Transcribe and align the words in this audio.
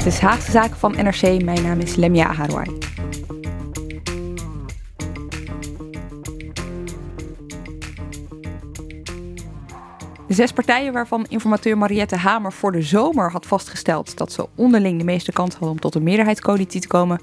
Dit 0.00 0.12
is 0.12 0.18
Haagse 0.18 0.50
Zaken 0.50 0.76
van 0.76 0.92
NRC. 0.92 1.42
Mijn 1.42 1.62
naam 1.62 1.80
is 1.80 1.94
Lemia 1.94 2.32
Harouai. 2.32 2.78
De 10.26 10.34
zes 10.34 10.52
partijen 10.52 10.92
waarvan 10.92 11.26
informateur 11.28 11.78
Mariette 11.78 12.16
Hamer 12.16 12.52
voor 12.52 12.72
de 12.72 12.82
zomer 12.82 13.30
had 13.30 13.46
vastgesteld 13.46 14.16
dat 14.16 14.32
ze 14.32 14.48
onderling 14.54 14.98
de 14.98 15.04
meeste 15.04 15.32
kans 15.32 15.52
hadden 15.52 15.70
om 15.70 15.80
tot 15.80 15.94
een 15.94 16.02
meerderheidscoalitie 16.02 16.80
te 16.80 16.88
komen, 16.88 17.20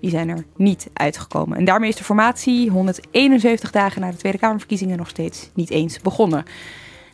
die 0.00 0.10
zijn 0.10 0.28
er 0.28 0.44
niet 0.56 0.90
uitgekomen. 0.92 1.58
En 1.58 1.64
daarmee 1.64 1.88
is 1.88 1.96
de 1.96 2.04
formatie 2.04 2.70
171 2.70 3.70
dagen 3.70 4.00
na 4.00 4.10
de 4.10 4.16
Tweede 4.16 4.38
Kamerverkiezingen 4.38 4.98
nog 4.98 5.08
steeds 5.08 5.50
niet 5.54 5.70
eens 5.70 6.00
begonnen. 6.00 6.44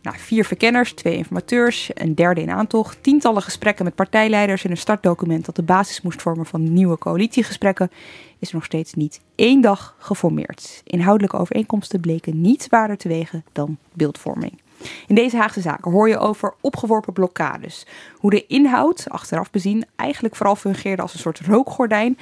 Nou, 0.03 0.17
vier 0.19 0.45
verkenners, 0.45 0.93
twee 0.93 1.17
informateurs, 1.17 1.91
een 1.95 2.15
derde 2.15 2.41
in 2.41 2.51
aantocht, 2.51 3.03
tientallen 3.03 3.43
gesprekken 3.43 3.85
met 3.85 3.95
partijleiders 3.95 4.65
en 4.65 4.71
een 4.71 4.77
startdocument 4.77 5.45
dat 5.45 5.57
de 5.57 5.63
basis 5.63 6.01
moest 6.01 6.23
vormen 6.23 6.47
van 6.47 6.73
nieuwe 6.73 6.99
coalitiegesprekken, 6.99 7.91
is 8.39 8.53
nog 8.53 8.65
steeds 8.65 8.95
niet 8.95 9.21
één 9.35 9.61
dag 9.61 9.95
geformeerd. 9.99 10.83
Inhoudelijke 10.85 11.37
overeenkomsten 11.37 12.01
bleken 12.01 12.41
niet 12.41 12.63
zwaarder 12.63 12.97
te 12.97 13.09
wegen 13.09 13.45
dan 13.53 13.77
beeldvorming. 13.93 14.61
In 15.07 15.15
deze 15.15 15.37
Haagse 15.37 15.61
zaken 15.61 15.91
hoor 15.91 16.09
je 16.09 16.19
over 16.19 16.55
opgeworpen 16.61 17.13
blokkades. 17.13 17.87
Hoe 18.15 18.31
de 18.31 18.47
inhoud, 18.47 19.05
achteraf 19.09 19.51
bezien, 19.51 19.85
eigenlijk 19.97 20.37
vooral 20.37 20.57
fungeerde 20.57 21.03
als 21.03 21.15
een 21.15 21.21
soort 21.21 21.41
rookgordijn. 21.41 22.19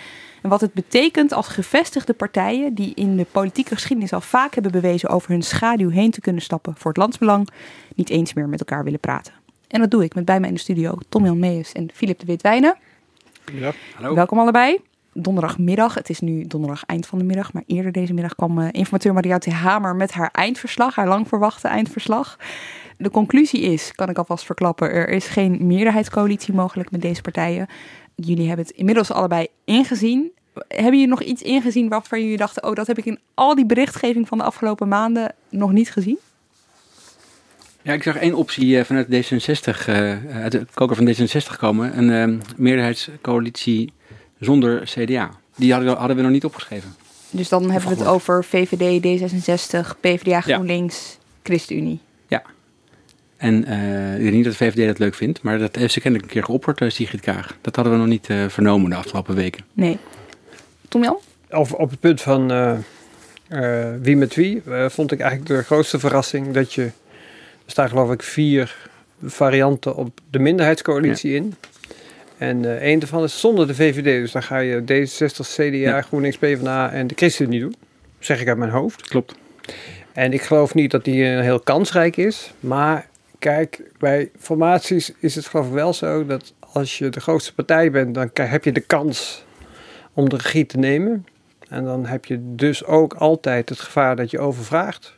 En 0.48 0.54
wat 0.54 0.62
het 0.62 0.74
betekent 0.74 1.32
als 1.32 1.48
gevestigde 1.48 2.12
partijen, 2.12 2.74
die 2.74 2.92
in 2.94 3.16
de 3.16 3.26
politieke 3.32 3.74
geschiedenis 3.74 4.12
al 4.12 4.20
vaak 4.20 4.54
hebben 4.54 4.72
bewezen 4.72 5.08
over 5.08 5.30
hun 5.30 5.42
schaduw 5.42 5.90
heen 5.90 6.10
te 6.10 6.20
kunnen 6.20 6.42
stappen 6.42 6.74
voor 6.76 6.90
het 6.90 6.96
landsbelang, 6.96 7.48
niet 7.94 8.10
eens 8.10 8.32
meer 8.32 8.48
met 8.48 8.60
elkaar 8.60 8.84
willen 8.84 9.00
praten. 9.00 9.32
En 9.66 9.80
dat 9.80 9.90
doe 9.90 10.04
ik 10.04 10.14
met 10.14 10.24
bij 10.24 10.40
mij 10.40 10.48
in 10.48 10.54
de 10.54 10.60
studio 10.60 10.98
Tom 11.08 11.24
Jan 11.24 11.38
Meijers 11.38 11.72
en 11.72 11.90
Filip 11.94 12.18
de 12.18 12.26
Witwijnen. 12.26 12.76
Ja, 13.52 13.72
hallo. 13.94 14.14
Welkom 14.14 14.38
allebei 14.38 14.80
donderdagmiddag. 15.12 15.94
Het 15.94 16.10
is 16.10 16.20
nu 16.20 16.46
donderdag 16.46 16.84
eind 16.86 17.06
van 17.06 17.18
de 17.18 17.24
middag, 17.24 17.52
maar 17.52 17.62
eerder 17.66 17.92
deze 17.92 18.12
middag 18.12 18.34
kwam 18.34 18.58
uh, 18.58 18.68
informateur 18.72 19.12
Mariette 19.12 19.50
Hamer 19.50 19.96
met 19.96 20.12
haar 20.12 20.30
eindverslag, 20.32 20.94
haar 20.94 21.08
lang 21.08 21.28
verwachte 21.28 21.68
eindverslag. 21.68 22.38
De 22.96 23.10
conclusie 23.10 23.60
is, 23.60 23.92
kan 23.94 24.08
ik 24.08 24.18
alvast 24.18 24.44
verklappen, 24.44 24.90
er 24.90 25.08
is 25.08 25.26
geen 25.26 25.66
meerderheidscoalitie 25.66 26.54
mogelijk 26.54 26.90
met 26.90 27.02
deze 27.02 27.22
partijen. 27.22 27.66
Jullie 28.14 28.46
hebben 28.46 28.66
het 28.66 28.76
inmiddels 28.76 29.12
allebei 29.12 29.46
ingezien. 29.64 30.36
Hebben 30.68 30.92
jullie 30.92 31.06
nog 31.06 31.22
iets 31.22 31.42
ingezien 31.42 31.88
waarvan 31.88 32.22
jullie 32.22 32.36
dachten, 32.36 32.64
oh 32.64 32.74
dat 32.74 32.86
heb 32.86 32.98
ik 32.98 33.04
in 33.04 33.18
al 33.34 33.54
die 33.54 33.66
berichtgeving 33.66 34.28
van 34.28 34.38
de 34.38 34.44
afgelopen 34.44 34.88
maanden 34.88 35.34
nog 35.48 35.72
niet 35.72 35.90
gezien? 35.90 36.18
Ja, 37.82 37.92
ik 37.92 38.02
zag 38.02 38.16
één 38.16 38.34
optie 38.34 38.84
vanuit 38.84 39.06
D66, 39.06 39.88
uh, 39.88 40.36
uit 40.36 40.52
de 40.52 40.66
koker 40.74 40.96
van 40.96 41.14
D66 41.14 41.58
komen. 41.58 41.98
Een 41.98 42.30
uh, 42.30 42.38
meerderheidscoalitie 42.56 43.92
zonder 44.40 44.82
CDA. 44.84 45.30
Die 45.56 45.72
hadden, 45.72 45.96
hadden 45.96 46.16
we 46.16 46.22
nog 46.22 46.30
niet 46.30 46.44
opgeschreven. 46.44 46.94
Dus 47.30 47.48
dan 47.48 47.70
hebben 47.70 47.90
we 47.90 47.96
het 47.96 48.06
over 48.06 48.44
VVD, 48.44 49.20
D66, 49.20 50.00
PvdA, 50.00 50.40
GroenLinks, 50.40 51.10
ja. 51.10 51.26
ChristenUnie. 51.42 52.00
Ja. 52.26 52.42
En 53.36 53.68
uh, 53.68 54.14
ik 54.14 54.22
denk 54.22 54.34
niet 54.34 54.44
dat 54.44 54.52
de 54.58 54.64
VVD 54.64 54.86
dat 54.86 54.98
leuk 54.98 55.14
vindt, 55.14 55.42
maar 55.42 55.58
dat 55.58 55.76
heeft 55.76 55.92
ze 55.92 56.00
kennelijk 56.00 56.28
een 56.28 56.34
keer 56.34 56.44
geopperd, 56.44 56.92
Sigrid 56.92 57.20
Kaag. 57.20 57.56
Dat 57.60 57.74
hadden 57.76 57.92
we 57.92 57.98
nog 57.98 58.08
niet 58.08 58.28
uh, 58.28 58.48
vernomen 58.48 58.90
de 58.90 58.96
afgelopen 58.96 59.34
weken. 59.34 59.64
Nee. 59.72 59.98
Tom 60.88 61.02
Jan? 61.02 61.18
Of 61.50 61.72
op 61.72 61.90
het 61.90 62.00
punt 62.00 62.20
van 62.20 62.48
wie 64.00 64.16
met 64.16 64.34
wie, 64.34 64.62
vond 64.88 65.12
ik 65.12 65.20
eigenlijk 65.20 65.50
de 65.50 65.62
grootste 65.62 65.98
verrassing 65.98 66.50
dat 66.50 66.74
je... 66.74 66.82
Er 66.82 67.74
staan 67.74 67.88
geloof 67.88 68.12
ik 68.12 68.22
vier 68.22 68.88
varianten 69.24 69.96
op 69.96 70.20
de 70.30 70.38
minderheidscoalitie 70.38 71.30
ja. 71.30 71.36
in. 71.36 71.54
En 72.38 72.62
uh, 72.62 72.74
één 72.74 72.98
daarvan 72.98 73.22
is 73.22 73.40
zonder 73.40 73.66
de 73.66 73.74
VVD. 73.74 74.04
Dus 74.04 74.32
dan 74.32 74.42
ga 74.42 74.58
je 74.58 74.80
D66, 74.80 75.48
CDA, 75.54 75.62
ja. 75.62 76.02
GroenLinks, 76.02 76.38
PvdA 76.38 76.90
en 76.92 77.06
de 77.06 77.14
ChristenUnie 77.14 77.60
doen. 77.60 77.74
Zeg 78.18 78.40
ik 78.40 78.48
uit 78.48 78.58
mijn 78.58 78.70
hoofd. 78.70 79.08
Klopt. 79.08 79.34
En 80.12 80.32
ik 80.32 80.42
geloof 80.42 80.74
niet 80.74 80.90
dat 80.90 81.04
die 81.04 81.22
uh, 81.22 81.40
heel 81.40 81.60
kansrijk 81.60 82.16
is. 82.16 82.52
Maar 82.60 83.08
kijk, 83.38 83.80
bij 83.98 84.30
formaties 84.38 85.12
is 85.20 85.34
het 85.34 85.46
geloof 85.46 85.66
ik 85.66 85.72
wel 85.72 85.92
zo 85.92 86.26
dat 86.26 86.52
als 86.72 86.98
je 86.98 87.08
de 87.08 87.20
grootste 87.20 87.54
partij 87.54 87.90
bent, 87.90 88.14
dan 88.14 88.30
heb 88.32 88.64
je 88.64 88.72
de 88.72 88.80
kans 88.80 89.44
om 90.18 90.28
de 90.28 90.36
regie 90.36 90.66
te 90.66 90.78
nemen. 90.78 91.26
En 91.68 91.84
dan 91.84 92.06
heb 92.06 92.24
je 92.24 92.38
dus 92.54 92.84
ook 92.84 93.14
altijd 93.14 93.68
het 93.68 93.80
gevaar 93.80 94.16
dat 94.16 94.30
je 94.30 94.38
overvraagt. 94.38 95.16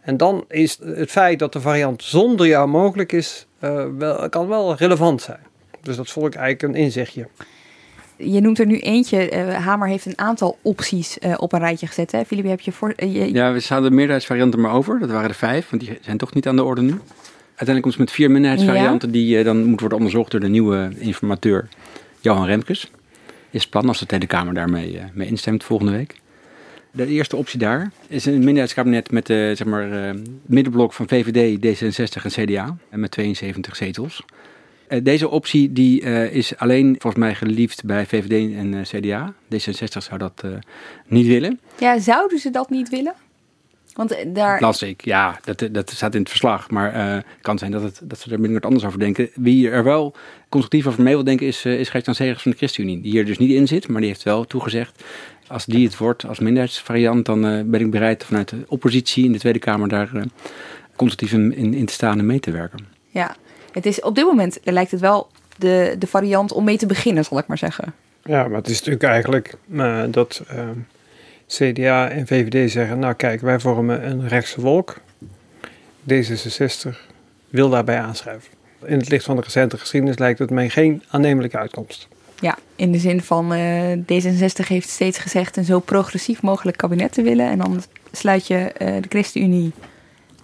En 0.00 0.16
dan 0.16 0.44
is 0.48 0.78
het 0.82 1.10
feit 1.10 1.38
dat 1.38 1.52
de 1.52 1.60
variant 1.60 2.02
zonder 2.02 2.46
jou 2.46 2.68
mogelijk 2.68 3.12
is, 3.12 3.46
uh, 3.60 3.84
wel, 3.98 4.28
kan 4.28 4.48
wel 4.48 4.74
relevant 4.74 5.22
zijn. 5.22 5.40
Dus 5.82 5.96
dat 5.96 6.10
vond 6.10 6.26
ik 6.26 6.34
eigenlijk 6.34 6.74
een 6.74 6.82
inzichtje. 6.82 7.28
Je 8.16 8.40
noemt 8.40 8.58
er 8.58 8.66
nu 8.66 8.78
eentje. 8.78 9.32
Uh, 9.32 9.54
Hamer 9.54 9.88
heeft 9.88 10.06
een 10.06 10.18
aantal 10.18 10.58
opties 10.62 11.18
uh, 11.18 11.34
op 11.36 11.52
een 11.52 11.58
rijtje 11.58 11.86
gezet. 11.86 12.12
Hè? 12.12 12.24
Filip, 12.24 12.44
heb 12.44 12.60
je 12.60 12.72
voor. 12.72 12.92
Uh, 12.96 13.14
je... 13.14 13.32
Ja, 13.32 13.52
we 13.52 13.64
hadden 13.68 13.88
de 13.88 13.96
meerderheidsvarianten 13.96 14.60
maar 14.60 14.72
over. 14.72 14.98
Dat 14.98 15.10
waren 15.10 15.28
er 15.28 15.34
vijf, 15.34 15.70
want 15.70 15.82
die 15.82 15.98
zijn 16.00 16.18
toch 16.18 16.34
niet 16.34 16.46
aan 16.46 16.56
de 16.56 16.64
orde 16.64 16.82
nu. 16.82 17.00
Uiteindelijk 17.54 17.82
komt 17.82 17.94
het 17.94 17.98
met 17.98 18.10
vier 18.10 18.30
minderheidsvarianten 18.30 19.08
ja. 19.08 19.14
die 19.14 19.44
dan 19.44 19.56
moeten 19.56 19.78
worden 19.78 19.98
onderzocht 19.98 20.30
door 20.30 20.40
de 20.40 20.48
nieuwe 20.48 20.90
informateur 20.98 21.68
Johan 22.20 22.46
Remkes. 22.46 22.90
Is 23.54 23.66
plan 23.66 23.88
als 23.88 23.98
de 23.98 24.06
Tweede 24.06 24.26
Kamer 24.26 24.54
daarmee 24.54 25.00
mee 25.12 25.28
instemt 25.28 25.64
volgende 25.64 25.92
week. 25.92 26.14
De 26.90 27.06
eerste 27.06 27.36
optie 27.36 27.58
daar 27.58 27.90
is 28.08 28.26
een 28.26 28.38
minderheidskabinet 28.38 29.10
met 29.10 29.26
de 29.26 29.52
zeg 29.56 29.66
maar, 29.66 30.14
middenblok 30.46 30.92
van 30.92 31.08
VVD, 31.08 31.56
D66 31.56 32.22
en 32.22 32.30
CDA. 32.30 32.76
En 32.90 33.00
met 33.00 33.10
72 33.10 33.76
zetels. 33.76 34.24
Deze 35.02 35.28
optie 35.28 35.72
die, 35.72 36.00
is 36.30 36.56
alleen 36.56 36.96
volgens 36.98 37.22
mij 37.22 37.34
geliefd 37.34 37.84
bij 37.84 38.06
VVD 38.06 38.54
en 38.54 38.82
CDA. 38.82 39.34
D66 39.54 39.98
zou 39.98 40.18
dat 40.18 40.44
niet 41.06 41.26
willen. 41.26 41.60
Ja, 41.78 41.98
zouden 41.98 42.38
ze 42.38 42.50
dat 42.50 42.70
niet 42.70 42.88
willen? 42.88 43.14
Want 43.94 44.16
daar... 44.26 44.60
Las 44.60 44.82
ik, 44.82 45.04
ja, 45.04 45.40
dat, 45.44 45.68
dat 45.72 45.90
staat 45.90 46.14
in 46.14 46.20
het 46.20 46.28
verslag. 46.28 46.70
Maar 46.70 46.94
het 46.94 47.24
kan 47.40 47.58
zijn 47.58 47.70
dat, 47.70 47.82
het, 47.82 48.00
dat 48.02 48.18
ze 48.18 48.24
er 48.24 48.30
binnenkort 48.30 48.64
anders 48.64 48.84
over 48.84 48.98
denken. 48.98 49.30
Wie 49.34 49.70
er 49.70 49.84
wel 49.84 50.14
constructief 50.48 50.86
over 50.86 51.02
mee 51.02 51.14
wil 51.14 51.24
denken 51.24 51.46
is, 51.46 51.64
is 51.64 51.88
Gert-Jan 51.88 52.14
Segers 52.14 52.42
van 52.42 52.50
de 52.50 52.56
ChristenUnie. 52.56 53.00
Die 53.00 53.10
hier 53.10 53.26
dus 53.26 53.38
niet 53.38 53.50
in 53.50 53.66
zit, 53.66 53.88
maar 53.88 54.00
die 54.00 54.10
heeft 54.10 54.22
wel 54.22 54.44
toegezegd... 54.44 55.04
als 55.46 55.66
die 55.66 55.86
het 55.86 55.96
wordt 55.96 56.26
als 56.26 56.38
minderheidsvariant... 56.38 57.26
dan 57.26 57.70
ben 57.70 57.80
ik 57.80 57.90
bereid 57.90 58.24
vanuit 58.24 58.48
de 58.48 58.64
oppositie 58.68 59.24
in 59.24 59.32
de 59.32 59.38
Tweede 59.38 59.58
Kamer... 59.58 59.88
daar 59.88 60.10
constructief 60.96 61.32
in, 61.32 61.56
in, 61.56 61.74
in 61.74 61.86
te 61.86 61.92
staan 61.92 62.18
en 62.18 62.26
mee 62.26 62.40
te 62.40 62.50
werken. 62.50 62.86
Ja, 63.08 63.36
het 63.72 63.86
is 63.86 64.00
op 64.00 64.14
dit 64.14 64.24
moment 64.24 64.60
lijkt 64.62 64.90
het 64.90 65.00
wel 65.00 65.30
de, 65.58 65.96
de 65.98 66.06
variant 66.06 66.52
om 66.52 66.64
mee 66.64 66.76
te 66.76 66.86
beginnen, 66.86 67.24
zal 67.24 67.38
ik 67.38 67.46
maar 67.46 67.58
zeggen. 67.58 67.94
Ja, 68.24 68.48
maar 68.48 68.58
het 68.58 68.68
is 68.68 68.78
natuurlijk 68.78 69.04
eigenlijk 69.04 69.54
uh, 69.70 70.02
dat 70.08 70.42
uh, 70.52 70.68
CDA 71.46 72.08
en 72.08 72.26
VVD 72.26 72.70
zeggen: 72.70 72.98
Nou, 72.98 73.14
kijk, 73.14 73.40
wij 73.40 73.60
vormen 73.60 74.10
een 74.10 74.28
rechtse 74.28 74.60
wolk. 74.60 75.00
D66 76.12 76.96
wil 77.48 77.68
daarbij 77.68 78.00
aanschuiven. 78.00 78.52
In 78.84 78.98
het 78.98 79.08
licht 79.08 79.24
van 79.24 79.36
de 79.36 79.42
recente 79.42 79.78
geschiedenis 79.78 80.18
lijkt 80.18 80.38
het 80.38 80.50
mij 80.50 80.68
geen 80.68 81.02
aannemelijke 81.08 81.58
uitkomst. 81.58 82.08
Ja, 82.40 82.58
in 82.76 82.92
de 82.92 82.98
zin 82.98 83.22
van 83.22 83.52
uh, 83.52 83.92
D66 83.92 84.66
heeft 84.66 84.88
steeds 84.88 85.18
gezegd 85.18 85.56
een 85.56 85.64
zo 85.64 85.80
progressief 85.80 86.42
mogelijk 86.42 86.76
kabinet 86.76 87.12
te 87.12 87.22
willen. 87.22 87.48
En 87.48 87.58
dan 87.58 87.82
sluit 88.12 88.46
je 88.46 88.56
uh, 88.56 88.88
de 89.02 89.08
ChristenUnie 89.08 89.72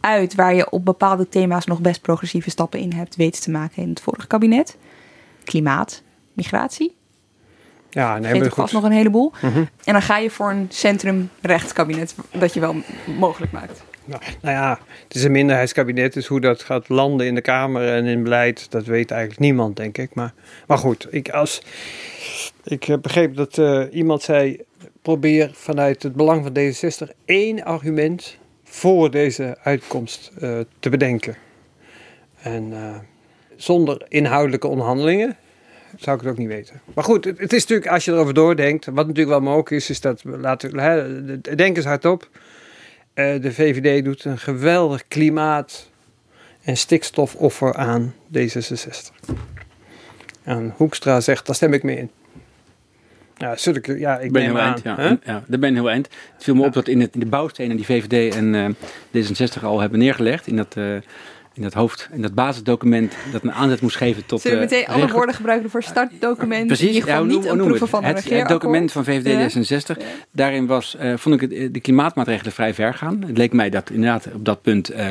uit 0.01 0.35
waar 0.35 0.55
je 0.55 0.71
op 0.71 0.85
bepaalde 0.85 1.29
thema's 1.29 1.67
nog 1.67 1.81
best 1.81 2.01
progressieve 2.01 2.51
stappen 2.51 2.81
in 2.81 2.93
hebt 2.93 3.17
weten 3.17 3.43
te 3.43 3.51
maken 3.51 3.83
in 3.83 3.89
het 3.89 4.01
vorige 4.01 4.27
kabinet. 4.27 4.77
Klimaat, 5.45 6.03
migratie. 6.33 6.97
Ja, 7.91 8.19
nee, 8.19 8.45
vast 8.45 8.73
nog 8.73 8.83
een 8.83 8.93
heleboel. 8.93 9.33
Mm 9.41 9.53
-hmm. 9.53 9.69
En 9.85 9.93
dan 9.93 10.03
ga 10.03 10.19
je 10.19 10.31
voor 10.31 10.51
een 10.51 10.67
centrum-rechtskabinet 10.69 12.15
dat 12.33 12.55
je 12.55 12.61
wel 12.61 12.75
mogelijk 13.19 13.53
maakt. 13.53 13.83
Nou, 14.05 14.23
nou, 14.41 14.57
ja, 14.57 14.79
het 15.03 15.15
is 15.15 15.25
een 15.25 15.33
minderheidskabinet, 15.33 16.13
dus 16.13 16.27
hoe 16.27 16.41
dat 16.41 16.63
gaat 16.63 16.89
landen 16.89 17.27
in 17.27 17.35
de 17.35 17.41
Kamer 17.41 17.95
en 17.95 18.07
in 18.07 18.23
beleid, 18.23 18.71
dat 18.71 18.85
weet 18.85 19.11
eigenlijk 19.11 19.41
niemand, 19.41 19.77
denk 19.77 19.99
ik. 19.99 20.15
Maar, 20.15 20.33
maar 20.67 20.79
goed, 20.79 21.07
ik, 21.11 21.29
als, 21.29 21.63
ik 22.65 22.85
heb 22.85 23.03
begrepen 23.03 23.37
dat 23.37 23.59
uh, 23.59 23.85
iemand 23.91 24.23
zei, 24.23 24.61
probeer 25.03 25.51
vanuit 25.53 26.03
het 26.03 26.15
belang 26.15 26.43
van 26.43 26.57
D66 26.59 27.17
één 27.25 27.65
argument 27.65 28.39
voor 28.65 29.11
deze 29.11 29.59
uitkomst 29.63 30.31
uh, 30.41 30.59
te 30.79 30.91
bedenken. 30.91 31.37
En 32.43 32.71
uh, 32.73 32.97
zonder 33.57 34.03
inhoudelijke 34.09 34.69
onderhandelingen 34.69 35.37
zou 35.97 36.17
ik 36.17 36.23
het 36.23 36.31
ook 36.31 36.39
niet 36.39 36.49
weten. 36.49 36.81
Maar 36.95 37.05
goed, 37.05 37.25
het, 37.25 37.39
het, 37.39 37.53
is 37.53 37.61
natuurlijk, 37.61 37.91
als 37.91 38.05
je 38.05 38.13
erover 38.13 38.35
doordenkt, 38.35 38.85
wat 38.85 38.95
natuurlijk 38.95 39.29
wel 39.29 39.41
mogelijk 39.41 39.71
is, 39.71 39.91
is 39.91 40.01
dat, 40.01 40.23
laten 40.25 40.71
we, 40.71 41.41
denk 41.57 41.77
eens 41.77 41.87
hardop. 41.87 42.29
Uh, 43.15 43.43
de 43.43 43.53
VVD 43.53 44.05
doet 44.05 44.25
een 44.25 44.39
geweldig 44.39 45.09
klimaat- 45.09 45.91
en 46.63 46.77
stikstofoffer 46.77 47.75
aan 47.75 48.15
D66. 48.39 49.15
En 50.43 50.75
Hoekstra 50.77 51.21
zegt, 51.21 51.47
daar 51.47 51.55
stem 51.55 51.73
ik 51.73 51.83
mee 51.83 51.97
in. 51.97 52.11
Ja, 53.37 53.57
ik, 53.65 53.87
ja 53.87 54.19
ik 54.19 54.33
ben 54.33 54.43
heel 54.43 54.59
eind. 54.59 54.83
Ja. 54.83 54.97
Huh? 54.97 55.13
ja, 55.25 55.43
daar 55.47 55.59
ben 55.59 55.75
heel 55.75 55.91
eind. 55.91 56.09
Het 56.35 56.45
viel 56.45 56.55
me 56.55 56.61
ja. 56.61 56.67
op 56.67 56.73
dat 56.73 56.89
in, 56.89 57.01
het, 57.01 57.15
in 57.15 57.21
de 57.21 57.27
bouwstenen 57.27 57.77
die 57.77 57.85
VVD 57.85 58.35
en 58.35 58.55
uh, 58.55 58.69
D66 59.17 59.63
al 59.63 59.81
hebben 59.81 59.99
neergelegd, 59.99 60.47
in 60.47 60.57
dat 60.57 60.77
uh, 60.77 60.97
in 61.61 61.67
dat 61.67 61.75
hoofd, 61.75 62.09
in 62.13 62.23
dat 62.23 62.35
basisdocument, 62.35 63.15
dat 63.33 63.43
een 63.43 63.53
aanzet 63.53 63.81
moest 63.81 63.97
geven 63.97 64.27
tot... 64.27 64.41
Zullen 64.41 64.59
we 64.59 64.65
meteen 64.65 64.87
alle 64.87 65.09
woorden 65.09 65.35
gebruiken 65.35 65.71
voor 65.71 65.83
startdocument? 65.83 66.67
Precies, 66.67 67.05
ja, 67.05 67.23
niet 67.23 67.45
een 67.45 67.59
proeven 67.59 67.89
van 67.89 68.05
het, 68.05 68.31
het 68.31 68.49
document 68.49 68.93
van 68.93 69.05
VVD 69.05 69.55
D66, 69.55 69.99
ja. 69.99 70.07
daarin 70.31 70.67
was, 70.67 70.97
uh, 71.01 71.17
vond 71.17 71.43
ik 71.43 71.51
het, 71.51 71.75
de 71.75 71.81
klimaatmaatregelen 71.81 72.53
vrij 72.53 72.75
ver 72.75 72.95
gaan. 72.95 73.25
Het 73.27 73.37
leek 73.37 73.53
mij 73.53 73.71
dat 73.71 73.91
inderdaad 73.91 74.29
op 74.35 74.45
dat 74.45 74.63
punt 74.63 74.93
uh, 74.93 75.07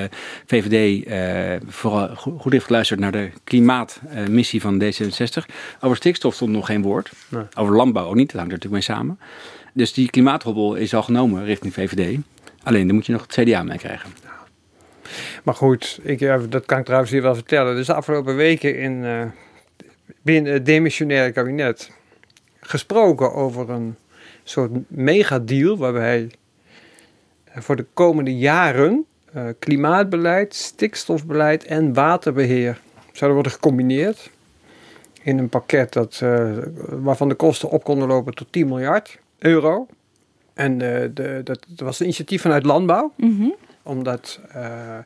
VVD 0.46 1.08
uh, 1.08 1.70
vooral 1.72 2.16
goed 2.16 2.52
heeft 2.52 2.66
geluisterd 2.66 3.00
naar 3.00 3.12
de 3.12 3.30
klimaatmissie 3.44 4.62
van 4.62 4.84
D66. 4.84 5.56
Over 5.80 5.98
stikstof 5.98 6.36
stond 6.36 6.52
nog 6.52 6.66
geen 6.66 6.82
woord. 6.82 7.12
Nee. 7.28 7.44
Over 7.56 7.76
landbouw 7.76 8.06
ook 8.06 8.16
niet, 8.16 8.32
dat 8.32 8.40
hangt 8.40 8.52
er 8.52 8.58
natuurlijk 8.58 8.88
mee 8.88 8.98
samen. 8.98 9.20
Dus 9.74 9.94
die 9.94 10.10
klimaathobbel 10.10 10.76
is 10.76 10.94
al 10.94 11.04
genomen 11.04 11.46
richting 11.46 11.74
VVD. 11.74 12.18
Alleen, 12.64 12.86
daar 12.86 12.96
moet 12.96 13.06
je 13.06 13.12
nog 13.12 13.22
het 13.22 13.32
CDA 13.32 13.64
mee 13.64 13.78
krijgen. 13.78 14.10
Maar 15.44 15.54
goed, 15.54 16.00
ik, 16.04 16.20
dat 16.50 16.66
kan 16.66 16.80
ik 16.80 16.86
trouwens 16.86 17.12
hier 17.12 17.22
wel 17.22 17.36
vertellen. 17.36 17.76
Dus 17.76 17.88
de 17.88 17.94
afgelopen 17.94 18.36
weken 18.36 18.78
in, 18.78 19.04
uh, 19.04 19.26
binnen 20.22 20.54
het 20.54 20.66
demissionaire 20.66 21.32
kabinet 21.32 21.92
gesproken 22.60 23.34
over 23.34 23.70
een 23.70 23.96
soort 24.44 24.72
megadeal 24.88 25.78
waarbij 25.78 26.32
voor 27.56 27.76
de 27.76 27.86
komende 27.94 28.38
jaren 28.38 29.06
uh, 29.36 29.44
klimaatbeleid, 29.60 30.56
stikstofbeleid 30.56 31.64
en 31.64 31.94
waterbeheer 31.94 32.82
zouden 33.12 33.34
worden 33.34 33.52
gecombineerd 33.52 34.30
in 35.22 35.38
een 35.38 35.50
pakket 35.50 35.94
dat, 35.94 36.20
uh, 36.24 36.58
waarvan 36.90 37.30
de 37.30 37.36
kosten 37.36 37.70
op 37.70 37.84
konden 37.84 38.08
lopen 38.08 38.34
tot 38.34 38.52
10 38.52 38.68
miljard 38.68 39.20
euro. 39.38 39.88
En 40.54 40.78
de, 40.78 41.42
dat, 41.44 41.66
was 41.76 42.00
een 42.00 42.06
initiatief 42.06 42.42
vanuit 42.42 42.66
landbouw. 42.66 43.14
Mm 43.18 43.56
omdat 43.90 44.40
uh, 44.56 44.98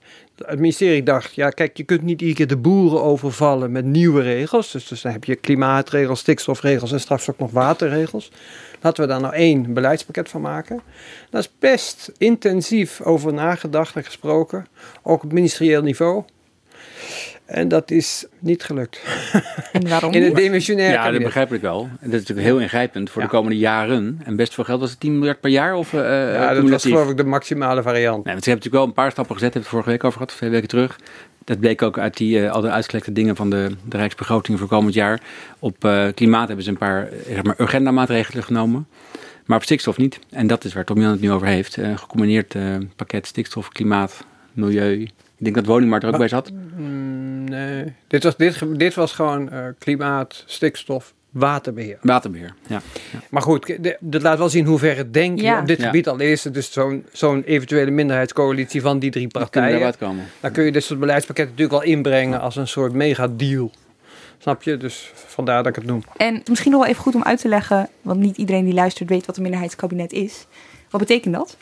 het 0.46 0.60
ministerie 0.60 1.04
dacht, 1.04 1.36
ja 1.36 1.50
kijk, 1.50 1.78
je 1.78 1.84
kunt 1.84 2.02
niet 2.02 2.22
iedere 2.22 2.38
keer 2.38 2.48
de 2.48 2.58
boeren 2.58 3.04
overvallen 3.04 3.72
met 3.72 3.86
nieuwe 3.86 4.22
regels. 4.22 4.72
Dus, 4.72 4.88
dus 4.88 5.02
dan 5.02 5.12
heb 5.12 5.24
je 5.24 5.36
klimaatregels, 5.36 6.20
stikstofregels 6.20 6.92
en 6.92 7.00
straks 7.00 7.30
ook 7.30 7.40
nog 7.40 7.52
waterregels. 7.52 8.32
Laten 8.82 9.04
we 9.04 9.10
daar 9.10 9.22
nou 9.22 9.34
één 9.34 9.74
beleidspakket 9.74 10.30
van 10.30 10.42
maken. 10.42 10.82
Daar 11.30 11.42
is 11.42 11.50
best 11.60 12.12
intensief 12.18 13.02
over 13.02 13.34
nagedacht 13.34 13.96
en 13.96 14.04
gesproken, 14.04 14.68
ook 15.02 15.24
op 15.24 15.32
ministerieel 15.32 15.82
niveau. 15.82 16.24
En 17.46 17.68
dat 17.68 17.92
is 17.92 18.26
niet 18.40 18.64
gelukt. 18.64 19.02
En 19.72 19.90
waarom? 19.90 20.14
In 20.14 20.24
het 20.24 20.36
demissionair 20.36 20.92
Ja, 20.92 21.12
dat 21.12 21.24
begrijp 21.24 21.54
ik 21.54 21.62
wel. 21.62 21.82
En 21.82 22.10
dat 22.10 22.14
is 22.14 22.20
natuurlijk 22.20 22.48
heel 22.48 22.60
ingrijpend 22.60 23.10
voor 23.10 23.22
ja. 23.22 23.28
de 23.28 23.34
komende 23.34 23.58
jaren. 23.58 24.20
En 24.24 24.36
best 24.36 24.54
veel 24.54 24.64
geld 24.64 24.80
was 24.80 24.90
het 24.90 25.00
10 25.00 25.18
miljard 25.18 25.40
per 25.40 25.50
jaar? 25.50 25.76
Of, 25.76 25.94
uh, 25.94 26.02
ja, 26.34 26.54
dat 26.54 26.70
was 26.70 26.84
geloof 26.84 27.10
ik 27.10 27.18
de 27.18 27.24
maximale 27.24 27.82
variant. 27.82 28.24
Nee, 28.24 28.34
want 28.34 28.44
ze 28.44 28.50
hebben 28.50 28.64
natuurlijk 28.70 28.74
wel 28.74 28.84
een 28.84 28.94
paar 28.94 29.12
stappen 29.12 29.36
gezet. 29.36 29.54
Hebben 29.54 29.72
we 29.72 29.78
het 29.78 29.86
vorige 29.86 29.90
week 29.90 30.04
over 30.04 30.20
gehad, 30.20 30.38
twee 30.38 30.50
weken 30.50 30.68
terug. 30.68 31.00
Dat 31.44 31.60
bleek 31.60 31.82
ook 31.82 31.98
uit 31.98 32.18
die, 32.18 32.40
uh, 32.40 32.52
al 32.52 32.62
de 32.62 32.70
uitgelekte 32.70 33.12
dingen 33.12 33.36
van 33.36 33.50
de, 33.50 33.72
de 33.86 33.98
Rijksbegroting 33.98 34.60
voor 34.60 34.68
komend 34.68 34.94
jaar. 34.94 35.22
Op 35.60 35.86
uh, 35.86 36.08
klimaat 36.16 36.48
hebben 36.48 36.66
ze 36.66 36.72
een 36.72 36.78
paar 36.78 37.10
zeg 37.28 37.44
maar, 37.44 37.56
agenda-maatregelen 37.58 38.44
genomen. 38.44 38.88
Maar 39.46 39.58
op 39.58 39.64
stikstof 39.64 39.98
niet. 39.98 40.20
En 40.30 40.48
dat 40.48 40.64
is 40.64 40.74
waar 40.74 40.86
Tom 40.86 41.02
Jan 41.02 41.12
het 41.12 41.22
nu 41.22 41.32
over 41.32 41.48
heeft. 41.48 41.78
Een 41.78 41.98
gecombineerd 41.98 42.56
pakket 42.96 43.28
stikstof, 43.28 43.70
klimaat, 43.70 44.26
milieu. 44.54 45.08
Ik 45.44 45.54
denk 45.54 45.66
dat 45.66 45.74
woningmarkt 45.74 46.06
er 46.06 46.14
ook 46.14 46.20
maar, 46.20 46.30
bij 46.30 46.38
zat. 46.38 46.52
Mm, 46.76 47.44
nee, 47.44 47.94
dit 48.08 48.24
was, 48.24 48.38
dit, 48.38 48.64
dit 48.80 48.94
was 48.94 49.12
gewoon 49.12 49.50
uh, 49.54 49.66
klimaat, 49.78 50.44
stikstof, 50.46 51.14
waterbeheer. 51.30 51.98
Waterbeheer, 52.02 52.54
ja. 52.68 52.82
ja. 53.12 53.20
Maar 53.30 53.42
goed, 53.42 53.78
dat 54.00 54.22
laat 54.22 54.38
wel 54.38 54.50
zien 54.50 54.66
hoe 54.66 54.80
ver 54.80 54.98
het 54.98 55.14
denken 55.14 55.44
ja. 55.44 55.60
op 55.60 55.68
dit 55.68 55.80
ja. 55.80 55.86
gebied 55.86 56.08
al 56.08 56.20
is. 56.20 56.42
Dus 56.42 56.72
zo'n 56.72 57.06
zo'n 57.12 57.44
eventuele 57.44 57.92
minderheidscoalitie 57.92 58.82
van 58.82 59.00
die 59.00 59.12
drie 59.12 59.28
partijen. 59.28 59.98
komen. 59.98 60.26
Dan 60.40 60.52
kun 60.52 60.64
je 60.64 60.72
dit 60.72 60.84
soort 60.84 61.00
beleidspakketten 61.00 61.56
natuurlijk 61.56 61.84
al 61.84 61.92
inbrengen 61.92 62.42
als 62.42 62.56
een 62.56 62.68
soort 62.68 62.94
megadeal. 62.94 63.72
Snap 64.38 64.64
je? 64.64 64.78
Dus 64.78 65.12
vandaar 65.14 65.64
dat 65.64 65.68
ik 65.68 65.76
het 65.76 65.86
noem. 65.86 66.04
En 66.18 66.42
misschien 66.50 66.72
nog 66.72 66.82
wel 66.82 66.90
even 66.90 67.04
goed 67.04 67.16
om 67.16 67.24
uit 67.24 67.40
te 67.42 67.48
leggen, 67.48 67.90
want 68.02 68.20
niet 68.20 68.38
iedereen 68.38 68.66
die 68.66 68.74
luistert 68.74 69.10
weet 69.10 69.26
wat 69.26 69.36
een 69.36 69.42
minderheidskabinet 69.42 70.12
is. 70.12 70.48
Wat 70.90 71.02
betekent 71.02 71.34
dat? 71.34 71.58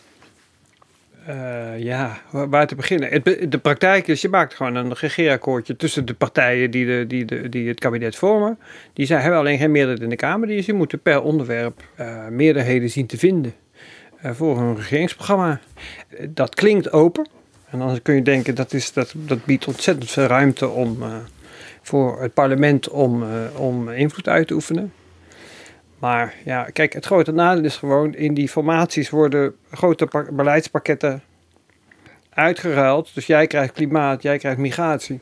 Uh, 1.30 1.80
ja, 1.80 2.18
waar 2.32 2.68
te 2.68 2.76
beginnen? 2.76 3.10
Het, 3.10 3.52
de 3.52 3.58
praktijk 3.58 4.08
is, 4.08 4.22
je 4.22 4.30
maakt 4.30 4.54
gewoon 4.54 4.76
een 4.76 4.94
regeerakkoordje 4.94 5.76
tussen 5.76 6.06
de 6.06 6.14
partijen 6.14 6.72
die, 6.72 6.86
de, 6.86 7.08
die, 7.08 7.26
de, 7.26 7.50
die 7.50 7.68
het 7.68 7.80
kabinet 7.80 8.16
vormen. 8.16 8.60
Die 8.94 9.06
zijn, 9.06 9.22
hebben 9.22 9.40
alleen 9.40 9.58
geen 9.58 9.72
meerderheid 9.72 10.04
in 10.04 10.10
de 10.10 10.16
Kamer, 10.16 10.48
dus 10.48 10.66
die 10.66 10.74
moeten 10.74 11.02
per 11.02 11.22
onderwerp 11.22 11.84
uh, 12.00 12.28
meerderheden 12.28 12.90
zien 12.90 13.06
te 13.06 13.18
vinden 13.18 13.54
uh, 14.26 14.32
voor 14.32 14.58
hun 14.58 14.76
regeringsprogramma. 14.76 15.60
dat 16.30 16.56
klinkt 16.56 16.92
open. 16.92 17.28
En 17.70 17.80
dan 17.80 18.02
kun 18.02 18.16
je 18.16 18.22
denken, 18.22 18.56
dat, 18.56 18.74
is, 18.74 18.94
dat, 18.94 19.14
dat 19.16 19.46
biedt 19.46 19.68
ontzettend 19.68 20.12
veel 20.12 20.26
ruimte 20.26 20.70
om, 20.70 20.98
voor 21.82 22.22
het 22.22 22.34
parlement 22.34 22.90
om, 22.90 23.24
om 23.56 23.90
invloed 23.90 24.28
uit 24.28 24.48
te 24.48 24.54
oefenen. 24.54 24.92
Maar 26.02 26.36
ja, 26.46 26.64
kijk, 26.64 26.94
het 26.94 27.06
grote 27.06 27.32
nadeel 27.32 27.64
is 27.64 27.78
gewoon, 27.78 28.16
in 28.16 28.34
die 28.34 28.50
formaties 28.50 29.10
worden 29.10 29.56
grote 29.72 30.28
beleidspakketten 30.32 31.24
uitgeruild. 32.30 33.14
Dus 33.14 33.26
jij 33.26 33.48
krijgt 33.48 33.74
klimaat, 33.74 34.22
jij 34.22 34.38
krijgt 34.38 34.58
migratie. 34.58 35.20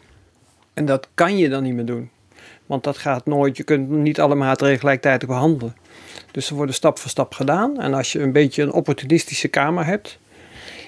En 0.74 0.86
dat 0.86 1.07
kan 1.13 1.38
je 1.38 1.50
dan 1.50 1.63
niet 1.63 1.74
meer 1.74 1.86
doen. 1.86 2.09
Want 2.65 2.83
dat 2.83 2.98
gaat 2.98 3.25
nooit, 3.25 3.57
je 3.57 3.63
kunt 3.63 3.89
niet 3.89 4.19
alle 4.19 4.36
maatregelen 4.36 4.79
gelijktijdig 4.79 5.27
behandelen. 5.27 5.75
Dus 6.31 6.45
ze 6.45 6.55
worden 6.55 6.75
stap 6.75 7.00
voor 7.00 7.09
stap 7.09 7.33
gedaan. 7.33 7.79
En 7.79 7.93
als 7.93 8.12
je 8.12 8.19
een 8.19 8.31
beetje 8.31 8.63
een 8.63 8.71
opportunistische 8.71 9.48
kamer 9.48 9.86
hebt. 9.86 10.19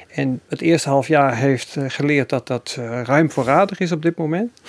En 0.08 0.42
het 0.48 0.62
eerste 0.62 0.90
half 0.90 1.08
jaar 1.08 1.38
heeft 1.38 1.78
geleerd 1.88 2.30
dat 2.30 2.48
dat 2.48 2.78
ruim 3.04 3.32
voorradig 3.32 3.80
is 3.80 3.92
op 3.92 4.02
dit 4.02 4.18
moment. 4.18 4.62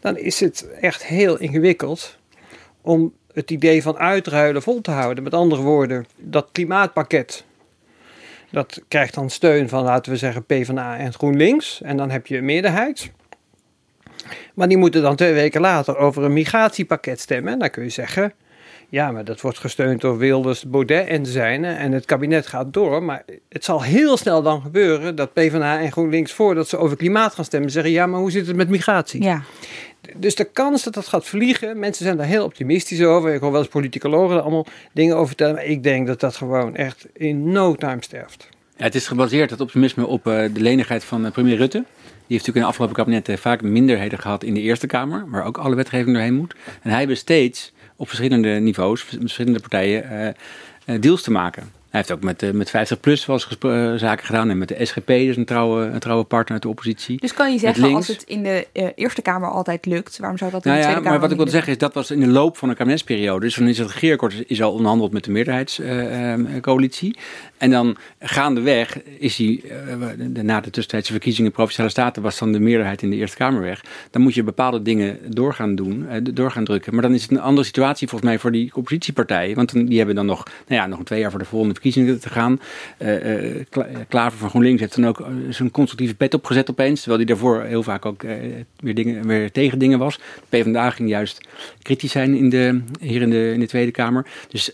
Dan 0.00 0.16
is 0.16 0.40
het 0.40 0.68
echt 0.80 1.04
heel 1.04 1.38
ingewikkeld 1.38 2.18
om 2.80 3.12
het 3.40 3.50
idee 3.50 3.82
van 3.82 3.98
uitruilen 3.98 4.62
vol 4.62 4.80
te 4.80 4.90
houden. 4.90 5.24
Met 5.24 5.34
andere 5.34 5.62
woorden, 5.62 6.06
dat 6.16 6.48
klimaatpakket. 6.52 7.44
Dat 8.50 8.82
krijgt 8.88 9.14
dan 9.14 9.30
steun 9.30 9.68
van, 9.68 9.84
laten 9.84 10.12
we 10.12 10.18
zeggen, 10.18 10.44
PvdA 10.44 10.96
en 10.96 11.12
GroenLinks. 11.12 11.82
En 11.82 11.96
dan 11.96 12.10
heb 12.10 12.26
je 12.26 12.36
een 12.36 12.44
meerderheid. 12.44 13.10
Maar 14.54 14.68
die 14.68 14.76
moeten 14.76 15.02
dan 15.02 15.16
twee 15.16 15.32
weken 15.32 15.60
later 15.60 15.96
over 15.96 16.22
een 16.22 16.32
migratiepakket 16.32 17.20
stemmen. 17.20 17.52
En 17.52 17.58
dan 17.58 17.70
kun 17.70 17.82
je 17.82 17.88
zeggen, 17.88 18.32
ja, 18.88 19.10
maar 19.10 19.24
dat 19.24 19.40
wordt 19.40 19.58
gesteund 19.58 20.00
door 20.00 20.18
Wilders, 20.18 20.64
Baudet 20.64 21.06
en 21.06 21.22
de 21.22 21.30
zijnen. 21.30 21.76
En 21.76 21.92
het 21.92 22.04
kabinet 22.04 22.46
gaat 22.46 22.72
door. 22.72 23.02
Maar 23.02 23.24
het 23.48 23.64
zal 23.64 23.82
heel 23.82 24.16
snel 24.16 24.42
dan 24.42 24.60
gebeuren 24.62 25.14
dat 25.16 25.32
PvdA 25.32 25.80
en 25.80 25.92
GroenLinks, 25.92 26.32
voordat 26.32 26.68
ze 26.68 26.76
over 26.76 26.96
klimaat 26.96 27.34
gaan 27.34 27.44
stemmen, 27.44 27.70
zeggen, 27.70 27.92
ja, 27.92 28.06
maar 28.06 28.20
hoe 28.20 28.30
zit 28.30 28.46
het 28.46 28.56
met 28.56 28.68
migratie? 28.68 29.22
Ja. 29.22 29.42
Dus 30.16 30.34
de 30.34 30.44
kans 30.44 30.82
dat 30.82 30.94
dat 30.94 31.06
gaat 31.06 31.26
vliegen, 31.26 31.78
mensen 31.78 32.04
zijn 32.04 32.16
daar 32.16 32.26
heel 32.26 32.44
optimistisch 32.44 33.02
over. 33.02 33.34
Ik 33.34 33.40
hoor 33.40 33.50
wel 33.50 33.60
eens 33.60 33.68
politicologen 33.70 34.42
allemaal 34.42 34.66
dingen 34.92 35.14
over 35.14 35.26
vertellen. 35.26 35.54
Maar 35.54 35.64
ik 35.64 35.82
denk 35.82 36.06
dat 36.06 36.20
dat 36.20 36.36
gewoon 36.36 36.76
echt 36.76 37.06
in 37.12 37.52
no 37.52 37.74
time 37.74 38.02
sterft. 38.02 38.48
Het 38.76 38.94
is 38.94 39.06
gebaseerd, 39.06 39.50
het 39.50 39.60
optimisme, 39.60 40.06
op 40.06 40.26
uh, 40.26 40.34
de 40.52 40.60
lenigheid 40.60 41.04
van 41.04 41.24
uh, 41.24 41.30
premier 41.30 41.56
Rutte. 41.56 41.78
Die 41.78 42.38
heeft 42.38 42.46
natuurlijk 42.46 42.56
in 42.56 42.62
de 42.62 42.68
afgelopen 42.68 42.96
kabinet 42.96 43.28
uh, 43.28 43.36
vaak 43.36 43.62
minderheden 43.62 44.18
gehad 44.18 44.42
in 44.42 44.54
de 44.54 44.60
Eerste 44.60 44.86
Kamer, 44.86 45.24
waar 45.30 45.44
ook 45.44 45.58
alle 45.58 45.74
wetgeving 45.74 46.14
doorheen 46.14 46.34
moet. 46.34 46.54
En 46.82 46.90
hij 46.90 47.06
besteedt 47.06 47.72
op 47.96 48.06
verschillende 48.06 48.48
niveaus, 48.48 49.02
verschillende 49.02 49.60
partijen, 49.60 50.36
deals 51.00 51.22
te 51.22 51.30
maken. 51.30 51.79
Hij 51.90 52.00
heeft 52.00 52.12
ook 52.12 52.22
met, 52.22 52.42
uh, 52.42 52.50
met 52.50 52.70
50 52.70 53.00
plus 53.00 53.26
wel 53.26 53.36
eens 53.36 53.56
uh, 53.64 53.94
zaken 53.94 54.26
gedaan. 54.26 54.50
En 54.50 54.58
met 54.58 54.68
de 54.68 54.84
SGP, 54.84 55.06
dus 55.06 55.36
een 55.36 55.44
trouwe, 55.44 55.84
een 55.84 55.98
trouwe 55.98 56.24
partner 56.24 56.52
uit 56.52 56.62
de 56.62 56.68
oppositie. 56.68 57.20
Dus 57.20 57.34
kan 57.34 57.52
je 57.52 57.58
zeggen, 57.58 57.94
als 57.94 58.08
het 58.08 58.22
in 58.22 58.42
de 58.42 58.66
uh, 58.72 58.88
Eerste 58.94 59.22
Kamer 59.22 59.50
altijd 59.50 59.86
lukt, 59.86 60.18
waarom 60.18 60.38
zou 60.38 60.50
dat 60.50 60.64
in 60.64 60.70
nou 60.70 60.82
de 60.82 60.88
Tweede 60.88 61.00
ja, 61.00 61.04
Kamer 61.04 61.20
Maar 61.20 61.28
wat 61.28 61.38
ik 61.38 61.44
wil 61.44 61.52
zeggen 61.52 61.72
is, 61.72 61.78
dat 61.78 61.94
was 61.94 62.10
in 62.10 62.20
de 62.20 62.26
loop 62.26 62.56
van 62.56 62.68
de 62.68 62.74
kabinetsperiode. 62.74 63.40
Dus 63.40 63.54
dan 63.54 63.68
is 63.68 63.78
het 63.78 63.90
regeerakkoord 63.90 64.44
is 64.46 64.62
al 64.62 64.72
onderhandeld 64.72 65.12
met 65.12 65.24
de 65.24 65.30
meerderheidscoalitie. 65.30 67.16
En 67.58 67.70
dan 67.70 67.96
gaandeweg 68.20 69.02
is 69.02 69.36
hij, 69.36 69.62
uh, 69.64 70.42
na 70.42 70.60
de 70.60 70.70
tussentijdse 70.70 71.12
verkiezingen 71.12 71.52
Provinciale 71.52 71.90
Staten 71.90 72.22
was 72.22 72.38
dan 72.38 72.52
de 72.52 72.60
meerderheid 72.60 73.02
in 73.02 73.10
de 73.10 73.16
Eerste 73.16 73.36
Kamer 73.36 73.60
weg. 73.60 73.84
Dan 74.10 74.22
moet 74.22 74.34
je 74.34 74.42
bepaalde 74.42 74.82
dingen 74.82 75.18
doorgaan 75.28 75.74
doen, 75.74 76.06
uh, 76.10 76.16
doorgaan 76.34 76.64
drukken. 76.64 76.92
Maar 76.92 77.02
dan 77.02 77.14
is 77.14 77.22
het 77.22 77.30
een 77.30 77.40
andere 77.40 77.66
situatie 77.66 78.08
volgens 78.08 78.30
mij 78.30 78.38
voor 78.38 78.52
die 78.52 78.70
oppositiepartijen. 78.74 79.56
Want 79.56 79.72
die 79.72 79.96
hebben 79.96 80.14
dan 80.14 80.26
nog, 80.26 80.44
nou 80.44 80.80
ja, 80.80 80.86
nog 80.86 81.04
twee 81.04 81.20
jaar 81.20 81.30
voor 81.30 81.38
de 81.38 81.44
volgende 81.44 81.74
verkiezingen 81.80 82.20
te 82.20 82.28
gaan. 82.28 82.60
Uh, 82.98 83.64
Klaver 84.08 84.38
van 84.38 84.48
GroenLinks 84.48 84.80
heeft 84.80 84.94
dan 84.94 85.06
ook 85.06 85.26
zijn 85.48 85.70
constructieve 85.70 86.14
pet 86.14 86.34
opgezet 86.34 86.70
opeens. 86.70 87.00
Terwijl 87.00 87.18
hij 87.18 87.34
daarvoor 87.34 87.62
heel 87.62 87.82
vaak 87.82 88.06
ook 88.06 88.22
weer, 88.76 88.94
dingen, 88.94 89.26
weer 89.26 89.52
tegen 89.52 89.78
dingen 89.78 89.98
was. 89.98 90.16
De 90.16 90.58
PvdA 90.58 90.90
ging 90.90 91.08
juist 91.08 91.40
kritisch 91.82 92.12
zijn 92.12 92.34
in 92.34 92.48
de, 92.48 92.80
hier 93.00 93.22
in 93.22 93.30
de, 93.30 93.50
in 93.52 93.60
de 93.60 93.66
Tweede 93.66 93.90
Kamer. 93.90 94.26
Dus 94.48 94.72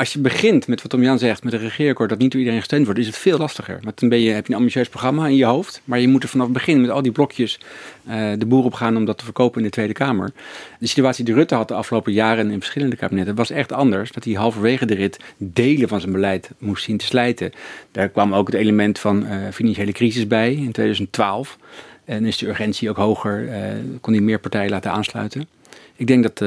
als 0.00 0.12
je 0.12 0.18
begint 0.18 0.66
met 0.66 0.82
wat 0.82 0.90
Tom 0.90 1.02
Jan 1.02 1.18
zegt, 1.18 1.44
met 1.44 1.52
een 1.52 1.58
regeerakkoord 1.58 2.08
dat 2.08 2.18
niet 2.18 2.30
door 2.30 2.40
iedereen 2.40 2.60
gesteund 2.60 2.84
wordt, 2.84 3.00
is 3.00 3.06
het 3.06 3.16
veel 3.16 3.38
lastiger. 3.38 3.80
Want 3.82 4.00
dan 4.00 4.08
ben 4.08 4.20
je, 4.20 4.30
heb 4.30 4.46
je 4.46 4.52
een 4.52 4.58
ambitieus 4.58 4.88
programma 4.88 5.26
in 5.26 5.36
je 5.36 5.44
hoofd, 5.44 5.80
maar 5.84 6.00
je 6.00 6.08
moet 6.08 6.22
er 6.22 6.28
vanaf 6.28 6.44
het 6.44 6.54
begin 6.54 6.80
met 6.80 6.90
al 6.90 7.02
die 7.02 7.12
blokjes 7.12 7.60
uh, 8.08 8.32
de 8.38 8.46
boer 8.46 8.64
op 8.64 8.74
gaan 8.74 8.96
om 8.96 9.04
dat 9.04 9.18
te 9.18 9.24
verkopen 9.24 9.58
in 9.58 9.64
de 9.64 9.72
Tweede 9.72 9.92
Kamer. 9.92 10.32
De 10.78 10.86
situatie 10.86 11.24
die 11.24 11.34
Rutte 11.34 11.54
had 11.54 11.68
de 11.68 11.74
afgelopen 11.74 12.12
jaren 12.12 12.50
in 12.50 12.58
verschillende 12.58 12.96
kabinetten 12.96 13.34
was 13.34 13.50
echt 13.50 13.72
anders. 13.72 14.12
Dat 14.12 14.24
hij 14.24 14.32
halverwege 14.32 14.86
de 14.86 14.94
rit 14.94 15.18
delen 15.36 15.88
van 15.88 16.00
zijn 16.00 16.12
beleid 16.12 16.50
moest 16.58 16.84
zien 16.84 16.96
te 16.96 17.04
slijten. 17.04 17.52
Daar 17.92 18.08
kwam 18.08 18.34
ook 18.34 18.46
het 18.46 18.56
element 18.56 18.98
van 18.98 19.26
uh, 19.26 19.32
financiële 19.52 19.92
crisis 19.92 20.26
bij 20.26 20.52
in 20.52 20.72
2012. 20.72 21.58
En 22.04 22.24
is 22.24 22.36
de 22.36 22.48
urgentie 22.48 22.90
ook 22.90 22.96
hoger, 22.96 23.44
uh, 23.44 23.54
kon 24.00 24.12
hij 24.12 24.22
meer 24.22 24.40
partijen 24.40 24.70
laten 24.70 24.92
aansluiten. 24.92 25.48
Ik 25.96 26.06
denk 26.06 26.22
dat 26.22 26.40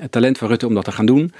het 0.00 0.12
talent 0.12 0.38
van 0.38 0.48
Rutte 0.48 0.66
om 0.66 0.74
dat 0.74 0.84
te 0.84 0.92
gaan 0.92 1.06
doen, 1.06 1.32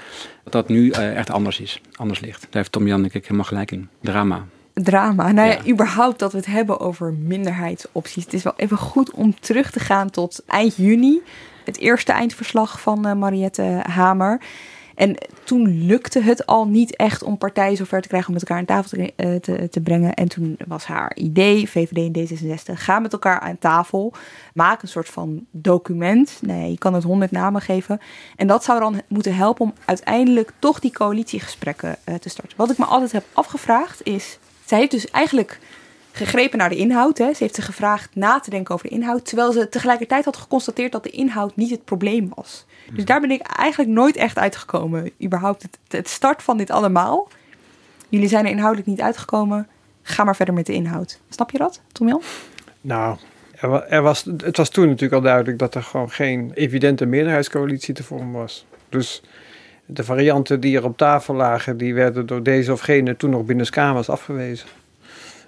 dat 0.43 0.53
dat 0.53 0.67
nu 0.69 0.89
uh, 0.89 1.17
echt 1.17 1.29
anders 1.29 1.59
is, 1.59 1.81
anders 1.95 2.19
ligt. 2.19 2.41
Daar 2.41 2.49
heeft 2.51 2.71
Tom 2.71 2.87
Jan 2.87 3.01
denk 3.01 3.13
ik 3.13 3.23
helemaal 3.23 3.45
gelijk 3.45 3.71
in. 3.71 3.89
Drama. 4.01 4.45
Drama. 4.73 5.31
Nou 5.31 5.49
ja, 5.49 5.67
überhaupt 5.67 6.19
dat 6.19 6.31
we 6.31 6.37
het 6.37 6.47
hebben 6.47 6.79
over 6.79 7.13
minderheidsopties. 7.13 8.23
Het 8.23 8.33
is 8.33 8.43
wel 8.43 8.53
even 8.55 8.77
goed 8.77 9.11
om 9.11 9.39
terug 9.39 9.71
te 9.71 9.79
gaan 9.79 10.09
tot 10.09 10.43
eind 10.47 10.75
juni. 10.75 11.21
Het 11.65 11.77
eerste 11.77 12.11
eindverslag 12.11 12.81
van 12.81 13.07
uh, 13.07 13.13
Mariette 13.13 13.79
Hamer. 13.83 14.41
En 14.95 15.15
toen 15.43 15.85
lukte 15.85 16.19
het 16.19 16.45
al 16.45 16.67
niet 16.67 16.95
echt 16.95 17.23
om 17.23 17.37
partijen 17.37 17.77
zover 17.77 18.01
te 18.01 18.07
krijgen 18.07 18.27
om 18.27 18.33
met 18.33 18.43
elkaar 18.43 18.57
aan 18.57 18.65
tafel 18.65 18.97
te, 18.97 19.13
uh, 19.51 19.67
te, 19.67 19.81
brengen. 19.81 20.13
En 20.13 20.27
toen 20.27 20.57
was 20.67 20.85
haar 20.85 21.15
idee, 21.15 21.69
VVD 21.69 22.15
en 22.15 22.37
D66, 22.37 22.73
ga 22.73 22.99
met 22.99 23.13
elkaar 23.13 23.39
aan 23.39 23.57
tafel. 23.59 24.13
Maak 24.53 24.81
een 24.81 24.87
soort 24.87 25.09
van 25.09 25.45
document. 25.51 26.39
Nee, 26.41 26.71
je 26.71 26.77
kan 26.77 26.93
het 26.93 27.03
honderd 27.03 27.31
namen 27.31 27.61
geven. 27.61 27.99
En 28.35 28.47
dat 28.47 28.63
zou 28.63 28.79
dan 28.79 29.01
moeten 29.07 29.35
helpen 29.35 29.65
om 29.65 29.73
uiteindelijk 29.85 30.51
toch 30.59 30.79
die 30.79 30.91
coalitiegesprekken 30.91 31.95
uh, 32.05 32.15
te 32.15 32.29
starten. 32.29 32.57
Wat 32.57 32.71
ik 32.71 32.77
me 32.77 32.85
altijd 32.85 33.11
heb 33.11 33.23
afgevraagd 33.33 34.03
is, 34.03 34.37
zij 34.65 34.77
heeft 34.77 34.91
dus 34.91 35.09
eigenlijk 35.09 35.59
gegrepen 36.11 36.57
naar 36.57 36.69
de 36.69 36.75
inhoud. 36.75 37.17
Hè. 37.17 37.33
Ze 37.33 37.43
heeft 37.43 37.55
ze 37.55 37.61
gevraagd 37.61 38.15
na 38.15 38.39
te 38.39 38.49
denken 38.49 38.73
over 38.73 38.89
de 38.89 38.95
inhoud. 38.95 39.25
Terwijl 39.25 39.51
ze 39.51 39.69
tegelijkertijd 39.69 40.25
had 40.25 40.37
geconstateerd 40.37 40.91
dat 40.91 41.03
de 41.03 41.09
inhoud 41.09 41.55
niet 41.55 41.69
het 41.69 41.85
probleem 41.85 42.31
was. 42.35 42.65
Dus 42.91 43.05
daar 43.05 43.21
ben 43.21 43.31
ik 43.31 43.41
eigenlijk 43.41 43.91
nooit 43.91 44.15
echt 44.15 44.37
uitgekomen. 44.37 45.11
Überhaupt 45.23 45.61
het, 45.61 45.77
het 45.87 46.09
start 46.09 46.43
van 46.43 46.57
dit 46.57 46.71
allemaal. 46.71 47.27
Jullie 48.09 48.27
zijn 48.27 48.45
er 48.45 48.51
inhoudelijk 48.51 48.87
niet 48.87 49.01
uitgekomen. 49.01 49.67
Ga 50.01 50.23
maar 50.23 50.35
verder 50.35 50.53
met 50.53 50.65
de 50.65 50.73
inhoud. 50.73 51.19
Snap 51.29 51.51
je 51.51 51.57
dat, 51.57 51.81
Tom 51.91 52.07
Jan? 52.07 52.21
Nou, 52.81 53.17
er 53.89 54.01
was, 54.01 54.23
het 54.37 54.57
was 54.57 54.69
toen 54.69 54.85
natuurlijk 54.85 55.13
al 55.13 55.21
duidelijk 55.21 55.59
dat 55.59 55.75
er 55.75 55.83
gewoon 55.83 56.09
geen 56.09 56.51
evidente 56.53 57.05
meerderheidscoalitie 57.05 57.93
te 57.93 58.03
vormen 58.03 58.31
was. 58.31 58.65
Dus 58.89 59.23
de 59.85 60.03
varianten 60.03 60.59
die 60.59 60.77
er 60.77 60.83
op 60.83 60.97
tafel 60.97 61.33
lagen, 61.33 61.77
die 61.77 61.93
werden 61.93 62.25
door 62.25 62.43
deze 62.43 62.71
of 62.71 62.79
gene 62.79 63.17
toen 63.17 63.29
nog 63.29 63.45
binnen 63.45 63.69
Kamers 63.69 64.09
afgewezen. 64.09 64.67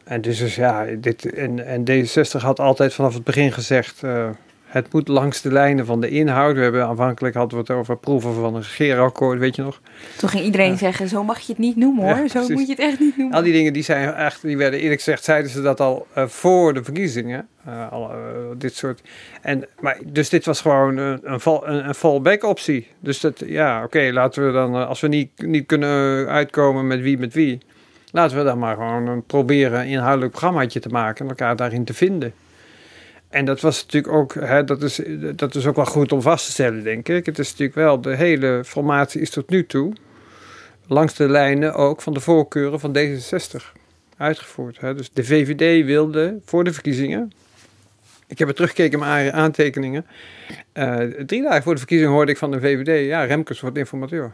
En 0.03 0.21
dus, 0.21 0.55
ja, 0.55 0.85
dit, 0.97 1.33
en, 1.33 1.65
en 1.65 1.83
D66 1.89 2.41
had 2.41 2.59
altijd 2.59 2.93
vanaf 2.93 3.13
het 3.13 3.23
begin 3.23 3.51
gezegd, 3.51 4.01
uh, 4.03 4.29
het 4.75 4.93
moet 4.93 5.07
langs 5.07 5.41
de 5.41 5.51
lijnen 5.51 5.85
van 5.85 6.01
de 6.01 6.09
inhoud. 6.09 6.55
We 6.55 6.61
hebben 6.61 6.87
aanvankelijk 6.87 7.35
hadden 7.35 7.57
we 7.57 7.63
het 7.63 7.79
over 7.79 7.97
proeven 7.97 8.33
van 8.33 8.55
een 8.55 8.61
regeerakkoord, 8.61 9.39
weet 9.39 9.55
je 9.55 9.61
nog? 9.61 9.81
Toen 10.17 10.29
ging 10.29 10.43
iedereen 10.43 10.77
zeggen, 10.77 11.07
zo 11.07 11.23
mag 11.23 11.39
je 11.39 11.51
het 11.51 11.57
niet 11.57 11.75
noemen 11.75 12.17
hoor, 12.17 12.27
zo 12.27 12.47
moet 12.47 12.67
je 12.67 12.71
het 12.71 12.79
echt 12.79 12.99
niet 12.99 13.17
noemen. 13.17 13.35
Al 13.35 13.43
die 13.43 13.53
dingen 13.53 13.73
die 13.73 13.83
zijn 13.83 14.13
echt, 14.13 14.41
die 14.41 14.57
werden 14.57 14.79
eerlijk 14.79 15.01
gezegd, 15.01 15.23
zeiden 15.23 15.51
ze 15.51 15.61
dat 15.61 15.79
al 15.79 16.07
uh, 16.17 16.27
voor 16.27 16.73
de 16.73 16.83
verkiezingen. 16.83 17.47
Uh, 17.67 17.91
al, 17.91 18.11
dit 18.57 18.75
soort. 18.75 19.01
En, 19.41 19.65
maar, 19.79 19.97
dus 20.05 20.29
dit 20.29 20.45
was 20.45 20.61
gewoon 20.61 20.97
een, 20.97 21.19
een, 21.23 21.39
een, 21.43 21.87
een 21.87 21.95
fallback 21.95 22.43
optie. 22.43 22.87
Dus 22.99 23.19
dat, 23.19 23.43
ja, 23.45 23.83
oké, 23.83 24.09
laten 24.11 24.45
we 24.45 24.51
dan, 24.51 24.87
als 24.87 25.01
we 25.01 25.07
niet, 25.07 25.29
niet 25.35 25.65
kunnen 25.65 26.27
uitkomen 26.27 26.87
met 26.87 27.01
wie 27.01 27.17
met 27.17 27.33
wie 27.33 27.59
Laten 28.15 28.37
we 28.37 28.43
dan 28.43 28.59
maar 28.59 28.75
gewoon 28.75 29.23
proberen 29.25 29.79
een 29.79 29.87
inhoudelijk 29.87 30.31
programmaatje 30.31 30.79
te 30.79 30.89
maken 30.89 31.23
en 31.23 31.29
elkaar 31.29 31.55
daarin 31.55 31.85
te 31.85 31.93
vinden. 31.93 32.33
En 33.35 33.45
dat 33.45 33.61
was 33.61 33.83
natuurlijk 33.83 34.13
ook, 34.13 34.33
hè, 34.33 34.63
dat, 34.63 34.81
is, 34.81 35.01
dat 35.35 35.55
is 35.55 35.65
ook 35.65 35.75
wel 35.75 35.85
goed 35.85 36.11
om 36.11 36.21
vast 36.21 36.45
te 36.45 36.51
stellen, 36.51 36.83
denk 36.83 37.09
ik. 37.09 37.25
Het 37.25 37.39
is 37.39 37.49
natuurlijk 37.49 37.77
wel, 37.77 38.01
de 38.01 38.15
hele 38.15 38.61
formatie 38.65 39.21
is 39.21 39.29
tot 39.29 39.49
nu 39.49 39.65
toe 39.65 39.93
langs 40.87 41.13
de 41.15 41.29
lijnen 41.29 41.73
ook 41.73 42.01
van 42.01 42.13
de 42.13 42.19
voorkeuren 42.19 42.79
van 42.79 42.97
D66 42.97 43.79
uitgevoerd. 44.17 44.79
Hè. 44.79 44.95
Dus 44.95 45.09
de 45.13 45.23
VVD 45.23 45.85
wilde 45.85 46.39
voor 46.45 46.63
de 46.63 46.73
verkiezingen, 46.73 47.31
ik 48.27 48.37
heb 48.37 48.47
het 48.47 48.55
teruggekeken 48.55 48.99
in 48.99 49.05
mijn 49.05 49.33
aantekeningen, 49.33 50.05
uh, 50.73 50.97
drie 51.25 51.41
dagen 51.43 51.63
voor 51.63 51.73
de 51.73 51.79
verkiezingen 51.79 52.13
hoorde 52.13 52.31
ik 52.31 52.37
van 52.37 52.51
de 52.51 52.59
VVD, 52.59 53.07
ja, 53.07 53.23
Remkes 53.23 53.59
wordt 53.59 53.77
informateur. 53.77 54.31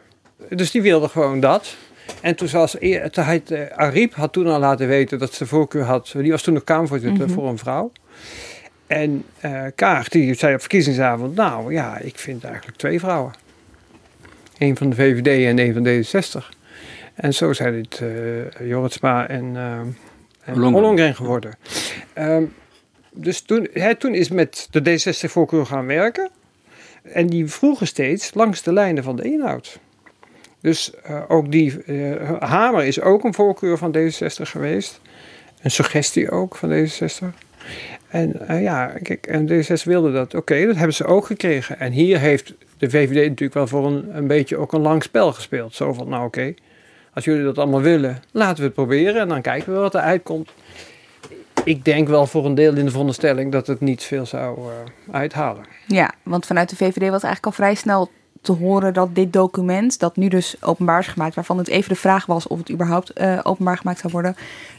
Dus 0.49 0.71
die 0.71 0.81
wilde 0.81 1.07
gewoon 1.07 1.39
dat. 1.39 1.75
En 2.21 2.35
toen 2.35 2.47
zoals 2.47 2.77
had, 3.11 3.51
uh, 3.51 3.61
Ariep 3.71 4.13
had 4.13 4.33
toen 4.33 4.47
al 4.47 4.59
laten 4.59 4.87
weten 4.87 5.19
dat 5.19 5.33
ze 5.33 5.45
voorkeur 5.45 5.83
had. 5.83 6.11
Die 6.17 6.31
was 6.31 6.41
toen 6.41 6.53
nog 6.53 6.63
Kamervoorzitter 6.63 7.27
mm 7.27 7.33
voor 7.33 7.47
een 7.47 7.57
vrouw. 7.57 7.91
En 8.91 9.25
uh, 9.45 9.63
Kaag 9.75 10.09
die 10.09 10.33
zei 10.33 10.53
op 10.53 10.59
verkiezingsavond, 10.59 11.35
nou 11.35 11.73
ja, 11.73 11.97
ik 11.97 12.17
vind 12.17 12.43
eigenlijk 12.43 12.77
twee 12.77 12.99
vrouwen. 12.99 13.33
Eén 14.57 14.77
van 14.77 14.89
de 14.89 14.95
VVD 14.95 15.45
en 15.45 15.59
één 15.59 15.73
van 15.73 15.85
D66. 15.85 16.57
En 17.13 17.33
zo 17.33 17.53
zijn 17.53 17.75
het 17.75 17.99
uh, 18.03 18.67
Jorritsma 18.69 19.27
en, 19.27 19.45
uh, 19.55 19.79
en 20.43 20.63
Ollongren 20.63 21.15
geworden. 21.15 21.53
Um, 22.17 22.53
dus 23.11 23.41
toen, 23.41 23.67
hè, 23.73 23.95
toen 23.95 24.15
is 24.15 24.29
met 24.29 24.67
de 24.71 24.79
D66 24.79 25.31
voorkeur 25.31 25.65
gaan 25.65 25.85
werken. 25.85 26.29
En 27.03 27.27
die 27.27 27.47
vroegen 27.47 27.87
steeds 27.87 28.33
langs 28.33 28.63
de 28.63 28.73
lijnen 28.73 29.03
van 29.03 29.15
de 29.15 29.23
inhoud. 29.23 29.79
Dus 30.61 30.91
uh, 31.09 31.21
ook 31.27 31.51
die 31.51 31.83
uh, 31.85 32.41
Hamer 32.41 32.83
is 32.83 33.01
ook 33.01 33.23
een 33.23 33.33
voorkeur 33.33 33.77
van 33.77 33.95
D66 33.97 34.41
geweest. 34.41 35.01
Een 35.61 35.71
suggestie 35.71 36.31
ook 36.31 36.55
van 36.55 36.69
D66. 36.69 37.49
En 38.11 38.35
uh, 38.49 38.61
ja, 38.61 38.85
kijk, 38.85 39.27
en 39.27 39.49
D66 39.49 39.83
wilde 39.83 40.11
dat. 40.11 40.35
Oké, 40.35 40.65
dat 40.65 40.75
hebben 40.75 40.93
ze 40.93 41.05
ook 41.05 41.25
gekregen. 41.25 41.79
En 41.79 41.91
hier 41.91 42.19
heeft 42.19 42.53
de 42.77 42.89
VVD 42.89 43.15
natuurlijk 43.15 43.53
wel 43.53 43.67
voor 43.67 43.85
een, 43.85 44.15
een 44.17 44.27
beetje 44.27 44.57
ook 44.57 44.73
een 44.73 44.81
lang 44.81 45.03
spel 45.03 45.33
gespeeld. 45.33 45.75
Zo 45.75 45.93
van, 45.93 46.09
nou 46.09 46.25
oké, 46.25 46.53
als 47.13 47.25
jullie 47.25 47.43
dat 47.43 47.57
allemaal 47.57 47.81
willen, 47.81 48.23
laten 48.31 48.57
we 48.57 48.63
het 48.63 48.73
proberen. 48.73 49.21
En 49.21 49.27
dan 49.27 49.41
kijken 49.41 49.73
we 49.73 49.79
wat 49.79 49.95
er 49.95 50.01
uitkomt. 50.01 50.49
Ik 51.63 51.85
denk 51.85 52.07
wel 52.07 52.27
voor 52.27 52.45
een 52.45 52.55
deel 52.55 52.75
in 52.75 52.85
de 52.85 52.91
veronderstelling 52.91 53.51
dat 53.51 53.67
het 53.67 53.79
niet 53.79 54.03
veel 54.03 54.25
zou 54.25 54.59
uithalen. 55.11 55.65
Ja, 55.87 56.13
want 56.23 56.45
vanuit 56.45 56.69
de 56.69 56.75
VVD 56.75 57.09
was 57.09 57.23
eigenlijk 57.23 57.45
al 57.45 57.51
vrij 57.51 57.75
snel 57.75 58.09
te 58.41 58.51
horen 58.51 58.93
dat 58.93 59.15
dit 59.15 59.33
document, 59.33 59.99
dat 59.99 60.15
nu 60.15 60.27
dus 60.27 60.55
openbaar 60.61 60.99
is 60.99 61.07
gemaakt, 61.07 61.35
waarvan 61.35 61.57
het 61.57 61.67
even 61.67 61.89
de 61.89 61.99
vraag 61.99 62.25
was 62.25 62.47
of 62.47 62.57
het 62.57 62.71
überhaupt 62.71 63.19
uh, 63.21 63.39
openbaar 63.43 63.77
gemaakt 63.77 63.99
zou 63.99 64.13
worden. 64.13 64.35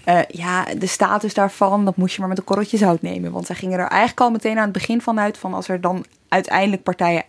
Uh, 0.09 0.21
ja, 0.29 0.65
de 0.79 0.87
status 0.87 1.35
daarvan, 1.35 1.85
dat 1.85 1.97
moest 1.97 2.15
je 2.15 2.21
maar 2.21 2.29
met 2.29 2.39
een 2.39 2.45
korreltje 2.45 2.77
zout 2.77 3.03
nemen. 3.03 3.33
Want 3.33 3.47
zij 3.47 3.55
gingen 3.55 3.79
er 3.79 3.87
eigenlijk 3.87 4.21
al 4.21 4.31
meteen 4.31 4.57
aan 4.57 4.63
het 4.63 4.73
begin 4.73 5.01
van 5.01 5.21
uit 5.21 5.39
van 5.39 5.55
als 5.55 5.69
er 5.69 5.81
dan 5.81 6.05
uiteindelijk 6.29 6.83
partijen 6.83 7.25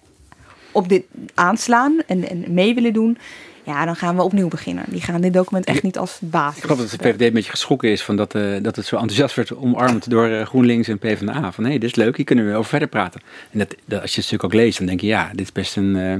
op 0.71 0.89
dit 0.89 1.05
aanslaan 1.33 2.01
en, 2.07 2.29
en 2.29 2.53
mee 2.53 2.75
willen 2.75 2.93
doen, 2.93 3.17
ja, 3.65 3.85
dan 3.85 3.95
gaan 3.95 4.15
we 4.15 4.21
opnieuw 4.21 4.47
beginnen. 4.47 4.83
Die 4.87 5.01
gaan 5.01 5.21
dit 5.21 5.33
document 5.33 5.65
echt 5.65 5.83
niet 5.83 5.97
als 5.97 6.17
basis. 6.21 6.57
Ik 6.57 6.63
geloof 6.63 6.79
dat 6.79 6.89
de 6.89 6.97
VVD 6.97 7.21
een 7.21 7.33
beetje 7.33 7.51
geschrokken 7.51 7.89
is 7.89 8.03
van 8.03 8.15
dat, 8.15 8.35
uh, 8.35 8.57
dat 8.61 8.75
het 8.75 8.85
zo 8.85 8.95
enthousiast 8.95 9.35
werd 9.35 9.55
omarmd 9.55 10.09
door 10.09 10.29
uh, 10.29 10.45
GroenLinks 10.45 10.87
en 10.87 10.99
PvdA. 10.99 11.51
Van 11.51 11.63
hé, 11.63 11.69
hey, 11.69 11.79
dit 11.79 11.89
is 11.89 11.95
leuk, 11.95 12.15
hier 12.15 12.25
kunnen 12.25 12.47
we 12.47 12.55
over 12.55 12.69
verder 12.69 12.87
praten. 12.87 13.21
En 13.51 13.59
dat, 13.59 13.75
dat, 13.85 14.01
als 14.01 14.11
je 14.11 14.17
het 14.17 14.25
stuk 14.25 14.43
ook 14.43 14.53
leest, 14.53 14.77
dan 14.77 14.87
denk 14.87 15.01
je 15.01 15.07
ja, 15.07 15.29
dit 15.29 15.41
is 15.41 15.51
best 15.51 15.75
een 15.75 15.95
uh, 15.95 16.15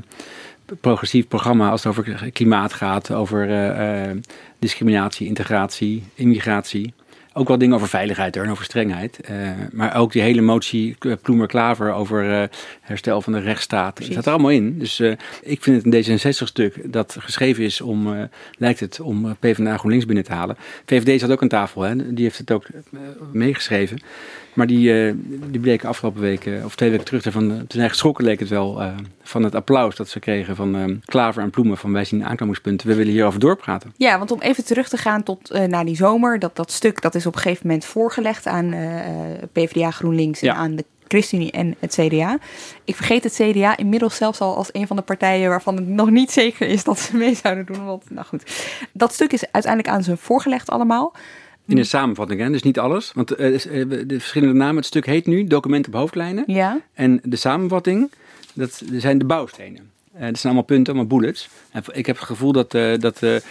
progressief 0.81 1.27
programma 1.27 1.69
als 1.69 1.83
het 1.83 1.97
over 1.97 2.31
klimaat 2.31 2.73
gaat, 2.73 3.11
over 3.11 3.47
discriminatie, 4.59 5.27
integratie, 5.27 6.03
immigratie. 6.15 6.93
Ook 7.33 7.47
wel 7.47 7.57
dingen 7.57 7.75
over 7.75 7.87
veiligheid 7.87 8.35
en 8.35 8.49
over 8.49 8.63
strengheid. 8.63 9.19
Uh, 9.29 9.49
maar 9.71 9.95
ook 9.95 10.11
die 10.11 10.21
hele 10.21 10.41
motie 10.41 10.97
Ploemer-Klaver 11.21 11.93
over 11.93 12.49
herstel 12.81 13.21
van 13.21 13.33
de 13.33 13.39
rechtsstaat. 13.39 13.97
Dat 13.97 14.11
staat 14.11 14.25
er 14.25 14.31
allemaal 14.31 14.51
in. 14.51 14.79
Dus 14.79 14.99
ik 15.41 15.63
vind 15.63 15.83
het 15.83 16.07
een 16.07 16.19
D66-stuk 16.19 16.91
dat 16.91 17.15
geschreven 17.19 17.63
is 17.63 17.81
om, 17.81 18.29
lijkt 18.57 18.79
het, 18.79 18.99
om 18.99 19.35
PvdA 19.39 19.77
GroenLinks 19.77 20.05
binnen 20.05 20.23
te 20.23 20.33
halen. 20.33 20.57
VVD 20.85 21.19
zat 21.19 21.31
ook 21.31 21.41
aan 21.41 21.47
tafel, 21.47 21.81
hè? 21.81 22.13
die 22.13 22.23
heeft 22.23 22.37
het 22.37 22.51
ook 22.51 22.67
meegeschreven. 23.31 23.99
Maar 24.53 24.67
die, 24.67 25.07
uh, 25.07 25.13
die 25.49 25.59
bleken 25.59 25.89
afgelopen 25.89 26.21
weken, 26.21 26.65
of 26.65 26.75
twee 26.75 26.89
weken 26.89 27.05
terug, 27.05 27.23
van, 27.23 27.47
toen 27.47 27.65
zijn 27.67 27.89
geschrokken 27.89 28.25
leek 28.25 28.39
het 28.39 28.49
wel, 28.49 28.81
uh, 28.81 28.87
van 29.23 29.43
het 29.43 29.55
applaus 29.55 29.95
dat 29.95 30.09
ze 30.09 30.19
kregen 30.19 30.55
van 30.55 30.75
uh, 30.75 30.97
Klaver 31.05 31.43
en 31.43 31.49
Ploemen. 31.49 31.77
Van 31.77 31.93
wij 31.93 32.05
zien 32.05 32.25
aanknopingspunten, 32.25 32.87
we 32.87 32.95
willen 32.95 33.13
hierover 33.13 33.39
doorpraten. 33.39 33.93
Ja, 33.97 34.17
want 34.17 34.31
om 34.31 34.41
even 34.41 34.65
terug 34.65 34.89
te 34.89 34.97
gaan 34.97 35.23
tot 35.23 35.67
naar 35.67 35.85
die 35.85 35.95
zomer. 35.95 36.39
Dat, 36.39 36.55
dat 36.55 36.71
stuk 36.71 37.01
dat 37.01 37.15
is 37.15 37.25
op 37.25 37.35
een 37.35 37.41
gegeven 37.41 37.67
moment 37.67 37.85
voorgelegd 37.85 38.47
aan 38.47 38.75
PvdA 39.51 39.91
GroenLinks 39.91 40.41
en 40.41 40.55
aan 40.55 40.75
de 40.75 40.85
ChristenUnie 41.13 41.51
en 41.51 41.75
het 41.79 41.97
CDA. 41.99 42.37
Ik 42.83 42.95
vergeet 42.95 43.23
het 43.23 43.33
CDA 43.33 43.77
inmiddels 43.77 44.15
zelfs 44.15 44.39
al 44.39 44.55
als 44.55 44.69
een 44.71 44.87
van 44.87 44.95
de 44.95 45.01
partijen 45.01 45.49
waarvan 45.49 45.75
het 45.75 45.87
nog 45.87 46.09
niet 46.09 46.31
zeker 46.31 46.67
is 46.67 46.83
dat 46.83 46.99
ze 46.99 47.17
mee 47.17 47.35
zouden 47.35 47.65
doen. 47.65 47.85
Want, 47.85 48.09
nou 48.09 48.25
goed, 48.25 48.43
dat 48.93 49.13
stuk 49.13 49.33
is 49.33 49.51
uiteindelijk 49.51 49.93
aan 49.93 50.03
ze 50.03 50.17
voorgelegd 50.17 50.69
allemaal. 50.69 51.13
In 51.67 51.77
een 51.77 51.85
samenvatting, 51.85 52.39
hè? 52.41 52.49
dus 52.49 52.63
niet 52.63 52.79
alles. 52.79 53.11
Want 53.13 53.31
uh, 53.31 53.37
de 53.37 54.05
verschillende 54.07 54.53
namen, 54.53 54.75
het 54.75 54.85
stuk 54.85 55.05
heet 55.05 55.25
nu 55.25 55.43
Document 55.43 55.87
op 55.87 55.93
hoofdlijnen. 55.93 56.43
Ja. 56.47 56.81
En 56.93 57.19
de 57.23 57.35
samenvatting, 57.35 58.11
dat 58.53 58.83
zijn 58.91 59.17
de 59.17 59.25
bouwstenen. 59.25 59.91
Uh, 60.15 60.19
dat 60.19 60.39
zijn 60.39 60.43
allemaal 60.43 60.63
punten, 60.63 60.93
allemaal 60.93 61.19
bullets. 61.19 61.49
En 61.71 61.83
ik 61.91 62.05
heb 62.05 62.15
het 62.15 62.25
gevoel 62.25 62.51
dat, 62.51 62.73
uh, 62.73 62.99
dat 62.99 63.19
de, 63.19 63.41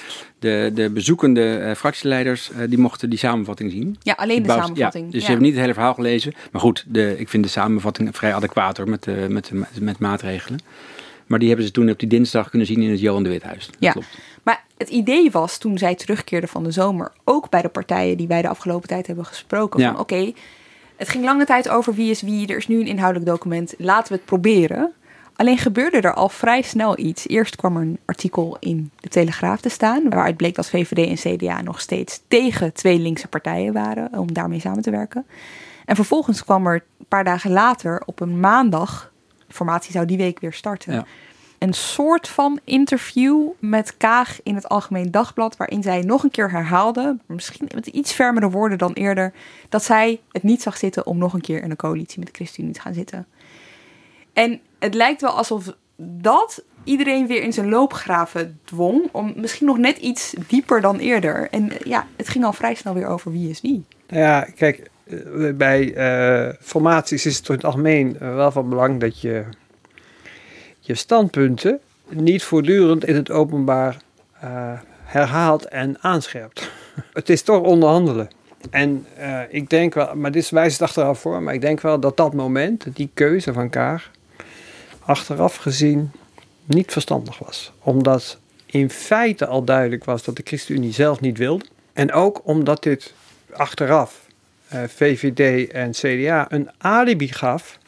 de 0.75 0.91
bezoekende 0.95 1.75
fractieleiders, 1.77 2.51
die 2.69 2.79
mochten 2.79 3.11
die 3.11 3.19
samenvatting 3.19 3.71
zien. 3.71 3.97
Ja, 4.03 4.13
alleen 4.13 4.43
de 4.43 4.49
samenvatting. 4.49 5.05
Ja, 5.05 5.11
dus 5.11 5.21
ze 5.21 5.27
hebben 5.27 5.45
niet 5.45 5.55
het 5.55 5.63
hele 5.63 5.75
verhaal 5.75 5.95
gelezen. 5.95 6.33
Maar 6.51 6.61
goed, 6.61 6.85
de, 6.89 7.15
ik 7.19 7.29
vind 7.29 7.45
de 7.45 7.51
samenvatting 7.51 8.17
vrij 8.17 8.35
adequaat 8.35 8.77
hoor, 8.77 8.89
met, 8.89 9.07
met, 9.29 9.51
met, 9.53 9.81
met 9.81 9.99
maatregelen. 9.99 10.61
Maar 11.33 11.41
die 11.41 11.51
hebben 11.51 11.67
ze 11.67 11.73
toen 11.73 11.91
op 11.91 11.99
die 11.99 12.09
dinsdag 12.09 12.49
kunnen 12.49 12.67
zien 12.67 12.83
in 12.83 12.91
het 12.91 13.01
Johan 13.01 13.23
de 13.23 13.29
Withuis. 13.29 13.67
Dat 13.67 13.77
ja. 13.79 13.93
klopt. 13.93 14.19
Maar 14.43 14.65
het 14.77 14.89
idee 14.89 15.31
was 15.31 15.59
toen 15.59 15.79
zij 15.79 15.95
terugkeerden 15.95 16.49
van 16.49 16.65
de 16.65 16.71
zomer, 16.71 17.13
ook 17.25 17.51
bij 17.51 17.63
de 17.63 17.69
partijen 17.69 18.17
die 18.17 18.27
wij 18.27 18.43
de 18.43 18.49
afgelopen 18.49 18.89
tijd 18.89 19.07
hebben 19.07 19.25
gesproken, 19.25 19.81
van 19.81 19.99
oké, 19.99 20.33
het 20.97 21.09
ging 21.09 21.25
lange 21.25 21.45
tijd 21.45 21.69
over 21.69 21.95
wie 21.95 22.11
is 22.11 22.23
wie, 22.23 22.47
er 22.47 22.57
is 22.57 22.69
nu 22.69 22.81
een 22.81 22.87
inhoudelijk 22.87 23.31
document, 23.31 23.75
laten 23.79 24.13
we 24.13 24.15
het 24.15 24.25
proberen. 24.25 24.93
Alleen 25.37 25.59
gebeurde 25.59 26.01
er 26.01 26.15
al 26.15 26.29
vrij 26.29 26.63
snel 26.63 26.99
iets. 26.99 27.29
Eerst 27.29 27.57
kwam 27.57 27.77
er 27.77 27.83
een 27.83 27.99
artikel 28.05 28.57
in 28.61 28.91
de 29.01 29.09
Telegraaf 29.09 29.61
te 29.61 29.69
staan, 29.69 30.09
waaruit 30.09 30.37
bleek 30.37 30.55
dat 30.55 30.69
VVD 30.69 31.25
en 31.25 31.37
CDA 31.37 31.63
nog 31.63 31.81
steeds 31.81 32.21
tegen 32.29 32.73
twee 32.73 32.99
linkse 32.99 33.29
partijen 33.29 33.73
waren 33.73 34.19
om 34.19 34.33
daarmee 34.33 34.61
samen 34.61 34.83
te 34.83 34.91
werken. 34.91 35.27
En 35.85 35.97
vervolgens 35.97 36.45
kwam 36.45 36.67
er 36.67 36.75
een 36.75 37.07
paar 37.09 37.25
dagen 37.25 37.51
later, 37.51 38.03
op 38.07 38.21
een 38.21 38.41
maandag, 38.41 39.12
formatie 39.53 39.93
zou 39.93 40.07
die 40.07 40.17
week 40.17 40.41
weer 40.41 40.53
starten. 40.53 40.93
Ja 40.93 41.07
een 41.63 41.73
soort 41.73 42.29
van 42.29 42.61
interview 42.65 43.49
met 43.59 43.97
Kaag 43.97 44.41
in 44.43 44.55
het 44.55 44.69
Algemeen 44.69 45.11
Dagblad, 45.11 45.57
waarin 45.57 45.83
zij 45.83 46.01
nog 46.01 46.23
een 46.23 46.31
keer 46.31 46.51
herhaalde, 46.51 47.19
misschien 47.27 47.69
met 47.75 47.87
iets 47.87 48.13
fermere 48.13 48.51
woorden 48.51 48.79
dan 48.79 48.93
eerder, 48.93 49.33
dat 49.69 49.85
zij 49.85 50.21
het 50.33 50.43
niet 50.43 50.63
zag 50.63 50.77
zitten 50.77 51.07
om 51.07 51.19
nog 51.19 51.33
een 51.33 51.41
keer 51.41 51.63
in 51.63 51.71
een 51.71 51.77
coalitie 51.77 52.19
met 52.19 52.29
de 52.29 52.35
ChristenUnie 52.35 52.75
te 52.75 52.81
gaan 52.81 52.95
zitten. 52.95 53.27
En 54.33 54.61
het 54.79 54.95
lijkt 54.95 55.21
wel 55.21 55.31
alsof 55.31 55.75
dat 55.97 56.65
iedereen 56.85 57.27
weer 57.27 57.43
in 57.43 57.53
zijn 57.53 57.69
loopgraven 57.69 58.61
dwong, 58.65 59.09
om 59.13 59.33
misschien 59.37 59.67
nog 59.67 59.79
net 59.79 59.99
iets 59.99 60.35
dieper 60.49 60.81
dan 60.81 60.99
eerder. 60.99 61.49
En 61.51 61.73
ja, 61.85 62.07
het 62.17 62.29
ging 62.29 62.45
al 62.45 62.53
vrij 62.53 62.75
snel 62.75 62.95
weer 62.95 63.07
over 63.07 63.33
wie 63.33 63.51
is 63.51 63.61
wie. 63.61 63.85
Ja, 64.07 64.41
kijk, 64.57 64.91
bij 65.55 65.95
uh, 65.97 66.55
formaties 66.61 67.27
is 67.27 67.37
het 67.37 67.49
in 67.49 67.55
het 67.55 67.65
algemeen 67.65 68.19
eh, 68.19 68.35
wel 68.35 68.51
van 68.51 68.69
belang 68.69 69.01
dat 69.01 69.21
je 69.21 69.45
je 70.81 70.95
standpunten 70.95 71.81
niet 72.09 72.43
voortdurend 72.43 73.05
in 73.05 73.15
het 73.15 73.31
openbaar 73.31 73.97
herhaalt 75.03 75.65
en 75.65 75.97
aanscherpt. 76.01 76.71
het 77.13 77.29
is 77.29 77.43
toch 77.43 77.63
onderhandelen. 77.63 78.31
En 78.71 79.07
ik 79.49 79.71
denk 79.71 79.95
wel, 79.95 80.15
maar 80.15 80.31
dit 80.31 80.51
wijst 80.51 80.79
het 80.79 80.89
achteraf 80.89 81.21
voor, 81.21 81.43
maar 81.43 81.55
ik 81.55 81.61
denk 81.61 81.81
wel 81.81 82.01
dat 82.01 82.17
dat 82.17 82.35
moment, 82.35 82.87
die 82.95 83.11
keuze 83.15 83.53
van 83.53 83.71
Kaag, 83.71 84.11
achteraf 84.99 85.57
gezien 85.57 86.11
niet 86.65 86.93
verstandig 86.93 87.39
was. 87.39 87.73
Omdat 87.79 88.39
in 88.67 88.91
feite 88.91 89.47
al 89.47 89.65
duidelijk 89.65 90.05
was 90.05 90.25
dat 90.25 90.37
de 90.37 90.43
ChristenUnie 90.45 90.93
zelf 90.93 91.21
niet 91.21 91.39
wilde. 91.39 91.65
En 91.93 92.13
ook 92.13 92.41
omdat 92.45 92.83
dit 92.83 93.15
achteraf 93.53 94.22
VVD 94.87 95.71
en 95.71 95.91
CDA 95.91 96.47
een 96.49 96.71
alibi 96.79 97.29
gaf 97.29 97.79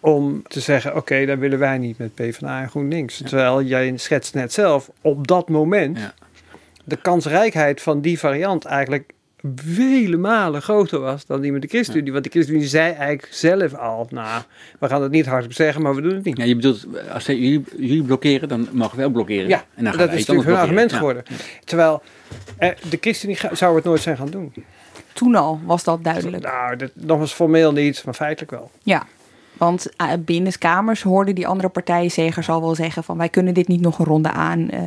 om 0.00 0.42
te 0.42 0.60
zeggen, 0.60 0.96
oké, 0.96 1.26
dan 1.26 1.38
willen 1.38 1.58
wij 1.58 1.78
niet 1.78 1.98
met 1.98 2.14
PvdA 2.14 2.62
en 2.62 2.68
GroenLinks. 2.68 3.22
Terwijl 3.24 3.62
jij 3.62 3.96
schetst 3.96 4.34
net 4.34 4.52
zelf, 4.52 4.90
op 5.00 5.26
dat 5.26 5.48
moment, 5.48 5.98
ja. 5.98 6.14
de 6.84 6.96
kansrijkheid 6.96 7.82
van 7.82 8.00
die 8.00 8.18
variant 8.18 8.64
eigenlijk 8.64 9.12
vele 9.56 10.16
malen 10.16 10.62
groter 10.62 11.00
was 11.00 11.26
dan 11.26 11.40
die 11.40 11.52
met 11.52 11.62
de 11.62 11.68
ChristenUnie. 11.68 12.06
Ja. 12.06 12.12
Want 12.12 12.24
de 12.24 12.30
ChristenUnie 12.30 12.68
zei 12.68 12.92
eigenlijk 12.92 13.28
zelf 13.30 13.74
al, 13.74 14.06
nou, 14.10 14.42
we 14.78 14.88
gaan 14.88 15.02
het 15.02 15.10
niet 15.10 15.26
hardop 15.26 15.52
zeggen, 15.52 15.82
maar 15.82 15.94
we 15.94 16.00
doen 16.00 16.14
het 16.14 16.24
niet. 16.24 16.36
Ja, 16.36 16.44
je 16.44 16.54
bedoelt, 16.54 16.86
als 17.12 17.26
jullie, 17.26 17.64
jullie 17.76 18.02
blokkeren, 18.02 18.48
dan 18.48 18.68
mogen 18.72 18.96
we 18.96 19.02
wel 19.02 19.10
blokkeren. 19.10 19.48
Ja, 19.48 19.64
en 19.74 19.84
dan 19.84 19.96
dat 19.96 20.12
is 20.12 20.18
natuurlijk 20.18 20.48
hun 20.48 20.56
argument 20.56 20.92
geworden. 20.92 21.22
Terwijl 21.64 22.02
eh, 22.58 22.70
de 22.90 22.98
ChristenUnie 23.00 23.40
zou 23.52 23.76
het 23.76 23.84
nooit 23.84 24.00
zijn 24.00 24.16
gaan 24.16 24.30
doen. 24.30 24.52
Toen 25.18 25.34
al 25.34 25.60
was 25.64 25.84
dat 25.84 26.04
duidelijk. 26.04 26.42
Nou, 26.42 26.76
dat, 26.76 26.90
nog 26.94 27.20
eens 27.20 27.32
formeel 27.32 27.72
niet, 27.72 28.04
maar 28.04 28.14
feitelijk 28.14 28.50
wel. 28.50 28.70
Ja, 28.82 29.06
want 29.58 29.86
uh, 30.02 30.12
binnenkamers 30.18 31.02
hoorden 31.02 31.34
die 31.34 31.46
andere 31.46 31.68
partijzegers 31.68 32.48
al 32.48 32.60
wel 32.60 32.74
zeggen 32.74 33.04
van 33.04 33.18
wij 33.18 33.28
kunnen 33.28 33.54
dit 33.54 33.68
niet 33.68 33.80
nog 33.80 33.98
een 33.98 34.04
ronde 34.04 34.30
aan. 34.30 34.68
Uh, 34.74 34.80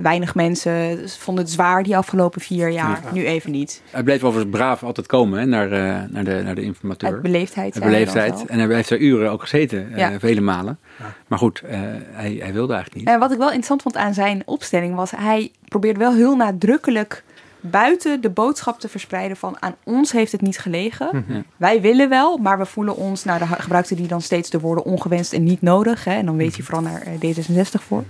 weinig 0.00 0.34
mensen 0.34 1.08
vonden 1.08 1.44
het 1.44 1.52
zwaar 1.52 1.82
die 1.82 1.96
afgelopen 1.96 2.40
vier 2.40 2.68
jaar, 2.68 3.00
nu 3.12 3.26
even 3.26 3.50
niet. 3.50 3.82
Hij 3.90 4.02
bleef 4.02 4.24
overigens 4.24 4.56
braaf 4.56 4.82
altijd 4.82 5.06
komen 5.06 5.38
hè, 5.38 5.46
naar, 5.46 5.72
uh, 5.72 6.02
naar, 6.10 6.24
de, 6.24 6.40
naar 6.44 6.54
de 6.54 6.62
informateur. 6.62 7.12
Uit 7.12 7.22
beleefdheid. 7.22 7.74
Uit 7.74 7.84
beleefdheid. 7.84 8.46
En 8.46 8.58
hij 8.58 8.74
heeft 8.74 8.90
er 8.90 8.98
uren 8.98 9.30
ook 9.30 9.40
gezeten, 9.40 9.92
ja. 9.96 10.18
vele 10.18 10.40
malen. 10.40 10.78
Ja. 10.98 11.14
Maar 11.26 11.38
goed, 11.38 11.62
hij, 11.66 12.38
hij 12.40 12.52
wilde 12.52 12.72
eigenlijk 12.72 12.94
niet. 12.94 13.14
En 13.14 13.18
wat 13.18 13.32
ik 13.32 13.38
wel 13.38 13.46
interessant 13.46 13.82
vond 13.82 13.96
aan 13.96 14.14
zijn 14.14 14.42
opstelling 14.44 14.94
was, 14.94 15.10
hij 15.10 15.50
probeerde 15.68 15.98
wel 15.98 16.14
heel 16.14 16.36
nadrukkelijk 16.36 17.24
buiten 17.62 18.20
de 18.20 18.30
boodschap 18.30 18.80
te 18.80 18.88
verspreiden 18.88 19.36
van 19.36 19.56
aan 19.60 19.74
ons 19.84 20.12
heeft 20.12 20.32
het 20.32 20.40
niet 20.40 20.58
gelegen. 20.58 21.08
Mhm. 21.12 21.40
Wij 21.56 21.80
willen 21.80 22.08
wel, 22.08 22.36
maar 22.36 22.58
we 22.58 22.66
voelen 22.66 22.96
ons, 22.96 23.24
nou, 23.24 23.38
daar 23.38 23.48
gebruikte 23.48 23.94
hij 23.94 24.06
dan 24.06 24.20
steeds 24.20 24.50
de 24.50 24.60
woorden 24.60 24.84
ongewenst 24.84 25.32
en 25.32 25.44
niet 25.44 25.62
nodig. 25.62 26.04
Hè, 26.04 26.14
en 26.14 26.26
dan 26.26 26.36
weet 26.36 26.56
je 26.56 26.62
vooral 26.62 26.82
naar 26.82 27.02
eh, 27.02 27.36
D66 27.36 27.82
voor. 27.86 28.04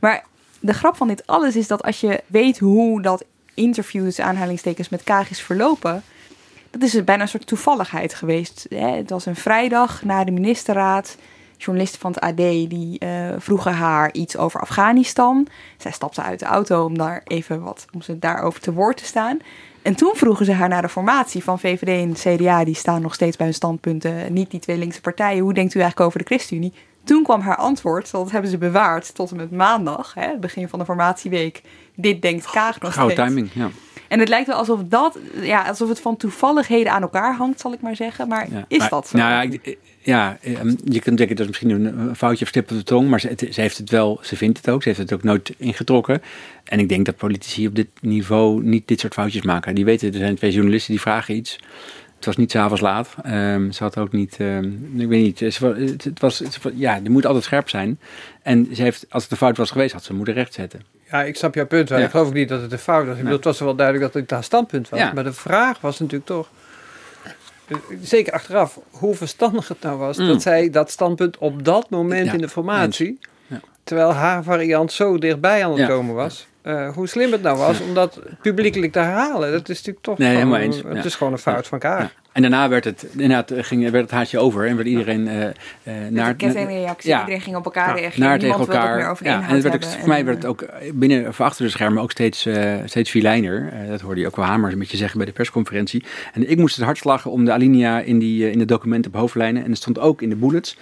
Maar 0.00 0.24
de 0.60 0.74
grap 0.74 0.96
van 0.96 1.08
dit 1.08 1.26
alles 1.26 1.56
is 1.56 1.66
dat 1.66 1.82
als 1.82 2.00
je 2.00 2.22
weet 2.26 2.58
hoe 2.58 3.02
dat 3.02 3.24
interview, 3.54 4.04
dus 4.04 4.20
aanhalingstekens 4.20 4.88
met 4.88 5.04
Kaag 5.04 5.30
is 5.30 5.40
verlopen, 5.40 6.02
dat 6.70 6.82
is 6.82 7.04
bijna 7.04 7.22
een 7.22 7.28
soort 7.28 7.46
toevalligheid 7.46 8.14
geweest. 8.14 8.66
Hè. 8.68 8.96
Het 8.96 9.10
was 9.10 9.26
een 9.26 9.36
vrijdag 9.36 10.02
na 10.02 10.24
de 10.24 10.30
ministerraad 10.30 11.16
journalisten 11.64 12.00
van 12.00 12.10
het 12.12 12.20
AD 12.20 12.36
die 12.36 13.04
uh, 13.04 13.08
vroegen 13.38 13.72
haar 13.72 14.12
iets 14.12 14.36
over 14.36 14.60
Afghanistan. 14.60 15.46
Zij 15.76 15.90
stapte 15.90 16.22
uit 16.22 16.38
de 16.38 16.44
auto 16.44 16.84
om 16.84 16.98
daar 16.98 17.20
even 17.24 17.62
wat 17.62 17.86
om 17.94 18.02
ze 18.02 18.18
daarover 18.18 18.60
te 18.60 18.72
woord 18.72 18.96
te 18.96 19.04
staan. 19.04 19.38
En 19.82 19.94
toen 19.94 20.12
vroegen 20.14 20.44
ze 20.44 20.52
haar 20.52 20.68
naar 20.68 20.82
de 20.82 20.88
formatie 20.88 21.44
van 21.44 21.58
VVD 21.58 21.88
en 21.88 22.36
CDA. 22.36 22.64
Die 22.64 22.74
staan 22.74 23.02
nog 23.02 23.14
steeds 23.14 23.36
bij 23.36 23.46
hun 23.46 23.54
standpunten. 23.54 24.32
Niet 24.32 24.50
die 24.50 24.60
twee 24.60 24.76
linkse 24.76 25.00
partijen. 25.00 25.42
Hoe 25.42 25.54
denkt 25.54 25.74
u 25.74 25.80
eigenlijk 25.80 26.08
over 26.08 26.18
de 26.18 26.34
ChristenUnie? 26.34 26.72
Toen 27.04 27.22
kwam 27.22 27.40
haar 27.40 27.56
antwoord, 27.56 28.10
dat 28.10 28.30
hebben 28.30 28.50
ze 28.50 28.58
bewaard 28.58 29.14
tot 29.14 29.30
en 29.30 29.36
met 29.36 29.50
maandag, 29.50 30.14
hè, 30.14 30.26
het 30.26 30.40
begin 30.40 30.68
van 30.68 30.78
de 30.78 30.84
formatieweek. 30.84 31.62
Dit 31.94 32.22
denkt 32.22 32.50
Kaag 32.50 32.80
nog 32.80 32.92
steeds. 32.92 33.14
timing, 33.14 33.50
ja. 33.52 33.70
En 34.08 34.18
het 34.18 34.28
lijkt 34.28 34.46
wel 34.46 34.56
alsof 34.56 34.80
dat, 34.84 35.18
ja, 35.40 35.62
alsof 35.68 35.88
het 35.88 36.00
van 36.00 36.16
toevalligheden 36.16 36.92
aan 36.92 37.02
elkaar 37.02 37.36
hangt, 37.36 37.60
zal 37.60 37.72
ik 37.72 37.80
maar 37.80 37.96
zeggen. 37.96 38.28
Maar 38.28 38.48
is 38.68 38.88
dat 38.88 39.08
zo? 39.08 39.18
Nou 39.18 39.30
ja, 39.30 39.58
ik, 39.62 39.78
ja, 40.02 40.38
ehm, 40.42 40.74
je 40.84 41.00
kunt 41.00 41.18
denken 41.18 41.36
dat 41.36 41.48
is 41.48 41.60
misschien 41.60 41.98
een 41.98 42.16
foutje 42.16 42.44
of 42.44 42.50
stip 42.50 42.70
op 42.70 42.76
de 42.76 42.82
tong, 42.82 43.08
maar 43.08 43.20
ze, 43.20 43.34
ze, 43.50 43.60
heeft 43.60 43.78
het 43.78 43.90
wel, 43.90 44.18
ze 44.22 44.36
vindt 44.36 44.56
het 44.56 44.70
ook, 44.70 44.82
ze 44.82 44.88
heeft 44.88 45.00
het 45.00 45.12
ook 45.12 45.22
nooit 45.22 45.54
ingetrokken. 45.56 46.22
En 46.64 46.78
ik 46.78 46.88
denk 46.88 47.06
dat 47.06 47.16
politici 47.16 47.66
op 47.66 47.74
dit 47.74 47.88
niveau 48.00 48.62
niet 48.62 48.88
dit 48.88 49.00
soort 49.00 49.14
foutjes 49.14 49.42
maken. 49.42 49.74
Die 49.74 49.84
weten, 49.84 50.12
er 50.12 50.18
zijn 50.18 50.36
twee 50.36 50.52
journalisten 50.52 50.92
die 50.92 51.00
vragen 51.00 51.34
iets. 51.34 51.58
Het 52.16 52.28
was 52.28 52.36
niet 52.36 52.50
s'avonds 52.50 52.80
laat. 52.80 53.14
Um, 53.26 53.72
ze 53.72 53.82
had 53.82 53.98
ook 53.98 54.12
niet, 54.12 54.36
um, 54.40 54.92
ik 54.96 55.08
weet 55.08 55.22
niet, 55.22 55.40
het, 55.40 56.04
het, 56.04 56.20
was, 56.20 56.38
het, 56.38 56.58
ja, 56.74 57.00
je 57.02 57.10
moet 57.10 57.26
altijd 57.26 57.44
scherp 57.44 57.68
zijn. 57.68 57.98
En 58.42 58.68
ze 58.72 58.82
heeft, 58.82 59.06
als 59.08 59.22
het 59.22 59.32
een 59.32 59.38
fout 59.38 59.56
was 59.56 59.70
geweest, 59.70 59.92
had 59.92 60.04
ze 60.04 60.14
moeten 60.14 60.34
rechtzetten. 60.34 60.80
Ja, 61.10 61.22
ik 61.22 61.36
snap 61.36 61.54
jouw 61.54 61.66
punt 61.66 61.88
wel. 61.88 61.98
Ik 61.98 62.10
geloof 62.10 62.26
ook 62.26 62.34
niet 62.34 62.48
dat 62.48 62.62
het 62.62 62.72
een 62.72 62.78
fout 62.78 63.06
was. 63.06 63.16
Ik 63.16 63.22
bedoel, 63.22 63.36
het 63.36 63.44
was 63.44 63.58
wel 63.58 63.74
duidelijk 63.74 64.12
dat 64.12 64.22
het 64.22 64.30
haar 64.30 64.44
standpunt 64.44 64.88
was. 64.88 65.00
Ja. 65.00 65.12
Maar 65.12 65.24
de 65.24 65.32
vraag 65.32 65.80
was 65.80 65.98
natuurlijk 65.98 66.26
toch, 66.26 66.50
zeker 68.02 68.32
achteraf, 68.32 68.78
hoe 68.90 69.14
verstandig 69.14 69.68
het 69.68 69.80
nou 69.80 69.98
was 69.98 70.16
mm. 70.16 70.26
dat 70.26 70.42
zij 70.42 70.70
dat 70.70 70.90
standpunt 70.90 71.38
op 71.38 71.64
dat 71.64 71.90
moment 71.90 72.32
in 72.32 72.40
de 72.40 72.48
formatie, 72.48 73.18
ja. 73.46 73.60
terwijl 73.84 74.12
haar 74.12 74.42
variant 74.42 74.92
zo 74.92 75.18
dichtbij 75.18 75.64
aan 75.64 75.78
het 75.78 75.88
komen 75.88 76.14
was. 76.14 76.46
uh, 76.62 76.94
hoe 76.94 77.06
slim 77.06 77.32
het 77.32 77.42
nou 77.42 77.58
was 77.58 77.80
om 77.80 77.94
dat 77.94 78.20
publiekelijk 78.42 78.92
te 78.92 78.98
herhalen. 78.98 79.52
Dat 79.52 79.68
is 79.68 79.76
natuurlijk 79.76 80.04
toch 80.04 80.18
nee, 80.18 80.36
gewoon, 80.36 80.58
eens. 80.58 80.82
het 80.86 81.04
is 81.04 81.14
gewoon 81.14 81.32
een 81.32 81.38
fout 81.38 81.66
van 81.66 81.80
elkaar. 81.80 82.12
En 82.32 82.42
daarna 82.42 82.68
werd 82.68 82.84
het, 82.84 83.06
inderdaad, 83.12 83.52
ging, 83.56 83.82
werd 83.82 84.02
het 84.02 84.10
haartje 84.10 84.38
over 84.38 84.66
en 84.66 84.76
werd 84.76 84.88
iedereen 84.88 85.20
uh, 85.20 85.44
naar... 86.10 86.36
De 86.36 86.52
reactie, 86.52 87.10
ja. 87.10 87.18
iedereen 87.20 87.40
ging 87.40 87.56
op 87.56 87.64
elkaar 87.64 87.98
reageren. 87.98 88.28
Naar 88.28 88.38
tegen 88.38 88.58
elkaar. 88.58 88.96
meer 88.96 89.08
over 89.08 89.26
ja, 89.26 89.48
en 89.48 89.54
het 89.54 89.62
werd 89.62 89.74
ook, 89.74 89.84
voor 89.84 90.08
mij 90.08 90.24
werd 90.24 90.36
het 90.36 90.46
ook 90.46 90.66
binnen 90.94 91.28
of 91.28 91.40
achter 91.40 91.64
de 91.64 91.70
schermen 91.70 92.02
ook 92.02 92.10
steeds, 92.10 92.46
uh, 92.46 92.74
steeds 92.84 93.10
filijner. 93.10 93.72
Uh, 93.72 93.88
dat 93.88 94.00
hoorde 94.00 94.20
je 94.20 94.26
ook 94.26 94.36
wel 94.36 94.44
Hamer 94.44 94.72
een 94.72 94.78
beetje 94.78 94.96
zeggen 94.96 95.16
bij 95.16 95.26
de 95.26 95.32
persconferentie. 95.32 96.04
En 96.32 96.50
ik 96.50 96.58
moest 96.58 96.76
het 96.76 96.84
hard 96.84 96.98
slagen 96.98 97.30
om 97.30 97.44
de 97.44 97.52
alinea 97.52 98.00
in, 98.00 98.18
die, 98.18 98.50
in 98.50 98.58
de 98.58 98.64
documenten 98.64 99.12
op 99.12 99.20
hoofdlijnen. 99.20 99.64
En 99.64 99.68
het 99.70 99.78
stond 99.78 99.98
ook 99.98 100.22
in 100.22 100.28
de 100.28 100.36
bullets 100.36 100.76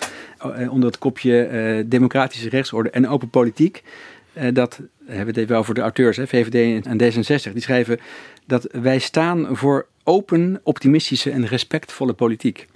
onder 0.70 0.88
het 0.88 0.98
kopje 0.98 1.84
democratische 1.86 2.48
rechtsorde 2.48 2.90
en 2.90 3.08
open 3.08 3.30
politiek. 3.30 3.82
dat 4.52 4.80
hebben 5.06 5.34
we 5.34 5.40
het 5.40 5.50
even 5.50 5.56
over 5.56 5.74
de 5.74 5.80
auteurs, 5.80 6.16
hè, 6.16 6.26
VVD 6.26 6.86
en 6.86 7.02
D66. 7.02 7.52
Die 7.52 7.62
schrijven 7.62 8.00
dat 8.48 8.68
wij 8.72 8.98
staan 8.98 9.46
voor 9.50 9.86
open, 10.04 10.60
optimistische 10.62 11.30
en 11.30 11.46
respectvolle 11.46 12.12
politiek. 12.12 12.66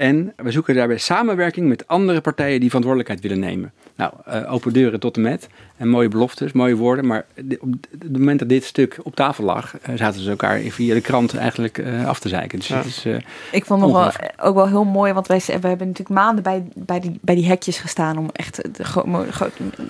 En 0.00 0.32
we 0.36 0.50
zoeken 0.50 0.74
daarbij 0.74 0.98
samenwerking 0.98 1.68
met 1.68 1.86
andere 1.86 2.20
partijen 2.20 2.60
die 2.60 2.68
verantwoordelijkheid 2.68 3.22
willen 3.22 3.38
nemen. 3.38 3.72
Nou, 3.96 4.12
uh, 4.28 4.52
open 4.52 4.72
deuren 4.72 5.00
tot 5.00 5.16
en 5.16 5.22
met. 5.22 5.48
En 5.76 5.88
mooie 5.88 6.08
beloftes, 6.08 6.52
mooie 6.52 6.76
woorden. 6.76 7.06
Maar 7.06 7.26
op 7.58 7.74
het 7.98 8.12
moment 8.12 8.38
dat 8.38 8.48
dit 8.48 8.64
stuk 8.64 8.98
op 9.02 9.14
tafel 9.14 9.44
lag, 9.44 9.74
uh, 9.88 9.96
zaten 9.96 10.20
ze 10.20 10.30
elkaar 10.30 10.58
via 10.58 10.94
de 10.94 11.00
krant 11.00 11.34
eigenlijk 11.34 11.78
uh, 11.78 12.08
af 12.08 12.20
te 12.20 12.28
zeiken. 12.28 12.58
Dus 12.58 12.68
ja. 12.68 12.82
is, 12.82 13.06
Ik 13.52 13.64
vond 13.64 13.80
nog 13.80 13.92
wel, 13.92 14.10
ook 14.48 14.54
wel 14.54 14.68
heel 14.68 14.84
mooi, 14.84 15.12
want 15.12 15.26
wij 15.26 15.40
we 15.46 15.52
hebben 15.52 15.86
natuurlijk 15.86 16.20
maanden 16.20 16.42
bij, 16.42 16.68
bij, 16.74 17.00
die, 17.00 17.18
bij 17.20 17.34
die 17.34 17.46
hekjes 17.46 17.78
gestaan 17.78 18.18
om 18.18 18.28
echt 18.32 18.56
de, 18.56 18.70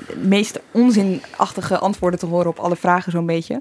de 0.06 0.16
meest 0.22 0.60
onzinachtige 0.70 1.78
antwoorden 1.78 2.20
te 2.20 2.26
horen 2.26 2.48
op 2.50 2.58
alle 2.58 2.76
vragen 2.76 3.12
zo'n 3.12 3.26
beetje. 3.26 3.60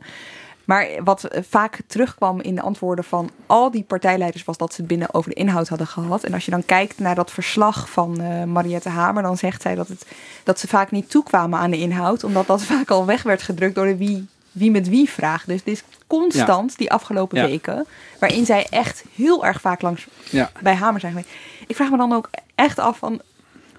Maar 0.69 0.87
wat 1.03 1.27
vaak 1.49 1.79
terugkwam 1.87 2.41
in 2.41 2.55
de 2.55 2.61
antwoorden 2.61 3.03
van 3.03 3.29
al 3.45 3.71
die 3.71 3.83
partijleiders 3.83 4.43
was 4.43 4.57
dat 4.57 4.73
ze 4.73 4.81
het 4.81 4.89
binnen 4.89 5.13
over 5.13 5.29
de 5.29 5.35
inhoud 5.35 5.67
hadden 5.67 5.87
gehad. 5.87 6.23
En 6.23 6.33
als 6.33 6.45
je 6.45 6.51
dan 6.51 6.65
kijkt 6.65 6.99
naar 6.99 7.15
dat 7.15 7.31
verslag 7.31 7.89
van 7.89 8.21
uh, 8.21 8.43
Mariette 8.43 8.89
Hamer, 8.89 9.23
dan 9.23 9.37
zegt 9.37 9.61
zij 9.61 9.75
dat, 9.75 9.87
het, 9.87 10.05
dat 10.43 10.59
ze 10.59 10.67
vaak 10.67 10.91
niet 10.91 11.09
toekwamen 11.09 11.59
aan 11.59 11.71
de 11.71 11.77
inhoud, 11.77 12.23
omdat 12.23 12.47
dat 12.47 12.63
vaak 12.73 12.89
al 12.89 13.05
weg 13.05 13.23
werd 13.23 13.41
gedrukt 13.41 13.75
door 13.75 13.85
de 13.85 13.97
wie, 13.97 14.27
wie 14.51 14.71
met 14.71 14.89
wie 14.89 15.09
vraag. 15.09 15.45
Dus 15.45 15.63
dit 15.63 15.73
is 15.73 15.83
constant 16.07 16.77
die 16.77 16.91
afgelopen 16.91 17.41
weken, 17.41 17.85
waarin 18.19 18.45
zij 18.45 18.67
echt 18.69 19.03
heel 19.15 19.45
erg 19.45 19.61
vaak 19.61 19.81
langs 19.81 20.07
ja. 20.29 20.51
bij 20.61 20.75
Hamer 20.75 20.99
zijn 20.99 21.11
geweest. 21.11 21.33
Ik 21.67 21.75
vraag 21.75 21.89
me 21.89 21.97
dan 21.97 22.13
ook 22.13 22.29
echt 22.55 22.79
af 22.79 22.97
van 22.97 23.21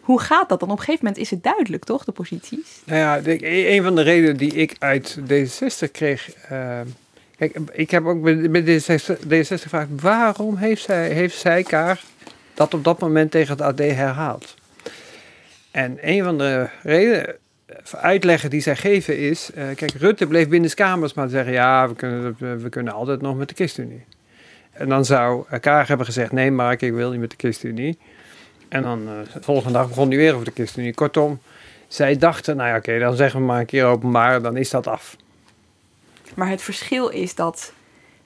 hoe 0.01 0.21
gaat 0.21 0.49
dat 0.49 0.61
dan? 0.61 0.71
Op 0.71 0.79
een 0.79 0.85
gegeven 0.85 1.05
moment 1.05 1.23
is 1.23 1.31
het 1.31 1.43
duidelijk, 1.43 1.85
toch, 1.85 2.05
de 2.05 2.13
posities? 2.13 2.81
Nou 2.85 2.99
ja, 2.99 3.21
de, 3.21 3.69
een 3.69 3.83
van 3.83 3.95
de 3.95 4.03
redenen 4.03 4.37
die 4.37 4.53
ik 4.53 4.77
uit 4.79 5.19
D66 5.19 5.91
kreeg. 5.93 6.31
Uh, 6.53 6.81
kijk, 7.37 7.59
ik 7.73 7.91
heb 7.91 8.05
ook 8.05 8.21
met 8.21 8.65
D66, 8.65 9.17
D66 9.25 9.63
gevraagd: 9.63 9.89
waarom 10.01 10.57
heeft 10.57 10.83
zij, 10.83 11.11
heeft 11.11 11.39
zij 11.39 11.63
Kaar 11.63 12.03
dat 12.55 12.75
op 12.75 12.85
dat 12.85 13.01
moment 13.01 13.31
tegen 13.31 13.53
het 13.53 13.63
AD 13.63 13.79
herhaald? 13.79 14.55
En 15.71 15.99
een 16.01 16.25
van 16.25 16.39
de 16.39 16.69
redenen, 16.83 17.37
uitleggen 17.91 18.51
die 18.51 18.61
zij 18.61 18.77
geven 18.77 19.19
is: 19.19 19.51
uh, 19.55 19.65
kijk, 19.75 19.93
Rutte 19.93 20.27
bleef 20.27 20.49
binnen 20.49 20.75
kamers 20.75 21.15
maar 21.15 21.29
zeggen: 21.29 21.53
ja, 21.53 21.89
we 21.89 21.95
kunnen, 21.95 22.37
we 22.63 22.69
kunnen 22.69 22.93
altijd 22.93 23.21
nog 23.21 23.37
met 23.37 23.49
de 23.49 23.55
ChristenUnie. 23.55 24.05
En 24.73 24.89
dan 24.89 25.05
zou 25.05 25.45
Kaag 25.61 25.89
hebben 25.89 26.07
gezegd: 26.07 26.33
nee, 26.33 26.51
Mark, 26.51 26.83
ik 26.83 26.93
wil 26.93 27.11
niet 27.11 27.21
met 27.21 27.31
de 27.31 27.37
ChristenUnie. 27.39 27.99
En 28.71 28.83
dan 28.83 29.05
de 29.05 29.25
volgende 29.41 29.73
dag 29.79 29.89
begon 29.89 30.09
hij 30.09 30.17
weer 30.17 30.33
over 30.35 30.45
de 30.45 30.53
ChristenUnie. 30.55 30.95
Kortom, 30.95 31.41
zij 31.89 32.17
dachten, 32.17 32.57
nou 32.57 32.69
ja, 32.69 32.77
oké, 32.77 32.99
dan 32.99 33.17
zeggen 33.17 33.41
we 33.41 33.47
maar 33.47 33.61
een 33.61 33.67
keer 33.67 33.85
openbaar, 33.85 34.43
dan 34.43 34.57
is 34.57 34.71
dat 34.71 34.87
af. 34.87 35.17
Maar 36.35 36.49
het 36.49 36.63
verschil 36.63 37.09
is 37.09 37.35
dat 37.35 37.73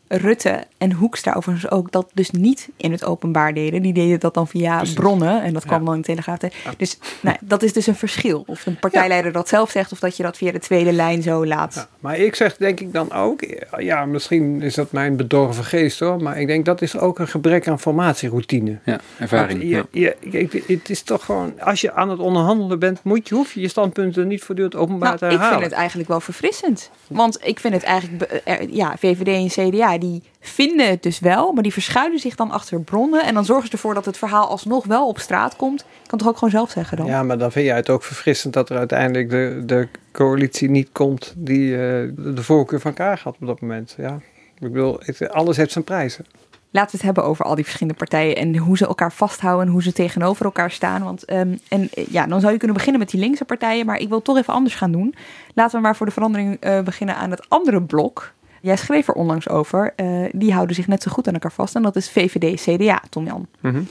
Rutte 0.09 0.65
en 0.79 0.93
Hoekstra 0.93 1.33
overigens 1.33 1.71
ook 1.71 1.93
dat 1.93 2.11
dus 2.15 2.31
niet 2.31 2.69
in 2.77 2.93
het 2.93 3.05
openbaar 3.05 3.55
deden. 3.55 3.83
Die 3.83 3.93
deden 3.93 4.21
dat 4.21 4.35
dan 4.35 4.49
via 4.49 4.83
bronnen 4.95 5.43
en 5.43 5.53
dat 5.53 5.65
kwam 5.65 5.85
dan 5.85 5.95
in 5.95 6.01
de 6.01 6.07
Telegraaf. 6.07 6.39
Dus 6.77 6.99
nou, 7.21 7.37
dat 7.41 7.63
is 7.63 7.73
dus 7.73 7.87
een 7.87 7.95
verschil. 7.95 8.45
Of 8.47 8.67
een 8.67 8.79
partijleider 8.79 9.33
dat 9.33 9.49
zelf 9.49 9.71
zegt 9.71 9.93
of 9.93 9.99
dat 9.99 10.17
je 10.17 10.23
dat 10.23 10.37
via 10.37 10.53
de 10.53 10.59
tweede 10.59 10.93
lijn 10.93 11.23
zo 11.23 11.47
laat. 11.47 11.89
Maar 12.01 12.19
ik 12.19 12.35
zeg 12.35 12.57
denk 12.57 12.81
ik 12.81 12.93
dan 12.93 13.13
ook, 13.13 13.41
ja 13.79 14.05
misschien 14.05 14.63
is 14.63 14.75
dat 14.75 14.93
mijn 14.93 15.17
bedorven 15.17 15.65
geest 15.65 16.01
hoor, 16.01 16.23
maar 16.23 16.41
ik 16.41 16.47
denk 16.47 16.65
dat 16.65 16.83
is 16.83 16.99
ook 16.99 17.19
een 17.19 17.29
gebrek 17.29 17.69
aan 17.69 17.81
formatieroutine. 17.81 18.79
Ja, 18.85 19.01
ervaring. 19.19 19.63
Je, 19.63 19.87
je, 19.91 20.63
het 20.67 20.91
is 20.91 21.03
toch 21.03 21.25
gewoon, 21.25 21.61
als 21.61 21.81
je 21.81 21.93
aan 21.93 22.11
het 22.11 22.19
onderhandelen 22.19 22.79
bent, 22.79 23.01
moet 23.03 23.29
je, 23.29 23.35
hoef 23.35 23.53
je 23.53 23.61
je 23.61 23.69
standpunten 23.69 24.27
niet 24.27 24.43
voortdurend 24.43 24.77
openbaar 24.77 25.09
nou, 25.09 25.19
te 25.19 25.25
herhalen. 25.25 25.53
Ik 25.53 25.59
vind 25.59 25.71
het 25.71 25.79
eigenlijk 25.79 26.09
wel 26.09 26.21
verfrissend. 26.21 26.91
Want 27.07 27.39
ik 27.43 27.61
vind 27.61 27.75
het 27.75 27.83
eigenlijk, 27.83 28.43
ja, 28.71 28.97
VVD 28.99 29.57
en 29.57 29.71
CDA 29.71 29.99
die 30.11 30.23
vinden 30.41 30.89
het 30.89 31.03
dus 31.03 31.19
wel, 31.19 31.53
maar 31.53 31.63
die 31.63 31.73
verschuilen 31.73 32.19
zich 32.19 32.35
dan 32.35 32.51
achter 32.51 32.81
bronnen. 32.81 33.25
En 33.25 33.35
dan 33.35 33.45
zorgen 33.45 33.67
ze 33.67 33.73
ervoor 33.73 33.95
dat 33.95 34.05
het 34.05 34.17
verhaal 34.17 34.49
alsnog 34.49 34.85
wel 34.85 35.09
op 35.09 35.19
straat 35.19 35.57
komt. 35.57 35.81
Ik 35.81 36.09
kan 36.09 36.19
toch 36.19 36.29
ook 36.29 36.35
gewoon 36.35 36.51
zelf 36.51 36.71
zeggen 36.71 36.97
dan? 36.97 37.07
Ja, 37.07 37.23
maar 37.23 37.39
dan 37.39 37.53
vind 37.53 37.67
jij 37.67 37.77
het 37.77 37.91
ook 37.91 38.03
verfrissend 38.03 38.53
dat 38.53 38.71
er 38.71 38.77
uiteindelijk 38.77 39.31
de, 39.31 39.63
de 39.67 39.89
coalitie 40.13 40.71
niet 40.71 40.89
komt 40.93 41.35
die 41.37 41.71
uh, 41.71 41.77
de 42.17 42.43
voorkeur 42.43 42.81
van 42.81 42.91
elkaar 42.91 43.21
had 43.25 43.37
op 43.41 43.47
dat 43.47 43.61
moment. 43.61 43.95
Ja, 43.99 44.21
ik 44.59 44.73
bedoel, 44.73 45.01
alles 45.31 45.57
heeft 45.57 45.73
zijn 45.73 45.85
prijzen. 45.85 46.27
Laten 46.71 46.91
we 46.91 46.97
het 46.97 47.07
hebben 47.07 47.25
over 47.25 47.45
al 47.45 47.55
die 47.55 47.65
verschillende 47.65 47.99
partijen 47.99 48.37
en 48.37 48.57
hoe 48.57 48.77
ze 48.77 48.87
elkaar 48.87 49.13
vasthouden 49.13 49.67
en 49.67 49.73
hoe 49.73 49.83
ze 49.83 49.93
tegenover 49.93 50.45
elkaar 50.45 50.71
staan. 50.71 51.03
Want 51.03 51.33
um, 51.33 51.59
en 51.69 51.89
ja, 51.93 52.27
dan 52.27 52.41
zou 52.41 52.53
je 52.53 52.59
kunnen 52.59 52.77
beginnen 52.77 53.01
met 53.01 53.11
die 53.11 53.21
linkse 53.21 53.45
partijen, 53.45 53.87
maar 53.87 53.99
ik 53.99 54.09
wil 54.09 54.23
toch 54.23 54.37
even 54.37 54.55
anders 54.55 54.75
gaan 54.75 54.93
doen. 54.93 55.15
Laten 55.55 55.77
we 55.77 55.83
maar 55.83 55.97
voor 55.97 56.07
de 56.07 56.13
verandering 56.13 56.65
uh, 56.67 56.81
beginnen 56.81 57.17
aan 57.17 57.31
het 57.31 57.49
andere 57.49 57.83
blok. 57.83 58.33
Jij 58.65 58.77
schreef 58.77 59.09
er 59.09 59.15
onlangs 59.15 59.49
over, 59.49 59.93
uh, 59.97 60.29
die 60.33 60.53
houden 60.53 60.77
zich 60.77 60.87
net 60.87 61.03
zo 61.03 61.11
goed 61.11 61.27
aan 61.27 61.33
elkaar 61.33 61.53
vast. 61.53 61.75
En 61.75 61.83
dat 61.83 61.97
is 61.97 62.11
VVD-CDA, 62.11 63.03
Tom 63.11 63.25
Jan. 63.25 63.47
Mhm. 63.61 63.83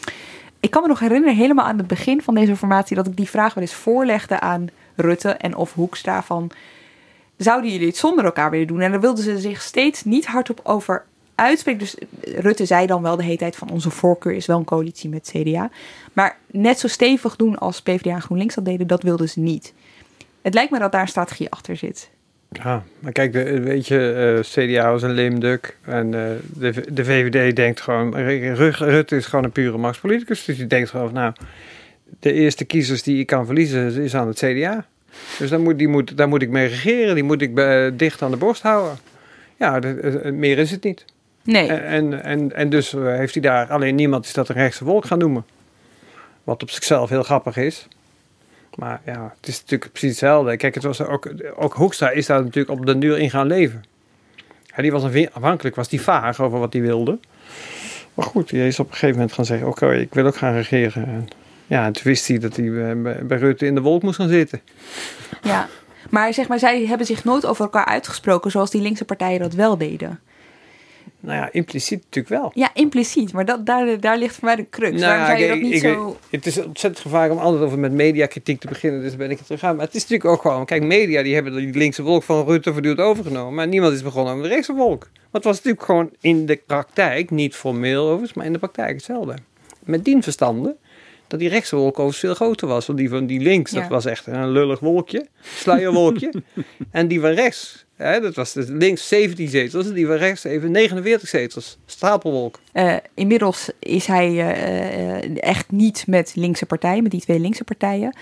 Ik 0.59 0.71
kan 0.71 0.81
me 0.81 0.88
nog 0.88 0.99
herinneren, 0.99 1.36
helemaal 1.36 1.65
aan 1.65 1.77
het 1.77 1.88
begin 1.88 2.21
van 2.21 2.36
deze 2.36 2.55
formatie, 2.55 2.95
dat 2.95 3.07
ik 3.07 3.17
die 3.17 3.29
vraag 3.29 3.53
wel 3.53 3.63
eens 3.63 3.73
voorlegde 3.73 4.39
aan 4.39 4.67
Rutte 4.95 5.29
en 5.29 5.55
of 5.55 5.73
Hoekstra 5.73 6.23
van... 6.23 6.51
Zouden 7.38 7.71
jullie 7.71 7.88
het 7.88 7.97
zonder 7.97 8.25
elkaar 8.25 8.51
willen 8.51 8.67
doen? 8.67 8.81
En 8.81 8.91
daar 8.91 8.99
wilden 8.99 9.23
ze 9.23 9.39
zich 9.39 9.62
steeds 9.62 10.03
niet 10.03 10.25
hardop 10.25 10.59
over 10.63 11.05
uitspreken. 11.36 11.79
Dus 11.79 11.95
Rutte 12.36 12.65
zei 12.65 12.86
dan 12.86 13.01
wel 13.01 13.15
de 13.15 13.23
hele 13.23 13.38
tijd 13.38 13.55
van 13.55 13.69
onze 13.69 13.89
voorkeur 13.89 14.33
is 14.33 14.45
wel 14.45 14.57
een 14.57 14.65
coalitie 14.65 15.09
met 15.09 15.33
CDA. 15.33 15.69
Maar 16.13 16.38
net 16.51 16.79
zo 16.79 16.88
stevig 16.88 17.36
doen 17.36 17.57
als 17.57 17.81
PvdA 17.81 18.13
en 18.13 18.21
GroenLinks 18.21 18.55
dat 18.55 18.65
deden, 18.65 18.88
dat 18.88 19.03
wilden 19.03 19.29
ze 19.29 19.39
niet. 19.39 19.73
Het 20.41 20.53
lijkt 20.53 20.71
me 20.71 20.79
dat 20.79 20.91
daar 20.91 21.01
een 21.01 21.07
strategie 21.07 21.51
achter 21.51 21.77
zit. 21.77 22.09
Ja, 22.63 22.83
maar 22.99 23.11
kijk, 23.11 23.33
weet 23.63 23.87
je, 23.87 24.33
uh, 24.35 24.65
CDA 24.65 24.91
was 24.91 25.01
een 25.01 25.11
leemduk 25.11 25.77
en 25.81 26.05
uh, 26.13 26.23
de, 26.53 26.93
de 26.93 27.05
VVD 27.05 27.55
denkt 27.55 27.81
gewoon, 27.81 28.15
Rutte 28.15 29.15
is 29.15 29.25
gewoon 29.25 29.45
een 29.45 29.51
pure 29.51 29.77
machtspoliticus, 29.77 30.45
dus 30.45 30.57
die 30.57 30.67
denkt 30.67 30.89
gewoon, 30.89 31.13
nou, 31.13 31.33
de 32.19 32.33
eerste 32.33 32.65
kiezers 32.65 33.03
die 33.03 33.19
ik 33.19 33.27
kan 33.27 33.45
verliezen 33.45 34.01
is 34.01 34.15
aan 34.15 34.27
het 34.27 34.37
CDA. 34.37 34.85
Dus 35.39 35.49
daar 35.49 35.59
moet, 35.59 35.77
die 35.77 35.87
moet, 35.87 36.17
daar 36.17 36.27
moet 36.27 36.41
ik 36.41 36.49
mee 36.49 36.67
regeren, 36.67 37.15
die 37.15 37.23
moet 37.23 37.41
ik 37.41 37.59
uh, 37.59 37.87
dicht 37.93 38.21
aan 38.21 38.31
de 38.31 38.37
borst 38.37 38.61
houden. 38.61 38.97
Ja, 39.57 39.79
de, 39.79 40.31
meer 40.33 40.57
is 40.57 40.71
het 40.71 40.83
niet. 40.83 41.05
Nee. 41.43 41.67
En, 41.67 42.23
en, 42.23 42.55
en 42.55 42.69
dus 42.69 42.91
heeft 42.91 43.33
hij 43.33 43.43
daar, 43.43 43.67
alleen 43.67 43.95
niemand 43.95 44.25
is 44.25 44.33
dat 44.33 44.49
een 44.49 44.55
rechtse 44.55 44.83
volk 44.83 45.05
gaan 45.05 45.19
noemen. 45.19 45.45
Wat 46.43 46.61
op 46.61 46.69
zichzelf 46.69 47.09
heel 47.09 47.23
grappig 47.23 47.57
is. 47.57 47.87
Maar 48.75 49.01
ja, 49.05 49.33
het 49.38 49.47
is 49.47 49.62
natuurlijk 49.62 49.91
precies 49.91 50.09
hetzelfde. 50.09 50.57
Kijk, 50.57 50.73
het 50.73 50.83
was 50.83 51.01
ook, 51.01 51.31
ook 51.55 51.73
Hoekstra 51.73 52.09
is 52.09 52.25
daar 52.25 52.43
natuurlijk 52.43 52.79
op 52.79 52.86
de 52.86 52.97
duur 52.97 53.17
in 53.17 53.29
gaan 53.29 53.47
leven. 53.47 53.83
Ja, 54.75 54.81
die 54.81 54.91
was 54.91 55.03
afhankelijk, 55.33 55.75
was 55.75 55.89
die 55.89 56.01
vaag 56.01 56.41
over 56.41 56.59
wat 56.59 56.73
hij 56.73 56.81
wilde. 56.81 57.19
Maar 58.13 58.25
goed, 58.25 58.51
hij 58.51 58.67
is 58.67 58.79
op 58.79 58.86
een 58.86 58.91
gegeven 58.91 59.15
moment 59.15 59.33
gaan 59.33 59.45
zeggen: 59.45 59.67
Oké, 59.67 59.93
ik 59.93 60.13
wil 60.13 60.25
ook 60.25 60.36
gaan 60.36 60.53
regeren. 60.53 61.05
En 61.05 61.27
ja, 61.67 61.86
en 61.86 61.93
toen 61.93 62.03
wist 62.03 62.27
hij 62.27 62.38
dat 62.38 62.55
hij 62.55 62.97
bij 63.23 63.38
Rutte 63.38 63.65
in 63.65 63.75
de 63.75 63.81
wolk 63.81 64.01
moest 64.01 64.15
gaan 64.15 64.29
zitten. 64.29 64.62
Ja, 65.41 65.67
maar 66.09 66.33
zeg 66.33 66.47
maar, 66.47 66.59
zij 66.59 66.86
hebben 66.86 67.07
zich 67.07 67.23
nooit 67.23 67.45
over 67.45 67.63
elkaar 67.63 67.86
uitgesproken 67.86 68.51
zoals 68.51 68.71
die 68.71 68.81
linkse 68.81 69.05
partijen 69.05 69.39
dat 69.39 69.53
wel 69.53 69.77
deden. 69.77 70.19
Nou 71.25 71.38
ja, 71.38 71.49
impliciet 71.51 72.03
natuurlijk 72.03 72.41
wel. 72.41 72.51
Ja, 72.53 72.69
impliciet. 72.73 73.33
Maar 73.33 73.45
dat, 73.45 73.65
daar, 73.65 73.99
daar 73.99 74.17
ligt 74.17 74.36
voor 74.36 74.45
mij 74.45 74.55
de 74.55 74.69
crux. 74.69 74.99
Nou, 74.99 75.17
Waarom 75.17 75.25
zou 75.25 75.39
je 75.39 75.47
dat 75.47 75.59
niet 75.59 75.81
zo... 75.81 76.17
Het 76.29 76.45
is 76.45 76.57
ontzettend 76.57 76.99
gevaarlijk 77.03 77.33
om 77.33 77.45
altijd 77.45 77.63
over 77.63 77.79
met 77.79 77.91
mediakritiek 77.91 78.59
te 78.59 78.67
beginnen. 78.67 79.01
Dus 79.01 79.15
ben 79.15 79.31
ik 79.31 79.38
het 79.38 79.45
terug 79.45 79.63
aan. 79.63 79.75
Maar 79.75 79.86
het 79.86 79.95
is 79.95 80.01
natuurlijk 80.01 80.29
ook 80.29 80.41
gewoon... 80.41 80.65
Kijk, 80.65 80.83
media 80.83 81.23
die 81.23 81.33
hebben 81.33 81.55
die 81.55 81.73
linkse 81.73 82.03
wolk 82.03 82.23
van 82.23 82.45
Rutte 82.45 82.71
voortdurend 82.71 83.01
overgenomen. 83.01 83.53
Maar 83.53 83.67
niemand 83.67 83.93
is 83.93 84.03
begonnen 84.03 84.33
over 84.33 84.47
de 84.47 84.53
rechtse 84.53 84.73
wolk. 84.73 85.09
Want 85.13 85.31
het 85.31 85.43
was 85.43 85.55
natuurlijk 85.55 85.83
gewoon 85.83 86.09
in 86.19 86.45
de 86.45 86.62
praktijk, 86.65 87.31
niet 87.31 87.55
formeel 87.55 88.03
overigens, 88.03 88.33
maar 88.33 88.45
in 88.45 88.53
de 88.53 88.59
praktijk 88.59 88.93
hetzelfde. 88.93 89.36
Met 89.79 90.05
dien 90.05 90.23
verstande 90.23 90.75
dat 91.27 91.39
die 91.39 91.49
rechtse 91.49 91.75
wolk 91.75 91.91
overigens 91.91 92.19
veel 92.19 92.33
groter 92.33 92.67
was. 92.67 92.86
Want 92.86 92.99
die 92.99 93.09
van 93.09 93.25
die 93.25 93.39
links, 93.39 93.71
dat 93.71 93.88
was 93.88 94.05
echt 94.05 94.27
een 94.27 94.49
lullig 94.49 94.79
wolkje. 94.79 95.27
Sluierwolkje. 95.41 96.33
en 96.91 97.07
die 97.07 97.19
van 97.19 97.31
rechts, 97.31 97.83
dat 97.97 98.36
was 98.36 98.53
dus 98.53 98.65
links 98.67 99.08
17 99.08 99.47
zetels. 99.47 99.88
En 99.88 99.93
die 99.93 100.08
van 100.08 100.15
rechts 100.15 100.43
even 100.43 100.71
49 100.71 101.29
zetels. 101.29 101.77
Stapelwolk. 101.86 102.60
Uh, 102.73 102.95
inmiddels 103.13 103.69
is 103.79 104.06
hij 104.06 104.32
uh, 104.32 105.43
echt 105.43 105.71
niet 105.71 106.08
met 106.08 106.32
linkse 106.36 106.65
partijen, 106.65 107.03
met 107.03 107.12
die 107.12 107.21
twee 107.21 107.39
linkse 107.39 107.63
partijen. 107.63 108.15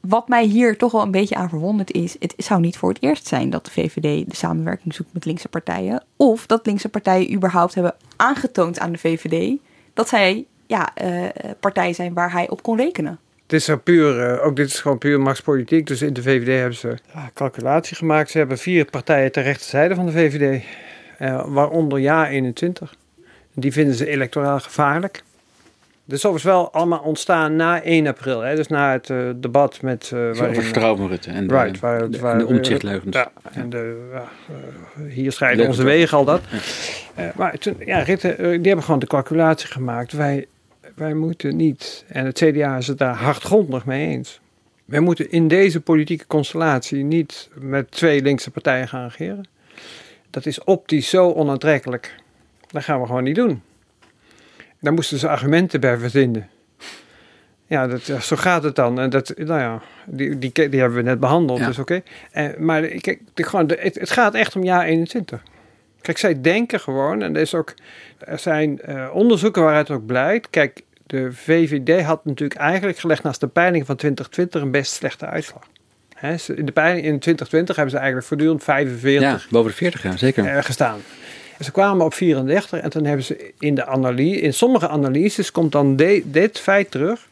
wat 0.00 0.28
mij 0.28 0.44
hier 0.44 0.76
toch 0.76 0.92
wel 0.92 1.02
een 1.02 1.10
beetje 1.10 1.34
aan 1.34 1.48
verwonderd 1.48 1.92
is, 1.92 2.16
het 2.18 2.34
zou 2.36 2.60
niet 2.60 2.76
voor 2.76 2.88
het 2.88 3.02
eerst 3.02 3.26
zijn 3.26 3.50
dat 3.50 3.64
de 3.64 3.70
VVD 3.70 4.28
de 4.28 4.36
samenwerking 4.36 4.94
zoekt 4.94 5.12
met 5.12 5.24
linkse 5.24 5.48
partijen. 5.48 6.04
Of 6.16 6.46
dat 6.46 6.66
linkse 6.66 6.88
partijen 6.88 7.34
überhaupt 7.34 7.74
hebben 7.74 7.94
aangetoond 8.16 8.78
aan 8.78 8.92
de 8.92 8.98
VVD 8.98 9.56
dat 9.94 10.08
zij 10.08 10.46
ja, 10.66 10.92
uh, 11.02 11.24
partijen 11.60 11.94
zijn 11.94 12.14
waar 12.14 12.32
hij 12.32 12.48
op 12.48 12.62
kon 12.62 12.76
rekenen. 12.76 13.18
Dit 13.48 13.68
is, 13.68 13.70
puur, 13.84 14.32
uh, 14.32 14.46
ook 14.46 14.56
dit 14.56 14.66
is 14.66 14.80
gewoon 14.80 14.98
puur 14.98 15.20
machtspolitiek. 15.20 15.86
Dus 15.86 16.02
in 16.02 16.12
de 16.12 16.22
VVD 16.22 16.58
hebben 16.58 16.78
ze 16.78 16.96
ja, 17.14 17.30
calculatie 17.34 17.96
gemaakt. 17.96 18.30
Ze 18.30 18.38
hebben 18.38 18.58
vier 18.58 18.84
partijen 18.84 19.32
ter 19.32 19.42
rechterzijde 19.42 19.94
van 19.94 20.06
de 20.06 20.12
VVD, 20.12 20.64
uh, 21.20 21.44
waaronder 21.46 21.98
Ja 21.98 22.28
21. 22.28 22.94
Die 23.54 23.72
vinden 23.72 23.94
ze 23.94 24.06
electoraal 24.06 24.60
gevaarlijk. 24.60 25.22
Dus 26.04 26.20
dat 26.20 26.34
is 26.34 26.42
wel 26.42 26.72
allemaal 26.72 26.98
ontstaan 26.98 27.56
na 27.56 27.82
1 27.82 28.06
april. 28.06 28.40
Hè? 28.40 28.56
Dus 28.56 28.66
na 28.66 28.92
het 28.92 29.08
uh, 29.08 29.30
debat 29.36 29.82
met... 29.82 30.10
Uh, 30.14 30.20
waarin, 30.20 30.48
Over 30.48 30.62
vertrouwen 30.62 31.08
Rutte. 31.08 31.30
En 31.30 31.46
de, 31.46 31.54
right, 31.54 31.80
waar, 31.80 32.10
de, 32.10 32.18
waar, 32.18 32.38
de 32.38 32.46
omzichtleugens. 32.46 33.16
Ja, 33.16 33.30
en 33.52 33.70
de, 33.70 34.08
uh, 34.12 34.20
hier 35.08 35.32
scheiden 35.32 35.66
onze 35.66 35.84
wegen 35.84 36.16
al 36.16 36.24
dat. 36.24 36.40
Ja. 37.16 37.32
maar 37.36 37.58
toen, 37.58 37.76
ja, 37.84 37.98
Rutte, 37.98 38.36
die 38.36 38.46
hebben 38.46 38.82
gewoon 38.82 39.00
de 39.00 39.06
calculatie 39.06 39.68
gemaakt. 39.68 40.12
Wij, 40.12 40.46
wij 40.98 41.14
moeten 41.14 41.56
niet, 41.56 42.04
en 42.08 42.24
het 42.24 42.38
CDA 42.38 42.76
is 42.76 42.86
het 42.86 42.98
daar 42.98 43.14
hardgrondig 43.14 43.84
mee 43.84 44.08
eens. 44.08 44.40
Wij 44.84 45.00
moeten 45.00 45.30
in 45.30 45.48
deze 45.48 45.80
politieke 45.80 46.26
constellatie 46.26 47.04
niet 47.04 47.48
met 47.54 47.90
twee 47.90 48.22
linkse 48.22 48.50
partijen 48.50 48.88
gaan 48.88 49.08
regeren. 49.08 49.46
Dat 50.30 50.46
is 50.46 50.64
optisch 50.64 51.08
zo 51.08 51.32
onaantrekkelijk. 51.32 52.14
Dat 52.70 52.82
gaan 52.82 53.00
we 53.00 53.06
gewoon 53.06 53.22
niet 53.22 53.34
doen. 53.34 53.62
Daar 54.80 54.92
moesten 54.92 55.18
ze 55.18 55.28
argumenten 55.28 55.80
bij 55.80 55.98
verzinnen. 55.98 56.48
Ja, 57.66 57.86
dat, 57.86 58.02
zo 58.02 58.36
gaat 58.36 58.62
het 58.62 58.76
dan. 58.76 59.00
En 59.00 59.10
dat, 59.10 59.32
nou 59.36 59.60
ja, 59.60 59.82
die, 60.06 60.38
die, 60.38 60.52
die 60.52 60.80
hebben 60.80 60.98
we 60.98 61.04
net 61.04 61.20
behandeld, 61.20 61.64
dus 61.64 61.78
oké. 61.78 62.02
Okay. 62.32 62.54
Maar 62.58 62.82
kijk, 62.82 63.20
gewoon, 63.34 63.70
het, 63.78 63.94
het 63.94 64.10
gaat 64.10 64.34
echt 64.34 64.56
om 64.56 64.64
jaar 64.64 64.84
21. 64.84 65.42
Kijk, 66.00 66.18
zij 66.18 66.40
denken 66.40 66.80
gewoon, 66.80 67.22
en 67.22 67.34
er, 67.34 67.40
is 67.40 67.54
ook, 67.54 67.74
er 68.18 68.38
zijn 68.38 68.80
uh, 68.88 69.08
onderzoeken 69.12 69.62
waaruit 69.62 69.90
ook 69.90 70.06
blijkt. 70.06 70.50
Kijk, 70.50 70.82
de 71.08 71.32
VVD 71.32 72.02
had 72.02 72.24
natuurlijk 72.24 72.60
eigenlijk 72.60 72.98
gelegd 72.98 73.22
naast 73.22 73.40
de 73.40 73.46
peiling 73.46 73.86
van 73.86 73.96
2020 73.96 74.62
een 74.62 74.70
best 74.70 74.92
slechte 74.92 75.26
uitslag. 75.26 75.66
He, 76.14 76.34
in 76.54 76.66
de 76.66 76.72
peiling 76.72 77.04
in 77.04 77.18
2020 77.18 77.76
hebben 77.76 77.92
ze 77.92 77.98
eigenlijk 77.98 78.26
voortdurend 78.26 78.64
45 78.64 79.42
ja, 79.42 79.50
boven 79.50 79.70
de 79.70 79.76
40 79.76 80.02
ja, 80.02 80.16
zeker. 80.16 80.44
Uh, 80.44 80.62
gestaan. 80.62 81.00
Ze 81.60 81.72
kwamen 81.72 82.04
op 82.04 82.14
34 82.14 82.80
en 82.80 82.90
toen 82.90 83.04
hebben 83.04 83.24
ze 83.24 83.52
in, 83.58 83.74
de 83.74 83.86
analyse, 83.86 84.40
in 84.40 84.54
sommige 84.54 84.88
analyses 84.88 85.50
komt 85.50 85.72
dan 85.72 85.96
dit 86.24 86.58
feit 86.58 86.90
terug. 86.90 87.28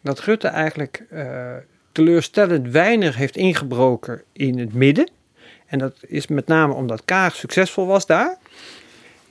Dat 0.00 0.20
Rutte 0.20 0.48
eigenlijk 0.48 1.04
uh, 1.12 1.52
teleurstellend 1.92 2.70
weinig 2.70 3.16
heeft 3.16 3.36
ingebroken 3.36 4.22
in 4.32 4.58
het 4.58 4.74
midden. 4.74 5.10
En 5.66 5.78
dat 5.78 5.94
is 6.00 6.26
met 6.26 6.46
name 6.46 6.72
omdat 6.72 7.04
Kaag 7.04 7.34
succesvol 7.34 7.86
was 7.86 8.06
daar. 8.06 8.36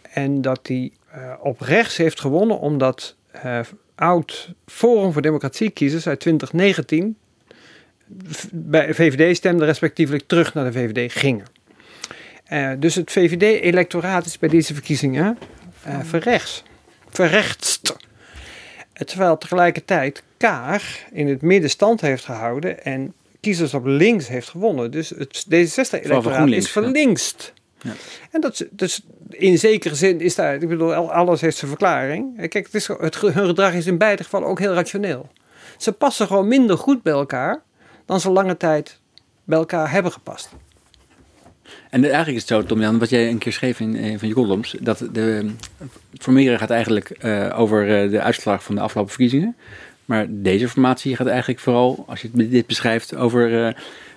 En 0.02 0.42
dat 0.42 0.60
hij 0.64 0.92
uh, 1.16 1.34
op 1.40 1.62
rechts 1.62 1.98
heeft 1.98 2.20
gewonnen 2.20 2.60
omdat 2.60 3.16
uh, 3.46 3.60
oud 3.96 4.54
Forum 4.65 5.13
voor 5.13 5.22
Democratie 5.22 5.69
kiezers 5.69 6.08
uit 6.08 6.19
2019 6.19 7.17
bij 8.52 8.93
VVD 8.93 9.36
stemden 9.36 9.65
respectievelijk 9.65 10.24
terug 10.28 10.54
naar 10.54 10.72
de 10.72 10.72
VVD 10.72 11.12
gingen. 11.13 11.46
Uh, 12.52 12.72
dus 12.80 12.96
het 12.96 13.12
VVD-electoraat 13.12 14.26
is 14.26 14.39
bij 14.39 14.50
deze 14.50 14.74
verkiezingen 14.74 15.38
uh, 15.88 16.00
verrechts. 16.04 16.63
Verrechtst. 17.10 17.96
Terwijl 18.93 19.38
tegelijkertijd 19.38 20.24
Kaag 20.38 21.04
in 21.12 21.28
het 21.28 21.41
midden 21.41 21.69
stand 21.69 22.02
heeft 22.02 22.26
gehouden 22.26 22.84
en 22.84 23.13
kiezers 23.39 23.74
op 23.74 23.86
links 23.86 24.28
heeft 24.28 24.50
gewonnen. 24.50 24.91
Dus 24.91 25.10
het 25.10 25.46
D66-electoraat 25.46 26.48
is 26.48 26.72
verlinkst. 26.72 27.54
Ja. 27.84 27.91
En 28.32 28.41
dat, 28.41 28.65
dus 28.72 29.02
in 29.30 29.58
zekere 29.58 29.96
zin 29.96 30.19
is 30.19 30.36
daar, 30.36 30.54
ik 30.54 30.67
bedoel, 30.67 30.93
alles 30.93 31.41
heeft 31.41 31.58
zijn 31.58 31.69
verklaring. 31.69 32.38
Kijk, 32.38 32.65
het, 32.65 32.74
is, 32.74 32.88
het 32.88 33.15
hun 33.15 33.46
gedrag 33.46 33.74
is 33.74 33.86
in 33.86 33.98
beide 33.98 34.24
gevallen 34.24 34.48
ook 34.48 34.60
heel 34.60 34.74
rationeel. 34.74 35.30
Ze 35.78 35.91
passen 35.91 36.28
gewoon 36.28 36.48
minder 36.48 36.78
goed 36.78 37.02
bij 37.02 37.13
elkaar 37.13 37.62
dan 38.06 38.19
ze 38.19 38.30
lange 38.30 38.58
tijd 38.58 39.00
bij 39.43 39.58
elkaar 39.58 39.91
hebben 39.91 40.12
gepast. 40.12 40.50
En 41.89 42.04
eigenlijk 42.04 42.36
is 42.36 42.41
het 42.41 42.48
zo, 42.48 42.63
Tom 42.63 42.82
Jan, 42.82 43.00
wat 43.00 43.10
jij 43.10 43.30
een 43.30 43.38
keer 43.38 43.54
schreef 43.54 43.80
in 43.80 43.96
een 43.96 44.19
van 44.19 44.28
je 44.28 44.34
columns, 44.34 44.76
dat 44.80 45.08
de 45.12 45.52
formeren 46.17 46.60
gaat 46.60 46.69
eigenlijk 46.69 47.17
uh, 47.22 47.60
over 47.60 48.04
uh, 48.04 48.12
de 48.12 48.22
uitslag 48.22 48.63
van 48.63 48.76
de 48.76 48.82
afgelopen 48.82 49.12
verkiezingen. 49.12 49.56
Maar 50.06 50.26
deze 50.30 50.69
formatie 50.69 51.15
gaat 51.15 51.28
eigenlijk 51.28 51.60
vooral, 51.60 52.04
als 52.08 52.22
je 52.22 52.30
dit 52.34 52.67
beschrijft, 52.67 53.15
over 53.15 53.52
uh, 53.52 53.74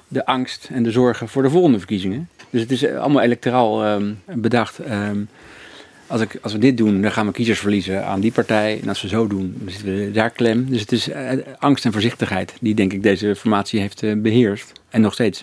de 0.09 0.27
angst 0.27 0.69
en 0.73 0.83
de 0.83 0.91
zorgen 0.91 1.29
voor 1.29 1.43
de 1.43 1.51
volgende 1.51 1.79
verkiezingen. 1.79 2.29
Dus 2.51 2.61
het 2.61 2.71
is 2.71 2.87
allemaal 2.87 3.23
electoraal 3.23 3.87
um, 3.87 4.23
bedacht. 4.25 4.79
Um, 4.91 5.29
als, 6.07 6.21
ik, 6.21 6.39
als 6.43 6.53
we 6.53 6.59
dit 6.59 6.77
doen, 6.77 7.03
dan 7.03 7.13
gaan 7.13 7.27
we 7.27 7.33
kiezers 7.33 7.59
verliezen 7.59 8.07
aan 8.07 8.21
die 8.21 8.33
partij. 8.33 8.81
En 8.83 8.89
als 8.89 9.03
we 9.03 9.09
zo 9.09 9.27
doen, 9.27 9.55
dan 9.59 9.71
zitten 9.71 9.97
we 9.97 10.11
daar 10.11 10.31
klem. 10.31 10.71
Dus 10.71 10.81
het 10.81 10.93
is 10.93 11.09
angst 11.59 11.85
en 11.85 11.93
voorzichtigheid 11.93 12.55
die, 12.61 12.75
denk 12.75 12.93
ik, 12.93 13.03
deze 13.03 13.37
formatie 13.37 13.81
heeft 13.81 14.23
beheerst. 14.23 14.73
En 14.89 15.01
nog 15.01 15.13
steeds 15.13 15.43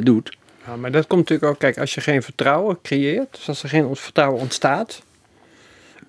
doet. 0.00 0.36
Ja, 0.66 0.76
maar 0.76 0.90
dat 0.90 1.06
komt 1.06 1.20
natuurlijk 1.20 1.52
ook, 1.52 1.58
kijk, 1.58 1.78
als 1.78 1.94
je 1.94 2.00
geen 2.00 2.22
vertrouwen 2.22 2.78
creëert, 2.82 3.32
dus 3.32 3.48
als 3.48 3.62
er 3.62 3.68
geen 3.68 3.96
vertrouwen 3.96 4.40
ontstaat. 4.40 5.02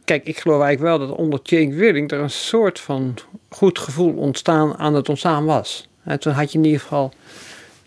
Kijk, 0.06 0.26
ik 0.26 0.40
geloof 0.40 0.62
eigenlijk 0.62 0.98
wel 0.98 1.08
dat 1.08 1.18
onder 1.18 1.40
Cenk 1.44 1.74
Willing 1.74 2.12
er 2.12 2.20
een 2.20 2.30
soort 2.30 2.80
van 2.80 3.14
goed 3.50 3.80
gevoel 3.80 4.14
ontstaan 4.14 4.78
aan 4.78 4.96
het 4.96 5.10
ontstaan 5.10 5.46
was. 5.46 5.88
En 6.04 6.20
toen 6.20 6.34
had 6.34 6.52
je 6.52 6.58
in 6.58 6.66
ieder 6.66 6.80
geval 6.80 7.14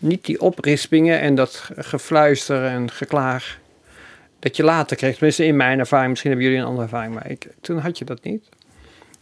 niet 0.05 0.25
die 0.25 0.41
oprispingen 0.41 1.19
en 1.19 1.35
dat 1.35 1.69
gefluister 1.75 2.65
en 2.65 2.91
geklaag 2.91 3.59
dat 4.39 4.55
je 4.55 4.63
later 4.63 4.97
kreeg. 4.97 5.13
Tenminste, 5.13 5.45
in 5.45 5.55
mijn 5.55 5.79
ervaring, 5.79 6.09
misschien 6.09 6.31
hebben 6.31 6.47
jullie 6.47 6.63
een 6.63 6.69
andere 6.69 6.87
ervaring, 6.87 7.13
maar 7.13 7.29
ik, 7.29 7.47
toen 7.61 7.77
had 7.77 7.97
je 7.97 8.05
dat 8.05 8.23
niet. 8.23 8.49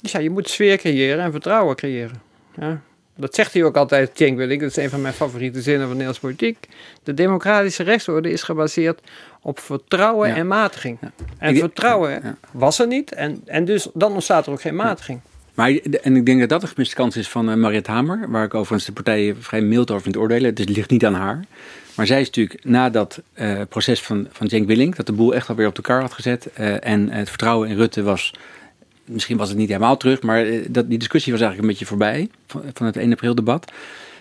Dus 0.01 0.11
ja, 0.11 0.19
je 0.19 0.29
moet 0.29 0.49
sfeer 0.49 0.77
creëren 0.77 1.23
en 1.23 1.31
vertrouwen 1.31 1.75
creëren. 1.75 2.21
Ja. 2.55 2.81
Dat 3.15 3.35
zegt 3.35 3.53
hij 3.53 3.63
ook 3.63 3.75
altijd, 3.75 4.11
Cenk 4.13 4.37
Willink. 4.37 4.61
Dat 4.61 4.69
is 4.69 4.83
een 4.83 4.89
van 4.89 5.01
mijn 5.01 5.13
favoriete 5.13 5.61
zinnen 5.61 5.81
van 5.81 5.89
Nederlandse 5.89 6.21
politiek. 6.21 6.67
De 7.03 7.13
democratische 7.13 7.83
rechtsorde 7.83 8.31
is 8.31 8.43
gebaseerd 8.43 9.01
op 9.41 9.59
vertrouwen 9.59 10.35
en 10.35 10.47
matiging. 10.47 10.99
En 11.37 11.57
vertrouwen 11.57 12.37
was 12.51 12.79
er 12.79 12.87
niet. 12.87 13.11
En, 13.11 13.41
en 13.45 13.65
dus 13.65 13.87
dan 13.93 14.13
ontstaat 14.13 14.45
er 14.45 14.51
ook 14.51 14.61
geen 14.61 14.75
matiging. 14.75 15.19
Maar, 15.53 15.71
en 16.01 16.15
ik 16.15 16.25
denk 16.25 16.39
dat 16.39 16.49
dat 16.49 16.61
de 16.61 16.67
gemiste 16.67 16.95
kans 16.95 17.17
is 17.17 17.29
van 17.29 17.49
uh, 17.49 17.55
Mariette 17.55 17.91
Hamer, 17.91 18.29
waar 18.29 18.45
ik 18.45 18.53
overigens 18.53 18.85
de 18.85 18.91
partijen 18.91 19.43
vrij 19.43 19.61
mild 19.61 19.91
over 19.91 20.03
vind 20.03 20.17
oordelen. 20.17 20.49
Het 20.55 20.69
ligt 20.69 20.89
niet 20.89 21.05
aan 21.05 21.13
haar. 21.13 21.45
Maar 21.95 22.07
zij 22.07 22.21
is 22.21 22.25
natuurlijk 22.25 22.65
na 22.65 22.89
dat 22.89 23.21
uh, 23.35 23.61
proces 23.69 24.01
van, 24.01 24.27
van 24.31 24.49
Cenk 24.49 24.67
Willink, 24.67 24.95
dat 24.95 25.05
de 25.05 25.13
boel 25.13 25.35
echt 25.35 25.49
alweer 25.49 25.67
op 25.67 25.75
elkaar 25.75 26.01
had 26.01 26.13
gezet. 26.13 26.49
Uh, 26.59 26.87
en 26.87 27.09
het 27.09 27.29
vertrouwen 27.29 27.69
in 27.69 27.75
Rutte 27.75 28.03
was 28.03 28.33
misschien 29.05 29.37
was 29.37 29.49
het 29.49 29.57
niet 29.57 29.67
helemaal 29.67 29.97
terug, 29.97 30.21
maar 30.21 30.45
eh, 30.45 30.65
dat, 30.69 30.89
die 30.89 30.97
discussie 30.97 31.31
was 31.31 31.41
eigenlijk 31.41 31.71
een 31.71 31.77
beetje 31.77 31.95
voorbij 31.95 32.29
van, 32.73 32.85
het 32.85 32.97
1 32.97 33.11
april 33.11 33.35
debat. 33.35 33.71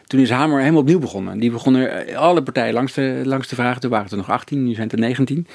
Toen 0.07 0.21
is 0.21 0.31
Hamer 0.31 0.59
helemaal 0.61 0.81
opnieuw 0.81 0.99
begonnen. 0.99 1.39
Die 1.39 1.51
begonnen 1.51 2.07
eh, 2.07 2.17
alle 2.17 2.43
partijen 2.43 2.75
langs 2.75 2.93
te, 2.93 3.21
langs 3.25 3.49
te 3.49 3.55
vragen. 3.55 3.81
Toen 3.81 3.91
waren 3.91 4.11
er 4.11 4.17
nog 4.17 4.31
18, 4.31 4.65
nu 4.65 4.75
zijn 4.75 4.89
het 4.89 4.93
er 4.93 4.99
19. 4.99 5.47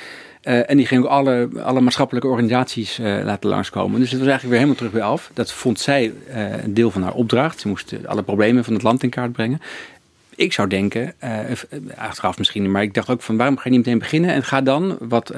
Uh, 0.47 0.69
en 0.69 0.77
die 0.77 0.85
ging 0.85 1.03
ook 1.03 1.09
alle, 1.09 1.49
alle 1.63 1.81
maatschappelijke 1.81 2.27
organisaties 2.27 2.99
uh, 2.99 3.23
laten 3.23 3.49
langskomen. 3.49 3.99
Dus 3.99 4.11
het 4.11 4.19
was 4.19 4.29
eigenlijk 4.29 4.59
weer 4.59 4.65
helemaal 4.65 4.75
terug 4.75 4.91
bij 4.91 5.01
af. 5.01 5.31
Dat 5.33 5.51
vond 5.51 5.79
zij 5.79 6.13
uh, 6.29 6.63
een 6.63 6.73
deel 6.73 6.91
van 6.91 7.01
haar 7.01 7.13
opdracht. 7.13 7.59
Ze 7.59 7.67
moest 7.67 7.93
alle 8.05 8.23
problemen 8.23 8.63
van 8.63 8.73
het 8.73 8.83
land 8.83 9.03
in 9.03 9.09
kaart 9.09 9.31
brengen 9.31 9.61
ik 10.35 10.53
zou 10.53 10.67
denken, 10.67 11.13
achteraf 11.95 12.37
misschien, 12.37 12.71
maar 12.71 12.81
ik 12.81 12.93
dacht 12.93 13.09
ook 13.09 13.21
van 13.21 13.37
waarom 13.37 13.57
ga 13.57 13.61
je 13.63 13.69
niet 13.69 13.85
meteen 13.85 13.99
beginnen 13.99 14.29
en 14.29 14.43
ga 14.43 14.61
dan, 14.61 14.97
wat 14.99 15.33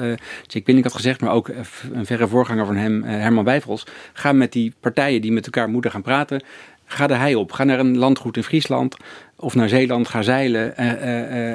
Jake 0.46 0.62
Winning 0.64 0.82
had 0.82 0.94
gezegd, 0.94 1.20
maar 1.20 1.32
ook 1.32 1.50
een 1.92 2.06
verre 2.06 2.28
voorganger 2.28 2.66
van 2.66 2.76
hem, 2.76 3.02
Herman 3.02 3.44
Wijfels, 3.44 3.86
ga 4.12 4.32
met 4.32 4.52
die 4.52 4.72
partijen 4.80 5.20
die 5.20 5.32
met 5.32 5.44
elkaar 5.44 5.68
moeten 5.68 5.90
gaan 5.90 6.02
praten, 6.02 6.42
ga 6.84 7.06
de 7.06 7.14
hei 7.14 7.34
op. 7.34 7.52
Ga 7.52 7.64
naar 7.64 7.78
een 7.78 7.98
landgoed 7.98 8.36
in 8.36 8.42
Friesland 8.42 8.96
of 9.36 9.54
naar 9.54 9.68
Zeeland, 9.68 10.08
ga 10.08 10.22
zeilen 10.22 10.76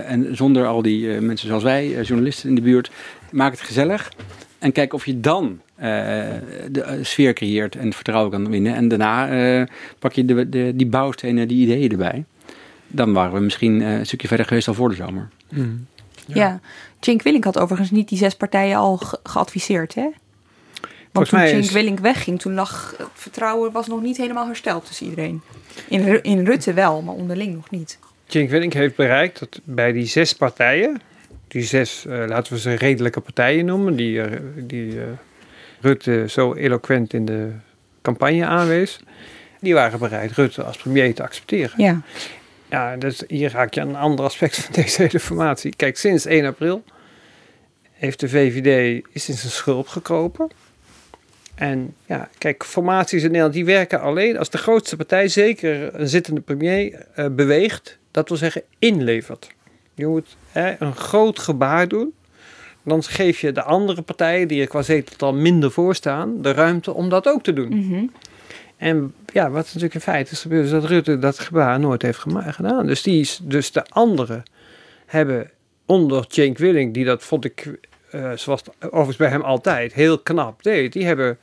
en 0.06 0.36
zonder 0.36 0.65
al 0.65 0.82
die 0.82 1.22
mensen 1.22 1.48
zoals 1.48 1.63
wij, 1.63 2.02
journalisten 2.02 2.50
in 2.50 2.56
de 2.56 2.62
buurt, 2.62 2.91
maak 3.36 3.52
het 3.52 3.62
gezellig. 3.62 4.12
En 4.60 4.71
kijk 4.71 4.93
of 4.93 5.06
je 5.06 5.19
dan 5.19 5.62
de 6.71 7.00
sfeer 7.02 7.34
creëert 7.34 7.76
en 7.76 7.93
vertrouwen 7.93 8.32
kan 8.32 8.50
winnen. 8.50 8.76
En 8.76 8.88
daarna 8.88 9.67
pak 10.00 10.13
je 10.13 10.26
de, 10.26 10.50
de, 10.50 10.71
die 10.76 10.88
bouwstenen, 10.88 11.48
die 11.48 11.62
ideeën 11.62 11.91
erbij 11.91 12.26
dan 12.95 13.13
waren 13.13 13.34
we 13.34 13.39
misschien 13.39 13.82
eh, 13.82 13.98
een 13.98 14.06
stukje 14.06 14.28
verder 14.28 14.45
geweest 14.45 14.67
al 14.67 14.74
voor 14.74 14.89
de 14.89 14.95
zomer. 14.95 15.30
Mm. 15.50 15.88
Ja. 16.26 16.60
ja. 17.02 17.17
Willink 17.24 17.43
had 17.43 17.60
overigens 17.60 17.91
niet 17.91 18.10
die 18.10 18.17
zes 18.17 18.36
partijen 18.36 18.78
al 18.78 19.00
geadviseerd, 19.24 19.95
hè? 19.95 20.08
Want 21.12 21.30
toen 21.30 21.39
Cenk 21.39 21.63
is... 21.63 21.71
Willink 21.71 22.00
wegging, 22.00 22.39
toen 22.39 22.54
lag 22.54 22.95
het 22.98 23.08
vertrouwen 23.13 23.71
was 23.71 23.88
nog 23.88 24.02
niet 24.02 24.17
helemaal 24.17 24.45
hersteld 24.45 24.86
tussen 24.86 25.06
iedereen. 25.06 25.41
In, 25.89 26.24
in 26.24 26.45
Rutte 26.45 26.74
wel, 26.74 27.02
maar 27.02 27.13
onderling 27.13 27.56
nog 27.56 27.69
niet. 27.69 28.00
Cenk 28.28 28.50
Willink 28.50 28.74
heeft 28.74 28.95
bereikt 28.95 29.39
dat 29.39 29.60
bij 29.63 29.91
die 29.91 30.06
zes 30.06 30.34
partijen, 30.34 31.02
die 31.48 31.64
zes, 31.64 32.06
uh, 32.08 32.24
laten 32.28 32.54
we 32.54 32.60
ze 32.60 32.74
redelijke 32.74 33.22
partijen 33.22 33.66
noemen, 33.66 33.96
die, 33.96 34.18
uh, 34.18 34.38
die 34.58 34.96
uh, 34.96 35.04
Rutte 35.82 36.26
zo 36.28 36.54
eloquent 36.54 37.14
in 37.14 37.26
de 37.26 37.52
campagne 38.02 38.46
aanwees, 38.46 39.00
die 39.60 39.74
waren 39.74 40.00
bereid 40.00 40.32
Rutte 40.32 40.64
als 40.64 40.78
premier 40.78 41.14
te 41.14 41.24
accepteren. 41.24 41.84
Ja. 41.84 42.02
Ja, 42.70 42.98
dus 42.98 43.24
hier 43.28 43.52
raak 43.52 43.74
je 43.74 43.82
aan 43.82 43.90
een 43.90 43.96
ander 43.96 44.26
aspect 44.26 44.58
van 44.58 44.74
deze 44.84 45.02
hele 45.02 45.20
formatie. 45.20 45.76
Kijk, 45.76 45.98
sinds 45.98 46.26
1 46.26 46.46
april 46.46 46.84
heeft 47.92 48.20
de 48.20 48.30
VVD 48.30 49.04
is 49.12 49.30
in 49.30 49.36
zijn 49.36 49.52
schulp 49.52 49.88
gekropen. 49.88 50.52
En 51.56 51.96
ja, 52.06 52.30
kijk, 52.38 52.64
formaties 52.64 53.22
in 53.22 53.28
Nederland 53.28 53.54
die 53.54 53.66
werken 53.66 54.02
alleen 54.02 54.38
als 54.38 54.50
de 54.50 54.58
grootste 54.58 54.96
partij, 54.96 55.28
zeker 55.28 56.00
een 56.00 56.08
zittende 56.08 56.42
premier, 56.42 57.06
beweegt. 57.32 57.98
Dat 58.12 58.28
wil 58.30 58.38
zeggen 58.38 58.62
inlevert. 58.80 59.55
Je 59.96 60.08
moet 60.08 60.38
hè, 60.52 60.82
een 60.82 60.96
groot 60.96 61.40
gebaar 61.40 61.88
doen. 61.88 62.14
Dan 62.84 63.04
geef 63.04 63.40
je 63.40 63.52
de 63.52 63.64
andere 63.64 64.02
partijen, 64.02 64.48
die 64.48 64.62
er 64.62 64.68
qua 64.68 64.82
zeteltal 64.82 65.34
minder 65.34 65.72
voor 65.72 65.96
staan, 65.96 66.42
de 66.42 66.52
ruimte 66.52 66.94
om 66.94 67.10
dat 67.10 67.28
ook 67.28 67.44
te 67.44 67.54
doen. 67.54 67.78
Mhm. 67.78 68.06
En 68.78 69.14
ja, 69.34 69.50
wat 69.50 69.66
natuurlijk 69.66 69.94
in 69.94 70.02
feite 70.02 70.32
is 70.32 70.42
gebeurd, 70.42 70.66
is 70.66 70.72
dat 70.72 70.86
Rutte 70.86 71.20
dat 71.20 71.40
gebaar 71.40 71.80
nooit 71.80 72.02
heeft 72.02 72.20
gedaan. 72.20 72.86
Dus, 72.86 73.02
die 73.02 73.20
is, 73.20 73.40
dus 73.44 73.72
de 73.72 73.86
anderen 73.90 74.44
hebben 75.06 75.50
onder 75.86 76.26
Cenk 76.28 76.58
Willing, 76.58 76.94
die 76.94 77.06
dat 77.06 77.24
vond 77.24 77.46
ik, 77.46 77.80
uh, 78.12 78.32
zoals 78.36 78.62
overigens 78.80 79.18
bij 79.18 79.30
hem 79.30 79.42
altijd, 79.42 79.94
heel 79.94 80.20
knap 80.20 80.64
deed. 80.64 80.94
Die 80.94 81.06
hebben, 81.06 81.38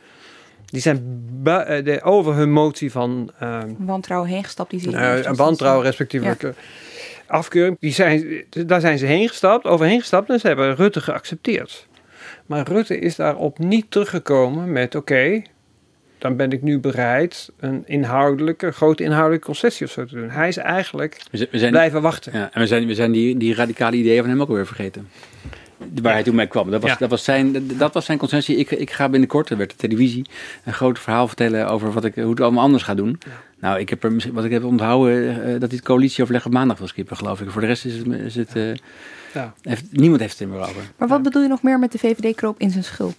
die 0.66 0.80
zijn 0.80 1.22
uh, 1.44 1.66
de, 1.66 2.00
over 2.02 2.34
hun 2.34 2.52
motie 2.52 2.90
van... 2.90 3.30
Uh, 3.42 3.58
wantrouwen 3.78 4.28
heen 4.28 4.44
gestapt. 4.44 4.70
Die 4.70 4.90
uh, 4.90 5.32
wantrouwen 5.32 5.84
respectievelijk 5.84 6.42
ja. 6.42 6.52
Afkeuring. 7.32 7.76
Die 7.80 7.92
zijn, 7.92 8.44
daar 8.66 8.80
zijn 8.80 8.98
ze 8.98 9.06
heen 9.06 9.28
gestapt, 9.28 9.66
overheen 9.66 10.00
gestapt 10.00 10.30
en 10.30 10.40
ze 10.40 10.46
hebben 10.46 10.74
Rutte 10.74 11.00
geaccepteerd. 11.00 11.86
Maar 12.46 12.68
Rutte 12.68 12.98
is 12.98 13.16
daarop 13.16 13.58
niet 13.58 13.90
teruggekomen 13.90 14.72
met 14.72 14.94
oké, 14.94 15.42
dan 16.18 16.36
ben 16.36 16.50
ik 16.50 16.62
nu 16.62 16.78
bereid 16.78 17.52
een 17.58 17.82
inhoudelijke, 17.86 18.70
grote 18.70 19.02
inhoudelijke 19.02 19.46
concessie 19.46 19.86
of 19.86 19.92
zo 19.92 20.04
te 20.04 20.14
doen. 20.14 20.30
Hij 20.30 20.48
is 20.48 20.56
eigenlijk 20.56 21.22
we 21.30 21.58
zijn, 21.58 21.70
blijven 21.70 22.02
wachten. 22.02 22.32
Ja, 22.32 22.50
en 22.52 22.60
we 22.60 22.66
zijn, 22.66 22.86
we 22.86 22.94
zijn 22.94 23.12
die, 23.12 23.36
die 23.36 23.54
radicale 23.54 23.96
ideeën 23.96 24.20
van 24.20 24.30
hem 24.30 24.40
ook 24.40 24.48
alweer 24.48 24.66
vergeten. 24.66 25.08
Waar 25.94 26.02
ja. 26.02 26.10
hij 26.10 26.22
toen 26.22 26.34
mee 26.34 26.46
kwam. 26.46 26.70
Dat 26.70 26.82
was, 26.82 26.90
ja. 26.90 26.96
dat 26.98 27.10
was, 27.10 27.24
zijn, 27.24 27.76
dat 27.76 27.94
was 27.94 28.04
zijn 28.04 28.18
concessie. 28.18 28.56
Ik, 28.56 28.70
ik 28.70 28.90
ga 28.90 29.08
binnenkort, 29.08 29.50
er 29.50 29.56
werd 29.56 29.70
de 29.70 29.76
televisie, 29.76 30.26
een 30.64 30.72
groot 30.72 30.98
verhaal 30.98 31.26
vertellen 31.26 31.68
over 31.68 31.92
wat 31.92 32.04
ik, 32.04 32.14
hoe 32.14 32.30
het 32.30 32.40
allemaal 32.40 32.64
anders 32.64 32.82
ga 32.82 32.94
doen. 32.94 33.18
Nou, 33.58 33.78
ik 33.78 33.88
heb 33.88 34.04
er, 34.04 34.30
wat 34.32 34.44
ik 34.44 34.50
heb 34.50 34.64
onthouden, 34.64 35.22
uh, 35.24 35.44
dat 35.44 35.46
hij 35.46 35.76
het 35.76 35.82
coalitieoverleg 35.82 36.46
op 36.46 36.52
maandag 36.52 36.78
wil 36.78 36.86
skippen, 36.86 37.16
geloof 37.16 37.40
ik. 37.40 37.50
Voor 37.50 37.60
de 37.60 37.66
rest 37.66 37.84
is 37.84 37.96
het, 37.96 38.06
is 38.06 38.34
het 38.34 38.56
uh, 38.56 38.72
heeft, 39.62 39.84
niemand 39.90 40.20
heeft 40.20 40.38
het 40.38 40.48
er 40.48 40.54
meer 40.54 40.60
over. 40.60 40.82
Maar 40.96 41.08
wat 41.08 41.22
bedoel 41.22 41.42
je 41.42 41.48
nog 41.48 41.62
meer 41.62 41.78
met 41.78 41.92
de 41.92 41.98
VVD-kroop 41.98 42.60
in 42.60 42.70
zijn 42.70 42.84
schulp? 42.84 43.14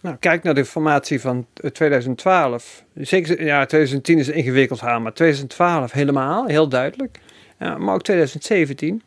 Nou, 0.00 0.16
kijk 0.16 0.42
naar 0.42 0.54
de 0.54 0.64
formatie 0.64 1.20
van 1.20 1.46
2012. 1.72 2.84
Zeker, 2.94 3.44
ja, 3.44 3.66
2010 3.66 4.18
is 4.18 4.28
een 4.28 4.34
ingewikkeld 4.34 4.78
verhaal, 4.78 5.00
maar 5.00 5.12
2012 5.12 5.92
helemaal, 5.92 6.46
heel 6.46 6.68
duidelijk. 6.68 7.18
Ja, 7.58 7.78
maar 7.78 7.94
ook 7.94 8.02
2017. 8.02 9.02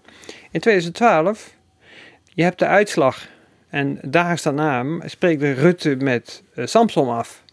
In 0.51 0.59
2012, 0.59 1.53
je 2.41 2.47
hebt 2.47 2.59
de 2.59 2.65
uitslag 2.65 3.27
en 3.69 3.99
daags 4.01 4.41
daarna 4.41 4.85
spreekt 5.05 5.41
Rutte 5.41 5.95
met 5.95 6.43
uh, 6.55 6.65
Samson 6.65 7.09
af. 7.09 7.43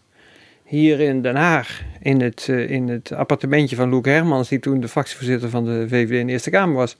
Hier 0.63 0.99
in 0.99 1.21
Den 1.21 1.35
Haag, 1.35 1.81
in 2.01 2.21
het, 2.21 2.47
uh, 2.49 2.69
in 2.69 2.87
het 2.87 3.11
appartementje 3.11 3.75
van 3.75 3.89
Loek 3.89 4.05
Hermans, 4.05 4.49
die 4.49 4.59
toen 4.59 4.79
de 4.79 4.87
fractievoorzitter 4.87 5.49
van 5.49 5.65
de 5.65 5.85
VVD 5.87 6.11
in 6.11 6.25
de 6.27 6.31
Eerste 6.31 6.49
Kamer 6.49 6.75
was. 6.75 6.97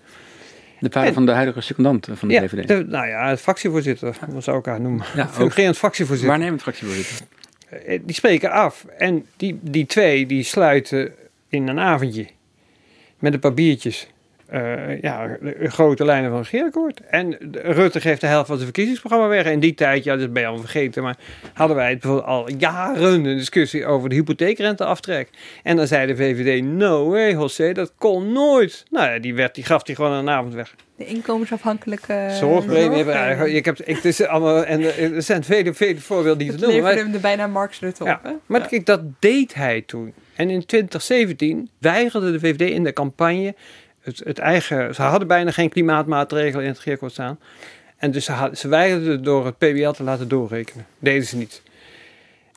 De 0.80 0.90
vader 0.92 1.14
van 1.14 1.26
de 1.26 1.32
huidige 1.32 1.62
secondant 1.62 2.08
van 2.12 2.28
de 2.28 2.34
ja, 2.34 2.48
VVD. 2.48 2.68
De, 2.68 2.86
nou 2.88 3.08
ja, 3.08 3.30
het 3.30 3.42
fractievoorzitter, 3.42 4.16
hoe 4.32 4.42
zou 4.42 4.60
ik 4.60 4.66
haar 4.66 4.82
noemen? 4.82 5.06
Ja, 5.16 5.28
Fungerend 5.42 5.78
fractievoorzitter. 5.78 6.32
Waarnemend 6.32 6.62
fractievoorzitter. 6.62 7.26
Eh, 7.70 8.00
die 8.04 8.16
spreken 8.16 8.52
af. 8.52 8.86
En 8.98 9.26
die, 9.38 9.60
die 9.62 9.86
twee, 9.86 10.26
die 10.26 10.44
sluiten 10.44 11.14
in 11.48 11.68
een 11.68 11.80
avondje 11.80 12.28
met 13.20 13.34
een 13.34 13.40
paar 13.40 13.54
biertjes 13.54 14.08
uh, 14.54 15.02
ja, 15.02 15.38
de 15.42 15.70
grote 15.70 16.06
lijnen 16.06 16.30
van 16.30 16.40
het 16.40 16.50
regeerakkoord. 16.50 17.02
En 17.10 17.38
Rutte 17.52 18.02
geeft 18.02 18.22
de 18.22 18.28
helft 18.28 18.48
van 18.48 18.56
zijn 18.56 18.68
verkiezingsprogramma 18.68 19.28
weg. 19.28 19.46
In 19.46 19.60
die 19.60 19.74
tijd, 19.74 20.04
ja, 20.04 20.16
dat 20.16 20.34
ben 20.34 20.42
je 20.42 20.48
al 20.48 20.58
vergeten, 20.58 21.04
maar 21.04 21.18
hadden 21.54 21.76
wij 21.76 21.90
het 21.90 22.00
bijvoorbeeld 22.00 22.30
al 22.30 22.52
jaren 22.58 23.14
een 23.14 23.24
discussie 23.24 23.86
over 23.86 24.10
de 24.10 24.16
hypotheekrenteaftrek. 24.16 25.30
En 25.64 25.76
dan 25.76 25.88
zei 25.88 26.08
de 26.08 26.16
VVD, 26.16 26.64
no 26.64 27.10
way 27.10 27.32
José, 27.32 27.72
dat 27.72 27.94
kon 27.98 28.32
nooit. 28.32 28.86
Nou 28.90 29.12
ja, 29.12 29.20
die, 29.20 29.36
werd, 29.36 29.56
die 29.56 29.64
gaf 29.64 29.86
hij 29.86 29.96
gewoon 29.96 30.12
een 30.12 30.30
avond 30.30 30.54
weg. 30.54 30.76
De 30.96 31.06
inkomensafhankelijke 31.06 32.28
zorgpremie. 32.40 33.04
Zorg, 33.04 33.46
ik 33.46 33.66
heb, 33.66 33.80
ik, 33.80 33.96
het 33.96 34.06
is 34.06 34.26
allemaal, 34.26 34.66
en 34.66 35.14
er 35.16 35.22
zijn 35.22 35.44
vele, 35.44 35.74
vele 35.74 36.00
voorbeelden 36.00 36.48
die 36.48 36.56
te 36.56 36.66
noemen. 36.66 36.84
Maar 36.84 36.96
hem 36.96 37.14
er 37.14 37.20
bijna 37.20 37.48
Marx 37.48 37.80
Rutte 37.80 38.04
op. 38.04 38.08
Ja, 38.08 38.40
maar 38.46 38.68
kijk, 38.68 38.86
dat 38.86 39.02
deed 39.20 39.54
hij 39.54 39.82
toen. 39.82 40.14
En 40.36 40.50
in 40.50 40.66
2017 40.66 41.70
weigerde 41.78 42.32
de 42.32 42.40
VVD 42.40 42.70
in 42.70 42.84
de 42.84 42.94
campagne 42.94 43.56
het, 44.02 44.22
het, 44.24 44.40
eigen. 44.40 44.96
Ze 44.96 45.02
hadden 45.02 45.28
bijna 45.28 45.52
geen 45.52 45.70
klimaatmaatregelen 45.70 46.64
in 46.64 46.70
het 46.70 46.78
regeerakkoord 46.78 47.12
staan. 47.12 47.40
En 47.98 48.12
dus 48.12 48.26
ze, 48.26 48.32
had, 48.32 48.58
ze 48.58 48.68
weigerden 48.68 49.24
door 49.24 49.46
het 49.46 49.58
PBL 49.58 49.92
te 49.92 50.04
laten 50.04 50.28
doorrekenen. 50.28 50.86
Deden 51.00 51.26
ze 51.26 51.38
niet. 51.38 51.62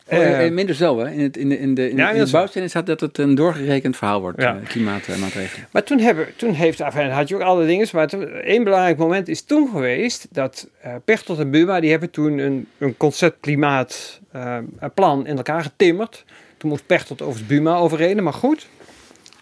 Oh, 0.06 0.18
uh, 0.18 0.50
minder 0.50 0.74
zo, 0.74 0.98
hè? 0.98 1.10
In, 1.10 1.20
het, 1.20 1.36
in 1.36 1.48
de, 1.48 1.58
in 1.58 1.74
de, 1.74 1.90
in, 1.90 1.96
ja, 1.96 2.10
in 2.10 2.24
de 2.24 2.30
bouwstenen 2.30 2.68
staat 2.68 2.86
dat 2.86 3.00
het 3.00 3.18
een 3.18 3.34
doorgerekend 3.34 3.96
verhaal 3.96 4.20
wordt, 4.20 4.40
ja. 4.40 4.54
uh, 4.54 4.68
klimaatmaatregelen. 4.68 5.68
Maar 5.70 5.82
toen, 5.82 5.98
hebben, 5.98 6.26
toen 6.36 6.52
heeft, 6.52 6.80
enfin, 6.80 7.10
had 7.10 7.28
je 7.28 7.34
ook 7.34 7.40
alle 7.40 7.66
dingen, 7.66 7.88
maar 7.92 8.12
één 8.42 8.64
belangrijk 8.64 8.96
moment 8.96 9.28
is 9.28 9.42
toen 9.42 9.68
geweest 9.68 10.26
dat 10.30 10.68
uh, 10.84 10.94
Pechtold 11.04 11.38
en 11.38 11.50
Buma, 11.50 11.80
die 11.80 11.90
hebben 11.90 12.10
toen 12.10 12.38
een, 12.38 12.68
een 12.78 12.96
concept 12.96 13.36
klimaatplan 13.40 15.26
in 15.26 15.36
elkaar 15.36 15.62
getimmerd. 15.62 16.24
Toen 16.56 16.70
moest 16.70 16.86
Pechtold 16.86 17.22
over 17.22 17.44
Buma 17.46 17.76
overreden, 17.76 18.22
maar 18.22 18.32
goed. 18.32 18.66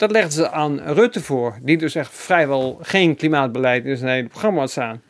Dat 0.01 0.11
legden 0.11 0.33
ze 0.33 0.51
aan 0.51 0.81
Rutte 0.81 1.21
voor, 1.21 1.59
die 1.63 1.77
dus 1.77 1.95
echt 1.95 2.13
vrijwel 2.13 2.79
geen 2.83 3.17
klimaatbeleid 3.17 3.85
in 3.85 3.97
zijn 3.97 4.11
hele 4.11 4.29
programma 4.29 4.61
had 4.61 4.71
staan. 4.71 5.03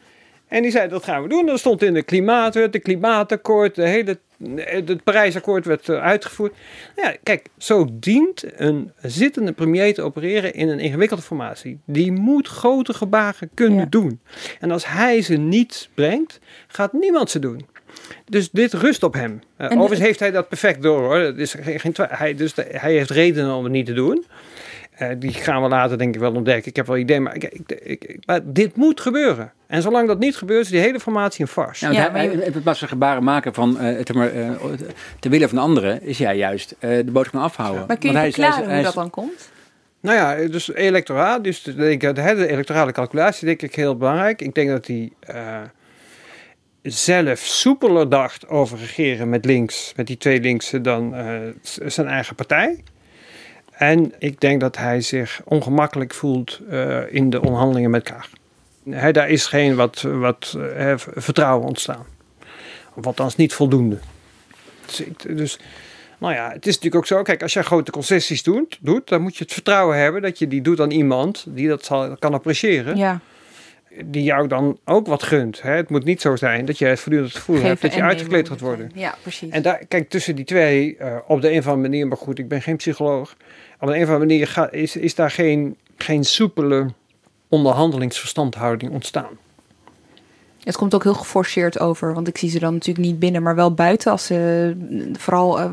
En 0.49 0.63
die 0.63 0.71
zei, 0.71 0.89
dat 0.89 1.05
gaan 1.05 1.23
we 1.23 1.29
doen. 1.29 1.47
Dat 1.47 1.59
stond 1.59 1.83
in 1.83 1.95
de 1.95 2.03
klimaatwet, 2.03 2.73
de 2.73 2.79
klimaatakkoord, 2.79 3.75
de 3.75 3.89
hele, 3.89 4.19
het 4.57 5.05
Parijsakkoord 5.05 5.65
werd 5.65 5.89
eh, 5.89 6.03
uitgevoerd. 6.03 6.53
Nou 6.97 7.09
ja, 7.09 7.17
kijk, 7.23 7.47
zo 7.59 7.89
dient 7.91 8.45
een 8.57 8.93
zittende 9.03 9.53
premier 9.53 9.95
te 9.95 10.03
opereren 10.03 10.55
in 10.55 10.69
een 10.69 10.81
ingewikkelde 10.81 11.23
formatie. 11.23 11.79
Die 11.85 12.13
moet 12.13 12.49
grote 12.49 12.95
gebaren 12.95 13.51
kunnen 13.55 13.91
doen. 13.91 14.21
En 14.61 14.71
als 14.71 14.87
hij 14.87 15.23
ze 15.23 15.37
niet 15.37 15.89
brengt, 15.95 16.39
gaat 16.67 16.93
niemand 16.93 17.31
ze 17.31 17.39
doen. 17.39 17.67
Dus 18.25 18.51
dit 18.51 18.73
rust 18.73 19.03
op 19.03 19.15
hem. 19.15 19.41
Uh, 19.59 19.71
overigens 19.71 20.01
heeft 20.01 20.21
hij 20.21 20.31
dat 20.31 20.49
perfect 20.49 20.83
door 20.83 21.01
hoor. 21.01 21.19
Dat 21.19 21.39
is 21.39 21.55
geen, 21.61 21.81
geen 21.81 21.95
hij, 21.99 22.35
dus 22.35 22.55
hij 22.55 22.93
heeft 22.93 23.11
redenen 23.11 23.55
om 23.55 23.65
het 23.65 23.73
niet 23.73 23.87
te 23.87 23.93
doen. 23.93 24.25
Uh, 25.03 25.09
die 25.19 25.33
gaan 25.33 25.63
we 25.63 25.69
later 25.69 25.99
denk 25.99 26.15
ik 26.15 26.21
wel 26.21 26.35
ontdekken. 26.35 26.71
Ik 26.71 26.77
heb 26.77 26.87
wel 26.87 26.97
idee, 26.97 27.21
maar, 27.21 27.35
ik, 27.35 27.45
ik, 27.83 28.17
maar 28.27 28.41
dit 28.45 28.77
moet 28.77 29.01
gebeuren. 29.01 29.53
En 29.67 29.83
zolang 29.83 30.07
dat 30.07 30.19
niet 30.19 30.37
gebeurt, 30.37 30.65
is 30.65 30.71
die 30.71 30.81
hele 30.81 31.01
formatie 31.01 31.41
een 31.41 31.51
farce. 31.51 31.87
Ja, 31.87 31.93
ja, 31.93 32.11
hij, 32.13 32.27
in 32.27 32.63
plaats 32.63 32.79
van 32.79 32.89
gebaren 32.89 33.25
maken 33.25 33.55
van 33.55 33.77
uh, 33.81 33.99
te, 33.99 34.15
uh, 34.15 34.71
te 35.19 35.29
willen 35.29 35.49
van 35.49 35.59
anderen, 35.59 36.03
is 36.03 36.19
hij 36.19 36.37
juist 36.37 36.75
de 36.81 37.11
boodschap 37.13 37.41
afhouden. 37.41 37.85
Maar 37.87 37.99
kun 37.99 38.13
je 38.13 38.19
verklaren 38.19 38.75
hoe 38.75 38.83
dat 38.83 38.95
dan 38.95 39.11
komt? 39.11 39.51
Nou 40.01 40.17
ja, 40.17 40.49
dus 40.49 40.75
electoraat, 40.75 41.45
dus 41.45 41.63
de, 41.63 41.97
de, 41.97 42.13
de 42.13 42.47
electorale 42.47 42.93
calculatie 42.93 43.47
denk 43.47 43.63
ik 43.63 43.75
heel 43.75 43.97
belangrijk. 43.97 44.43
Ik 44.43 44.55
denk 44.55 44.69
dat 44.69 44.87
hij 44.87 45.13
zelf 46.83 47.39
soepeler 47.39 48.09
dacht 48.09 48.49
over 48.49 48.79
regeren 48.79 49.29
met 49.29 49.45
links, 49.45 49.93
met 49.97 50.07
die 50.07 50.17
twee 50.17 50.41
linksen, 50.41 50.83
dan 50.83 51.15
zijn 51.87 52.07
eigen 52.07 52.35
partij. 52.35 52.83
En 53.81 54.13
ik 54.19 54.41
denk 54.41 54.61
dat 54.61 54.77
hij 54.77 55.01
zich 55.01 55.41
ongemakkelijk 55.45 56.15
voelt 56.15 56.61
uh, 56.71 57.13
in 57.15 57.31
de 57.31 57.41
onderhandelingen 57.41 57.91
met 57.91 58.03
Kaag. 58.03 58.29
Hij, 58.91 59.13
daar 59.13 59.29
is 59.29 59.47
geen 59.47 59.75
wat, 59.75 60.01
wat 60.01 60.55
uh, 60.57 60.93
vertrouwen 60.97 61.67
ontstaan. 61.67 62.07
Of 62.95 63.07
althans 63.07 63.37
niet 63.37 63.55
voldoende. 63.55 63.99
Dus, 64.87 65.03
dus, 65.37 65.59
nou 66.19 66.35
ja, 66.35 66.51
het 66.53 66.67
is 66.67 66.75
natuurlijk 66.75 66.95
ook 66.95 67.07
zo. 67.07 67.23
Kijk, 67.23 67.43
als 67.43 67.53
je 67.53 67.63
grote 67.63 67.91
concessies 67.91 68.43
doet, 68.43 68.79
doet, 68.81 69.09
dan 69.09 69.23
moet 69.23 69.37
je 69.37 69.45
het 69.45 69.53
vertrouwen 69.53 69.99
hebben 69.99 70.23
dat 70.23 70.39
je 70.39 70.49
die 70.49 70.63
doet 70.63 70.81
aan 70.81 70.91
iemand 70.91 71.45
die 71.49 71.69
dat 71.69 71.85
zal, 71.85 72.17
kan 72.17 72.35
appreciëren. 72.35 72.97
Ja. 72.97 73.21
Die 74.05 74.23
jou 74.23 74.47
dan 74.47 74.79
ook 74.85 75.07
wat 75.07 75.23
gunt. 75.23 75.63
Hè? 75.63 75.73
Het 75.73 75.91
moet 75.91 76.05
niet 76.05 76.21
zo 76.21 76.37
zijn 76.37 76.65
dat 76.65 76.79
je 76.79 76.85
het 76.85 77.01
voortdurend 77.01 77.33
het 77.33 77.43
gevoel 77.43 77.63
hebt 77.63 77.83
dat 77.83 77.95
je 77.95 78.03
uitgekleed 78.03 78.49
gaat 78.49 78.61
worden. 78.61 78.91
Ja, 78.95 79.15
precies. 79.23 79.51
En 79.51 79.63
daar, 79.63 79.85
kijk, 79.89 80.09
tussen 80.09 80.37
die 80.37 80.45
twee, 80.45 80.97
uh, 81.01 81.17
op 81.27 81.41
de 81.41 81.51
een 81.51 81.59
of 81.59 81.67
andere 81.67 81.89
manier, 81.89 82.09
maar 82.09 82.17
goed, 82.17 82.39
ik 82.39 82.49
ben 82.49 82.63
geen 82.63 82.77
psycholoog 82.77 83.37
op 83.81 83.89
een 83.89 84.03
of 84.03 84.09
andere 84.09 84.19
manier 84.19 84.69
is, 84.71 84.97
is 84.97 85.15
daar 85.15 85.31
geen, 85.31 85.77
geen 85.97 86.25
soepele 86.25 86.87
onderhandelingsverstandhouding 87.49 88.93
ontstaan. 88.93 89.39
Het 90.61 90.77
komt 90.77 90.95
ook 90.95 91.03
heel 91.03 91.15
geforceerd 91.15 91.79
over, 91.79 92.15
want 92.15 92.29
ik 92.29 92.39
zie 92.39 92.51
ze 92.51 92.59
dan 92.59 92.73
natuurlijk 92.73 93.07
niet 93.07 93.19
binnen, 93.19 93.43
maar 93.43 93.55
wel 93.55 93.75
buiten. 93.75 94.11
Als 94.13 94.27
ze 94.27 94.75
vooral, 95.19 95.61
uh, 95.61 95.67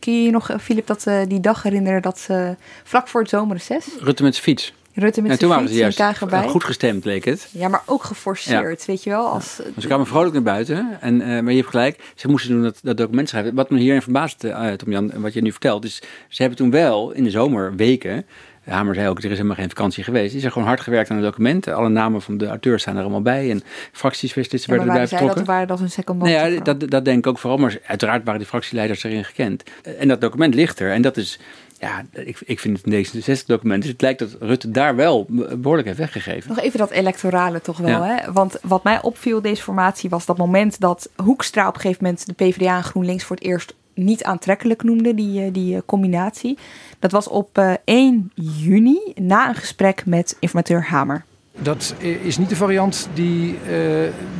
kun 0.00 0.12
je 0.12 0.22
je 0.22 0.30
nog, 0.30 0.50
Filip, 0.60 0.86
dat 0.86 1.04
uh, 1.08 1.20
die 1.28 1.40
dag 1.40 1.62
herinneren 1.62 2.02
dat 2.02 2.18
ze 2.18 2.56
vlak 2.84 3.08
voor 3.08 3.20
het 3.20 3.30
zomerreces. 3.30 3.86
Rutte 4.00 4.22
met 4.22 4.34
zijn 4.34 4.44
fiets. 4.44 4.74
Rutte 4.94 5.22
met 5.22 5.30
en 5.30 5.38
toen 5.38 5.48
waren 5.48 5.68
ze 5.68 5.74
juist 5.74 6.02
goed 6.46 6.64
gestemd, 6.64 7.04
leek 7.04 7.24
het. 7.24 7.48
Ja, 7.50 7.68
maar 7.68 7.82
ook 7.86 8.04
geforceerd, 8.04 8.84
weet 8.84 9.02
je 9.02 9.10
wel. 9.10 9.26
Als, 9.26 9.60
ja. 9.74 9.80
Ze 9.80 9.86
kwamen 9.86 10.06
vrolijk 10.06 10.32
naar 10.32 10.42
buiten. 10.42 10.98
En, 11.00 11.20
uh, 11.20 11.26
maar 11.26 11.50
je 11.50 11.58
hebt 11.58 11.70
gelijk, 11.70 12.12
ze 12.14 12.28
moesten 12.28 12.50
doen 12.50 12.62
dat, 12.62 12.78
dat 12.82 12.96
document 12.96 13.28
schrijven. 13.28 13.54
Wat 13.54 13.70
me 13.70 13.78
hierin 13.78 14.02
verbaast, 14.02 14.44
uh, 14.44 14.72
Tom 14.72 14.90
Jan, 14.90 15.12
wat 15.20 15.32
je 15.32 15.42
nu 15.42 15.50
vertelt, 15.50 15.84
is 15.84 16.02
ze 16.28 16.42
hebben 16.42 16.58
toen 16.58 16.70
wel 16.70 17.12
in 17.12 17.24
de 17.24 17.30
zomerweken 17.30 18.26
Hamer 18.64 18.94
zei 18.94 19.08
ook, 19.08 19.18
er 19.18 19.24
is 19.24 19.30
helemaal 19.30 19.56
geen 19.56 19.68
vakantie 19.68 20.04
geweest. 20.04 20.34
Is 20.34 20.44
er 20.44 20.50
gewoon 20.50 20.68
hard 20.68 20.80
gewerkt 20.80 21.10
aan 21.10 21.16
de 21.16 21.22
documenten. 21.22 21.74
Alle 21.74 21.88
namen 21.88 22.22
van 22.22 22.38
de 22.38 22.46
auteurs 22.46 22.82
staan 22.82 22.96
er 22.96 23.02
allemaal 23.02 23.22
bij. 23.22 23.50
En 23.50 23.62
fractieswisters 23.92 24.66
werden 24.66 24.86
erbij 24.86 25.02
betrokken. 25.02 25.36
dat 25.36 25.46
waren 25.46 25.68
dat 25.68 25.80
een 25.80 25.90
secondant? 25.90 26.30
Nou 26.30 26.52
ja, 26.52 26.60
dat, 26.60 26.90
dat 26.90 27.04
denk 27.04 27.18
ik 27.18 27.26
ook 27.26 27.38
vooral. 27.38 27.58
Maar 27.58 27.78
uiteraard 27.86 28.24
waren 28.24 28.40
die 28.40 28.48
fractieleiders 28.48 29.04
erin 29.04 29.24
gekend. 29.24 29.62
En 29.98 30.08
dat 30.08 30.20
document 30.20 30.54
ligt 30.54 30.80
er. 30.80 30.92
En 30.92 31.02
dat 31.02 31.16
is 31.16 31.38
ja, 31.84 32.04
ik, 32.12 32.40
ik 32.44 32.60
vind 32.60 32.82
het 32.82 32.92
een 32.92 33.06
D66-document. 33.06 33.82
Dus 33.82 33.90
het 33.90 34.00
lijkt 34.00 34.18
dat 34.18 34.36
Rutte 34.40 34.70
daar 34.70 34.96
wel 34.96 35.26
behoorlijk 35.58 35.86
heeft 35.86 35.98
weggegeven. 35.98 36.48
Nog 36.48 36.60
even 36.60 36.78
dat 36.78 36.90
electorale 36.90 37.60
toch 37.60 37.78
wel. 37.78 38.02
Hè? 38.02 38.32
Want 38.32 38.58
wat 38.62 38.84
mij 38.84 39.02
opviel 39.02 39.40
deze 39.40 39.62
formatie 39.62 40.10
was 40.10 40.26
dat 40.26 40.36
moment 40.36 40.80
dat 40.80 41.08
Hoekstra 41.16 41.68
op 41.68 41.74
een 41.74 41.80
gegeven 41.80 42.04
moment 42.04 42.26
de 42.26 42.32
PvdA 42.32 42.76
en 42.76 42.84
GroenLinks 42.84 43.24
voor 43.24 43.36
het 43.36 43.44
eerst 43.44 43.74
niet 43.94 44.24
aantrekkelijk 44.24 44.82
noemde, 44.82 45.14
die, 45.14 45.44
eh, 45.44 45.52
die 45.52 45.74
eh, 45.74 45.82
combinatie. 45.86 46.58
Dat 46.98 47.12
was 47.12 47.28
op 47.28 47.58
1 47.84 48.30
eh, 48.34 48.44
juni 48.64 49.12
na 49.14 49.48
een 49.48 49.54
gesprek 49.54 50.06
met 50.06 50.36
informateur 50.38 50.84
Hamer. 50.84 51.24
Dat 51.58 51.94
is 51.98 52.38
niet 52.38 52.48
de 52.48 52.56
variant 52.56 53.08
die 53.14 53.58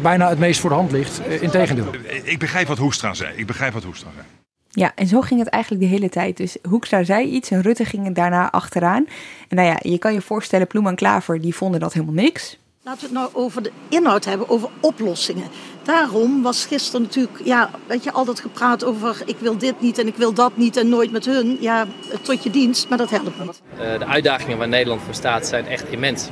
bijna 0.02 0.28
het 0.28 0.38
meest 0.38 0.60
voor 0.60 0.70
de 0.70 0.76
hand 0.76 0.92
ligt. 0.92 1.20
Uh, 1.28 1.42
Integendeel. 1.42 1.86
Ik 2.24 2.38
begrijp 2.38 2.66
wat 2.66 2.78
Hoekstra 2.78 3.14
zei. 3.14 3.36
Ik 3.36 3.46
begrijp 3.46 3.72
wat 3.72 3.84
Hoekstra 3.84 4.10
zei. 4.14 4.43
Ja, 4.76 4.92
en 4.94 5.06
zo 5.06 5.20
ging 5.20 5.40
het 5.40 5.48
eigenlijk 5.48 5.82
de 5.82 5.88
hele 5.88 6.08
tijd. 6.08 6.36
Dus 6.36 6.56
Hoekstra 6.68 7.04
zei 7.04 7.28
iets 7.28 7.50
en 7.50 7.62
Rutte 7.62 7.84
ging 7.84 8.14
daarna 8.14 8.50
achteraan. 8.50 9.06
En 9.48 9.56
nou 9.56 9.68
ja, 9.68 9.76
je 9.80 9.98
kan 9.98 10.12
je 10.12 10.20
voorstellen, 10.20 10.66
Ploem 10.66 10.86
en 10.86 10.94
Klaver, 10.94 11.40
die 11.40 11.54
vonden 11.54 11.80
dat 11.80 11.92
helemaal 11.92 12.14
niks. 12.14 12.58
Laten 12.82 13.00
we 13.00 13.06
het 13.06 13.14
nou 13.14 13.44
over 13.44 13.62
de 13.62 13.70
inhoud 13.88 14.24
hebben, 14.24 14.48
over 14.48 14.68
oplossingen. 14.80 15.48
Daarom 15.82 16.42
was 16.42 16.64
gisteren 16.64 17.02
natuurlijk, 17.02 17.40
ja, 17.44 17.70
weet 17.86 18.04
je, 18.04 18.12
altijd 18.12 18.40
gepraat 18.40 18.84
over 18.84 19.22
ik 19.26 19.36
wil 19.38 19.58
dit 19.58 19.80
niet 19.80 19.98
en 19.98 20.06
ik 20.06 20.16
wil 20.16 20.32
dat 20.32 20.56
niet 20.56 20.76
en 20.76 20.88
nooit 20.88 21.10
met 21.10 21.24
hun. 21.24 21.56
Ja, 21.60 21.86
tot 22.22 22.42
je 22.42 22.50
dienst, 22.50 22.88
maar 22.88 22.98
dat 22.98 23.10
helpt 23.10 23.40
niet. 23.40 23.62
Uh, 23.72 23.98
de 23.98 24.06
uitdagingen 24.06 24.58
waar 24.58 24.68
Nederland 24.68 25.02
voor 25.02 25.14
staat 25.14 25.46
zijn 25.46 25.66
echt 25.66 25.88
immens. 25.88 26.28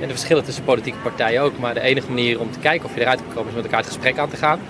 En 0.00 0.08
de 0.08 0.14
verschillen 0.14 0.44
tussen 0.44 0.64
politieke 0.64 0.98
partijen 0.98 1.42
ook. 1.42 1.58
Maar 1.58 1.74
de 1.74 1.80
enige 1.80 2.08
manier 2.08 2.40
om 2.40 2.50
te 2.50 2.58
kijken 2.58 2.88
of 2.88 2.94
je 2.94 3.00
eruit 3.00 3.20
kan 3.20 3.34
komen 3.34 3.48
is 3.48 3.54
met 3.54 3.64
elkaar 3.64 3.80
het 3.80 3.88
gesprek 3.88 4.18
aan 4.18 4.30
te 4.30 4.36
gaan. 4.36 4.60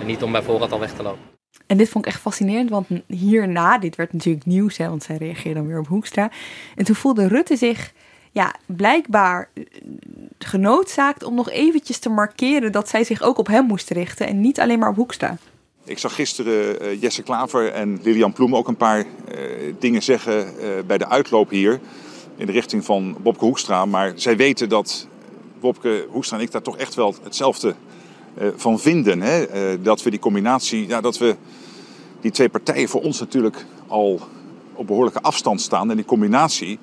En 0.00 0.06
niet 0.06 0.22
om 0.22 0.32
bij 0.32 0.42
voorraad 0.42 0.72
al 0.72 0.80
weg 0.80 0.92
te 0.92 1.02
lopen. 1.02 1.39
En 1.70 1.76
dit 1.76 1.88
vond 1.88 2.04
ik 2.04 2.10
echt 2.10 2.20
fascinerend, 2.20 2.70
want 2.70 2.86
hierna, 3.06 3.78
dit 3.78 3.96
werd 3.96 4.12
natuurlijk 4.12 4.46
nieuws, 4.46 4.76
hè, 4.76 4.88
want 4.88 5.02
zij 5.02 5.16
reageerde 5.16 5.58
dan 5.58 5.66
weer 5.66 5.78
op 5.78 5.86
Hoekstra. 5.86 6.30
En 6.76 6.84
toen 6.84 6.94
voelde 6.94 7.28
Rutte 7.28 7.56
zich 7.56 7.92
ja, 8.30 8.54
blijkbaar 8.66 9.48
eh, 9.54 9.64
genoodzaakt 10.38 11.22
om 11.22 11.34
nog 11.34 11.50
eventjes 11.50 11.98
te 11.98 12.08
markeren 12.08 12.72
dat 12.72 12.88
zij 12.88 13.04
zich 13.04 13.22
ook 13.22 13.38
op 13.38 13.46
hem 13.46 13.66
moest 13.66 13.90
richten 13.90 14.26
en 14.26 14.40
niet 14.40 14.60
alleen 14.60 14.78
maar 14.78 14.88
op 14.88 14.96
Hoekstra. 14.96 15.36
Ik 15.84 15.98
zag 15.98 16.14
gisteren 16.14 16.82
uh, 16.82 17.00
Jesse 17.00 17.22
Klaver 17.22 17.72
en 17.72 18.00
Lilian 18.02 18.32
Ploem 18.32 18.56
ook 18.56 18.68
een 18.68 18.76
paar 18.76 18.98
uh, 18.98 19.04
dingen 19.78 20.02
zeggen 20.02 20.54
bij 20.86 20.98
de 20.98 21.08
uitloop 21.08 21.50
hier. 21.50 21.80
In 22.36 22.46
de 22.46 22.52
richting 22.52 22.84
van 22.84 23.16
Bobke 23.22 23.44
Hoekstra. 23.44 23.86
Maar 23.86 24.12
zij 24.14 24.36
weten 24.36 24.68
dat 24.68 25.06
Bobke 25.60 26.06
Hoekstra 26.10 26.36
en 26.36 26.42
ik 26.42 26.50
daar 26.50 26.62
toch 26.62 26.76
echt 26.76 26.94
wel 26.94 27.14
hetzelfde 27.22 27.74
van 28.56 28.80
vinden. 28.80 29.20
Hè? 29.20 29.46
dat 29.82 30.02
we 30.02 30.10
die 30.10 30.18
combinatie, 30.18 30.88
ja, 30.88 31.00
dat 31.00 31.18
we 31.18 31.36
die 32.20 32.30
twee 32.30 32.48
partijen 32.48 32.88
voor 32.88 33.02
ons 33.02 33.20
natuurlijk 33.20 33.64
al 33.86 34.20
op 34.74 34.86
behoorlijke 34.86 35.20
afstand 35.20 35.60
staan. 35.60 35.90
En 35.90 35.96
die 35.96 36.04
combinatie, 36.04 36.78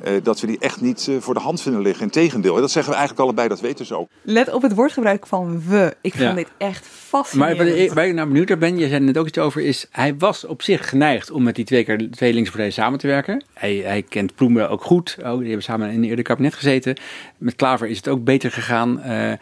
eh, 0.00 0.12
dat 0.22 0.40
we 0.40 0.46
die 0.46 0.58
echt 0.58 0.80
niet 0.80 1.08
eh, 1.08 1.16
voor 1.18 1.34
de 1.34 1.40
hand 1.40 1.62
vinden 1.62 1.82
liggen. 1.82 2.02
Integendeel, 2.02 2.54
dat 2.54 2.70
zeggen 2.70 2.92
we 2.92 2.98
eigenlijk 2.98 3.26
allebei, 3.26 3.48
dat 3.48 3.60
weten 3.60 3.86
ze 3.86 3.94
ook. 3.94 4.08
Let 4.22 4.52
op 4.52 4.62
het 4.62 4.74
woordgebruik 4.74 5.26
van 5.26 5.62
we. 5.68 5.96
Ik 6.00 6.14
vond 6.14 6.36
dit 6.36 6.48
echt 6.56 6.86
fascinerend. 6.86 7.58
Maar 7.58 7.94
waar 7.94 8.06
ik 8.06 8.14
nou 8.14 8.28
benieuwd 8.28 8.48
naar 8.48 8.58
ben, 8.58 8.78
je 8.78 8.88
zei 8.88 9.00
net 9.00 9.18
ook 9.18 9.26
iets 9.26 9.38
over, 9.38 9.62
is 9.62 9.86
hij 9.90 10.16
was 10.16 10.46
op 10.46 10.62
zich 10.62 10.88
geneigd 10.88 11.30
om 11.30 11.42
met 11.42 11.54
die 11.54 11.64
twee, 11.64 11.84
keer, 11.84 12.10
twee 12.10 12.32
linkse 12.32 12.50
partijen 12.50 12.74
samen 12.74 12.98
te 12.98 13.06
werken. 13.06 13.44
Hij, 13.52 13.74
hij 13.76 14.02
kent 14.02 14.34
Ploemen 14.34 14.70
ook 14.70 14.82
goed. 14.82 15.16
Oh, 15.18 15.38
die 15.38 15.46
hebben 15.46 15.62
samen 15.62 15.90
in 15.90 16.02
een 16.02 16.08
eerder 16.08 16.24
kabinet 16.24 16.54
gezeten. 16.54 16.96
Met 17.38 17.56
Klaver 17.56 17.88
is 17.88 17.96
het 17.96 18.08
ook 18.08 18.24
beter 18.24 18.50
gegaan. 18.50 19.02
Uh, 19.06 19.32
op 19.32 19.38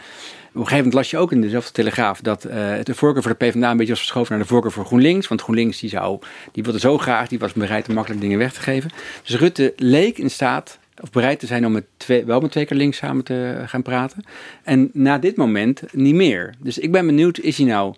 een 0.60 0.68
gegeven 0.68 0.76
moment 0.76 0.94
las 0.94 1.10
je 1.10 1.18
ook 1.18 1.32
in 1.32 1.40
dezelfde 1.40 1.72
telegraaf 1.72 2.20
dat 2.20 2.46
uh, 2.46 2.52
de 2.82 2.94
voorkeur 2.94 3.22
voor 3.22 3.36
de 3.38 3.46
PvdA 3.46 3.70
een 3.70 3.76
beetje 3.76 3.92
was 3.92 4.00
verschoven 4.00 4.32
naar 4.32 4.42
de 4.42 4.48
voorkeur 4.48 4.72
voor 4.72 4.84
GroenLinks. 4.84 5.28
Want 5.28 5.42
GroenLinks 5.42 5.80
die 5.80 5.90
zou, 5.90 6.18
die 6.52 6.62
wilde 6.62 6.78
zo 6.78 6.98
graag, 6.98 7.28
die 7.28 7.38
was 7.38 7.52
bereid 7.52 7.88
om 7.88 7.94
makkelijk 7.94 8.20
dingen 8.22 8.38
weg 8.38 8.52
te 8.52 8.60
geven. 8.60 8.90
Dus 9.22 9.36
Rutte 9.36 9.72
leek 9.76 10.18
in 10.18 10.30
staat, 10.30 10.78
of 11.00 11.10
bereid 11.10 11.40
te 11.40 11.46
zijn 11.46 11.66
om 11.66 11.72
met 11.72 11.84
twee, 11.96 12.24
wel 12.24 12.40
met 12.40 12.50
twee 12.50 12.64
keer 12.64 12.76
links 12.76 12.96
samen 12.96 13.24
te 13.24 13.62
gaan 13.66 13.82
praten. 13.82 14.24
En 14.62 14.90
na 14.92 15.18
dit 15.18 15.36
moment 15.36 15.82
niet 15.92 16.14
meer. 16.14 16.54
Dus 16.58 16.78
ik 16.78 16.92
ben 16.92 17.06
benieuwd, 17.06 17.38
is 17.38 17.56
hij 17.56 17.66
nou 17.66 17.94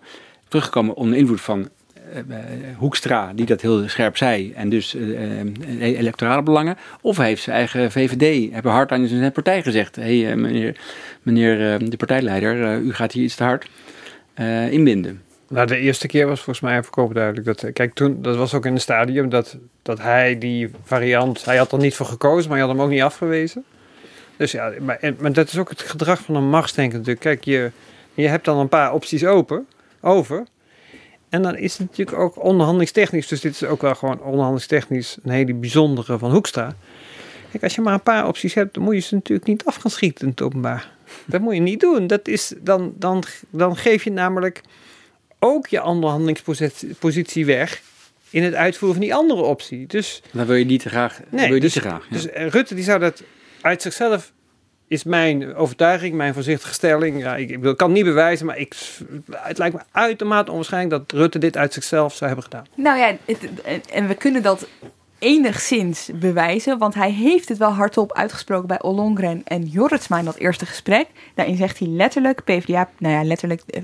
teruggekomen 0.47 0.95
onder 0.95 1.17
invloed 1.17 1.41
van 1.41 1.69
Hoekstra, 2.77 3.31
die 3.33 3.45
dat 3.45 3.61
heel 3.61 3.89
scherp 3.89 4.17
zei, 4.17 4.53
en 4.53 4.69
dus 4.69 4.95
uh, 4.95 5.41
electorale 5.81 6.43
belangen. 6.43 6.77
Of 7.01 7.17
heeft 7.17 7.43
zijn 7.43 7.55
eigen 7.55 7.91
VVD, 7.91 8.53
hebben 8.53 8.71
hard 8.71 8.91
aan 8.91 9.07
zijn 9.07 9.31
partij 9.31 9.63
gezegd: 9.63 9.95
hé, 9.95 10.21
hey, 10.21 10.35
meneer, 10.35 10.79
meneer 11.21 11.79
de 11.89 11.97
partijleider, 11.97 12.79
u 12.79 12.93
gaat 12.93 13.11
hier 13.11 13.23
iets 13.23 13.35
te 13.35 13.43
hard 13.43 13.69
inbinden. 14.69 15.21
Nou, 15.47 15.67
de 15.67 15.77
eerste 15.77 16.07
keer 16.07 16.27
was 16.27 16.41
volgens 16.41 16.59
mij 16.59 16.77
even 16.77 17.13
duidelijk. 17.13 17.45
Dat, 17.45 17.73
kijk, 17.73 17.93
toen, 17.93 18.21
dat 18.21 18.35
was 18.35 18.53
ook 18.53 18.65
in 18.65 18.73
het 18.73 18.81
stadium 18.81 19.29
dat, 19.29 19.57
dat 19.81 19.99
hij 19.99 20.37
die 20.37 20.69
variant, 20.83 21.45
hij 21.45 21.57
had 21.57 21.71
er 21.71 21.77
niet 21.77 21.95
voor 21.95 22.05
gekozen, 22.05 22.49
maar 22.49 22.57
hij 22.57 22.67
had 22.67 22.75
hem 22.75 22.85
ook 22.85 22.91
niet 22.91 23.01
afgewezen. 23.01 23.63
Dus 24.37 24.51
ja, 24.51 24.73
maar, 24.81 24.97
en, 24.99 25.15
maar 25.19 25.33
dat 25.33 25.47
is 25.47 25.57
ook 25.57 25.69
het 25.69 25.81
gedrag 25.81 26.21
van 26.21 26.35
een 26.35 26.49
machtsdenker 26.49 26.97
natuurlijk. 26.97 27.25
Kijk, 27.25 27.43
je, 27.43 27.71
je 28.13 28.27
hebt 28.27 28.45
dan 28.45 28.57
een 28.57 28.69
paar 28.69 28.93
opties 28.93 29.25
open, 29.25 29.67
over. 30.01 30.45
En 31.35 31.41
dan 31.41 31.57
is 31.57 31.77
het 31.77 31.89
natuurlijk 31.89 32.17
ook 32.17 32.43
onderhandelingstechnisch. 32.43 33.27
Dus 33.27 33.41
dit 33.41 33.53
is 33.53 33.63
ook 33.63 33.81
wel 33.81 33.95
gewoon 33.95 34.21
onderhandelingstechnisch 34.21 35.17
een 35.23 35.31
hele 35.31 35.53
bijzondere 35.53 36.17
van 36.17 36.31
Hoekstra. 36.31 36.75
Kijk, 37.51 37.63
als 37.63 37.75
je 37.75 37.81
maar 37.81 37.93
een 37.93 38.01
paar 38.01 38.27
opties 38.27 38.53
hebt, 38.53 38.73
dan 38.73 38.83
moet 38.83 38.93
je 38.93 38.99
ze 38.99 39.15
natuurlijk 39.15 39.47
niet 39.47 39.65
af 39.65 39.75
gaan 39.75 39.91
schieten 39.91 40.23
in 40.23 40.29
het 40.29 40.41
openbaar. 40.41 40.91
Dat 41.25 41.41
moet 41.41 41.53
je 41.53 41.59
niet 41.59 41.79
doen. 41.79 42.07
Dat 42.07 42.27
is, 42.27 42.53
dan, 42.61 42.93
dan, 42.97 43.23
dan 43.49 43.77
geef 43.77 44.03
je 44.03 44.11
namelijk 44.11 44.61
ook 45.39 45.67
je 45.67 45.83
onderhandelingspositie 45.83 47.45
weg 47.45 47.81
in 48.29 48.43
het 48.43 48.53
uitvoeren 48.53 48.97
van 48.97 49.05
die 49.05 49.15
andere 49.15 49.41
optie. 49.41 49.87
Dus, 49.87 50.21
dan 50.31 50.45
wil 50.45 50.55
je 50.55 50.65
niet 50.65 50.81
te 50.81 50.89
graag. 50.89 51.19
Nee, 51.29 51.45
wil 51.45 51.55
je 51.55 51.61
dus, 51.61 51.73
niet 51.73 51.83
te 51.83 51.89
graag. 51.89 52.07
Dus 52.09 52.25
Rutte 52.51 52.75
die 52.75 52.83
zou 52.83 52.99
dat 52.99 53.23
uit 53.61 53.81
zichzelf 53.81 54.31
is 54.95 55.03
mijn 55.03 55.55
overtuiging, 55.55 56.15
mijn 56.15 56.33
voorzichtige 56.33 56.73
stelling. 56.73 57.21
Ja, 57.21 57.35
ik, 57.35 57.49
ik 57.49 57.61
kan 57.61 57.87
het 57.87 57.97
niet 57.97 58.03
bewijzen, 58.03 58.45
maar 58.45 58.57
ik, 58.57 58.75
het 59.31 59.57
lijkt 59.57 59.75
me 59.75 59.81
uitermate 59.91 60.51
onwaarschijnlijk 60.51 61.07
dat 61.07 61.19
Rutte 61.19 61.39
dit 61.39 61.57
uit 61.57 61.73
zichzelf 61.73 62.13
zou 62.13 62.25
hebben 62.25 62.43
gedaan. 62.43 62.65
Nou 62.75 62.97
ja, 62.99 63.15
en 63.91 64.07
we 64.07 64.15
kunnen 64.15 64.41
dat 64.41 64.67
enigszins 65.19 66.09
bewijzen, 66.15 66.77
want 66.77 66.93
hij 66.93 67.11
heeft 67.11 67.49
het 67.49 67.57
wel 67.57 67.71
hardop 67.71 68.13
uitgesproken 68.13 68.67
bij 68.67 68.81
Ollongren 68.81 69.41
en 69.45 69.65
Jorritsma 69.65 70.19
in 70.19 70.25
dat 70.25 70.37
eerste 70.37 70.65
gesprek. 70.65 71.07
Daarin 71.35 71.55
zegt 71.55 71.79
hij 71.79 71.87
letterlijk, 71.87 72.43
PvdA, 72.43 72.89
nou 72.97 73.13
ja, 73.13 73.23
letterlijk, 73.23 73.61
eh, 73.61 73.83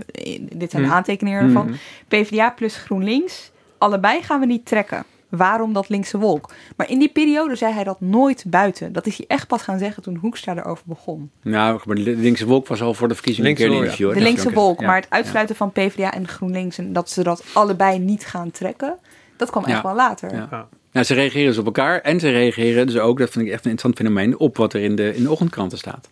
dit 0.51 0.71
zijn 0.71 0.81
de 0.81 0.87
hmm. 0.87 0.97
aantekeningen 0.97 1.43
ervan, 1.43 1.67
hmm. 1.67 1.77
PvdA 2.07 2.49
plus 2.49 2.75
GroenLinks, 2.75 3.51
allebei 3.77 4.21
gaan 4.21 4.39
we 4.39 4.45
niet 4.45 4.65
trekken 4.65 5.05
waarom 5.31 5.73
dat 5.73 5.89
linkse 5.89 6.17
wolk. 6.17 6.53
Maar 6.75 6.89
in 6.89 6.99
die 6.99 7.09
periode 7.09 7.55
zei 7.55 7.73
hij 7.73 7.83
dat 7.83 8.01
nooit 8.01 8.43
buiten. 8.47 8.93
Dat 8.93 9.07
is 9.07 9.17
hij 9.17 9.25
echt 9.27 9.47
pas 9.47 9.61
gaan 9.61 9.79
zeggen 9.79 10.03
toen 10.03 10.15
Hoekstra 10.15 10.55
erover 10.55 10.83
begon. 10.87 11.31
Nou, 11.41 11.81
maar 11.85 11.95
de 11.95 12.01
linkse 12.01 12.45
wolk 12.45 12.67
was 12.67 12.81
al 12.81 12.93
voor 12.93 13.07
de 13.07 13.13
verkiezingen 13.13 13.49
een 13.49 13.55
keer. 13.55 14.13
De 14.13 14.21
linkse 14.21 14.51
wolk, 14.51 14.81
maar 14.81 14.95
het 14.95 15.09
uitsluiten 15.09 15.55
van 15.55 15.71
PvdA 15.71 16.13
en 16.13 16.27
GroenLinks... 16.27 16.77
en 16.77 16.93
dat 16.93 17.09
ze 17.09 17.23
dat 17.23 17.43
allebei 17.53 17.99
niet 17.99 18.25
gaan 18.25 18.51
trekken, 18.51 18.97
dat 19.35 19.49
kwam 19.49 19.63
echt 19.63 19.83
wel 19.83 19.95
later. 19.95 20.35
Ja. 20.35 20.67
Nou, 20.91 21.05
ze 21.05 21.13
reageren 21.13 21.47
dus 21.47 21.57
op 21.57 21.65
elkaar 21.65 22.01
en 22.01 22.19
ze 22.19 22.29
reageren 22.29 22.87
dus 22.87 22.97
ook, 22.97 23.17
dat 23.19 23.29
vind 23.29 23.45
ik 23.45 23.51
echt 23.51 23.65
een 23.65 23.71
interessant 23.71 24.07
fenomeen, 24.07 24.39
op 24.39 24.57
wat 24.57 24.73
er 24.73 24.81
in 24.81 24.95
de, 24.95 25.15
in 25.15 25.23
de 25.23 25.31
ochtendkranten 25.31 25.77
staat. 25.77 26.09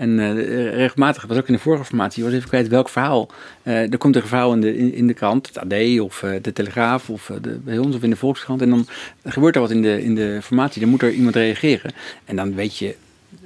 En 0.00 0.18
uh, 0.18 0.74
regelmatig, 0.74 1.26
was 1.26 1.36
ook 1.36 1.46
in 1.46 1.54
de 1.54 1.60
vorige 1.60 1.84
formatie, 1.84 2.24
was 2.24 2.32
even 2.32 2.48
kwijt 2.48 2.68
welk 2.68 2.88
verhaal. 2.88 3.30
Uh, 3.62 3.92
er 3.92 3.98
komt 3.98 4.16
een 4.16 4.22
verhaal 4.22 4.52
in 4.52 4.60
de, 4.60 4.92
in, 4.92 5.06
de 5.06 5.14
krant, 5.14 5.46
het 5.46 5.58
AD 5.58 6.00
of 6.00 6.22
uh, 6.22 6.30
de 6.42 6.52
Telegraaf 6.52 7.10
of 7.10 7.30
de, 7.42 7.50
bij 7.50 7.78
ons 7.78 7.96
of 7.96 8.02
in 8.02 8.10
de 8.10 8.16
Volkskrant. 8.16 8.62
En 8.62 8.70
dan 8.70 8.86
gebeurt 9.24 9.54
er 9.54 9.60
wat 9.60 9.70
in 9.70 9.82
de, 9.82 10.02
in 10.02 10.14
de 10.14 10.38
formatie, 10.42 10.80
dan 10.80 10.90
moet 10.90 11.02
er 11.02 11.12
iemand 11.12 11.34
reageren. 11.34 11.92
En 12.24 12.36
dan 12.36 12.54
weet 12.54 12.76
je 12.76 12.94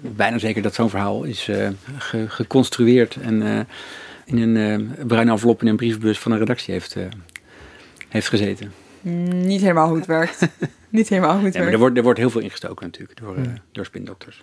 bijna 0.01 0.39
zeker 0.39 0.63
dat 0.63 0.75
zo'n 0.75 0.91
verhaal 0.91 1.25
is 1.25 1.51
ge, 1.99 2.25
geconstrueerd 2.29 3.17
en 3.17 3.67
in 4.25 4.39
een 4.39 4.95
bruine 5.07 5.31
envelop 5.31 5.63
in 5.63 5.69
een 5.69 5.77
brievenbus 5.77 6.19
van 6.19 6.33
een 6.33 6.39
redactie 6.39 6.73
heeft, 6.73 6.97
heeft 8.09 8.29
gezeten. 8.29 8.84
Niet 9.05 9.61
helemaal 9.61 9.89
hoe 9.89 9.97
het 9.97 10.07
werkt. 10.07 10.39
Niet 10.89 11.09
helemaal 11.09 11.39
het 11.39 11.53
ja, 11.55 11.59
werkt. 11.59 11.73
Er 11.73 11.79
wordt, 11.79 11.97
er 11.97 12.03
wordt 12.03 12.19
heel 12.19 12.31
veel 12.31 12.41
ingestoken 12.41 12.87
natuurlijk 12.87 13.21
door, 13.21 13.37
uh, 13.37 13.45
door 13.73 13.85
spindokters. 13.85 14.43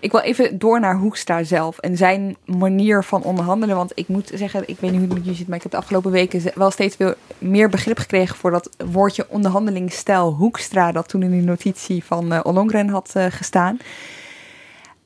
Ik 0.00 0.12
wil 0.12 0.20
even 0.20 0.58
door 0.58 0.80
naar 0.80 0.96
Hoekstra 0.96 1.42
zelf 1.42 1.78
en 1.78 1.96
zijn 1.96 2.36
manier 2.44 3.04
van 3.04 3.22
onderhandelen. 3.22 3.76
Want 3.76 3.92
ik 3.94 4.08
moet 4.08 4.30
zeggen, 4.34 4.68
ik 4.68 4.78
weet 4.80 4.90
niet 4.90 5.00
hoe 5.00 5.08
het 5.08 5.18
met 5.18 5.26
je 5.26 5.34
zit, 5.34 5.46
maar 5.46 5.56
ik 5.56 5.62
heb 5.62 5.72
de 5.72 5.78
afgelopen 5.78 6.10
weken 6.10 6.42
wel 6.54 6.70
steeds 6.70 6.96
veel 6.96 7.14
meer 7.38 7.68
begrip 7.68 7.98
gekregen 7.98 8.36
voor 8.36 8.50
dat 8.50 8.70
woordje 8.86 9.26
onderhandelingsstijl 9.28 10.32
Hoekstra, 10.32 10.92
dat 10.92 11.08
toen 11.08 11.22
in 11.22 11.30
de 11.30 11.46
notitie 11.46 12.04
van 12.04 12.32
uh, 12.32 12.40
Ollongren 12.42 12.88
had 12.88 13.12
uh, 13.16 13.26
gestaan. 13.28 13.78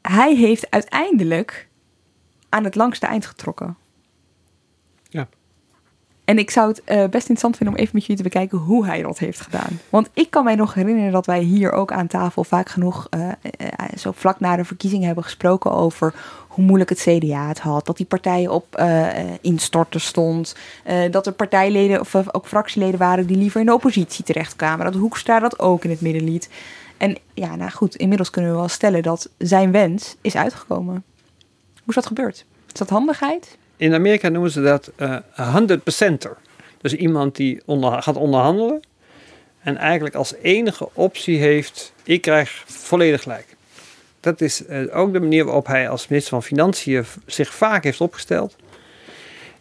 Hij 0.02 0.36
heeft 0.36 0.70
uiteindelijk 0.70 1.68
aan 2.48 2.64
het 2.64 2.74
langste 2.74 3.06
eind 3.06 3.26
getrokken. 3.26 3.76
En 6.30 6.38
ik 6.38 6.50
zou 6.50 6.68
het 6.68 6.84
best 6.86 7.12
interessant 7.12 7.56
vinden 7.56 7.74
om 7.74 7.80
even 7.80 7.90
met 7.94 8.02
jullie 8.02 8.22
te 8.22 8.28
bekijken 8.28 8.58
hoe 8.58 8.86
hij 8.86 9.02
dat 9.02 9.18
heeft 9.18 9.40
gedaan. 9.40 9.80
Want 9.88 10.10
ik 10.12 10.30
kan 10.30 10.44
mij 10.44 10.54
nog 10.54 10.74
herinneren 10.74 11.12
dat 11.12 11.26
wij 11.26 11.40
hier 11.40 11.72
ook 11.72 11.92
aan 11.92 12.06
tafel 12.06 12.44
vaak 12.44 12.68
genoeg, 12.68 13.08
zo 13.96 14.12
vlak 14.14 14.40
na 14.40 14.56
de 14.56 14.64
verkiezing, 14.64 15.04
hebben 15.04 15.24
gesproken 15.24 15.72
over 15.72 16.14
hoe 16.48 16.64
moeilijk 16.64 16.90
het 16.90 17.00
CDA 17.00 17.48
het 17.48 17.58
had. 17.58 17.86
Dat 17.86 17.96
die 17.96 18.06
partijen 18.06 18.50
op 18.50 18.82
instorten 19.40 20.00
stond. 20.00 20.56
Dat 21.10 21.26
er 21.26 21.32
partijleden 21.32 22.00
of 22.00 22.14
ook 22.32 22.46
fractieleden 22.46 22.98
waren 22.98 23.26
die 23.26 23.36
liever 23.36 23.60
in 23.60 23.66
de 23.66 23.74
oppositie 23.74 24.24
terechtkwamen. 24.24 24.84
Dat 24.84 24.94
Hoekstra 24.94 25.38
dat 25.38 25.58
ook 25.58 25.84
in 25.84 25.90
het 25.90 26.00
midden 26.00 26.24
liet. 26.24 26.50
En 26.96 27.18
ja, 27.34 27.56
nou 27.56 27.70
goed, 27.70 27.96
inmiddels 27.96 28.30
kunnen 28.30 28.50
we 28.50 28.56
wel 28.56 28.68
stellen 28.68 29.02
dat 29.02 29.30
zijn 29.38 29.72
wens 29.72 30.16
is 30.20 30.36
uitgekomen. 30.36 31.04
Hoe 31.74 31.88
is 31.88 31.94
dat 31.94 32.06
gebeurd? 32.06 32.44
Is 32.66 32.78
dat 32.78 32.90
handigheid? 32.90 33.58
In 33.80 33.94
Amerika 33.94 34.28
noemen 34.28 34.50
ze 34.50 34.62
dat 34.62 34.90
uh, 34.96 35.16
100%er. 35.98 36.36
Dus 36.80 36.94
iemand 36.94 37.36
die 37.36 37.62
onder, 37.64 38.02
gaat 38.02 38.16
onderhandelen 38.16 38.80
en 39.62 39.76
eigenlijk 39.76 40.14
als 40.14 40.34
enige 40.42 40.88
optie 40.92 41.38
heeft: 41.38 41.92
ik 42.02 42.20
krijg 42.20 42.64
volledig 42.66 43.22
gelijk. 43.22 43.46
Dat 44.20 44.40
is 44.40 44.62
uh, 44.68 44.96
ook 44.96 45.12
de 45.12 45.20
manier 45.20 45.44
waarop 45.44 45.66
hij 45.66 45.88
als 45.88 46.08
minister 46.08 46.32
van 46.32 46.42
Financiën 46.42 47.04
zich 47.26 47.54
vaak 47.54 47.84
heeft 47.84 48.00
opgesteld. 48.00 48.56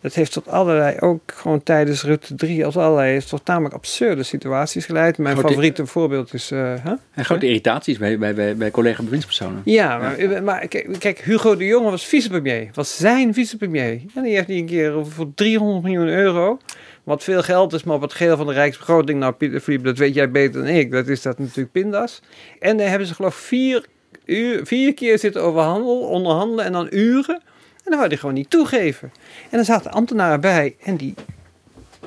Dat 0.01 0.13
heeft 0.13 0.31
tot 0.31 0.47
allerlei, 0.47 0.99
ook 0.99 1.21
gewoon 1.25 1.63
tijdens 1.63 2.03
Rutte 2.03 2.35
3, 2.35 2.65
als 2.65 2.77
allerlei 2.77 3.21
tot 3.21 3.45
namelijk 3.45 3.75
absurde 3.75 4.23
situaties 4.23 4.85
geleid. 4.85 5.17
Mijn 5.17 5.37
favoriete 5.37 5.85
voorbeeld 5.85 6.33
is... 6.33 6.51
Uh, 6.51 6.73
huh? 6.83 6.93
En 7.13 7.25
grote 7.25 7.45
irritaties 7.45 7.97
bij, 7.97 8.17
bij, 8.17 8.33
bij, 8.33 8.55
bij 8.55 8.71
collega-bewindspersonen. 8.71 9.61
Ja, 9.65 9.97
maar, 9.97 10.43
maar 10.43 10.67
kijk, 10.99 11.19
Hugo 11.19 11.55
de 11.55 11.65
Jonge 11.65 11.89
was 11.89 12.05
vicepremier. 12.05 12.69
Was 12.73 12.97
zijn 12.97 13.33
vicepremier. 13.33 14.01
En 14.15 14.23
die 14.23 14.35
heeft 14.35 14.47
niet 14.47 14.59
een 14.59 14.65
keer 14.65 15.05
voor 15.05 15.33
300 15.35 15.83
miljoen 15.83 16.07
euro... 16.07 16.59
Wat 17.03 17.23
veel 17.23 17.43
geld 17.43 17.73
is, 17.73 17.83
maar 17.83 17.95
op 17.95 18.01
het 18.01 18.13
geel 18.13 18.37
van 18.37 18.47
de 18.47 18.53
Rijksbegroting... 18.53 19.19
Nou, 19.19 19.33
Philippe, 19.37 19.81
dat 19.81 19.97
weet 19.97 20.13
jij 20.13 20.31
beter 20.31 20.61
dan 20.61 20.73
ik. 20.73 20.91
Dat 20.91 21.07
is 21.07 21.21
dat 21.21 21.39
natuurlijk 21.39 21.71
pindas. 21.71 22.21
En 22.59 22.77
daar 22.77 22.89
hebben 22.89 23.07
ze 23.07 23.13
geloof 23.13 23.33
ik 23.33 23.43
vier, 23.43 23.85
uur, 24.25 24.65
vier 24.65 24.93
keer 24.93 25.19
zitten 25.19 25.41
overhandelen, 25.41 26.07
onderhandelen 26.07 26.65
en 26.65 26.71
dan 26.71 26.87
uren... 26.91 27.41
En 27.89 27.95
dan 27.95 28.03
wou 28.03 28.13
hij 28.13 28.21
gewoon 28.21 28.35
niet 28.35 28.49
toegeven. 28.49 29.11
En 29.49 29.59
er 29.59 29.65
zaten 29.65 29.91
ambtenaren 29.91 30.41
bij 30.41 30.75
en 30.83 30.95
die, 30.95 31.13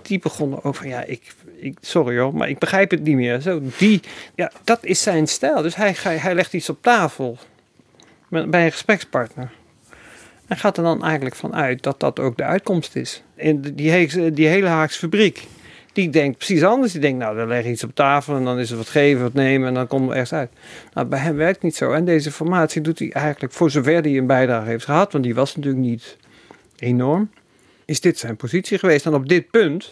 die 0.02 0.18
begonnen 0.18 0.64
ook 0.64 0.74
van 0.74 0.88
ja, 0.88 1.02
ik, 1.02 1.34
ik, 1.56 1.78
sorry 1.80 2.18
hoor, 2.18 2.34
maar 2.34 2.48
ik 2.48 2.58
begrijp 2.58 2.90
het 2.90 3.02
niet 3.02 3.16
meer. 3.16 3.40
Zo, 3.40 3.62
die, 3.78 4.00
ja, 4.34 4.50
dat 4.64 4.84
is 4.84 5.02
zijn 5.02 5.26
stijl. 5.26 5.62
Dus 5.62 5.74
hij, 5.74 5.94
hij 6.02 6.34
legt 6.34 6.52
iets 6.52 6.68
op 6.68 6.82
tafel 6.82 7.38
met, 8.28 8.50
bij 8.50 8.64
een 8.64 8.72
gesprekspartner. 8.72 9.50
En 10.46 10.56
gaat 10.56 10.76
er 10.76 10.82
dan 10.82 11.04
eigenlijk 11.04 11.34
van 11.34 11.54
uit 11.54 11.82
dat 11.82 12.00
dat 12.00 12.20
ook 12.20 12.36
de 12.36 12.44
uitkomst 12.44 12.96
is. 12.96 13.22
In 13.34 13.60
die, 13.60 14.32
die 14.32 14.48
hele 14.48 14.66
Haagse 14.66 14.98
fabriek 14.98 15.46
die 15.92 16.10
denkt 16.10 16.36
precies 16.36 16.62
anders. 16.64 16.92
Die 16.92 17.00
denkt, 17.00 17.18
nou, 17.18 17.36
dan 17.36 17.48
leg 17.48 17.64
je 17.64 17.70
iets 17.70 17.84
op 17.84 17.94
tafel 17.94 18.36
en 18.36 18.44
dan 18.44 18.58
is 18.58 18.70
er 18.70 18.76
wat 18.76 18.88
geven, 18.88 19.22
wat 19.22 19.32
nemen 19.32 19.68
en 19.68 19.74
dan 19.74 19.86
komt 19.86 20.04
er 20.08 20.10
ergens 20.10 20.32
uit. 20.32 20.50
Nou, 20.92 21.06
bij 21.06 21.18
hem 21.18 21.36
werkt 21.36 21.54
het 21.54 21.62
niet 21.62 21.76
zo. 21.76 21.92
En 21.92 22.04
deze 22.04 22.32
formatie 22.32 22.80
doet 22.80 22.98
hij 22.98 23.10
eigenlijk 23.12 23.52
voor 23.52 23.70
zover 23.70 24.02
hij 24.02 24.16
een 24.16 24.26
bijdrage 24.26 24.68
heeft 24.68 24.84
gehad, 24.84 25.12
want 25.12 25.24
die 25.24 25.34
was 25.34 25.56
natuurlijk 25.56 25.84
niet 25.84 26.16
enorm, 26.78 27.30
is 27.84 28.00
dit 28.00 28.18
zijn 28.18 28.36
positie 28.36 28.78
geweest. 28.78 29.06
En 29.06 29.14
op 29.14 29.28
dit 29.28 29.50
punt 29.50 29.90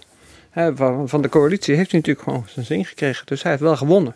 hè, 0.51 0.76
van, 0.76 1.09
van 1.09 1.22
de 1.22 1.28
coalitie 1.28 1.74
heeft 1.74 1.90
hij 1.90 2.01
natuurlijk 2.01 2.28
gewoon 2.28 2.44
zijn 2.48 2.66
zin 2.66 2.84
gekregen. 2.84 3.26
Dus 3.26 3.42
hij 3.42 3.51
heeft 3.51 3.62
wel 3.62 3.76
gewonnen. 3.76 4.14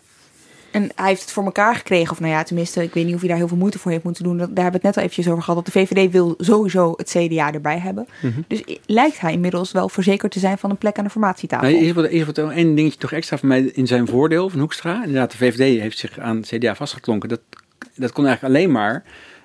En 0.75 0.89
hij 0.95 1.07
heeft 1.07 1.21
het 1.21 1.31
voor 1.31 1.43
elkaar 1.43 1.75
gekregen. 1.75 2.11
Of 2.11 2.19
nou 2.19 2.31
ja, 2.31 2.43
tenminste, 2.43 2.83
ik 2.83 2.93
weet 2.93 3.05
niet 3.05 3.13
of 3.13 3.19
hij 3.19 3.29
daar 3.29 3.37
heel 3.37 3.47
veel 3.47 3.57
moeite 3.57 3.79
voor 3.79 3.91
heeft 3.91 4.03
moeten 4.03 4.23
doen. 4.23 4.37
Daar 4.37 4.47
hebben 4.47 4.65
we 4.65 4.71
het 4.71 4.83
net 4.83 4.97
al 4.97 5.03
eventjes 5.03 5.27
over 5.27 5.43
gehad. 5.43 5.65
Dat 5.65 5.73
de 5.73 5.79
VVD 5.79 6.11
wil 6.11 6.35
sowieso 6.37 6.93
het 6.97 7.09
CDA 7.09 7.53
erbij 7.53 7.79
hebben. 7.79 8.07
Mhm. 8.21 8.41
Dus 8.47 8.63
lijkt 8.85 9.19
hij 9.19 9.31
inmiddels 9.31 9.71
wel 9.71 9.89
verzekerd 9.89 10.31
te 10.31 10.39
zijn 10.39 10.57
van 10.57 10.69
een 10.69 10.77
plek 10.77 10.97
aan 10.97 11.03
de 11.03 11.09
formatietafel. 11.09 11.67
Eerst 11.67 11.93
wat, 11.93 12.05
eerst 12.05 12.25
wat 12.25 12.51
één 12.51 12.75
dingetje 12.75 12.99
toch 12.99 13.11
extra 13.11 13.37
van 13.37 13.47
mij 13.47 13.61
in 13.61 13.87
zijn 13.87 14.07
voordeel 14.07 14.49
van 14.49 14.59
Hoekstra. 14.59 15.03
Inderdaad, 15.03 15.31
de 15.31 15.37
VVD 15.37 15.79
heeft 15.81 15.97
zich 15.97 16.19
aan 16.19 16.35
het 16.35 16.47
CDA 16.47 16.75
vastgeklonken. 16.75 17.29
Dat, 17.29 17.41
dat 17.95 18.11
kon 18.11 18.25
eigenlijk 18.25 18.55
alleen 18.55 18.71
maar 18.71 19.03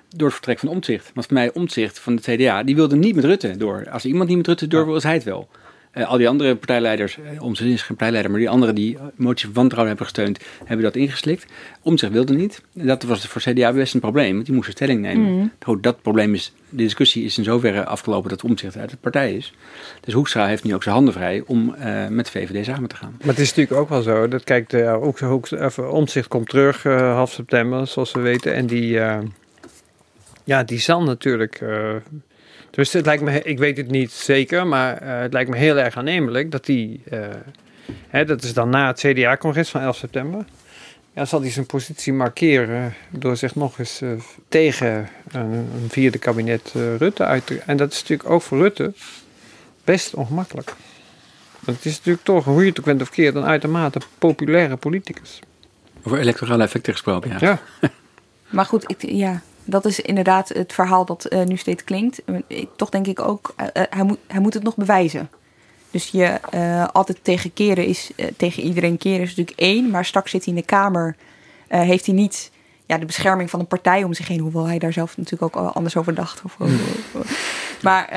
door 0.08 0.26
het 0.26 0.36
vertrek 0.36 0.58
van 0.58 0.68
Omtzigt. 0.68 1.10
Want 1.14 1.26
voor 1.26 1.36
mij 1.36 1.52
Omtzigt 1.52 1.98
van 1.98 2.14
het 2.14 2.24
CDA, 2.24 2.62
die 2.62 2.74
wilde 2.74 2.96
niet 2.96 3.14
met 3.14 3.24
Rutte 3.24 3.56
door. 3.56 3.86
Als 3.90 4.04
iemand 4.04 4.28
niet 4.28 4.36
met 4.36 4.46
Rutte 4.46 4.66
door 4.66 4.86
wil, 4.86 4.96
is 4.96 5.02
hij 5.02 5.14
het 5.14 5.24
wel. 5.24 5.48
Uh, 5.94 6.08
al 6.08 6.18
die 6.18 6.28
andere 6.28 6.56
partijleiders, 6.56 7.18
uh, 7.18 7.42
om 7.42 7.52
is 7.52 7.58
geen 7.58 7.96
partijleider, 7.96 8.30
maar 8.30 8.40
die 8.40 8.50
anderen 8.50 8.74
die 8.74 8.98
motie 9.14 9.44
van 9.44 9.54
wantrouwen 9.54 9.88
hebben 9.88 10.06
gesteund, 10.06 10.38
hebben 10.64 10.84
dat 10.84 10.96
ingeslikt. 10.96 11.46
Om 11.82 11.98
zich 11.98 12.10
wilde 12.10 12.34
niet. 12.34 12.62
Dat 12.72 13.02
was 13.02 13.26
voor 13.26 13.40
CDA 13.40 13.72
best 13.72 13.94
een 13.94 14.00
probleem, 14.00 14.34
want 14.34 14.46
die 14.46 14.54
moesten 14.54 14.74
stelling 14.74 15.00
nemen. 15.00 15.32
Mm. 15.32 15.52
Goed, 15.60 15.82
dat 15.82 16.02
probleem 16.02 16.34
is, 16.34 16.52
de 16.68 16.82
discussie 16.82 17.24
is 17.24 17.38
in 17.38 17.44
zoverre 17.44 17.84
afgelopen 17.84 18.30
dat 18.30 18.44
Omtzigt 18.44 18.76
uit 18.76 18.90
de 18.90 18.96
partij 18.96 19.34
is. 19.34 19.54
Dus 20.00 20.14
Hoekstra 20.14 20.46
heeft 20.46 20.64
nu 20.64 20.74
ook 20.74 20.82
zijn 20.82 20.94
handen 20.94 21.14
vrij 21.14 21.42
om 21.46 21.74
uh, 21.78 22.06
met 22.08 22.30
VVD 22.30 22.64
samen 22.64 22.88
te 22.88 22.96
gaan. 22.96 23.14
Maar 23.18 23.28
het 23.28 23.38
is 23.38 23.48
natuurlijk 23.48 23.80
ook 23.80 23.88
wel 23.88 24.02
zo, 24.02 24.28
dat 24.28 24.44
kijk, 24.44 24.68
de, 24.68 24.86
ook, 24.86 25.18
Omtzigt 25.90 26.28
komt 26.28 26.48
terug 26.48 26.82
half 26.82 27.32
september, 27.32 27.86
zoals 27.86 28.12
we 28.12 28.20
weten. 28.20 28.54
En 28.54 28.66
die, 28.66 29.00
ja, 30.44 30.64
die 30.64 30.80
zal 30.80 31.02
natuurlijk 31.02 31.62
dus 32.70 32.92
het 32.92 33.06
lijkt 33.06 33.22
me, 33.22 33.42
ik 33.42 33.58
weet 33.58 33.76
het 33.76 33.90
niet 33.90 34.12
zeker, 34.12 34.66
maar 34.66 34.96
eh, 34.96 35.20
het 35.20 35.32
lijkt 35.32 35.50
me 35.50 35.56
heel 35.56 35.78
erg 35.78 35.96
aannemelijk 35.96 36.50
dat 36.50 36.64
die, 36.64 37.02
uh, 37.12 37.26
hè, 38.08 38.24
dat 38.24 38.42
is 38.42 38.54
dan 38.54 38.68
na 38.68 38.86
het 38.86 38.98
CDA-congres 38.98 39.68
van 39.68 39.80
11 39.80 39.96
september, 39.96 40.44
ja, 41.14 41.24
zal 41.24 41.40
hij 41.40 41.50
zijn 41.50 41.66
positie 41.66 42.12
markeren 42.12 42.94
door 43.10 43.36
zich 43.36 43.54
nog 43.54 43.78
eens 43.78 44.02
uh, 44.02 44.10
tegen 44.48 45.08
een, 45.32 45.52
een, 45.52 45.88
vierde 45.88 46.18
kabinet 46.18 46.72
Rutte 46.98 47.24
uit 47.24 47.46
te... 47.46 47.58
En 47.66 47.76
dat 47.76 47.92
is 47.92 48.00
natuurlijk 48.00 48.30
ook 48.30 48.42
voor 48.42 48.58
Rutte 48.58 48.92
best 49.84 50.14
ongemakkelijk. 50.14 50.74
Want 51.60 51.76
het 51.76 51.86
is 51.86 51.96
natuurlijk 51.96 52.24
toch, 52.24 52.44
hoe 52.44 52.62
je 52.62 52.68
het 52.68 52.78
ook 52.78 52.84
bent 52.84 53.02
of 53.02 53.10
keert, 53.10 53.34
een 53.34 53.44
uitermate 53.44 54.00
populaire 54.18 54.76
politicus. 54.76 55.40
Over 56.02 56.18
electorale 56.18 56.62
effecten 56.62 56.92
gesproken, 56.92 57.30
ja. 57.30 57.38
ja. 57.40 57.60
maar 58.56 58.64
goed, 58.64 58.90
ik, 58.90 59.10
ja, 59.10 59.42
dat 59.70 59.84
is 59.84 60.00
inderdaad 60.00 60.48
het 60.48 60.72
verhaal 60.72 61.04
dat 61.04 61.26
uh, 61.32 61.44
nu 61.44 61.56
steeds 61.56 61.84
klinkt. 61.84 62.22
Ik, 62.46 62.68
toch 62.76 62.88
denk 62.88 63.06
ik 63.06 63.20
ook, 63.20 63.54
uh, 63.60 63.66
hij, 63.72 64.02
moet, 64.02 64.18
hij 64.26 64.40
moet 64.40 64.54
het 64.54 64.62
nog 64.62 64.76
bewijzen. 64.76 65.30
Dus 65.90 66.08
je 66.08 66.38
altijd 66.92 67.18
tegen 67.22 67.52
keren 67.52 67.84
is, 67.84 68.10
tegen 68.36 68.62
iedereen 68.62 68.98
keren 68.98 69.20
is 69.20 69.28
natuurlijk 69.28 69.58
één. 69.58 69.90
Maar 69.90 70.04
straks 70.04 70.30
zit 70.30 70.44
hij 70.44 70.54
in 70.54 70.60
de 70.60 70.66
Kamer, 70.66 71.16
heeft 71.68 72.06
hij 72.06 72.14
niet 72.14 72.50
ja, 72.86 72.98
de 72.98 73.06
bescherming 73.06 73.50
van 73.50 73.60
een 73.60 73.66
partij 73.66 74.04
om 74.04 74.14
zich 74.14 74.28
heen. 74.28 74.40
Hoewel 74.40 74.66
hij 74.66 74.78
daar 74.78 74.92
zelf 74.92 75.16
natuurlijk 75.16 75.56
ook 75.56 75.74
anders 75.74 75.96
over 75.96 76.14
dacht. 76.14 76.42
Of, 76.44 76.56
maar 77.82 78.08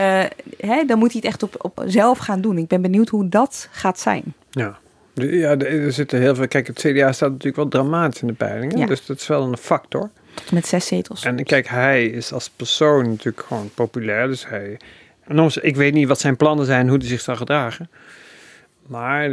hè, 0.57 0.85
dan 0.85 0.99
moet 0.99 1.11
hij 1.11 1.21
het 1.23 1.31
echt 1.31 1.43
op, 1.43 1.55
op 1.57 1.83
zelf 1.85 2.17
gaan 2.17 2.41
doen. 2.41 2.57
Ik 2.57 2.67
ben 2.67 2.81
benieuwd 2.81 3.09
hoe 3.09 3.29
dat 3.29 3.67
gaat 3.71 3.99
zijn. 3.99 4.23
Ja. 4.49 4.77
Ja, 5.13 5.57
er 5.57 5.91
zitten 5.91 6.19
heel 6.19 6.35
veel. 6.35 6.47
Kijk, 6.47 6.67
het 6.67 6.79
CDA 6.79 7.11
staat 7.11 7.29
natuurlijk 7.29 7.55
wel 7.55 7.67
dramatisch 7.67 8.21
in 8.21 8.27
de 8.27 8.33
peilingen. 8.33 8.77
Ja. 8.77 8.85
Dus 8.85 9.05
dat 9.05 9.17
is 9.17 9.27
wel 9.27 9.43
een 9.43 9.57
factor. 9.57 10.09
Tot 10.33 10.51
met 10.51 10.67
zes 10.67 10.87
zetels. 10.87 11.23
En 11.23 11.43
kijk, 11.43 11.67
hij 11.67 12.05
is 12.05 12.33
als 12.33 12.49
persoon 12.49 13.09
natuurlijk 13.09 13.45
gewoon 13.47 13.69
populair. 13.73 14.27
Dus 14.27 14.47
hij. 14.47 14.77
ik 15.61 15.75
weet 15.75 15.93
niet 15.93 16.07
wat 16.07 16.19
zijn 16.19 16.37
plannen 16.37 16.65
zijn, 16.65 16.87
hoe 16.87 16.97
hij 16.97 17.07
zich 17.07 17.21
zal 17.21 17.35
gedragen. 17.35 17.89
Maar 18.87 19.29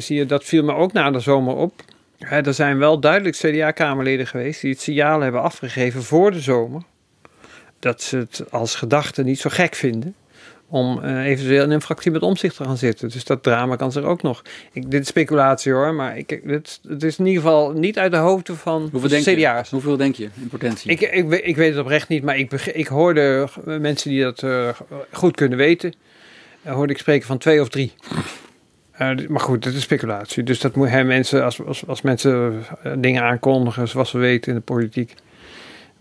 zie 0.00 0.16
je, 0.16 0.26
dat 0.26 0.44
viel 0.44 0.64
me 0.64 0.74
ook 0.74 0.92
na 0.92 1.10
de 1.10 1.20
zomer 1.20 1.54
op. 1.54 1.82
er 2.18 2.54
zijn 2.54 2.78
wel 2.78 3.00
duidelijk 3.00 3.36
CDA-kamerleden 3.36 4.26
geweest 4.26 4.60
die 4.60 4.70
het 4.70 4.80
signaal 4.80 5.20
hebben 5.20 5.42
afgegeven 5.42 6.02
voor 6.02 6.30
de 6.30 6.40
zomer. 6.40 6.82
Dat 7.78 8.02
ze 8.02 8.16
het 8.16 8.44
als 8.50 8.74
gedachte 8.74 9.22
niet 9.22 9.40
zo 9.40 9.50
gek 9.50 9.74
vinden 9.74 10.14
om 10.68 11.00
uh, 11.04 11.26
eventueel 11.26 11.64
in 11.64 11.70
een 11.70 11.82
fractie 11.82 12.10
met 12.10 12.22
omzicht 12.22 12.56
te 12.56 12.64
gaan 12.64 12.76
zitten. 12.76 13.08
Dus 13.08 13.24
dat 13.24 13.42
drama 13.42 13.76
kan 13.76 13.92
zich 13.92 14.02
ook 14.02 14.22
nog. 14.22 14.42
Ik, 14.72 14.90
dit 14.90 15.00
is 15.00 15.06
speculatie 15.06 15.72
hoor, 15.72 15.94
maar 15.94 16.18
ik, 16.18 16.40
dit, 16.44 16.80
het 16.88 17.02
is 17.02 17.18
in 17.18 17.26
ieder 17.26 17.42
geval 17.42 17.72
niet 17.72 17.98
uit 17.98 18.12
de 18.12 18.18
hoofden 18.18 18.56
van 18.56 18.88
Hoeveel 18.92 19.08
denk 19.08 19.22
CDA's. 19.22 19.68
Je? 19.68 19.74
Hoeveel 19.74 19.96
denk 19.96 20.14
je 20.14 20.28
in 20.40 20.48
potentie? 20.48 20.90
Ik, 20.90 21.00
ik, 21.00 21.30
ik 21.30 21.56
weet 21.56 21.70
het 21.70 21.80
oprecht 21.80 22.08
niet, 22.08 22.22
maar 22.22 22.38
ik, 22.38 22.52
ik 22.52 22.86
hoorde 22.86 23.48
mensen 23.64 24.10
die 24.10 24.22
dat 24.22 24.42
uh, 24.42 24.68
goed 25.10 25.36
kunnen 25.36 25.58
weten, 25.58 25.94
uh, 26.66 26.72
hoorde 26.72 26.92
ik 26.92 26.98
spreken 26.98 27.26
van 27.26 27.38
twee 27.38 27.60
of 27.60 27.68
drie. 27.68 27.92
maar 29.28 29.40
goed, 29.40 29.64
dat 29.64 29.72
is 29.72 29.82
speculatie. 29.82 30.42
Dus 30.42 30.60
dat 30.60 30.76
moet 30.76 30.88
hè, 30.88 31.04
mensen, 31.04 31.44
als, 31.44 31.64
als, 31.64 31.86
als 31.86 32.02
mensen 32.02 32.64
dingen 32.98 33.22
aankondigen, 33.22 33.88
zoals 33.88 34.12
we 34.12 34.18
weten 34.18 34.52
in 34.52 34.58
de 34.58 34.64
politiek, 34.64 35.14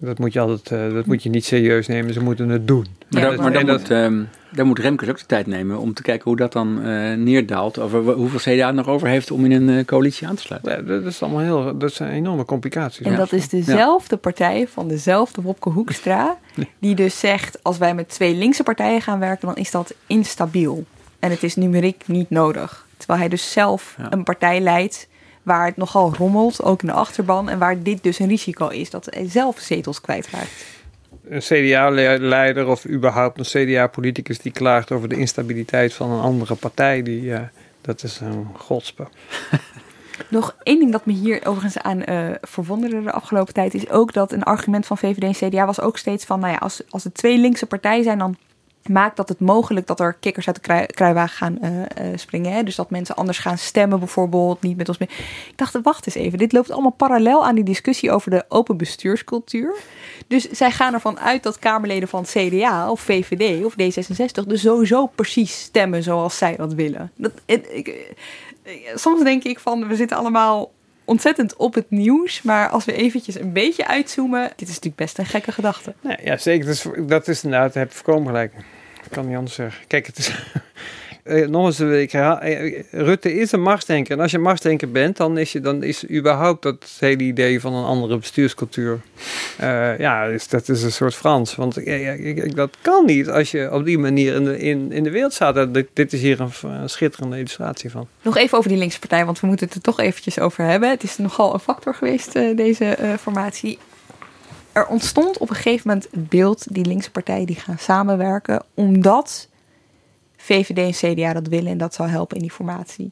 dat 0.06 0.20
moet 0.20 0.34
je 0.34 0.39
altijd, 0.39 0.93
dat 0.93 1.06
moet 1.06 1.24
je 1.24 1.30
niet 1.30 1.45
serieus 1.45 1.88
nemen. 1.88 2.14
Ze 2.14 2.24
moeten 2.24 2.49
het 2.49 2.68
doen. 2.68 2.86
Maar, 3.10 3.22
dat, 3.22 3.38
maar 3.38 3.54
dan, 3.54 3.66
moet, 3.66 3.89
um, 3.89 4.30
dan 4.49 4.68
moet 4.68 4.80
Remkes 4.80 5.10
ook 5.10 5.20
de 5.20 5.26
tijd 5.26 5.47
nemen 5.47 5.78
om 5.78 5.93
te 5.93 6.01
kijken 6.01 6.24
hoe 6.24 6.36
dat 6.36 6.54
dan 6.54 6.88
uh, 6.88 7.14
neerdaalt. 7.14 7.80
Over 7.80 8.14
hoeveel 8.14 8.54
CDA 8.54 8.72
nog 8.72 8.88
over 8.88 9.08
heeft 9.08 9.32
om 9.32 9.45
in 9.45 9.51
een 9.51 9.78
uh, 9.78 9.86
coalitie 9.86 10.28
aan 10.28 10.36
te 10.36 10.41
sluiten. 10.41 10.72
Ja, 10.72 10.82
dat, 10.82 11.06
is 11.06 11.22
allemaal 11.22 11.41
heel, 11.41 11.78
dat 11.78 11.93
zijn 11.93 12.12
enorme 12.12 12.45
complicaties. 12.45 13.06
En 13.06 13.16
dat 13.16 13.32
is 13.32 13.49
dezelfde 13.49 14.18
partij 14.18 14.68
van 14.68 14.88
dezelfde 14.88 15.41
Wopke 15.41 15.70
Hoekstra. 15.70 16.38
Die 16.80 16.95
dus 16.95 17.20
zegt, 17.20 17.64
als 17.64 17.78
wij 17.78 17.95
met 17.95 18.10
twee 18.10 18.36
linkse 18.36 18.64
partijen 18.64 19.01
gaan 19.01 19.20
werken, 19.20 19.47
dan 19.47 19.56
is 19.56 19.72
dat 19.72 19.93
instabiel. 20.08 20.86
En 21.20 21.30
het 21.30 21.43
is 21.43 21.56
numeriek 21.56 22.04
niet 22.06 22.30
nodig. 22.30 22.88
Terwijl 22.97 23.20
hij 23.20 23.30
dus 23.30 23.51
zelf 23.51 23.95
een 24.10 24.24
partij 24.24 24.62
leidt 24.62 25.08
waar 25.44 25.66
het 25.66 25.78
nogal 25.78 26.14
rommelt, 26.16 26.64
ook 26.64 26.82
in 26.82 26.88
de 26.88 26.94
achterban. 26.94 27.50
En 27.50 27.60
waar 27.60 27.84
dit 27.84 28.04
dus 28.04 28.20
een 28.20 28.28
risico 28.28 28.68
is, 28.68 28.89
dat 28.89 29.08
hij 29.10 29.30
zelf 29.30 29.60
zetels 29.60 30.02
kwijtraakt. 30.02 30.66
een 31.28 31.39
CDA-leider 31.39 32.68
of 32.68 32.88
überhaupt 32.88 33.39
een 33.39 33.66
CDA-politicus 33.66 34.39
die 34.39 34.52
klaagt 34.52 34.91
over 34.91 35.10
de 35.10 35.18
instabiliteit 35.18 35.94
van 35.94 36.12
een 36.12 36.22
andere 36.22 36.56
partij, 36.56 37.04
die, 37.04 37.22
uh, 37.22 37.39
dat 37.82 38.04
is 38.04 38.20
een 38.20 38.48
godspe. 38.58 39.08
Nog 40.30 40.56
één 40.64 40.80
ding 40.80 40.91
dat 40.91 41.06
me 41.06 41.14
hier 41.14 41.46
overigens 41.46 41.78
aan 41.78 42.04
uh, 42.10 42.30
verwonderde 42.41 43.04
de 43.04 43.12
afgelopen 43.12 43.54
tijd 43.54 43.74
is 43.74 43.89
ook 43.89 44.14
dat 44.14 44.32
een 44.32 44.44
argument 44.44 44.86
van 44.86 44.98
VVD 44.98 45.24
en 45.24 45.50
CDA 45.50 45.66
was 45.66 45.82
ook 45.82 45.98
steeds 45.98 46.26
van, 46.26 46.39
nou 46.39 46.52
ja, 46.52 46.58
als, 46.58 46.82
als 46.89 47.06
er 47.06 47.14
twee 47.14 47.38
linkse 47.38 47.66
partijen 47.66 48.04
zijn, 48.04 48.18
dan 48.18 48.38
maakt 48.89 49.17
dat 49.17 49.29
het 49.29 49.39
mogelijk 49.39 49.88
dat 49.88 49.99
er 49.99 50.13
kikkers 50.13 50.47
uit 50.47 50.63
de 50.63 50.86
kruiwagen 50.93 51.38
gaan 51.38 51.57
uh, 51.61 51.79
uh, 51.79 52.17
springen. 52.17 52.51
Hè? 52.51 52.63
Dus 52.63 52.75
dat 52.75 52.89
mensen 52.89 53.15
anders 53.15 53.39
gaan 53.39 53.57
stemmen, 53.57 53.99
bijvoorbeeld, 53.99 54.61
niet 54.61 54.77
met 54.77 54.88
ons 54.88 54.97
mee. 54.97 55.09
Ik 55.49 55.53
dacht, 55.57 55.79
wacht 55.84 56.05
eens 56.05 56.15
even, 56.15 56.38
dit 56.38 56.51
loopt 56.51 56.71
allemaal 56.71 56.91
parallel 56.91 57.45
aan 57.45 57.55
die 57.55 57.63
discussie 57.63 58.11
over 58.11 58.31
de 58.31 58.45
open 58.49 58.77
bestuurscultuur. 58.77 59.75
Dus 60.27 60.49
zij 60.49 60.71
gaan 60.71 60.93
ervan 60.93 61.19
uit 61.19 61.43
dat 61.43 61.59
Kamerleden 61.59 62.07
van 62.07 62.23
CDA 62.23 62.91
of 62.91 63.01
VVD 63.01 63.65
of 63.65 63.73
D66 63.73 64.47
dus 64.47 64.61
sowieso 64.61 65.05
precies 65.05 65.61
stemmen 65.61 66.03
zoals 66.03 66.38
zij 66.38 66.55
dat 66.55 66.73
willen. 66.73 67.11
Dat, 67.15 67.31
ik, 67.45 68.15
soms 68.95 69.23
denk 69.23 69.43
ik 69.43 69.59
van, 69.59 69.88
we 69.88 69.95
zitten 69.95 70.17
allemaal 70.17 70.71
ontzettend 71.05 71.55
op 71.55 71.73
het 71.73 71.89
nieuws. 71.89 72.41
Maar 72.41 72.69
als 72.69 72.86
we 72.86 72.93
eventjes 72.93 73.39
een 73.39 73.53
beetje 73.53 73.88
uitzoomen, 73.88 74.41
dit 74.55 74.67
is 74.67 74.73
natuurlijk 74.73 74.95
best 74.95 75.17
een 75.17 75.25
gekke 75.25 75.51
gedachte. 75.51 75.93
Ja, 76.23 76.38
zeker. 76.38 76.65
Dat 76.65 76.75
is, 76.75 76.88
dat 77.07 77.27
is 77.27 77.43
inderdaad, 77.43 77.73
heb 77.73 77.91
voorkomen 77.91 78.27
gelijk. 78.27 78.53
Ik 79.14 79.20
kan 79.20 79.28
niet 79.28 79.38
anders 79.38 79.55
zeggen. 79.55 79.84
Kijk, 79.88 80.05
het 80.05 80.18
is, 80.18 80.32
uh, 81.24 81.47
nog 81.55 81.66
eens, 81.66 81.80
ik 81.80 82.11
herhaal, 82.11 82.43
uh, 82.43 82.80
Rutte 82.91 83.34
is 83.34 83.51
een 83.51 83.61
machtsdenker. 83.61 84.16
En 84.16 84.20
als 84.20 84.32
je 84.32 84.39
machtsdenker 84.39 84.91
bent, 84.91 85.18
dan 85.18 85.38
is, 85.38 85.51
je, 85.51 85.59
dan 85.59 85.84
is 85.84 86.09
überhaupt 86.09 86.64
dat 86.64 86.97
hele 86.99 87.24
idee 87.24 87.59
van 87.59 87.74
een 87.74 87.86
andere 87.86 88.18
bestuurscultuur. 88.18 89.01
Ja, 89.97 90.28
dus 90.28 90.47
dat 90.47 90.70
is 90.70 90.84
een 90.84 90.91
soort 90.91 91.16
Frans. 91.16 91.55
Want 91.55 91.76
dat 92.55 92.78
kan 92.82 93.05
niet 93.05 93.30
als 93.30 93.51
je 93.51 93.72
op 93.72 93.86
die 93.86 93.97
manier 93.97 94.36
in 94.36 94.43
de, 94.43 94.59
in, 94.59 94.91
in 94.91 95.03
de 95.03 95.11
wereld 95.11 95.34
staat. 95.34 95.74
Dit, 95.93 96.14
is 96.14 96.22
hier 96.22 96.39
een, 96.39 96.51
een, 96.61 96.89
schitterende 96.89 97.38
illustratie 97.38 97.89
van. 97.89 98.07
Nog 98.22 98.38
even 98.38 98.57
over 98.57 98.70
die 98.70 98.80
linkse 98.80 98.99
partij, 98.99 99.26
want 99.26 99.39
we 99.39 99.47
moeten 99.47 99.66
het 99.66 99.76
er 99.76 99.82
toch 99.82 99.99
eventjes 99.99 100.39
over 100.39 100.64
hebben. 100.64 100.89
Het 100.89 101.03
is 101.03 101.18
nogal 101.18 101.53
een 101.53 101.59
factor 101.59 101.95
geweest, 101.95 102.34
deze 102.34 102.97
formatie 103.20 103.78
er 104.74 104.88
ontstond 104.88 105.38
op 105.38 105.49
een 105.49 105.55
gegeven 105.55 105.88
moment 105.88 106.07
het 106.11 106.30
beeld, 106.30 106.74
die 106.74 106.86
linkse 106.86 107.11
partijen 107.11 107.45
die 107.45 107.55
gaan 107.55 107.78
samenwerken, 107.78 108.63
omdat 108.74 109.49
VVD 110.38 110.78
en 110.78 111.13
CDA 111.13 111.34
dat 111.34 111.47
willen 111.47 111.71
en 111.71 111.78
dat 111.78 111.93
zou 111.93 112.09
helpen 112.09 112.36
in 112.36 112.41
die 112.41 112.51
formatie. 112.51 113.11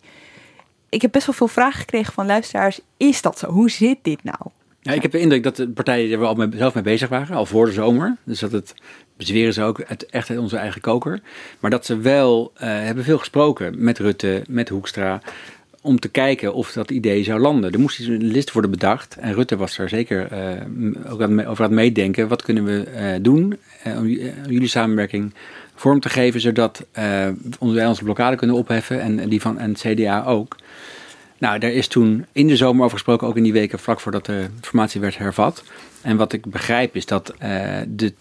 Ik 0.89 1.01
heb 1.01 1.11
best 1.11 1.25
wel 1.25 1.35
veel 1.35 1.47
vragen 1.47 1.79
gekregen 1.79 2.13
van 2.13 2.25
luisteraars. 2.25 2.79
Is 2.97 3.21
dat 3.21 3.39
zo? 3.39 3.49
Hoe 3.49 3.69
zit 3.69 3.97
dit 4.01 4.23
nou? 4.23 4.39
Ja, 4.81 4.91
ik 4.91 5.01
heb 5.01 5.11
de 5.11 5.19
indruk 5.19 5.43
dat 5.43 5.55
de 5.55 5.69
partijen 5.69 6.11
er 6.11 6.19
wel 6.19 6.35
mee, 6.35 6.49
zelf 6.53 6.73
mee 6.73 6.83
bezig 6.83 7.09
waren, 7.09 7.35
al 7.35 7.45
voor 7.45 7.65
de 7.65 7.71
zomer. 7.71 8.17
Dus 8.23 8.39
dat 8.39 8.51
het 8.51 8.73
bezweren 9.17 9.53
ze 9.53 9.63
ook 9.63 9.81
het, 9.85 10.05
echt 10.05 10.29
uit 10.29 10.39
onze 10.39 10.57
eigen 10.57 10.81
koker. 10.81 11.21
Maar 11.59 11.71
dat 11.71 11.85
ze 11.85 11.97
wel 11.97 12.51
uh, 12.53 12.59
hebben 12.61 13.03
veel 13.03 13.17
gesproken 13.17 13.83
met 13.83 13.99
Rutte, 13.99 14.43
met 14.49 14.69
Hoekstra 14.69 15.21
om 15.81 15.99
te 15.99 16.09
kijken 16.09 16.53
of 16.53 16.71
dat 16.71 16.91
idee 16.91 17.23
zou 17.23 17.39
landen. 17.39 17.71
Er 17.71 17.79
moest 17.79 17.99
een 17.99 18.23
list 18.23 18.51
worden 18.51 18.71
bedacht. 18.71 19.17
En 19.19 19.33
Rutte 19.33 19.57
was 19.57 19.77
er 19.77 19.89
zeker 19.89 20.27
uh, 20.31 21.11
ook 21.11 21.21
over 21.21 21.45
aan 21.45 21.55
het 21.57 21.71
meedenken. 21.71 22.27
Wat 22.27 22.41
kunnen 22.41 22.63
we 22.63 22.87
uh, 22.95 23.23
doen 23.23 23.57
uh, 23.87 23.97
om 23.97 24.07
jullie 24.07 24.67
samenwerking 24.67 25.33
vorm 25.75 25.99
te 25.99 26.09
geven, 26.09 26.41
zodat 26.41 26.85
wij 27.59 27.87
onze 27.87 28.03
blokkade 28.03 28.35
kunnen 28.35 28.55
opheffen 28.55 29.01
en 29.01 29.29
die 29.29 29.41
van 29.41 29.59
en 29.59 29.69
het 29.69 29.79
CDA 29.79 30.23
ook. 30.25 30.55
Nou, 31.37 31.59
daar 31.59 31.71
is 31.71 31.87
toen 31.87 32.25
in 32.31 32.47
de 32.47 32.55
zomer 32.55 32.83
over 32.83 32.97
gesproken, 32.97 33.27
ook 33.27 33.37
in 33.37 33.43
die 33.43 33.53
weken 33.53 33.79
vlak 33.79 33.99
voordat 33.99 34.25
de 34.25 34.45
formatie 34.61 35.01
werd 35.01 35.17
hervat. 35.17 35.63
En 36.01 36.17
wat 36.17 36.33
ik 36.33 36.45
begrijp 36.45 36.95
is 36.95 37.05
dat 37.05 37.33
de 37.87 38.13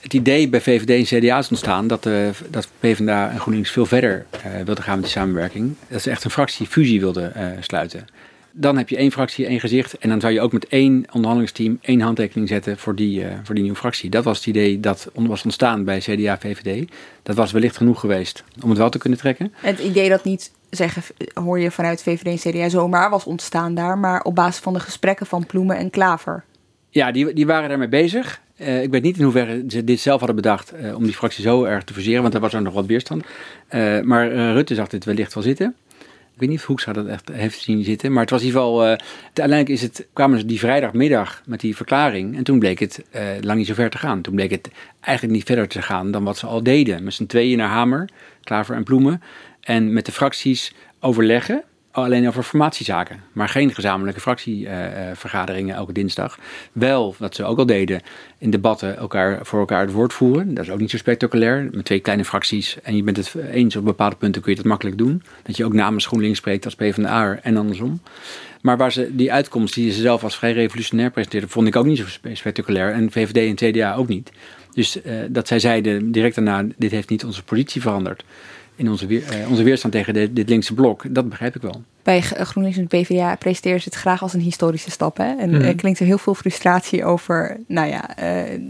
het 0.00 0.14
idee 0.14 0.48
bij 0.48 0.60
VVD 0.60 1.10
en 1.10 1.20
CDA 1.20 1.38
is 1.38 1.48
ontstaan 1.48 1.86
dat, 1.86 2.06
uh, 2.06 2.28
dat 2.50 2.68
PvdA 2.80 3.30
en 3.30 3.40
GroenLinks 3.40 3.70
veel 3.70 3.86
verder 3.86 4.26
uh, 4.46 4.54
wilden 4.64 4.84
gaan 4.84 4.94
met 4.94 5.04
die 5.04 5.12
samenwerking. 5.12 5.74
Dat 5.88 6.02
ze 6.02 6.10
echt 6.10 6.24
een 6.24 6.30
fractiefusie 6.30 7.00
wilden 7.00 7.32
uh, 7.36 7.46
sluiten. 7.60 8.06
Dan 8.52 8.76
heb 8.76 8.88
je 8.88 8.96
één 8.96 9.12
fractie, 9.12 9.46
één 9.46 9.60
gezicht. 9.60 9.98
En 9.98 10.08
dan 10.08 10.20
zou 10.20 10.32
je 10.32 10.40
ook 10.40 10.52
met 10.52 10.68
één 10.68 11.04
onderhandelingsteam 11.12 11.78
één 11.80 12.00
handtekening 12.00 12.48
zetten 12.48 12.78
voor 12.78 12.94
die, 12.94 13.24
voor 13.42 13.54
die 13.54 13.62
nieuwe 13.64 13.78
fractie. 13.78 14.10
Dat 14.10 14.24
was 14.24 14.36
het 14.36 14.46
idee 14.46 14.80
dat 14.80 15.10
was 15.14 15.44
ontstaan 15.44 15.84
bij 15.84 15.98
CDA 15.98 16.38
VVD. 16.38 16.90
Dat 17.22 17.36
was 17.36 17.52
wellicht 17.52 17.76
genoeg 17.76 18.00
geweest 18.00 18.44
om 18.62 18.68
het 18.68 18.78
wel 18.78 18.90
te 18.90 18.98
kunnen 18.98 19.18
trekken. 19.18 19.52
Het 19.54 19.78
idee 19.78 20.08
dat 20.08 20.24
niet 20.24 20.52
zeggen, 20.70 21.02
hoor 21.34 21.60
je 21.60 21.70
vanuit 21.70 22.02
VVD 22.02 22.44
en 22.44 22.52
CDA 22.52 22.68
zomaar 22.68 23.10
was 23.10 23.24
ontstaan 23.24 23.74
daar, 23.74 23.98
maar 23.98 24.22
op 24.22 24.34
basis 24.34 24.62
van 24.62 24.72
de 24.72 24.80
gesprekken 24.80 25.26
van 25.26 25.46
Ploemen 25.46 25.76
en 25.76 25.90
Klaver. 25.90 26.44
Ja, 26.90 27.12
die, 27.12 27.32
die 27.32 27.46
waren 27.46 27.68
daarmee 27.68 27.88
bezig. 27.88 28.40
Uh, 28.60 28.82
ik 28.82 28.90
weet 28.90 29.02
niet 29.02 29.16
in 29.16 29.22
hoeverre 29.22 29.64
ze 29.68 29.84
dit 29.84 30.00
zelf 30.00 30.18
hadden 30.18 30.36
bedacht 30.36 30.72
uh, 30.74 30.94
om 30.94 31.04
die 31.04 31.14
fractie 31.14 31.42
zo 31.42 31.64
erg 31.64 31.84
te 31.84 31.92
verseren, 31.92 32.20
want 32.20 32.32
daar 32.32 32.42
was 32.42 32.52
er 32.52 32.62
nog 32.62 32.74
wat 32.74 32.86
weerstand. 32.86 33.24
Uh, 33.70 34.00
maar 34.00 34.32
Rutte 34.32 34.74
zag 34.74 34.88
dit 34.88 35.04
wellicht 35.04 35.34
wel 35.34 35.42
zitten. 35.42 35.74
Ik 36.34 36.46
weet 36.46 36.48
niet 36.48 36.58
of 36.58 36.66
Hoekstra 36.66 36.92
dat 36.92 37.06
echt 37.06 37.28
heeft 37.32 37.60
zien 37.60 37.84
zitten, 37.84 38.12
maar 38.12 38.22
het 38.22 38.30
was 38.30 38.40
in 38.40 38.46
ieder 38.46 38.60
geval. 38.60 38.84
uiteindelijk 39.22 39.68
is 39.68 39.82
het, 39.82 40.06
kwamen 40.12 40.38
ze 40.38 40.44
die 40.44 40.58
vrijdagmiddag 40.58 41.42
met 41.46 41.60
die 41.60 41.76
verklaring 41.76 42.36
en 42.36 42.44
toen 42.44 42.58
bleek 42.58 42.78
het 42.78 43.02
lang 43.40 43.58
niet 43.58 43.66
zo 43.66 43.74
ver 43.74 43.90
te 43.90 43.98
gaan. 43.98 44.20
Toen 44.20 44.34
bleek 44.34 44.50
het 44.50 44.70
eigenlijk 45.00 45.36
niet 45.36 45.46
verder 45.46 45.68
te 45.68 45.82
gaan 45.82 46.10
dan 46.10 46.24
wat 46.24 46.38
ze 46.38 46.46
al 46.46 46.62
deden. 46.62 47.04
Met 47.04 47.14
z'n 47.14 47.26
tweeën 47.26 47.58
naar 47.58 47.68
Hamer, 47.68 48.08
Klaver 48.42 48.74
en 48.74 48.84
Ploemen. 48.84 49.22
En 49.60 49.92
met 49.92 50.06
de 50.06 50.12
fracties 50.12 50.72
overleggen 51.00 51.62
alleen 51.90 52.28
over 52.28 52.42
formatiezaken, 52.42 53.22
maar 53.32 53.48
geen 53.48 53.74
gezamenlijke 53.74 54.20
fractievergaderingen 54.20 55.74
elke 55.74 55.92
dinsdag. 55.92 56.38
Wel, 56.72 57.14
wat 57.18 57.34
ze 57.34 57.44
ook 57.44 57.58
al 57.58 57.66
deden, 57.66 58.00
in 58.38 58.50
debatten 58.50 58.96
elkaar, 58.96 59.38
voor 59.46 59.60
elkaar 59.60 59.80
het 59.80 59.92
woord 59.92 60.12
voeren. 60.12 60.54
Dat 60.54 60.64
is 60.64 60.70
ook 60.70 60.80
niet 60.80 60.90
zo 60.90 60.96
spectaculair. 60.96 61.68
Met 61.72 61.84
twee 61.84 62.00
kleine 62.00 62.24
fracties 62.24 62.80
en 62.82 62.96
je 62.96 63.02
bent 63.02 63.16
het 63.16 63.34
eens 63.34 63.76
op 63.76 63.84
bepaalde 63.84 64.16
punten 64.16 64.42
kun 64.42 64.50
je 64.50 64.56
dat 64.56 64.66
makkelijk 64.66 64.98
doen. 64.98 65.22
Dat 65.42 65.56
je 65.56 65.64
ook 65.64 65.72
namens 65.72 66.06
GroenLinks 66.06 66.38
spreekt 66.38 66.64
als 66.64 66.74
PvdA 66.74 67.38
en 67.42 67.56
andersom. 67.56 68.00
Maar 68.60 68.76
waar 68.76 68.92
ze 68.92 69.16
die 69.16 69.32
uitkomst 69.32 69.74
die 69.74 69.92
ze 69.92 70.00
zelf 70.00 70.24
als 70.24 70.36
vrij 70.36 70.52
revolutionair 70.52 71.10
presenteerden, 71.10 71.50
vond 71.50 71.66
ik 71.66 71.76
ook 71.76 71.86
niet 71.86 71.98
zo 71.98 72.04
spectaculair. 72.32 72.92
En 72.92 73.10
VVD 73.10 73.60
en 73.60 73.70
CDA 73.70 73.94
ook 73.94 74.08
niet. 74.08 74.30
Dus 74.72 74.96
uh, 74.96 75.12
dat 75.28 75.48
zij 75.48 75.58
zeiden 75.58 76.12
direct 76.12 76.34
daarna, 76.34 76.66
dit 76.76 76.90
heeft 76.90 77.08
niet 77.08 77.24
onze 77.24 77.44
positie 77.44 77.80
veranderd 77.80 78.24
in 78.80 78.88
onze, 78.88 79.06
weer, 79.06 79.22
uh, 79.40 79.50
onze 79.50 79.62
weerstand 79.62 79.92
tegen 79.92 80.14
de, 80.14 80.32
dit 80.32 80.48
linkse 80.48 80.74
blok. 80.74 81.14
Dat 81.14 81.28
begrijp 81.28 81.56
ik 81.56 81.62
wel. 81.62 81.82
Bij 82.02 82.20
GroenLinks 82.20 82.78
en 82.78 82.86
de 82.88 82.96
PvdA 82.98 83.36
presenteren 83.36 83.80
ze 83.80 83.88
het 83.88 83.98
graag 83.98 84.22
als 84.22 84.32
een 84.32 84.40
historische 84.40 84.90
stap. 84.90 85.16
Hè? 85.16 85.36
En 85.36 85.48
mm. 85.48 85.60
er 85.60 85.74
klinkt 85.74 86.00
er 86.00 86.06
heel 86.06 86.18
veel 86.18 86.34
frustratie 86.34 87.04
over, 87.04 87.56
nou 87.66 87.88
ja, 87.88 88.22
uh, 88.22 88.60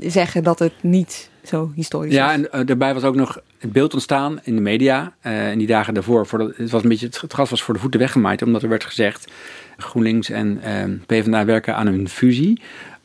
zeggen 0.00 0.42
dat 0.42 0.58
het 0.58 0.72
niet 0.80 1.30
zo 1.44 1.72
historisch 1.74 2.14
ja, 2.14 2.32
is. 2.32 2.40
Ja, 2.40 2.48
en 2.50 2.60
uh, 2.60 2.66
daarbij 2.66 2.94
was 2.94 3.02
ook 3.02 3.14
nog 3.14 3.40
het 3.58 3.72
beeld 3.72 3.92
ontstaan 3.92 4.40
in 4.42 4.54
de 4.54 4.60
media. 4.60 5.12
in 5.52 5.58
die 5.58 5.66
dagen 5.66 5.94
daarvoor, 5.94 6.26
voordat, 6.26 6.56
het 6.56 6.70
was 6.70 6.82
een 6.82 6.88
beetje, 6.88 7.06
het 7.06 7.32
gras 7.32 7.50
was 7.50 7.62
voor 7.62 7.74
de 7.74 7.80
voeten 7.80 8.00
weggemaaid. 8.00 8.42
Omdat 8.42 8.62
er 8.62 8.68
werd 8.68 8.84
gezegd, 8.84 9.32
GroenLinks 9.76 10.30
en 10.30 10.60
PvdA 11.06 11.44
werken 11.44 11.76
aan 11.76 11.86
een 11.86 12.08
fusie. 12.08 12.60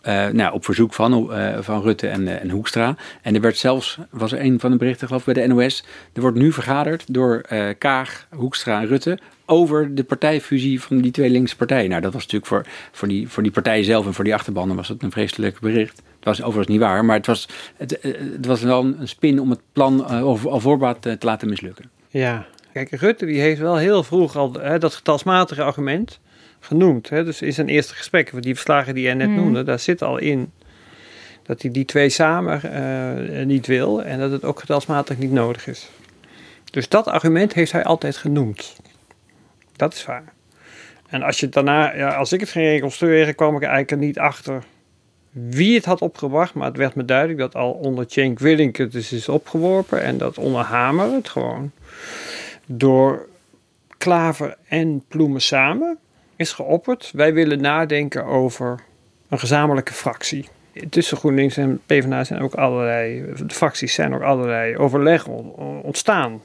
Uh, 0.08 0.28
nou, 0.28 0.54
op 0.54 0.66
verzoek 0.66 0.94
van, 0.94 1.38
uh, 1.40 1.58
van 1.60 1.82
Rutte 1.82 2.08
en, 2.08 2.22
uh, 2.22 2.42
en 2.42 2.50
Hoekstra. 2.50 2.96
En 3.22 3.36
er 3.36 3.42
werd 3.42 3.58
zelfs, 3.58 3.98
was 4.10 4.32
er 4.32 4.42
een 4.42 4.60
van 4.60 4.72
de 4.72 4.78
berichten 4.78 5.08
geloof 5.08 5.28
ik 5.28 5.34
bij 5.34 5.48
de 5.48 5.54
NOS, 5.54 5.84
er 6.14 6.22
wordt 6.22 6.38
nu 6.38 6.52
vergaderd 6.52 7.14
door 7.14 7.42
Kaag, 7.78 8.28
Hoekstra 8.30 8.82
en 8.82 8.88
Rutte 8.88 9.18
over 9.46 9.96
de 9.96 10.04
partijfusie 10.04 10.82
van 10.82 11.02
die 11.02 11.12
twee 11.12 11.30
linkse 11.30 11.56
partijen. 11.56 11.90
Nou, 11.90 12.02
dat 12.02 12.14
was 12.14 12.22
natuurlijk 12.22 12.52
voor, 12.52 12.66
voor, 12.92 13.08
die, 13.08 13.28
voor 13.30 13.44
die 13.44 13.52
partijen 13.52 13.86
zelf 13.86 14.06
en 14.06 14.14
voor 14.14 14.24
die 14.24 14.34
achterbannen 14.34 14.76
was 14.76 14.88
het 14.88 15.04
een 15.04 15.12
vreselijk 15.12 15.60
bericht. 15.60 15.98
Het 15.98 16.26
was 16.26 16.42
overigens 16.42 16.68
niet 16.68 16.80
waar, 16.80 17.06
maar 17.06 17.18
het 17.18 17.26
was, 17.26 17.48
het, 17.78 18.00
was 18.46 18.62
wel 18.62 18.84
een 18.84 19.08
spin 19.08 19.40
om 19.40 19.50
het 19.50 19.62
plan 19.74 20.06
al 20.06 20.60
voorbaat 20.60 21.02
te 21.02 21.18
laten 21.20 21.50
mislukken. 21.50 21.90
Ja, 22.10 22.46
kijk, 22.74 22.92
Rutte 22.92 23.26
die 23.26 23.40
heeft 23.40 23.60
wel 23.60 23.78
heel 23.78 24.04
vroeg 24.04 24.36
al 24.36 24.52
dat 24.80 24.96
getalsmatige 24.96 25.64
argument 25.64 26.20
genoemd. 26.66 27.10
Hè? 27.10 27.24
Dus 27.24 27.42
in 27.42 27.54
zijn 27.54 27.68
eerste 27.70 27.94
gesprek, 27.94 28.42
die 28.42 28.54
verslagen 28.54 28.94
die 28.94 29.04
jij 29.04 29.14
net 29.14 29.28
mm. 29.28 29.36
noemde, 29.36 29.64
daar 29.64 29.80
zit 29.80 30.02
al 30.02 30.18
in 30.18 30.52
dat 31.44 31.62
hij 31.62 31.72
die 31.72 31.86
twee 31.86 32.10
samen 32.10 32.62
uh, 32.66 33.46
niet 33.46 33.68
wil 33.68 34.04
en 34.04 34.20
dat 34.20 34.32
het 34.32 34.44
ook 34.44 34.60
getalsmatig 34.60 35.18
niet 35.18 35.32
nodig 35.32 35.68
is. 35.68 35.90
Dus 36.72 36.90
dat 36.90 37.08
argument 37.08 37.54
heeft 37.54 37.72
hij 37.72 37.84
altijd 37.84 38.18
genoemd. 38.18 38.76
Dat 39.76 39.94
is 39.94 40.06
waar. 40.06 40.34
En 41.08 41.24
als 41.24 41.40
je 41.40 41.50
daarna, 41.50 41.96
ja, 41.96 42.16
als 42.16 42.32
ik 42.32 42.40
het 42.40 42.50
ging 42.50 42.66
reconstrueren, 42.66 43.36
kwam 43.36 43.56
ik 43.56 43.62
eigenlijk 43.62 43.92
er 43.92 43.98
niet 43.98 44.20
achter 44.20 44.64
wie 45.32 45.76
het 45.76 45.86
had 45.86 46.02
opgebracht. 46.02 46.54
Maar 46.54 46.68
het 46.68 46.78
werd 46.78 46.96
me 46.96 47.06
duidelijk 47.06 47.40
dat 47.40 47.56
al 47.56 47.72
onder 47.72 48.06
Cenk 48.08 48.40
Willink 48.40 48.76
het 48.76 48.92
dus 48.92 49.12
is 49.12 49.30
opgeworpen. 49.30 50.02
En 50.02 50.18
dat 50.18 50.38
onder 50.38 50.62
Hamer 50.62 51.12
het 51.12 51.30
gewoon 51.30 51.72
door 52.66 53.28
Klaver 53.98 54.58
en 54.68 55.04
Ploemen 55.08 55.42
samen 55.42 55.98
is 56.36 56.52
geopperd. 56.52 57.12
Wij 57.14 57.34
willen 57.34 57.62
nadenken 57.62 58.26
over 58.26 58.80
een 59.30 59.40
gezamenlijke 59.40 59.94
fractie. 59.94 60.48
Tussen 60.90 61.18
GroenLinks 61.18 61.58
en 61.58 61.82
PvdA 61.86 62.24
zijn 62.24 62.42
ook 62.42 62.54
allerlei, 62.54 63.26
de 63.46 63.56
fracties 63.56 63.94
zijn 63.94 64.16
ook 64.16 64.22
allerlei 64.22 64.78
overleggen 64.78 65.34
ontstaan. 65.84 66.42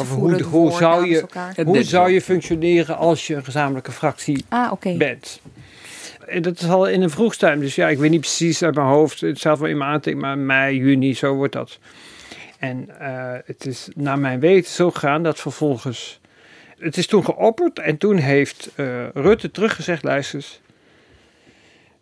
Over 0.00 0.16
hoe, 0.16 0.42
hoe, 0.42 0.72
zou 0.72 1.08
je, 1.08 1.24
hoe 1.64 1.82
zou 1.82 2.10
je 2.10 2.20
functioneren 2.20 2.96
als 2.96 3.26
je 3.26 3.34
een 3.34 3.44
gezamenlijke 3.44 3.92
fractie 3.92 4.44
ah, 4.48 4.72
okay. 4.72 4.96
bent. 4.96 5.40
Dat 6.40 6.60
is 6.60 6.68
al 6.68 6.88
in 6.88 7.02
een 7.02 7.10
vroegstuim. 7.10 7.60
Dus 7.60 7.74
ja, 7.74 7.88
ik 7.88 7.98
weet 7.98 8.10
niet 8.10 8.20
precies 8.20 8.62
uit 8.62 8.74
mijn 8.74 8.86
hoofd. 8.86 9.20
Het 9.20 9.38
staat 9.38 9.58
wel 9.58 9.68
in 9.68 9.78
mijn 9.78 9.90
aantekening, 9.90 10.26
maar 10.26 10.38
mei, 10.38 10.76
juni, 10.76 11.14
zo 11.14 11.34
wordt 11.34 11.52
dat. 11.52 11.78
En 12.58 12.88
uh, 13.00 13.32
het 13.44 13.66
is 13.66 13.88
naar 13.94 14.18
mijn 14.18 14.40
weten 14.40 14.72
zo 14.72 14.90
gegaan 14.90 15.22
dat 15.22 15.40
vervolgens... 15.40 16.20
Het 16.82 16.96
is 16.96 17.06
toen 17.06 17.24
geopperd 17.24 17.78
en 17.78 17.96
toen 17.96 18.16
heeft 18.16 18.70
uh, 18.76 19.08
Rutte 19.14 19.50
teruggezegd, 19.50 20.02
luister 20.02 20.60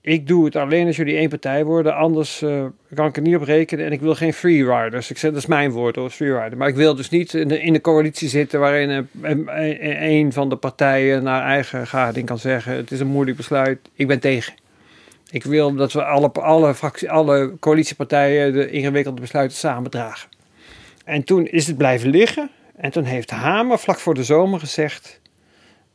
ik 0.02 0.26
doe 0.26 0.44
het 0.44 0.56
alleen 0.56 0.86
als 0.86 0.96
jullie 0.96 1.16
één 1.16 1.28
partij 1.28 1.64
worden, 1.64 1.96
anders 1.96 2.42
uh, 2.42 2.64
kan 2.94 3.06
ik 3.06 3.16
er 3.16 3.22
niet 3.22 3.36
op 3.36 3.42
rekenen 3.42 3.84
en 3.86 3.92
ik 3.92 4.00
wil 4.00 4.14
geen 4.14 4.32
freeriders. 4.32 5.10
Ik 5.10 5.18
zeg, 5.18 5.30
dat 5.30 5.40
is 5.40 5.46
mijn 5.46 5.70
woord 5.70 5.96
hoor, 5.96 6.10
freerider. 6.10 6.58
Maar 6.58 6.68
ik 6.68 6.74
wil 6.74 6.94
dus 6.94 7.08
niet 7.08 7.34
in 7.34 7.48
de, 7.48 7.62
in 7.62 7.72
de 7.72 7.80
coalitie 7.80 8.28
zitten 8.28 8.60
waarin 8.60 9.08
een, 9.22 9.48
een, 10.02 10.32
van 10.32 10.48
de 10.48 10.56
partijen 10.56 11.22
naar 11.22 11.42
eigen 11.42 11.86
gading 11.86 12.26
kan 12.26 12.38
zeggen, 12.38 12.76
het 12.76 12.90
is 12.90 13.00
een 13.00 13.06
moeilijk 13.06 13.36
besluit, 13.36 13.78
ik 13.94 14.06
ben 14.06 14.20
tegen. 14.20 14.54
Ik 15.30 15.44
wil 15.44 15.74
dat 15.74 15.92
we 15.92 16.04
alle, 16.04 16.32
alle, 16.32 16.74
fractie, 16.74 17.10
alle 17.10 17.52
coalitiepartijen 17.60 18.52
de 18.52 18.70
ingewikkelde 18.70 19.20
besluiten 19.20 19.56
samen 19.56 19.90
dragen. 19.90 20.28
En 21.04 21.24
toen 21.24 21.46
is 21.46 21.66
het 21.66 21.76
blijven 21.76 22.10
liggen 22.10 22.50
en 22.80 22.90
toen 22.90 23.04
heeft 23.04 23.30
Hamer 23.30 23.78
vlak 23.78 23.98
voor 23.98 24.14
de 24.14 24.24
zomer 24.24 24.60
gezegd, 24.60 25.20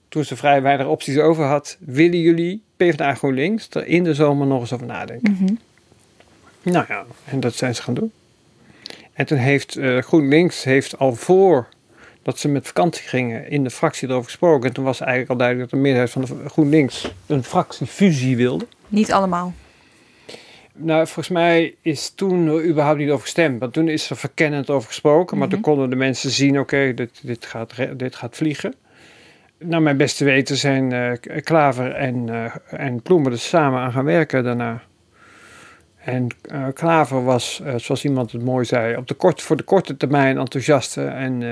toen 0.10 0.24
ze 0.24 0.36
vrij 0.36 0.62
weinig 0.62 0.88
opties 0.88 1.18
over 1.18 1.46
had, 1.46 1.78
willen 1.80 2.20
jullie 2.20 2.64
PvdA 2.78 3.14
GroenLinks 3.14 3.68
er 3.70 3.88
in 3.88 4.04
de 4.04 4.14
zomer 4.14 4.48
nog 4.48 4.60
eens 4.60 4.74
over 4.74 4.86
nadenken. 4.86 5.32
Mhm. 5.32 5.54
Nou 6.62 6.86
ja, 6.88 7.06
en 7.26 7.40
dat 7.40 7.56
zijn 7.56 7.76
ze 7.76 7.82
gaan 7.82 7.94
doen. 7.94 8.12
En 9.14 9.26
toen 9.26 9.38
heeft 9.38 9.76
uh, 9.76 10.02
GroenLinks 10.02 10.64
heeft 10.64 10.98
al 10.98 11.16
voor 11.16 11.68
dat 12.22 12.40
ze 12.40 12.48
met 12.48 12.68
vakantie 12.68 13.08
gingen 13.08 13.50
in 13.50 13.64
de 13.64 13.70
fractie 13.70 14.08
erover 14.08 14.26
gesproken. 14.26 14.68
En 14.68 14.74
toen 14.74 14.84
was 14.84 15.00
eigenlijk 15.00 15.30
al 15.32 15.38
duidelijk 15.38 15.70
dat 15.70 15.80
de 15.80 15.86
meerderheid 15.86 16.12
van 16.12 16.22
de 16.22 16.50
GroenLinks 16.50 17.14
een 17.26 17.44
fractiefusie 17.44 18.38
wilde. 18.38 18.68
Niet 18.88 19.12
allemaal. 19.12 19.54
Nou, 20.78 21.06
volgens 21.06 21.30
mij 21.30 21.76
is 21.82 22.10
toen 22.10 22.48
er 22.48 22.66
überhaupt 22.66 22.98
niet 23.00 23.10
over 23.10 23.22
gestemd. 23.24 23.60
Want 23.60 23.74
toen 23.74 23.88
is 23.88 24.10
er 24.10 24.16
verkennend 24.18 24.70
over 24.70 24.88
gesproken. 24.88 25.38
Maar 25.38 25.48
toen 25.48 25.60
Mhm. 25.60 25.70
konden 25.70 25.90
de 25.90 25.96
mensen 25.96 26.30
zien, 26.30 26.60
oké, 26.60 26.94
dit, 26.94 27.20
dit, 27.24 27.46
gaat, 27.46 27.74
dit 27.98 28.16
gaat 28.16 28.36
vliegen. 28.36 28.74
Naar 29.60 29.82
mijn 29.82 29.98
beste 29.98 30.26
weten 30.26 30.58
zijn 30.58 30.92
eh, 30.92 31.12
Klaver 31.44 31.92
en, 31.92 32.30
eh, 32.30 32.56
en 32.70 33.02
Ploemen 33.02 33.32
er 33.32 33.40
samen 33.40 33.80
aan 33.80 33.92
gaan 33.92 34.06
werken 34.06 34.44
daarna. 34.44 34.82
En 35.98 36.28
eh, 36.42 36.66
Klaver 36.74 37.24
was, 37.24 37.62
zoals 37.76 38.06
iemand 38.06 38.32
het 38.32 38.44
mooi 38.44 38.66
zei, 38.66 38.96
op 38.98 39.08
de 39.08 39.14
kort, 39.14 39.42
voor 39.42 39.58
de 39.58 39.64
korte 39.64 39.98
termijn 39.98 40.38
enthousiaste. 40.38 41.04
En 41.04 41.44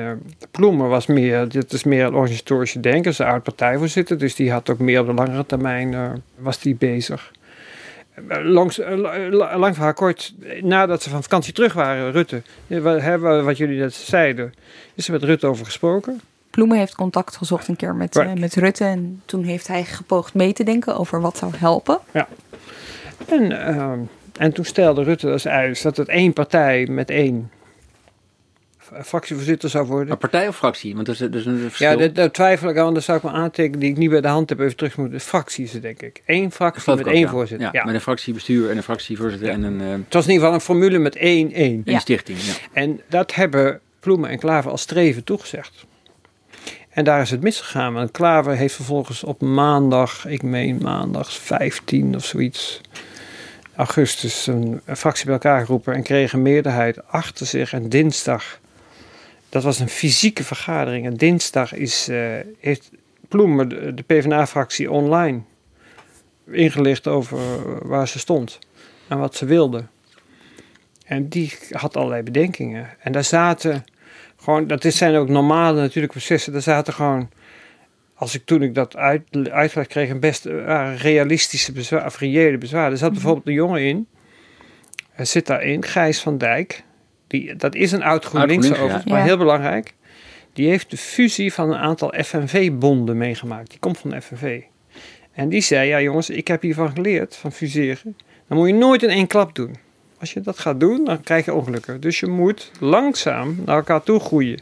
Ploemen 0.51 0.89
was 0.89 1.05
meer, 1.05 1.47
dit 1.49 1.73
is 1.73 1.83
meer 1.83 2.05
een 2.05 2.13
organisatorische 2.13 2.79
denker, 2.79 3.13
zijn 3.13 3.29
oud 3.29 3.43
partijvoorzitter. 3.43 4.17
Dus 4.17 4.35
die 4.35 4.51
had 4.51 4.69
ook 4.69 4.79
meer 4.79 4.99
op 4.99 5.05
de 5.05 5.13
langere 5.13 5.45
termijn, 5.45 6.21
was 6.37 6.59
die 6.59 6.75
bezig. 6.75 7.31
Eh, 8.27 8.37
Langs, 8.43 8.79
eh, 8.79 8.97
la- 9.31 9.57
lang 9.57 9.75
verhaal 9.75 9.93
kort, 9.93 10.33
eh, 10.43 10.63
nadat 10.63 11.03
ze 11.03 11.09
van 11.09 11.21
vakantie 11.23 11.53
terug 11.53 11.73
waren, 11.73 12.11
Rutte, 12.11 12.41
eh, 12.67 13.43
wat, 13.43 13.57
jullie 13.57 13.79
net 13.79 13.93
zeiden, 13.93 14.53
is 14.95 15.05
er 15.07 15.13
met 15.13 15.23
Rutte 15.23 15.47
over 15.47 15.65
gesproken. 15.65 16.21
Ploemen 16.49 16.77
heeft 16.77 16.95
contact 16.95 17.35
gezocht 17.37 17.67
een 17.67 17.75
keer 17.75 17.95
met, 17.95 18.15
eh, 18.15 18.23
Right. 18.23 18.39
met 18.39 18.55
Rutte. 18.55 18.83
En 18.85 19.21
toen 19.25 19.43
heeft 19.43 19.67
hij 19.67 19.83
gepoogd 19.83 20.33
mee 20.33 20.53
te 20.53 20.63
denken 20.63 20.97
over 20.97 21.21
wat 21.21 21.37
zou 21.37 21.51
helpen. 21.55 21.99
En, 23.27 23.65
ehm, 23.65 23.99
en 24.37 24.53
toen 24.53 24.65
stelde 24.65 25.03
Rutte 25.03 25.25
dus 25.27 25.47
uit 25.47 25.83
dat 25.83 25.97
het 25.97 26.07
één 26.07 26.33
partij 26.33 26.87
met 26.89 27.09
één 27.09 27.51
fractievoorzitter 29.05 29.69
zou 29.69 29.85
worden. 29.87 30.07
Maar 30.07 30.17
partij 30.17 30.47
of 30.47 30.55
fractie? 30.57 30.95
Want 30.95 31.07
er 31.07 31.13
is, 31.13 31.21
is 31.21 31.45
een 31.45 31.59
verschil. 31.59 31.89
Ja, 31.89 31.95
dat, 31.95 32.15
daar 32.15 32.31
twijfel 32.31 32.69
ik 32.69 32.77
aan, 32.77 32.93
dan 32.93 33.01
zou 33.01 33.17
ik 33.17 33.23
me 33.23 33.29
aantekenen 33.31 33.79
die 33.79 33.89
ik 33.89 33.97
niet 33.97 34.09
bij 34.09 34.21
de 34.21 34.27
hand 34.27 34.49
heb 34.49 34.59
even 34.59 34.75
terug 34.75 34.97
moeten. 34.97 35.19
Fractie 35.19 35.63
is 35.63 35.73
het, 35.73 35.81
denk 35.81 36.01
ik. 36.01 36.21
Eén 36.25 36.43
Dat 36.43 36.53
fractie 36.53 36.95
met 36.95 37.05
ook, 37.05 37.11
één 37.11 37.21
ja. 37.21 37.29
voorzitter. 37.29 37.65
Ja, 37.67 37.79
Ja. 37.79 37.85
met 37.85 37.95
een 37.95 38.01
fractiebestuur 38.01 38.69
en 38.69 38.77
een 38.77 38.83
fractievoorzitter 38.83 39.49
en 39.49 39.63
een, 39.63 39.81
eh, 39.81 39.87
Het 39.89 40.13
was 40.13 40.25
in 40.25 40.31
ieder 40.31 40.33
geval 40.45 40.53
een 40.53 40.61
formule 40.65 40.97
met 40.97 41.15
één 41.15 41.51
één. 41.51 41.81
een 41.85 41.99
stichting. 41.99 42.39
Ja. 42.41 42.53
En 42.73 43.01
dat 43.09 43.35
hebben 43.35 43.79
Ploemen 43.99 44.29
en 44.29 44.39
Klaver 44.39 44.71
als 44.71 44.81
streven 44.81 45.23
toegezegd. 45.23 45.85
En 46.89 47.03
daar 47.03 47.21
is 47.21 47.29
het 47.31 47.41
misgegaan. 47.41 47.93
Want 47.93 48.11
Klaver 48.11 48.55
heeft 48.55 48.75
vervolgens 48.75 49.23
op 49.23 49.41
maandag, 49.41 50.25
ik 50.27 50.43
meen 50.43 50.77
maandag 50.81 51.33
15 51.33 52.15
of 52.15 52.25
zoiets, 52.25 52.81
augustus, 53.75 54.47
een, 54.47 54.81
een 54.85 54.97
fractie 54.97 55.25
bij 55.25 55.33
elkaar 55.33 55.65
geroepen 55.65 55.93
en 55.93 56.03
kreeg 56.03 56.33
een 56.33 56.41
meerderheid 56.41 57.07
achter 57.07 57.45
zich. 57.45 57.73
En 57.73 57.89
dinsdag, 57.89 58.59
dat 59.53 59.63
was 59.63 59.79
een 59.79 59.89
fysieke 59.89 60.43
vergadering. 60.43 61.05
En 61.05 61.13
dinsdag 61.13 61.73
is, 61.73 62.07
eh, 62.07 62.17
heeft 62.59 62.91
Ploemen, 63.27 63.69
de, 63.69 63.93
de 63.93 64.03
PvdA-fractie, 64.03 64.91
online 64.91 65.41
ingelicht 66.51 67.07
over 67.07 67.39
waar 67.87 68.07
ze 68.07 68.19
stond 68.19 68.59
en 69.07 69.17
wat 69.17 69.35
ze 69.35 69.45
wilde. 69.45 69.85
En 71.05 71.29
die 71.29 71.53
had 71.69 71.97
allerlei 71.97 72.23
bedenkingen. 72.23 72.89
En 72.99 73.11
daar 73.11 73.23
zaten 73.23 73.83
gewoon, 74.37 74.67
dat 74.67 74.83
zijn 74.83 75.15
ook 75.15 75.29
normale 75.29 75.79
natuurlijke 75.79 76.17
processen. 76.17 76.53
Daar 76.53 76.61
zaten 76.61 76.93
gewoon, 76.93 77.29
als 78.13 78.35
ik 78.35 78.45
toen 78.45 78.61
ik 78.61 78.75
dat 78.75 78.95
uit, 78.95 79.49
uitgelegd 79.49 79.89
kreeg, 79.89 80.09
een 80.09 80.19
best 80.19 80.43
waren 80.43 80.97
realistische 80.97 81.71
bezwaar, 81.71 82.05
of 82.05 82.19
reële 82.19 82.57
bezwaar. 82.57 82.91
Er 82.91 82.97
zat 82.97 83.11
bijvoorbeeld 83.11 83.47
een 83.47 83.53
jongen 83.53 83.81
in, 83.81 84.07
er 85.15 85.25
zit 85.25 85.45
daarin, 85.45 85.83
Gijs 85.83 86.21
van 86.21 86.37
Dijk. 86.37 86.83
Die, 87.33 87.55
dat 87.55 87.75
is 87.75 87.91
een 87.91 88.03
oud 88.03 88.25
GroenLinks 88.25 88.53
GroenLinks, 88.67 88.79
overigens, 88.79 89.03
ja. 89.03 89.09
maar 89.11 89.19
Ja. 89.19 89.25
heel 89.25 89.37
belangrijk. 89.37 89.93
Die 90.53 90.67
heeft 90.69 90.89
de 90.91 90.97
fusie 90.97 91.53
van 91.53 91.69
een 91.69 91.77
aantal 91.79 92.13
FNV-bonden 92.23 93.17
meegemaakt. 93.17 93.69
Die 93.69 93.79
komt 93.79 93.97
van 93.97 94.09
de 94.09 94.21
FNV. 94.21 94.61
En 95.31 95.49
die 95.49 95.61
zei, 95.61 95.87
ja 95.87 96.01
jongens, 96.01 96.29
ik 96.29 96.47
heb 96.47 96.61
hiervan 96.61 96.91
geleerd, 96.91 97.35
van 97.35 97.51
fuseren. 97.51 98.15
Dan 98.47 98.57
moet 98.57 98.67
je 98.67 98.73
nooit 98.73 99.03
in 99.03 99.09
één 99.09 99.27
klap 99.27 99.55
doen. 99.55 99.75
Als 100.19 100.33
je 100.33 100.41
dat 100.41 100.59
gaat 100.59 100.79
doen, 100.79 101.05
dan 101.05 101.21
krijg 101.21 101.45
je 101.45 101.53
ongelukken. 101.53 102.01
Dus 102.01 102.19
je 102.19 102.27
moet 102.27 102.71
langzaam 102.79 103.61
naar 103.65 103.75
elkaar 103.75 104.03
toe 104.03 104.19
groeien. 104.19 104.59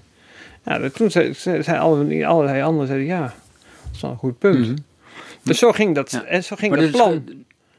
Ja, 0.66 0.80
dat- 0.80 0.94
toen 0.96 1.12
zei, 1.12 1.64
allerlei, 1.78 2.24
allerlei 2.24 2.62
anderen, 2.62 2.88
zeiden 2.88 3.08
ja, 3.08 3.22
dat 3.22 3.34
is 3.96 4.02
wel 4.02 4.12
een 4.12 4.18
goed 4.18 4.40
punt. 4.40 4.68
Mhm. 4.68 4.76
Dus 5.44 5.60
zo 5.60 5.72
ging 5.72 5.96
dat, 5.96 6.12
Ja. 6.12 6.24
en 6.24 6.44
zo 6.44 6.56
ging 6.56 6.72
Maar 6.72 6.82
dat 6.82 6.92
dus, 6.92 7.02
plan. 7.02 7.24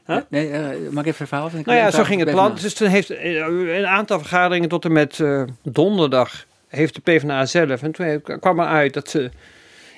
Huh? 0.05 0.17
Nee, 0.29 0.49
eh, 0.49 0.89
mag 0.91 1.03
ik 1.03 1.11
even 1.13 1.27
verhaal? 1.27 1.49
Nou 1.65 1.77
ja, 1.77 1.91
zo 1.91 2.03
ging 2.03 2.19
het 2.19 2.31
plan. 2.31 2.55
Dus 2.61 2.73
toen 2.73 2.87
heeft 2.87 3.09
eh, 3.09 3.35
een 3.77 3.87
aantal 3.87 4.19
vergaderingen 4.19 4.69
tot 4.69 4.85
en 4.85 4.91
met 4.91 5.19
eh, 5.19 5.43
donderdag 5.61 6.45
heeft 6.67 6.95
de 6.95 7.01
PvdA 7.01 7.45
zelf. 7.45 7.83
En 7.83 7.91
toen 7.91 8.21
kwam 8.39 8.59
er 8.59 8.65
uit 8.65 8.93
dat 8.93 9.09
ze. 9.09 9.31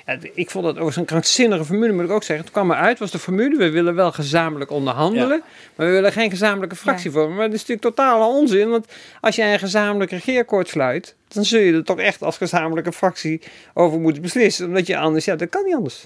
Ja, 0.06 0.18
ik 0.34 0.49
vond 0.49 0.64
dat 0.64 0.74
overigens 0.74 0.97
een 0.97 1.06
krankzinnige 1.06 1.66
formule, 1.66 1.93
moet 1.93 2.03
ik 2.03 2.12
ook 2.12 2.24
zeggen. 2.24 2.45
Toen 2.45 2.53
kwam 2.53 2.72
er 2.72 2.78
uit, 2.78 2.99
was 2.99 3.12
de 3.12 3.20
formule, 3.20 3.58
we 3.58 3.70
willen 3.70 3.95
wel 3.95 4.12
gezamenlijk 4.12 4.72
onderhandelen, 4.72 5.43
maar 5.76 5.88
we 5.88 5.91
willen 5.91 6.12
geen 6.12 6.30
gezamenlijke 6.30 6.76
fractie 6.76 7.12
vormen. 7.12 7.36
Maar 7.36 7.45
dat 7.45 7.53
is 7.53 7.60
natuurlijk 7.60 7.95
totale 7.95 8.26
onzin, 8.26 8.70
want 8.70 8.86
als 9.22 9.36
jij 9.36 9.53
een 9.53 9.60
gezamenlijk 9.60 10.12
regeerakkoord 10.12 10.68
sluit, 10.68 11.16
dan 11.28 11.45
zul 11.45 11.60
je 11.60 11.74
er 11.74 11.84
toch 11.84 11.99
echt 11.99 12.22
als 12.24 12.38
gezamenlijke 12.38 12.91
fractie 12.91 13.41
over 13.74 13.99
moeten 13.99 14.22
beslissen. 14.22 14.68
Omdat 14.68 14.88
je 14.88 14.97
anders, 14.97 15.26
ja, 15.26 15.36
dat 15.36 15.49
kan 15.49 15.64
niet 15.66 15.76
anders. 15.76 16.06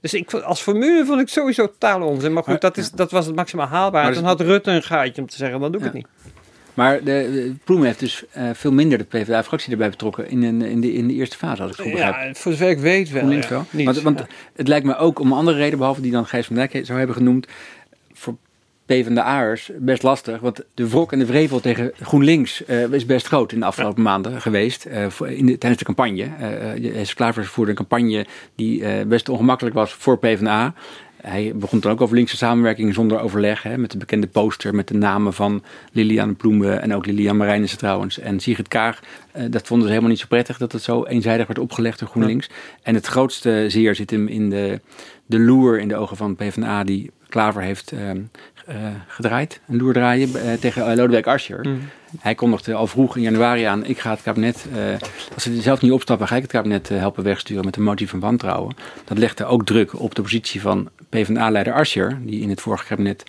Dus 0.00 0.14
ik, 0.14 0.32
als 0.32 0.60
formule 0.60 1.04
vond 1.04 1.20
ik 1.20 1.28
sowieso 1.28 1.66
totaal 1.66 2.02
onzin. 2.02 2.32
Maar 2.32 2.42
goed, 2.42 2.60
dat, 2.60 2.76
is, 2.76 2.90
dat 2.90 3.10
was 3.10 3.26
het 3.26 3.34
maximaal 3.34 3.66
haalbaar. 3.66 4.04
Toen 4.04 4.12
dus- 4.12 4.22
had 4.22 4.40
Rutte 4.40 4.70
een 4.70 4.82
gaatje 4.82 5.22
om 5.22 5.28
te 5.28 5.36
zeggen, 5.36 5.60
dan 5.60 5.72
doe 5.72 5.80
ik 5.80 5.86
Ja. 5.86 5.92
het 5.92 6.02
niet. 6.02 6.30
Maar 6.74 6.98
de, 6.98 7.04
de 7.04 7.54
Ploem 7.64 7.82
heeft 7.82 7.98
dus 7.98 8.24
eh, 8.32 8.50
veel 8.52 8.72
minder 8.72 8.98
de 8.98 9.04
PvdA-fractie 9.04 9.72
erbij 9.72 9.90
betrokken 9.90 10.28
in, 10.30 10.42
in, 10.62 10.80
de, 10.80 10.92
in 10.92 11.06
de 11.08 11.14
eerste 11.14 11.36
fase, 11.36 11.62
als 11.62 11.70
ik 11.70 11.76
het 11.76 11.86
goed 11.86 11.94
begrijp. 11.94 12.14
Ja, 12.14 12.34
voor 12.34 12.52
zover 12.52 12.68
ik 12.68 12.78
weet 12.78 13.10
wel. 13.10 13.18
GroenLinks 13.18 13.48
ja. 13.48 13.52
wel. 13.54 13.64
Niet, 13.70 13.84
want 13.84 14.02
want 14.02 14.18
ja. 14.18 14.26
het 14.54 14.68
lijkt 14.68 14.86
me 14.86 14.96
ook 14.96 15.18
om 15.18 15.26
een 15.32 15.38
andere 15.38 15.56
reden, 15.56 15.78
behalve 15.78 16.00
die 16.00 16.12
dan 16.12 16.26
Gijs 16.26 16.46
van 16.46 16.56
Dijk 16.56 16.80
zou 16.82 16.98
hebben 16.98 17.16
genoemd, 17.16 17.46
PvdA'ers 18.94 19.70
best 19.78 20.02
lastig. 20.02 20.40
Want 20.40 20.64
de 20.74 20.88
wrok 20.88 21.12
en 21.12 21.18
de 21.18 21.26
wrevel 21.26 21.60
tegen 21.60 21.92
GroenLinks 22.00 22.64
eh, 22.64 22.92
is 22.92 23.06
best 23.06 23.26
groot 23.26 23.52
in 23.52 23.60
de 23.60 23.66
afgelopen 23.66 24.02
maanden 24.02 24.40
geweest. 24.40 24.86
voor- 25.08 25.28
in 25.28 25.46
de, 25.46 25.58
tijdens 25.58 25.78
de 25.78 25.86
campagne. 25.86 26.22
Eh 26.22 27.00
eh, 27.00 27.06
Klaver 27.14 27.44
voerde 27.44 27.70
een 27.70 27.76
campagne 27.76 28.26
die 28.54 29.04
best 29.06 29.28
ongemakkelijk 29.28 29.74
was 29.74 29.92
voor 29.92 30.18
PvdA. 30.18 30.74
Hij 31.22 31.52
begon 31.54 31.80
dan 31.80 31.92
ook 31.92 32.00
over 32.00 32.14
linkse 32.16 32.36
samenwerking 32.36 32.94
zonder 32.94 33.20
overleg. 33.20 33.62
Hè, 33.62 33.78
met 33.78 33.90
de 33.90 33.98
bekende 33.98 34.26
poster 34.26 34.74
met 34.74 34.88
de 34.88 34.94
namen 34.94 35.32
van 35.32 35.62
Liliane 35.92 36.32
Ploemen 36.32 36.82
en 36.82 36.94
ook 36.94 37.06
Liliane 37.06 37.38
Marijnissen 37.38 37.78
trouwens. 37.78 38.18
En 38.18 38.40
Sigrid 38.40 38.68
Kaag. 38.68 39.00
Eh, 39.32 39.44
dat 39.50 39.66
vonden 39.66 39.86
ze 39.86 39.92
helemaal 39.92 40.12
niet 40.12 40.20
zo 40.20 40.26
prettig 40.28 40.58
dat 40.58 40.72
het 40.72 40.82
zo 40.82 41.04
eenzijdig 41.04 41.46
werd 41.46 41.58
opgelegd 41.58 41.98
door 41.98 42.08
GroenLinks. 42.08 42.48
En 42.82 42.94
het 42.94 43.06
grootste 43.06 43.64
zeer 43.68 43.94
zit 43.94 44.10
hem 44.10 44.28
in 44.28 44.50
de, 44.50 44.80
de 45.26 45.38
loer 45.38 45.80
in 45.80 45.88
de 45.88 45.96
ogen 45.96 46.16
van 46.16 46.36
PvdA 46.36 46.84
die 46.84 47.10
Klaver 47.28 47.62
heeft 47.62 47.92
eh, 47.92 48.10
gedraaid. 49.06 49.60
Een 49.68 49.76
loer 49.76 49.92
draaien 49.92 50.34
eh, 50.34 50.52
tegen 50.52 50.90
eh, 50.90 50.96
Lodewijk 50.96 51.26
Asscher. 51.26 51.68
Mm. 51.68 51.80
Hij 52.18 52.34
kondigde 52.34 52.74
al 52.74 52.86
vroeg 52.86 53.16
in 53.16 53.22
januari 53.22 53.62
aan, 53.62 53.84
ik 53.84 53.98
ga 53.98 54.10
het 54.10 54.22
kabinet, 54.22 54.66
eh, 54.74 54.80
als 55.34 55.42
ze 55.42 55.60
zelf 55.60 55.80
niet 55.80 55.92
opstappen, 55.92 56.28
ga 56.28 56.36
ik 56.36 56.42
het 56.42 56.50
kabinet 56.50 56.90
eh, 56.90 56.98
helpen 56.98 57.24
wegsturen 57.24 57.64
met 57.64 57.76
een 57.76 57.82
motie 57.82 58.08
van 58.08 58.20
wantrouwen. 58.20 58.76
Dat 59.04 59.18
legde 59.18 59.44
ook 59.44 59.66
druk 59.66 60.00
op 60.00 60.14
de 60.14 60.22
positie 60.22 60.60
van 60.60 60.88
PvdA-leider 61.08 61.72
Asscher, 61.72 62.18
die 62.22 62.40
in 62.40 62.50
het 62.50 62.60
vorige 62.60 62.86
kabinet 62.86 63.24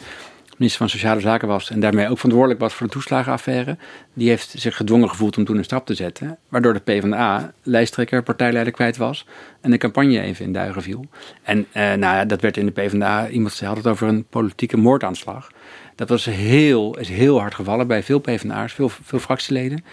minister 0.62 0.88
van 0.88 0.90
Sociale 0.90 1.20
Zaken 1.20 1.48
was 1.48 1.70
en 1.70 1.80
daarmee 1.80 2.10
ook 2.10 2.18
verantwoordelijk 2.18 2.60
was 2.60 2.74
voor 2.74 2.88
de 2.88 2.94
toeslagenaffaire, 2.94 3.78
die 4.14 4.30
heeft 4.30 4.54
zich 4.58 4.76
gedwongen 4.76 5.10
gevoeld 5.10 5.38
om 5.38 5.46
toen 5.46 5.58
een 5.58 5.64
stap 5.64 5.86
te 5.86 5.94
zetten, 5.94 6.38
waardoor 6.50 6.74
de 6.74 6.80
PvdA 6.80 7.54
lijsttrekker, 7.64 8.24
partijleider 8.24 8.74
kwijt 8.74 8.98
was 8.98 9.26
en 9.62 9.72
de 9.72 9.78
campagne 9.78 10.22
even 10.22 10.46
in 10.46 10.54
duigen 10.54 10.82
viel. 10.82 11.06
En 11.44 11.68
uh, 11.74 11.94
nou 11.94 12.26
dat 12.26 12.42
werd 12.42 12.58
in 12.58 12.66
de 12.66 12.72
PvdA, 12.72 13.28
iemand 13.28 13.60
had 13.60 13.78
het 13.78 13.88
over 13.88 14.08
een 14.08 14.26
politieke 14.30 14.78
moordaanslag. 14.78 15.52
Dat 15.96 16.10
was 16.10 16.26
heel, 16.26 16.98
is 16.98 17.10
heel 17.10 17.40
hard 17.40 17.56
gevallen 17.56 17.88
bij 17.88 18.04
veel 18.04 18.20
PvdA'ers, 18.20 18.74
veel, 18.74 18.90
veel 18.90 19.20
fractieleden. 19.20 19.84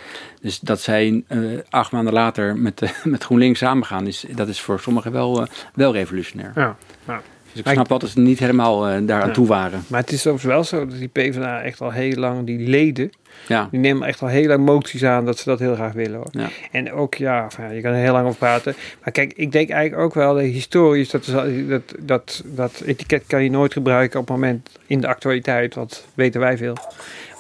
Dus 0.40 0.60
dat 0.60 0.80
zij 0.80 1.24
uh, 1.28 1.58
acht 1.68 1.92
maanden 1.92 2.12
later 2.12 2.56
met, 2.56 2.92
met 3.04 3.24
GroenLinks 3.24 3.58
samengaan, 3.58 4.06
is, 4.06 4.24
dat 4.34 4.48
is 4.48 4.60
voor 4.60 4.80
sommigen 4.80 5.12
wel, 5.12 5.40
uh, 5.40 5.46
wel 5.74 5.92
revolutionair. 5.92 6.52
Ja, 6.54 6.76
ja. 7.06 7.22
Dus 7.52 7.62
ik 7.62 7.72
snap 7.72 7.88
wel 7.88 7.98
dat 7.98 8.10
ze 8.10 8.20
niet 8.20 8.38
helemaal 8.38 8.90
uh, 8.90 9.06
daar 9.06 9.22
aan 9.22 9.32
toe 9.32 9.46
waren. 9.46 9.84
Maar 9.86 10.00
het 10.00 10.12
is 10.12 10.26
overigens 10.26 10.52
wel 10.52 10.80
zo 10.80 10.86
dat 10.86 10.98
die 10.98 11.08
PvdA 11.08 11.62
echt 11.62 11.80
al 11.80 11.90
heel 11.90 12.14
lang, 12.14 12.46
die 12.46 12.68
leden, 12.68 13.10
ja. 13.46 13.68
die 13.70 13.80
nemen 13.80 14.08
echt 14.08 14.22
al 14.22 14.28
heel 14.28 14.46
lang 14.46 14.64
moties 14.64 15.04
aan 15.04 15.24
dat 15.24 15.38
ze 15.38 15.48
dat 15.48 15.58
heel 15.58 15.74
graag 15.74 15.92
willen. 15.92 16.16
Hoor. 16.16 16.28
Ja. 16.30 16.48
En 16.70 16.92
ook, 16.92 17.14
ja, 17.14 17.48
je 17.72 17.80
kan 17.80 17.92
er 17.92 17.98
heel 17.98 18.12
lang 18.12 18.26
over 18.26 18.38
praten. 18.38 18.74
Maar 19.02 19.12
kijk, 19.12 19.32
ik 19.32 19.52
denk 19.52 19.70
eigenlijk 19.70 20.02
ook 20.02 20.14
wel, 20.14 20.34
de 20.34 20.42
historisch, 20.42 21.10
dat, 21.10 21.24
dat, 21.68 21.82
dat, 21.98 22.42
dat 22.44 22.80
etiket 22.80 23.24
kan 23.26 23.42
je 23.42 23.50
nooit 23.50 23.72
gebruiken 23.72 24.20
op 24.20 24.28
het 24.28 24.36
moment 24.36 24.70
in 24.86 25.00
de 25.00 25.06
actualiteit, 25.06 25.74
wat 25.74 26.04
weten 26.14 26.40
wij 26.40 26.56
veel. 26.56 26.76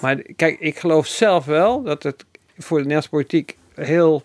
Maar 0.00 0.16
kijk, 0.36 0.56
ik 0.60 0.78
geloof 0.78 1.06
zelf 1.06 1.44
wel 1.44 1.82
dat 1.82 2.02
het 2.02 2.24
voor 2.58 2.76
de 2.76 2.82
Nederlandse 2.82 3.10
politiek 3.10 3.56
heel 3.74 4.22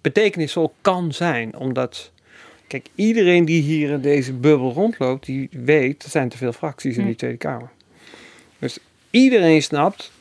betekenisvol 0.00 0.74
kan 0.80 1.12
zijn, 1.12 1.56
omdat... 1.56 2.12
Kijk, 2.66 2.86
iedereen 2.94 3.44
die 3.44 3.62
hier 3.62 3.90
in 3.90 4.00
deze 4.00 4.32
bubbel 4.32 4.72
rondloopt, 4.72 5.26
die 5.26 5.48
weet, 5.50 6.02
er 6.02 6.10
zijn 6.10 6.28
te 6.28 6.36
veel 6.36 6.52
fracties 6.52 6.96
in 6.96 7.06
die 7.06 7.16
Tweede 7.16 7.36
Kamer. 7.36 7.70
Dus 8.58 8.78
iedereen 9.10 9.62
snapt 9.62 10.12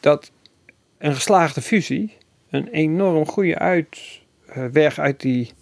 dat 0.00 0.30
een 0.98 1.14
geslaagde 1.14 1.62
fusie 1.62 2.16
een 2.50 2.68
enorm 2.68 3.26
goede 3.26 3.58
uitweg 3.58 4.98
uit 4.98 5.20
die 5.20 5.52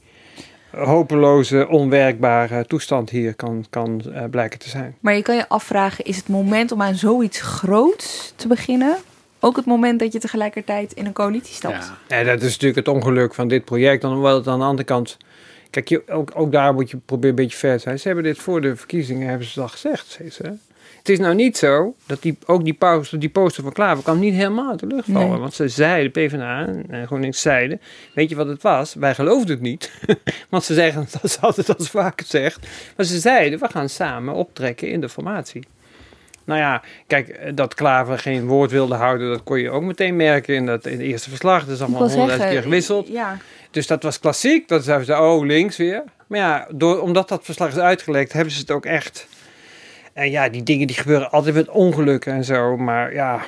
hopeloze, 0.70 1.68
onwerkbare 1.68 2.66
toestand 2.66 3.10
hier 3.10 3.34
kan, 3.34 3.66
kan 3.70 4.02
uh, 4.06 4.24
blijken 4.30 4.58
te 4.58 4.68
zijn. 4.68 4.96
Maar 5.00 5.14
je 5.14 5.22
kan 5.22 5.36
je 5.36 5.48
afvragen, 5.48 6.04
is 6.04 6.16
het 6.16 6.28
moment 6.28 6.72
om 6.72 6.82
aan 6.82 6.94
zoiets 6.94 7.40
groots 7.40 8.32
te 8.36 8.48
beginnen 8.48 8.96
ook 9.40 9.56
het 9.56 9.64
moment 9.64 10.00
dat 10.00 10.12
je 10.12 10.18
tegelijkertijd 10.18 10.92
in 10.92 11.06
een 11.06 11.12
coalitie 11.12 11.54
stapt? 11.54 11.92
Ja, 12.08 12.16
ja 12.16 12.24
dat 12.24 12.42
is 12.42 12.50
natuurlijk 12.50 12.86
het 12.86 12.94
ongeluk 12.94 13.34
van 13.34 13.48
dit 13.48 13.64
project. 13.64 14.02
Dan 14.02 14.20
wel 14.20 14.36
het 14.36 14.46
aan 14.46 14.58
de 14.58 14.64
andere 14.64 14.84
kant 14.84 15.16
Kijk, 15.72 15.88
je, 15.88 16.02
ook, 16.08 16.30
ook 16.34 16.52
daar 16.52 16.74
moet 16.74 16.90
je 16.90 16.96
proberen 16.96 17.30
een 17.30 17.42
beetje 17.42 17.58
ver 17.58 17.76
te 17.76 17.82
zijn. 17.82 17.98
Ze 17.98 18.06
hebben 18.06 18.24
dit 18.24 18.38
voor 18.38 18.60
de 18.60 18.76
verkiezingen, 18.76 19.28
hebben 19.28 19.46
ze 19.46 19.60
al 19.60 19.68
gezegd. 19.68 20.18
Ze. 20.30 20.54
Het 20.98 21.08
is 21.08 21.18
nou 21.18 21.34
niet 21.34 21.56
zo 21.56 21.94
dat 22.06 22.22
die, 22.22 22.38
ook 22.46 22.64
die 22.64 22.74
poster, 22.74 23.18
die 23.18 23.28
poster 23.28 23.62
van 23.62 23.72
Klaver 23.72 24.02
kwam 24.02 24.18
niet 24.18 24.34
helemaal 24.34 24.70
uit 24.70 24.80
de 24.80 24.86
lucht 24.86 25.08
vallen. 25.12 25.30
Nee. 25.30 25.38
Want 25.38 25.54
ze 25.54 25.68
zeiden, 25.68 26.10
PvdA 26.10 26.66
en 26.88 27.06
GroenLinks 27.06 27.40
zeiden, 27.40 27.80
weet 28.14 28.28
je 28.28 28.36
wat 28.36 28.46
het 28.46 28.62
was? 28.62 28.94
Wij 28.94 29.14
geloofden 29.14 29.50
het 29.50 29.60
niet. 29.60 29.92
want 30.50 30.64
ze 30.64 30.74
zeggen, 30.74 31.06
dat 31.12 31.24
is 31.24 31.40
altijd 31.40 31.78
als 31.78 31.90
vaak 31.90 32.22
zegt. 32.26 32.66
Maar 32.96 33.06
ze 33.06 33.18
zeiden, 33.18 33.58
we 33.58 33.68
gaan 33.68 33.88
samen 33.88 34.34
optrekken 34.34 34.88
in 34.88 35.00
de 35.00 35.08
formatie. 35.08 35.62
Nou 36.44 36.60
ja, 36.60 36.82
kijk, 37.06 37.56
dat 37.56 37.74
Klaver 37.74 38.18
geen 38.18 38.46
woord 38.46 38.70
wilde 38.70 38.94
houden, 38.94 39.28
dat 39.28 39.42
kon 39.42 39.58
je 39.58 39.70
ook 39.70 39.82
meteen 39.82 40.16
merken 40.16 40.54
in, 40.54 40.66
dat, 40.66 40.86
in 40.86 40.92
het 40.92 41.00
eerste 41.00 41.28
verslag. 41.28 41.64
Dat 41.64 41.74
is 41.74 41.80
allemaal 41.80 42.00
honderdduizend 42.00 42.50
keer 42.50 42.62
gewisseld. 42.62 43.08
Ja. 43.08 43.36
Dus 43.70 43.86
dat 43.86 44.02
was 44.02 44.20
klassiek. 44.20 44.68
Dat 44.68 44.84
zeiden 44.84 45.06
ze, 45.06 45.18
oh, 45.18 45.44
links 45.44 45.76
weer. 45.76 46.02
Maar 46.26 46.38
ja, 46.38 46.66
door, 46.70 47.00
omdat 47.00 47.28
dat 47.28 47.44
verslag 47.44 47.68
is 47.68 47.78
uitgelekt, 47.78 48.32
hebben 48.32 48.52
ze 48.52 48.60
het 48.60 48.70
ook 48.70 48.86
echt. 48.86 49.26
En 50.12 50.30
ja, 50.30 50.48
die 50.48 50.62
dingen 50.62 50.86
die 50.86 50.96
gebeuren 50.96 51.30
altijd 51.30 51.54
met 51.54 51.68
ongelukken 51.68 52.32
en 52.32 52.44
zo. 52.44 52.76
Maar 52.76 53.14
ja, 53.14 53.40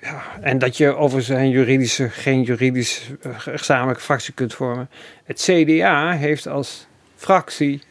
ja 0.00 0.22
en 0.40 0.58
dat 0.58 0.76
je 0.76 0.96
over 0.96 1.22
zijn 1.22 1.50
juridische, 1.50 2.08
geen 2.10 2.42
juridisch 2.42 3.10
uh, 3.26 3.32
gezamenlijke 3.36 4.02
fractie 4.02 4.34
kunt 4.34 4.54
vormen. 4.54 4.90
Het 5.24 5.40
CDA 5.40 6.12
heeft 6.12 6.48
als 6.48 6.86
fractie, 7.16 7.82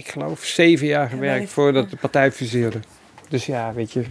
ik 0.00 0.08
geloof, 0.08 0.44
zeven 0.44 0.86
jaar 0.86 1.08
gewerkt 1.08 1.42
ja, 1.42 1.48
voordat 1.48 1.90
de 1.90 1.96
partij 1.96 2.32
fuseerde. 2.32 2.78
Dus 3.28 3.46
ja, 3.46 3.72
weet 3.72 3.92
je, 3.92 4.04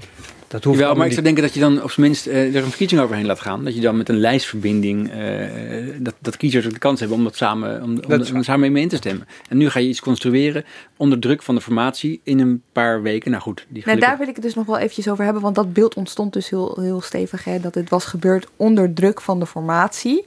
dat 0.49 0.63
hoeft 0.63 0.79
wel, 0.79 0.95
maar 0.95 1.05
ik 1.05 1.11
zou 1.11 1.23
denken 1.23 1.43
dat 1.43 1.53
je 1.53 1.59
dan 1.59 1.83
op 1.83 1.91
zijn 1.91 2.05
minst 2.05 2.27
uh, 2.27 2.55
er 2.55 2.63
een 2.63 2.69
verkiezing 2.69 3.01
overheen 3.01 3.25
laat 3.25 3.39
gaan. 3.39 3.63
Dat 3.63 3.75
je 3.75 3.81
dan 3.81 3.97
met 3.97 4.09
een 4.09 4.19
lijstverbinding, 4.19 5.13
uh, 5.13 5.95
dat, 5.99 6.13
dat 6.19 6.37
kiezers 6.37 6.65
ook 6.65 6.73
de 6.73 6.79
kans 6.79 6.99
hebben 6.99 7.17
om, 7.17 7.23
dat 7.23 7.35
samen, 7.35 7.83
om, 7.83 7.99
om, 8.07 8.21
om 8.35 8.43
samen 8.43 8.71
mee 8.71 8.83
in 8.83 8.89
te 8.89 8.95
stemmen. 8.95 9.27
En 9.49 9.57
nu 9.57 9.69
ga 9.69 9.79
je 9.79 9.87
iets 9.87 9.99
construeren 9.99 10.65
onder 10.97 11.19
druk 11.19 11.41
van 11.41 11.55
de 11.55 11.61
formatie 11.61 12.21
in 12.23 12.39
een 12.39 12.61
paar 12.71 13.01
weken. 13.01 13.31
Nou 13.31 13.43
goed. 13.43 13.65
Die 13.69 13.83
nou, 13.85 13.99
daar 13.99 14.17
wil 14.17 14.27
ik 14.27 14.35
het 14.35 14.43
dus 14.43 14.55
nog 14.55 14.65
wel 14.65 14.77
eventjes 14.77 15.09
over 15.09 15.23
hebben, 15.23 15.41
want 15.41 15.55
dat 15.55 15.73
beeld 15.73 15.95
ontstond 15.95 16.33
dus 16.33 16.49
heel, 16.49 16.77
heel 16.81 17.01
stevig. 17.01 17.43
Hè, 17.43 17.59
dat 17.59 17.75
het 17.75 17.89
was 17.89 18.05
gebeurd 18.05 18.47
onder 18.55 18.93
druk 18.93 19.21
van 19.21 19.39
de 19.39 19.45
formatie. 19.45 20.25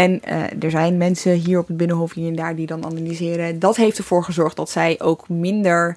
En 0.00 0.20
uh, 0.28 0.62
er 0.64 0.70
zijn 0.70 0.96
mensen 0.96 1.32
hier 1.32 1.58
op 1.58 1.66
het 1.66 1.76
Binnenhof 1.76 2.14
hier 2.14 2.28
en 2.28 2.34
daar 2.34 2.56
die 2.56 2.66
dan 2.66 2.84
analyseren. 2.84 3.58
Dat 3.58 3.76
heeft 3.76 3.98
ervoor 3.98 4.24
gezorgd 4.24 4.56
dat 4.56 4.70
zij 4.70 5.00
ook 5.00 5.28
minder 5.28 5.96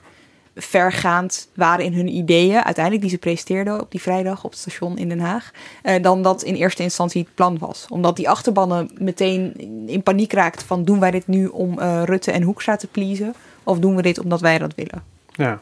vergaand 0.56 1.50
waren 1.56 1.86
in 1.86 1.94
hun 1.94 2.08
ideeën, 2.08 2.64
uiteindelijk 2.64 3.04
die 3.04 3.14
ze 3.14 3.18
presenteerden 3.18 3.82
op 3.82 3.92
die 3.92 4.02
vrijdag 4.02 4.44
op 4.44 4.52
het 4.52 4.60
station 4.60 4.98
in 4.98 5.10
Den 5.10 5.20
Haag, 5.20 5.52
uh, 5.84 5.96
dan 6.02 6.22
dat 6.22 6.44
in 6.44 6.56
eerste 6.56 6.84
instantie 6.84 7.22
het 7.22 7.36
plan 7.36 7.58
was. 7.58 7.86
Omdat 7.90 8.16
die 8.16 8.30
achterbannen 8.30 8.90
meteen 8.98 9.54
in 9.88 10.04
paniek 10.04 10.34
raakt 10.34 10.64
van 10.64 10.84
doen 10.84 11.00
wij 11.00 11.12
dit 11.12 11.28
nu 11.28 11.48
om 11.48 11.80
uh, 11.80 12.02
Rutte 12.06 12.32
en 12.32 12.42
Hoekstra 12.42 12.76
te 12.76 12.88
pleasen, 12.88 13.34
of 13.64 13.80
doen 13.80 13.96
we 13.96 14.02
dit 14.02 14.20
omdat 14.20 14.42
wij 14.42 14.58
dat 14.58 14.76
willen? 14.76 15.04
Ja. 15.32 15.62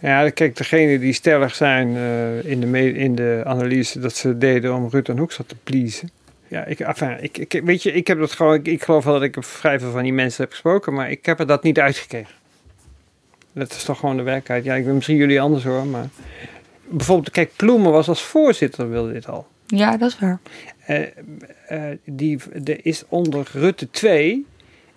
Ja, 0.00 0.30
kijk, 0.30 0.56
degene 0.56 0.98
die 0.98 1.12
stellig 1.12 1.54
zijn 1.54 1.88
uh, 1.88 2.44
in, 2.44 2.60
de 2.60 2.92
in 2.92 3.14
de 3.14 3.42
analyse 3.44 4.00
dat 4.00 4.16
ze 4.16 4.38
deden 4.38 4.74
om 4.74 4.88
Rutte 4.88 5.12
en 5.12 5.18
Hoekstra 5.18 5.44
te 5.46 5.56
pleasen. 5.64 6.10
Ja, 6.48 6.64
ik, 6.64 6.80
enfin, 6.80 7.16
ik, 7.20 7.38
ik, 7.38 7.60
weet 7.64 7.82
je, 7.82 7.92
ik 7.92 8.06
heb 8.06 8.18
dat 8.18 8.32
gewoon, 8.32 8.54
ik, 8.54 8.66
ik 8.66 8.82
geloof 8.82 9.04
wel 9.04 9.14
dat 9.14 9.22
ik 9.22 9.36
vrij 9.40 9.80
veel 9.80 9.90
van 9.90 10.02
die 10.02 10.12
mensen 10.12 10.42
heb 10.42 10.52
gesproken, 10.52 10.94
maar 10.94 11.10
ik 11.10 11.26
heb 11.26 11.38
er 11.38 11.46
dat 11.46 11.62
niet 11.62 11.80
uitgekregen. 11.80 12.34
Dat 13.52 13.70
is 13.70 13.84
toch 13.84 13.98
gewoon 13.98 14.16
de 14.16 14.22
werkelijkheid. 14.22 14.64
Ja, 14.64 14.74
ik 14.74 14.84
ben 14.84 14.94
misschien 14.94 15.16
jullie 15.16 15.40
anders 15.40 15.64
hoor, 15.64 15.86
maar... 15.86 16.08
Bijvoorbeeld, 16.88 17.30
kijk, 17.30 17.50
Ploemen 17.56 17.92
was 17.92 18.08
als 18.08 18.22
voorzitter, 18.22 18.90
wilde 18.90 19.12
dit 19.12 19.28
al. 19.28 19.46
Ja, 19.66 19.96
dat 19.96 20.10
is 20.10 20.18
waar. 20.18 20.38
Uh, 20.88 21.06
uh, 21.70 21.96
die, 22.04 22.38
er 22.64 22.86
is 22.86 23.04
onder 23.08 23.48
Rutte 23.52 23.90
2 23.90 24.46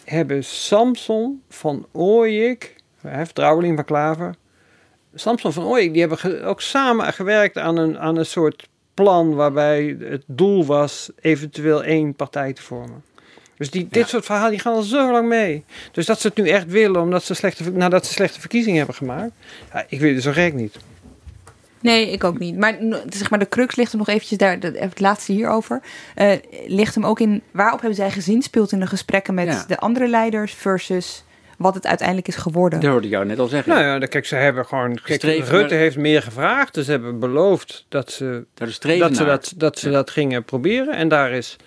hebben 0.03 0.43
Samson 0.43 1.41
van 1.49 1.85
Ooyek, 1.91 2.75
vertrouweling 3.01 3.75
van 3.75 3.85
Klaver, 3.85 4.35
Samson 5.13 5.53
van 5.53 5.63
Ooyek, 5.63 5.93
die 5.93 6.01
hebben 6.01 6.43
ook 6.43 6.61
samen 6.61 7.13
gewerkt 7.13 7.57
aan 7.57 7.77
een, 7.77 7.99
aan 7.99 8.17
een 8.17 8.25
soort 8.25 8.67
plan 9.03 9.35
waarbij 9.35 9.97
het 9.99 10.23
doel 10.27 10.65
was 10.65 11.09
eventueel 11.21 11.83
één 11.83 12.15
partij 12.15 12.53
te 12.53 12.61
vormen. 12.61 13.03
Dus 13.57 13.69
die, 13.69 13.87
dit 13.89 14.03
ja. 14.03 14.07
soort 14.07 14.25
verhalen 14.25 14.51
die 14.51 14.59
gaan 14.59 14.73
al 14.73 14.81
zo 14.81 15.11
lang 15.11 15.27
mee. 15.27 15.63
Dus 15.91 16.05
dat 16.05 16.19
ze 16.19 16.27
het 16.27 16.37
nu 16.37 16.49
echt 16.49 16.67
willen, 16.67 17.01
omdat 17.01 17.23
ze 17.23 17.33
slechte, 17.33 17.71
nadat 17.71 18.05
ze 18.05 18.13
slechte 18.13 18.39
verkiezingen 18.39 18.77
hebben 18.77 18.95
gemaakt. 18.95 19.31
Ja, 19.73 19.85
ik 19.87 19.99
weet 19.99 20.13
het 20.13 20.23
zo 20.23 20.31
gek 20.31 20.53
niet. 20.53 20.77
Nee, 21.79 22.11
ik 22.11 22.23
ook 22.23 22.39
niet. 22.39 22.57
Maar, 22.57 22.77
zeg 23.09 23.29
maar 23.29 23.39
de 23.39 23.49
crux 23.49 23.75
ligt 23.75 23.91
er 23.91 23.97
nog 23.97 24.07
eventjes 24.07 24.37
daar, 24.37 24.57
het 24.59 24.99
laatste 24.99 25.31
hierover. 25.31 25.81
Uh, 26.15 26.31
ligt 26.67 26.95
hem 26.95 27.05
ook 27.05 27.19
in 27.19 27.41
waarop 27.51 27.79
hebben 27.79 27.97
zij 27.97 28.11
gezinspeeld 28.11 28.71
in 28.71 28.79
de 28.79 28.87
gesprekken 28.87 29.33
met 29.33 29.47
ja. 29.47 29.65
de 29.67 29.77
andere 29.77 30.07
leiders 30.07 30.53
versus 30.53 31.23
wat 31.57 31.73
het 31.73 31.87
uiteindelijk 31.87 32.27
is 32.27 32.35
geworden. 32.35 32.79
Dat 32.79 32.89
hoorde 32.89 33.05
ik 33.05 33.13
jou 33.13 33.25
net 33.25 33.39
al 33.39 33.47
zeggen. 33.47 33.73
Nou 33.73 33.83
ja, 33.83 34.07
kijk, 34.07 34.25
ze 34.25 34.35
hebben 34.35 34.65
gewoon. 34.65 34.99
Kijk, 35.03 35.21
Rutte 35.21 35.55
naar... 35.55 35.69
heeft 35.69 35.97
meer 35.97 36.21
gevraagd. 36.21 36.73
Dus 36.73 36.85
ze 36.85 36.91
hebben 36.91 37.19
beloofd 37.19 37.85
dat 37.89 38.11
ze 38.11 38.45
dat, 38.53 38.67
dat, 38.81 39.15
ze, 39.15 39.25
dat, 39.25 39.53
dat, 39.55 39.79
ze 39.79 39.89
ja. 39.89 39.93
dat 39.95 40.09
gingen 40.09 40.43
proberen. 40.43 40.95
En 40.95 41.07
daar 41.07 41.31
is 41.31 41.57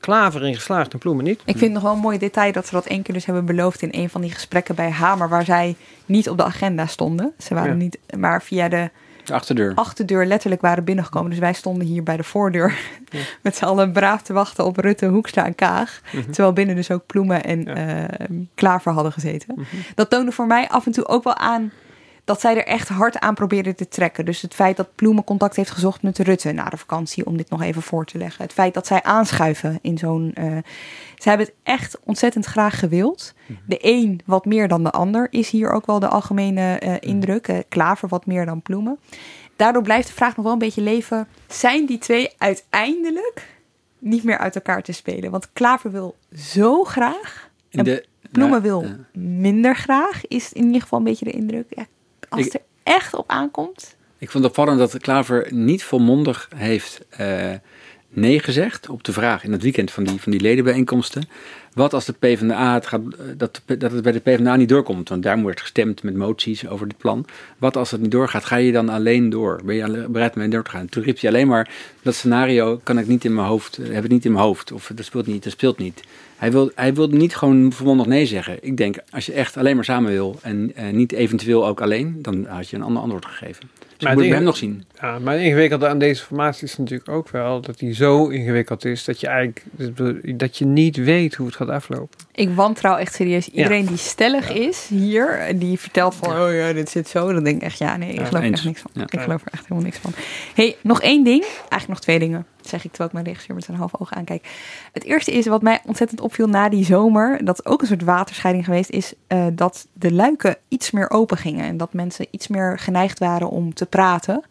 Klaver 0.00 0.46
in 0.46 0.54
geslaagd 0.54 0.92
en 0.92 0.98
Ploemen 0.98 1.24
niet. 1.24 1.40
Ik 1.40 1.58
vind 1.58 1.60
het 1.60 1.72
nog 1.72 1.82
wel 1.82 1.92
een 1.92 1.98
mooi 1.98 2.18
detail 2.18 2.52
dat 2.52 2.66
ze 2.66 2.74
dat 2.74 2.86
één 2.86 3.02
keer 3.02 3.14
dus 3.14 3.24
hebben 3.24 3.44
beloofd 3.44 3.82
in 3.82 3.88
een 3.92 4.10
van 4.10 4.20
die 4.20 4.30
gesprekken 4.30 4.74
bij 4.74 4.90
Hamer, 4.90 5.28
waar 5.28 5.44
zij 5.44 5.76
niet 6.06 6.28
op 6.28 6.36
de 6.36 6.44
agenda 6.44 6.86
stonden. 6.86 7.32
Ze 7.38 7.54
waren 7.54 7.70
ja. 7.70 7.76
niet, 7.76 7.98
maar 8.16 8.42
via 8.42 8.68
de, 8.68 8.90
de, 9.24 9.32
achterdeur. 9.32 9.72
achterdeur 9.74 10.26
letterlijk 10.26 10.60
waren 10.62 10.84
binnengekomen. 10.84 11.30
Dus 11.30 11.38
wij 11.38 11.52
stonden 11.52 11.86
hier 11.86 12.02
bij 12.02 12.16
de 12.16 12.22
voordeur 12.22 12.78
ja. 13.10 13.18
met 13.42 13.56
z'n 13.56 13.64
allen 13.64 13.92
braaf 13.92 14.22
te 14.22 14.32
wachten 14.32 14.64
op 14.64 14.76
Rutte, 14.76 15.06
Hoekstra 15.06 15.46
en 15.46 15.54
Kaag. 15.54 16.00
Mm 16.12 16.22
-hmm. 16.22 16.32
Terwijl 16.32 16.52
binnen 16.52 16.76
dus 16.76 16.90
ook 16.90 17.06
Ploemen 17.06 17.44
en 17.44 17.62
ja. 17.62 18.00
uh, 18.00 18.46
Klaver 18.54 18.92
hadden 18.92 19.12
gezeten. 19.12 19.54
Mm 19.56 19.64
-hmm. 19.70 19.80
Dat 19.94 20.10
toonde 20.10 20.32
voor 20.32 20.46
mij 20.46 20.68
af 20.68 20.86
en 20.86 20.92
toe 20.92 21.06
ook 21.06 21.24
wel 21.24 21.36
aan 21.36 21.72
dat 22.24 22.40
zij 22.40 22.56
er 22.56 22.66
echt 22.66 22.88
hard 22.88 23.18
aan 23.18 23.34
probeerden 23.34 23.76
te 23.76 23.88
trekken. 23.88 24.24
Dus 24.24 24.42
het 24.42 24.54
feit 24.54 24.76
dat 24.76 24.94
Ploemen 24.94 25.24
contact 25.24 25.56
heeft 25.56 25.70
gezocht 25.70 26.02
met 26.02 26.18
Rutte 26.18 26.52
na 26.52 26.64
de 26.64 26.76
vakantie, 26.76 27.26
om 27.26 27.36
dit 27.36 27.50
nog 27.50 27.62
even 27.62 27.82
voor 27.82 28.04
te 28.04 28.18
leggen. 28.18 28.42
Het 28.42 28.52
feit 28.52 28.74
dat 28.74 28.86
zij 28.86 29.02
aanschuiven 29.02 29.78
in 29.82 29.98
zo'n. 29.98 30.34
Uh, 30.38 30.56
ze 31.18 31.28
hebben 31.28 31.46
het 31.46 31.54
echt 31.62 31.98
ontzettend 32.04 32.44
graag 32.44 32.78
gewild. 32.78 33.34
De 33.66 33.78
een 33.80 34.20
wat 34.24 34.44
meer 34.44 34.68
dan 34.68 34.84
de 34.84 34.90
ander 34.90 35.26
is 35.30 35.50
hier 35.50 35.70
ook 35.70 35.86
wel 35.86 35.98
de 35.98 36.08
algemene 36.08 36.80
uh, 36.84 36.94
indruk. 37.00 37.48
Uh, 37.48 37.58
Klaver 37.68 38.08
wat 38.08 38.26
meer 38.26 38.46
dan 38.46 38.62
Ploemen. 38.62 38.98
Daardoor 39.56 39.82
blijft 39.82 40.06
de 40.06 40.14
vraag 40.14 40.36
nog 40.36 40.44
wel 40.44 40.52
een 40.52 40.58
beetje 40.58 40.82
leven: 40.82 41.28
zijn 41.48 41.86
die 41.86 41.98
twee 41.98 42.30
uiteindelijk 42.38 43.60
niet 43.98 44.24
meer 44.24 44.38
uit 44.38 44.54
elkaar 44.54 44.82
te 44.82 44.92
spelen? 44.92 45.30
Want 45.30 45.48
Klaver 45.52 45.90
wil 45.90 46.16
zo 46.34 46.84
graag. 46.84 47.50
En 47.70 47.84
de, 47.84 48.04
Ploemen 48.32 48.62
wil 48.62 48.84
minder 49.12 49.76
graag, 49.76 50.26
is 50.26 50.52
in 50.52 50.64
ieder 50.64 50.80
geval 50.80 50.98
een 50.98 51.04
beetje 51.04 51.24
de 51.24 51.30
indruk. 51.30 51.66
Ja, 51.70 51.86
als 52.32 52.46
ik, 52.46 52.52
er 52.52 52.60
echt 52.82 53.14
op 53.14 53.30
aankomt? 53.30 53.96
Ik 54.18 54.30
vond 54.30 54.44
het 54.44 54.52
opvallend 54.52 54.78
dat 54.78 54.98
Klaver 54.98 55.46
niet 55.50 55.84
volmondig 55.84 56.48
heeft 56.56 57.00
uh, 57.20 57.52
nee 58.08 58.38
gezegd 58.38 58.88
op 58.88 59.04
de 59.04 59.12
vraag 59.12 59.44
in 59.44 59.52
het 59.52 59.62
weekend 59.62 59.90
van 59.90 60.04
die, 60.04 60.20
van 60.20 60.32
die 60.32 60.40
ledenbijeenkomsten. 60.40 61.28
Wat 61.74 61.94
als 61.94 62.04
de 62.04 62.12
PvdA 62.12 62.74
het 62.74 62.86
gaat, 62.86 63.00
eh, 63.00 63.24
dat, 63.36 63.62
dat 63.66 63.92
het 63.92 64.02
bij 64.02 64.12
de 64.12 64.20
PvdA 64.20 64.56
niet 64.56 64.68
doorkomt? 64.68 65.08
Want 65.08 65.22
daar 65.22 65.40
wordt 65.40 65.60
gestemd 65.60 66.02
met 66.02 66.14
moties 66.14 66.68
over 66.68 66.88
dit 66.88 66.98
plan. 66.98 67.26
Wat 67.58 67.76
als 67.76 67.90
het 67.90 68.00
niet 68.00 68.10
doorgaat? 68.10 68.44
Ga 68.44 68.56
je 68.56 68.72
dan 68.72 68.88
alleen 68.88 69.30
door? 69.30 69.60
Ben 69.64 69.74
je 69.74 70.06
bereid 70.08 70.36
om 70.36 70.50
door 70.50 70.64
te 70.64 70.70
gaan? 70.70 70.88
Toen 70.88 71.02
riep 71.02 71.20
hij 71.20 71.30
alleen 71.30 71.46
maar: 71.46 71.70
dat 72.02 72.14
scenario 72.14 72.80
kan 72.82 72.98
ik 72.98 73.06
niet 73.06 73.24
in 73.24 73.34
mijn 73.34 73.46
hoofd, 73.46 73.78
eh, 73.78 73.92
heb 73.92 74.04
ik 74.04 74.10
niet 74.10 74.24
in 74.24 74.32
mijn 74.32 74.44
hoofd. 74.44 74.72
Of 74.72 74.90
dat 74.94 75.04
speelt 75.04 75.26
niet, 75.26 75.42
dat 75.44 75.52
speelt 75.52 75.78
niet. 75.78 76.02
Hij 76.42 76.52
wil, 76.52 76.70
hij 76.74 76.94
wil 76.94 77.06
niet 77.06 77.36
gewoon 77.36 77.72
vermondig 77.72 78.06
nee 78.06 78.26
zeggen. 78.26 78.58
Ik 78.60 78.76
denk, 78.76 78.96
als 79.10 79.26
je 79.26 79.32
echt 79.32 79.56
alleen 79.56 79.74
maar 79.74 79.84
samen 79.84 80.10
wil 80.10 80.38
en 80.40 80.72
uh, 80.78 80.92
niet 80.92 81.12
eventueel 81.12 81.66
ook 81.66 81.80
alleen, 81.80 82.18
dan 82.22 82.46
had 82.46 82.68
je 82.68 82.76
een 82.76 82.82
ander 82.82 83.02
antwoord 83.02 83.26
gegeven. 83.26 83.70
Dus 84.02 84.10
maar 84.10 84.20
moet 84.20 84.30
ik 84.30 84.36
hem 84.36 84.46
nog 84.46 84.56
zien. 84.56 84.84
Ja, 85.00 85.18
maar 85.18 85.34
het 85.34 85.42
ingewikkelde 85.42 85.88
aan 85.88 85.98
deze 85.98 86.24
formatie 86.24 86.64
is 86.64 86.76
natuurlijk 86.76 87.08
ook 87.08 87.28
wel 87.28 87.60
dat 87.60 87.80
hij 87.80 87.94
zo 87.94 88.28
ingewikkeld 88.28 88.84
is 88.84 89.04
dat 89.04 89.20
je 89.20 89.26
eigenlijk 89.26 89.64
dat 90.38 90.58
je 90.58 90.66
niet 90.66 90.96
weet 90.96 91.34
hoe 91.34 91.46
het 91.46 91.56
gaat 91.56 91.68
aflopen. 91.68 92.18
Ik 92.34 92.50
wantrouw 92.54 92.96
echt 92.96 93.14
serieus 93.14 93.48
iedereen 93.48 93.86
die 93.86 93.96
stellig 93.96 94.50
is 94.50 94.86
hier, 94.88 95.52
die 95.58 95.78
vertelt 95.78 96.14
van 96.14 96.30
oh 96.30 96.54
ja, 96.54 96.72
dit 96.72 96.88
zit 96.88 97.08
zo. 97.08 97.32
Dan 97.32 97.44
denk 97.44 97.56
ik 97.56 97.62
echt 97.62 97.78
ja, 97.78 97.96
nee, 97.96 98.12
ik 98.12 98.26
geloof 98.26 98.44
er 98.44 98.52
echt 98.52 98.64
niks 98.64 98.80
van. 98.80 99.02
Ik 99.02 99.20
geloof 99.20 99.40
er 99.44 99.52
echt 99.52 99.62
helemaal 99.62 99.84
niks 99.84 99.98
van. 99.98 100.12
hey, 100.54 100.76
nog 100.82 101.00
één 101.00 101.24
ding, 101.24 101.42
eigenlijk 101.42 101.88
nog 101.88 102.00
twee 102.00 102.18
dingen. 102.18 102.46
zeg 102.60 102.84
ik 102.84 102.90
terwijl 102.90 103.08
ik 103.08 103.14
mijn 103.14 103.26
regisseur 103.26 103.54
met 103.54 103.64
zijn 103.64 103.76
half 103.76 104.00
ogen 104.00 104.16
aankijk. 104.16 104.46
Het 104.92 105.04
eerste 105.04 105.32
is 105.32 105.46
wat 105.46 105.62
mij 105.62 105.80
ontzettend 105.86 106.20
opviel 106.20 106.46
na 106.46 106.68
die 106.68 106.84
zomer, 106.84 107.44
dat 107.44 107.66
ook 107.66 107.80
een 107.80 107.86
soort 107.86 108.02
waterscheiding 108.04 108.64
geweest 108.64 108.90
is, 108.90 109.14
uh, 109.28 109.46
dat 109.52 109.86
de 109.92 110.12
luiken 110.12 110.56
iets 110.68 110.90
meer 110.90 111.10
open 111.10 111.36
gingen 111.36 111.64
en 111.64 111.76
dat 111.76 111.92
mensen 111.92 112.26
iets 112.30 112.48
meer 112.48 112.78
geneigd 112.78 113.18
waren 113.18 113.50
om 113.50 113.74
te 113.74 113.86
praten. 113.92 114.44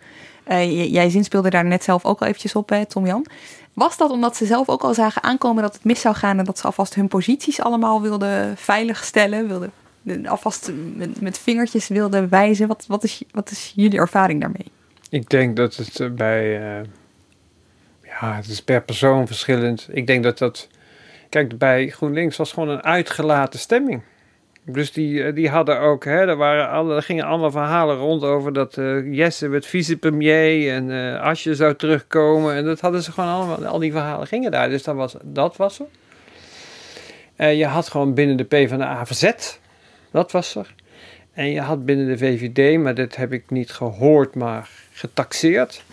Uh, 0.47 0.91
jij 0.91 1.09
zinspeelde 1.09 1.49
daar 1.49 1.65
net 1.65 1.83
zelf 1.83 2.05
ook 2.05 2.21
al 2.21 2.27
eventjes 2.27 2.55
op, 2.55 2.69
hè, 2.69 2.85
Tom 2.85 3.05
Jan. 3.05 3.25
Was 3.73 3.97
dat 3.97 4.11
omdat 4.11 4.35
ze 4.35 4.45
zelf 4.45 4.69
ook 4.69 4.81
al 4.81 4.93
zagen 4.93 5.23
aankomen 5.23 5.63
dat 5.63 5.73
het 5.73 5.83
mis 5.83 6.01
zou 6.01 6.15
gaan 6.15 6.39
en 6.39 6.45
dat 6.45 6.57
ze 6.57 6.65
alvast 6.65 6.95
hun 6.95 7.07
posities 7.07 7.61
allemaal 7.61 8.01
wilden 8.01 8.57
veiligstellen, 8.57 9.47
wilden 9.47 9.71
alvast 10.25 10.71
met, 11.19 11.39
vingertjes 11.39 11.87
wilden 11.87 12.29
wijzen? 12.29 12.67
Wat, 12.67 12.85
wat, 12.87 13.03
is, 13.03 13.23
wat 13.31 13.51
is 13.51 13.73
jullie 13.75 13.99
ervaring 13.99 14.41
daarmee? 14.41 14.71
Ik 15.09 15.29
denk 15.29 15.55
dat 15.55 15.75
het 15.75 15.99
eh, 15.99 16.09
bij, 16.09 16.59
uh, 16.79 16.87
ja, 18.03 18.35
het 18.35 18.47
is 18.47 18.63
per 18.63 18.81
persoon 18.81 19.27
verschillend. 19.27 19.87
Ik 19.91 20.07
denk 20.07 20.23
dat 20.23 20.37
dat, 20.37 20.67
kijk, 21.29 21.57
bij 21.57 21.89
GroenLinks 21.89 22.37
was 22.37 22.51
gewoon 22.51 22.69
een 22.69 22.83
uitgelaten 22.83 23.59
stemming. 23.59 24.01
Dus 24.73 24.91
die, 24.91 25.23
eh, 25.23 25.35
die 25.35 25.49
hadden 25.49 25.79
ook, 25.79 26.05
hè, 26.05 26.27
er, 26.27 26.35
waren 26.35 26.69
alle, 26.69 27.01
gingen 27.01 27.25
allemaal 27.25 27.51
verhalen 27.51 27.97
rond 27.97 28.23
over 28.23 28.53
dat 28.53 28.77
uh, 28.77 29.13
Jesse 29.13 29.47
werd 29.47 29.65
vicepremier 29.65 30.73
en 30.73 30.89
uh, 30.89 31.21
Asje 31.21 31.55
zou 31.55 31.75
terugkomen. 31.75 32.55
En 32.55 32.65
dat 32.65 32.79
hadden 32.79 33.03
ze 33.03 33.11
gewoon 33.11 33.29
allemaal, 33.29 33.65
al 33.65 33.79
die 33.79 33.91
verhalen 33.91 34.27
gingen 34.27 34.51
daar. 34.51 34.69
Dus 34.69 34.83
dat 34.83 34.95
was, 34.95 35.15
dat 35.23 35.57
was 35.57 35.79
er. 35.79 35.87
Je 37.55 37.65
had 37.65 37.89
gewoon 37.89 38.13
binnen 38.13 38.37
de 38.37 38.43
PvdA 38.43 39.05
verzet. 39.05 39.59
Dat 40.11 40.31
was 40.31 40.55
er. 40.55 40.73
En 41.33 41.51
je 41.51 41.61
had 41.61 41.85
binnen 41.85 42.07
de 42.07 42.17
VVD, 42.17 42.79
maar 42.79 42.95
dat 42.95 43.15
heb 43.15 43.33
ik 43.33 43.49
niet 43.49 43.71
gehoord, 43.71 44.35
maar 44.35 44.69
getaxeerd. 44.91 45.83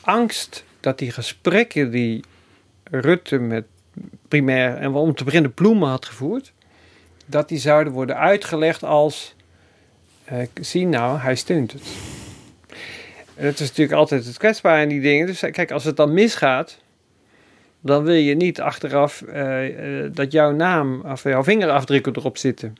Angst 0.00 0.64
dat 0.80 0.98
die 0.98 1.10
gesprekken 1.10 1.90
die 1.90 2.24
Rutte 2.90 3.38
met 3.38 3.64
primair 4.28 4.76
en 4.76 4.92
om 4.92 5.14
te 5.14 5.24
beginnen 5.24 5.54
Ploemen 5.54 5.88
had 5.88 6.06
gevoerd 6.06 6.52
dat 7.26 7.48
die 7.48 7.58
zouden 7.58 7.92
worden 7.92 8.16
uitgelegd 8.16 8.84
als, 8.84 9.34
uh, 10.32 10.38
zie 10.60 10.86
nou, 10.86 11.18
hij 11.18 11.34
steunt 11.34 11.72
het. 11.72 11.82
Dat 13.40 13.60
is 13.60 13.68
natuurlijk 13.68 13.98
altijd 13.98 14.26
het 14.26 14.36
kwetsbaar 14.36 14.82
in 14.82 14.88
die 14.88 15.00
dingen. 15.00 15.26
Dus 15.26 15.40
kijk, 15.40 15.70
als 15.70 15.84
het 15.84 15.96
dan 15.96 16.12
misgaat, 16.12 16.78
dan 17.80 18.04
wil 18.04 18.14
je 18.14 18.34
niet 18.34 18.60
achteraf 18.60 19.22
uh, 19.28 19.58
dat 20.12 20.32
jouw 20.32 20.52
naam 20.52 21.00
of 21.00 21.22
jouw 21.22 21.44
vingerafdrukken 21.44 22.16
erop 22.16 22.36
zitten. 22.36 22.76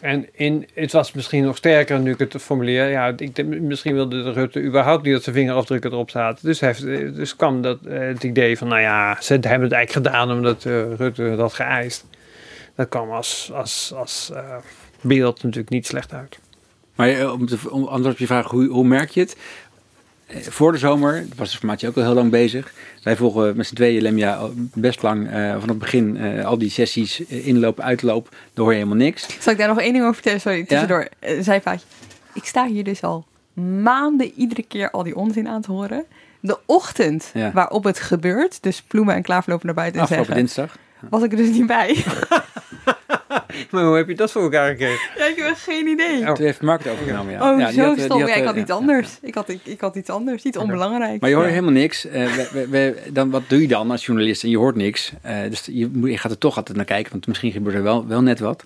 En 0.00 0.26
in, 0.32 0.66
het 0.74 0.92
was 0.92 1.12
misschien 1.12 1.44
nog 1.44 1.56
sterker 1.56 2.00
nu 2.00 2.12
ik 2.12 2.18
het 2.18 2.42
formuleer. 2.42 2.88
Ja, 2.88 3.12
ik, 3.16 3.46
misschien 3.46 3.94
wilde 3.94 4.22
de 4.22 4.32
Rutte 4.32 4.62
überhaupt 4.62 5.04
niet 5.04 5.12
dat 5.12 5.22
zijn 5.22 5.34
vingerafdrukken 5.34 5.92
erop 5.92 6.10
zaten. 6.10 6.46
Dus, 6.46 6.60
heeft, 6.60 6.82
dus 7.14 7.36
kwam 7.36 7.62
dat, 7.62 7.78
het 7.88 8.24
idee 8.24 8.58
van, 8.58 8.68
nou 8.68 8.80
ja, 8.80 9.16
ze 9.20 9.32
hebben 9.32 9.62
het 9.62 9.72
eigenlijk 9.72 10.06
gedaan 10.06 10.32
omdat 10.32 10.64
Rutte 10.96 11.34
dat 11.36 11.52
geëist 11.52 12.04
dat 12.78 12.88
kwam 12.88 13.10
als, 13.10 13.50
als, 13.54 13.92
als 13.94 14.30
uh, 14.32 14.56
beeld 15.00 15.42
natuurlijk 15.42 15.70
niet 15.70 15.86
slecht 15.86 16.12
uit. 16.12 16.38
Maar 16.94 17.08
eh, 17.08 17.32
om, 17.32 17.46
te, 17.46 17.58
om 17.70 17.84
antwoord 17.84 18.12
op 18.12 18.18
je 18.18 18.26
vraag, 18.26 18.46
hoe, 18.46 18.66
hoe 18.66 18.84
merk 18.84 19.10
je 19.10 19.20
het? 19.20 19.36
Eh, 20.26 20.40
voor 20.40 20.72
de 20.72 20.78
zomer 20.78 21.26
was 21.36 21.50
de 21.50 21.58
formatie 21.58 21.88
ook 21.88 21.96
al 21.96 22.02
heel 22.02 22.14
lang 22.14 22.30
bezig. 22.30 22.72
Wij 23.02 23.16
volgen 23.16 23.56
met 23.56 23.66
z'n 23.66 23.74
tweeën 23.74 24.02
Lemja 24.02 24.48
best 24.74 25.02
lang 25.02 25.26
uh, 25.26 25.58
van 25.58 25.68
het 25.68 25.78
begin 25.78 26.16
uh, 26.16 26.44
al 26.44 26.58
die 26.58 26.70
sessies, 26.70 27.20
inloop, 27.20 27.80
uitloop. 27.80 28.28
Daar 28.28 28.64
hoor 28.64 28.72
je 28.72 28.78
helemaal 28.78 29.04
niks. 29.04 29.42
Zal 29.42 29.52
ik 29.52 29.58
daar 29.58 29.68
nog 29.68 29.80
één 29.80 29.92
ding 29.92 30.02
over 30.02 30.14
vertellen? 30.14 30.40
Sorry, 30.40 30.64
tussendoor. 30.64 31.08
Ja? 31.20 31.42
Zijvaatje. 31.42 31.86
Ik 32.34 32.44
sta 32.44 32.66
hier 32.66 32.84
dus 32.84 33.02
al 33.02 33.26
maanden 33.82 34.32
iedere 34.36 34.62
keer 34.62 34.90
al 34.90 35.02
die 35.02 35.16
onzin 35.16 35.48
aan 35.48 35.62
te 35.62 35.72
horen. 35.72 36.04
De 36.40 36.58
ochtend 36.66 37.30
ja. 37.34 37.52
waarop 37.52 37.84
het 37.84 37.98
gebeurt, 37.98 38.62
dus 38.62 38.82
Ploemen 38.82 39.14
en 39.14 39.22
Klaver 39.22 39.50
lopen 39.50 39.66
naar 39.66 39.74
buiten 39.74 39.96
en 39.96 40.02
Afgelopen 40.02 40.34
zeggen... 40.34 40.46
dinsdag 40.46 40.86
was 41.10 41.22
ik 41.22 41.30
er 41.30 41.36
dus 41.36 41.50
niet 41.50 41.66
bij. 41.66 42.04
maar 43.70 43.84
hoe 43.84 43.96
heb 43.96 44.08
je 44.08 44.14
dat 44.14 44.32
voor 44.32 44.42
elkaar 44.42 44.68
gekregen? 44.68 45.10
Ja, 45.16 45.26
ik 45.26 45.36
heb 45.36 45.54
geen 45.56 45.86
idee. 45.86 46.20
Oh. 46.20 46.32
Toen 46.32 46.44
heeft 46.44 46.62
Mark 46.62 46.84
het 46.84 46.92
overgenomen, 46.92 47.32
ja. 47.32 47.52
Oh, 47.52 47.58
ja, 47.58 47.72
zo 47.72 47.82
had, 47.82 48.00
stom. 48.00 48.26
ja, 48.26 48.34
ik 48.34 48.44
had 48.44 48.56
iets 48.56 48.70
anders. 48.70 49.18
Ik 49.22 49.34
had, 49.34 49.48
ik, 49.48 49.60
ik 49.64 49.80
had 49.80 49.96
iets 49.96 50.10
anders, 50.10 50.42
iets 50.42 50.56
onbelangrijks. 50.56 51.20
Maar 51.20 51.30
je 51.30 51.36
hoort 51.36 51.48
helemaal 51.48 51.70
niks. 51.70 52.06
Uh, 52.06 52.12
we, 52.12 52.48
we, 52.52 52.68
we, 52.68 53.02
dan, 53.12 53.30
wat 53.30 53.42
doe 53.48 53.60
je 53.60 53.68
dan 53.68 53.90
als 53.90 54.06
journalist 54.06 54.42
en 54.42 54.50
je 54.50 54.58
hoort 54.58 54.76
niks? 54.76 55.12
Uh, 55.26 55.32
dus 55.48 55.66
je, 55.66 55.90
je, 56.02 56.18
gaat 56.18 56.30
er 56.30 56.38
toch 56.38 56.56
altijd 56.56 56.76
naar 56.76 56.86
kijken, 56.86 57.12
want 57.12 57.26
misschien 57.26 57.52
gebeurt 57.52 57.76
er 57.76 57.82
wel, 57.82 58.06
wel 58.06 58.22
net 58.22 58.40
wat. 58.40 58.64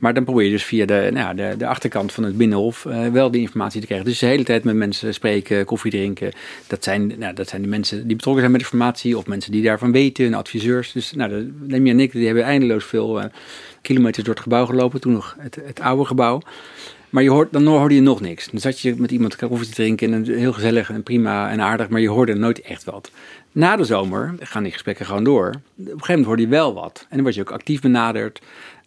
Maar 0.00 0.14
dan 0.14 0.24
probeer 0.24 0.44
je 0.44 0.50
dus 0.50 0.64
via 0.64 0.86
de, 0.86 1.10
nou, 1.12 1.34
de, 1.34 1.54
de 1.58 1.66
achterkant 1.66 2.12
van 2.12 2.24
het 2.24 2.36
Binnenhof 2.36 2.84
uh, 2.84 3.06
wel 3.06 3.30
die 3.30 3.40
informatie 3.40 3.80
te 3.80 3.86
krijgen. 3.86 4.06
Dus 4.06 4.18
de 4.18 4.26
hele 4.26 4.44
tijd 4.44 4.64
met 4.64 4.74
mensen 4.74 5.14
spreken, 5.14 5.64
koffie 5.64 5.90
drinken. 5.90 6.32
Dat 6.66 6.84
zijn, 6.84 7.12
nou, 7.18 7.34
dat 7.34 7.48
zijn 7.48 7.62
de 7.62 7.68
mensen 7.68 8.06
die 8.06 8.16
betrokken 8.16 8.40
zijn 8.42 8.52
met 8.52 8.60
informatie 8.60 9.18
of 9.18 9.26
mensen 9.26 9.52
die 9.52 9.62
daarvan 9.62 9.92
weten, 9.92 10.34
adviseurs. 10.34 10.92
Dus 10.92 11.12
nou, 11.12 11.52
en 11.68 12.00
ik, 12.00 12.12
die 12.12 12.26
hebben 12.26 12.44
eindeloos 12.44 12.84
veel 12.84 13.18
uh, 13.18 13.24
kilometers 13.82 14.24
door 14.24 14.34
het 14.34 14.42
gebouw 14.42 14.66
gelopen. 14.66 15.00
Toen 15.00 15.12
nog 15.12 15.36
het, 15.38 15.58
het 15.64 15.80
oude 15.80 16.04
gebouw. 16.04 16.42
Maar 17.10 17.22
je 17.22 17.30
hoort, 17.30 17.52
dan 17.52 17.66
hoorde 17.66 17.94
je 17.94 18.00
nog 18.00 18.20
niks. 18.20 18.50
Dan 18.50 18.60
zat 18.60 18.80
je 18.80 18.94
met 18.98 19.10
iemand 19.10 19.36
koffie 19.36 19.68
te 19.68 19.74
drinken 19.74 20.12
en 20.12 20.24
heel 20.24 20.52
gezellig 20.52 20.90
en 20.90 21.02
prima 21.02 21.50
en 21.50 21.60
aardig, 21.60 21.88
maar 21.88 22.00
je 22.00 22.08
hoorde 22.08 22.34
nooit 22.34 22.60
echt 22.60 22.84
wat. 22.84 23.10
Na 23.52 23.76
de 23.76 23.84
zomer 23.84 24.34
gaan 24.40 24.62
die 24.62 24.72
gesprekken 24.72 25.06
gewoon 25.06 25.24
door. 25.24 25.48
Op 25.48 25.54
een 25.76 25.84
gegeven 25.84 26.06
moment 26.08 26.26
hoorde 26.26 26.42
je 26.42 26.48
wel 26.48 26.74
wat. 26.74 27.00
En 27.00 27.14
dan 27.14 27.22
word 27.22 27.34
je 27.34 27.40
ook 27.40 27.50
actief 27.50 27.80
benaderd. 27.80 28.40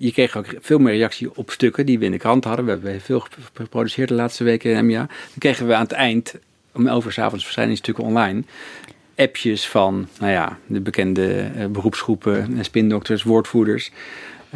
Je 0.03 0.11
kreeg 0.11 0.37
ook 0.37 0.45
veel 0.59 0.79
meer 0.79 0.93
reactie 0.93 1.35
op 1.35 1.51
stukken 1.51 1.85
die 1.85 1.99
we 1.99 2.05
in 2.05 2.11
de 2.11 2.17
krant 2.17 2.43
hadden. 2.43 2.65
We 2.65 2.71
hebben 2.71 3.01
veel 3.01 3.25
geproduceerd 3.53 4.09
de 4.09 4.15
laatste 4.15 4.43
weken 4.43 4.71
in 4.71 4.85
MJA. 4.85 5.05
Dan 5.07 5.37
kregen 5.37 5.67
we 5.67 5.75
aan 5.75 5.83
het 5.83 5.91
eind, 5.91 6.35
om 6.73 6.87
elf 6.87 7.05
uur 7.05 7.11
s 7.11 7.17
avonds 7.17 7.43
verschijnen 7.43 7.77
stukken 7.77 8.03
online 8.03 8.43
appjes 9.15 9.67
van 9.67 10.07
nou 10.19 10.31
ja, 10.31 10.57
de 10.65 10.81
bekende 10.81 11.51
uh, 11.57 11.65
beroepsgroepen, 11.65 12.57
spindokters, 12.61 13.23
woordvoerders. 13.23 13.91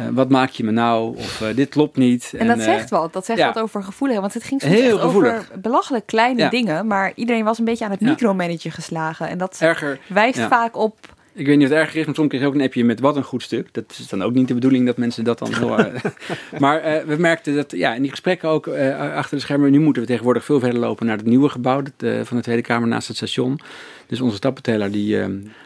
Uh, 0.00 0.06
wat 0.10 0.28
maak 0.28 0.50
je 0.50 0.64
me 0.64 0.70
nou? 0.70 1.16
Of 1.16 1.40
uh, 1.40 1.48
dit 1.54 1.68
klopt 1.68 1.96
niet. 1.96 2.32
En, 2.32 2.38
en 2.38 2.46
dat 2.46 2.60
zegt 2.60 2.90
wat. 2.90 3.12
Dat 3.12 3.24
zegt 3.24 3.38
ja. 3.38 3.52
wat 3.52 3.62
over 3.62 3.82
gevoelig. 3.82 4.20
Want 4.20 4.34
het 4.34 4.44
ging 4.44 4.60
soms 4.60 4.74
Heel 4.74 5.00
over 5.00 5.48
belachelijk 5.60 6.06
kleine 6.06 6.42
ja. 6.42 6.48
dingen. 6.48 6.86
Maar 6.86 7.12
iedereen 7.14 7.44
was 7.44 7.58
een 7.58 7.64
beetje 7.64 7.84
aan 7.84 7.90
het 7.90 8.00
micromanagen 8.00 8.70
geslagen. 8.70 9.28
En 9.28 9.38
dat 9.38 9.58
Erger. 9.60 9.98
wijst 10.06 10.40
vaak 10.40 10.76
op 10.76 11.16
ik 11.38 11.46
weet 11.46 11.58
niet 11.58 11.68
wat 11.68 11.78
erger 11.78 12.00
is, 12.00 12.06
maar 12.06 12.14
soms 12.14 12.28
kreeg 12.28 12.40
je 12.40 12.46
ook 12.46 12.54
een 12.54 12.62
appje 12.62 12.84
met 12.84 13.00
wat 13.00 13.16
een 13.16 13.22
goed 13.22 13.42
stuk. 13.42 13.68
Dat 13.72 13.84
is 13.98 14.08
dan 14.08 14.22
ook 14.22 14.34
niet 14.34 14.48
de 14.48 14.54
bedoeling 14.54 14.86
dat 14.86 14.96
mensen 14.96 15.24
dat 15.24 15.38
dan 15.38 15.54
horen. 15.54 15.92
maar 16.58 16.86
uh, 16.86 17.02
we 17.02 17.16
merkten 17.16 17.54
dat 17.54 17.72
ja, 17.72 17.94
in 17.94 18.02
die 18.02 18.10
gesprekken 18.10 18.48
ook 18.48 18.66
uh, 18.66 19.14
achter 19.14 19.36
de 19.36 19.42
schermen. 19.42 19.70
Nu 19.70 19.80
moeten 19.80 20.02
we 20.02 20.08
tegenwoordig 20.08 20.44
veel 20.44 20.60
verder 20.60 20.80
lopen 20.80 21.06
naar 21.06 21.16
het 21.16 21.26
nieuwe 21.26 21.48
gebouw 21.48 21.82
dat, 21.82 21.92
uh, 21.98 22.20
van 22.24 22.36
de 22.36 22.42
Tweede 22.42 22.62
Kamer 22.62 22.88
naast 22.88 23.08
het 23.08 23.16
station. 23.16 23.60
Dus 24.06 24.20
onze 24.20 24.36
stappenteller 24.36 24.90
die 24.90 25.18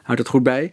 houdt 0.03 0.21
het 0.21 0.29
goed 0.29 0.43
bij 0.43 0.73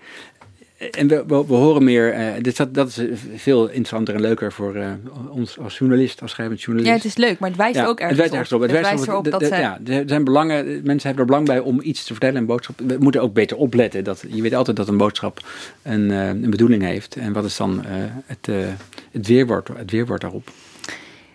en 0.80 1.08
we, 1.08 1.24
we, 1.28 1.46
we, 1.48 1.54
horen 1.54 1.84
meer, 1.84 2.20
uh, 2.20 2.34
dit, 2.42 2.58
dat, 2.58 2.74
dat 2.74 2.88
is 2.88 3.00
veel 3.36 3.66
interessanter 3.66 4.16
en 4.16 4.22
leuker 4.22 4.52
voor 4.52 4.76
uh, 4.76 4.92
ons 5.30 5.60
als 5.60 5.78
journalist, 5.78 6.22
als 6.22 6.32
schrijvend 6.32 6.62
journalist. 6.62 6.92
Ja, 6.96 6.98
het 6.98 7.06
is 7.06 7.18
leuk, 7.18 7.40
maar 7.40 7.50
het 7.50 7.58
wijst 7.58 7.76
ja, 7.76 7.86
ook 7.86 8.00
ergens 8.00 8.20
het 8.20 8.32
wijst 8.32 8.34
ergens 8.34 8.54
op. 8.54 8.62
Het, 8.62 8.72
het 8.72 8.82
wijst 8.82 9.08
erop 9.08 9.32
dat. 9.32 9.50
Ja, 9.50 9.80
er 9.86 10.04
zijn 10.06 10.24
belangen, 10.24 10.66
mensen 10.66 11.08
hebben 11.08 11.20
er 11.20 11.26
belang 11.26 11.46
bij 11.46 11.60
om 11.60 11.80
iets 11.82 12.04
te 12.04 12.12
vertellen, 12.12 12.36
een 12.36 12.46
boodschap. 12.46 12.80
We 12.88 12.96
moeten 13.00 13.22
ook 13.22 13.34
beter 13.34 13.58
opletten. 13.58 14.04
Dat, 14.04 14.24
je 14.28 14.42
weet 14.42 14.54
altijd 14.54 14.78
dat 14.78 14.88
een 14.88 14.98
boodschap 14.98 15.40
een, 15.82 16.10
een 16.10 16.50
bedoeling 16.50 16.84
heeft. 16.84 17.16
En 17.16 17.34
wat 17.34 17.46
is 17.46 17.58
dan 17.58 17.84
het, 18.26 18.48
het, 19.12 19.28
weerwoord, 19.28 19.70
het 19.78 19.92
weerwoord 19.92 20.22
daarop? 20.22 20.52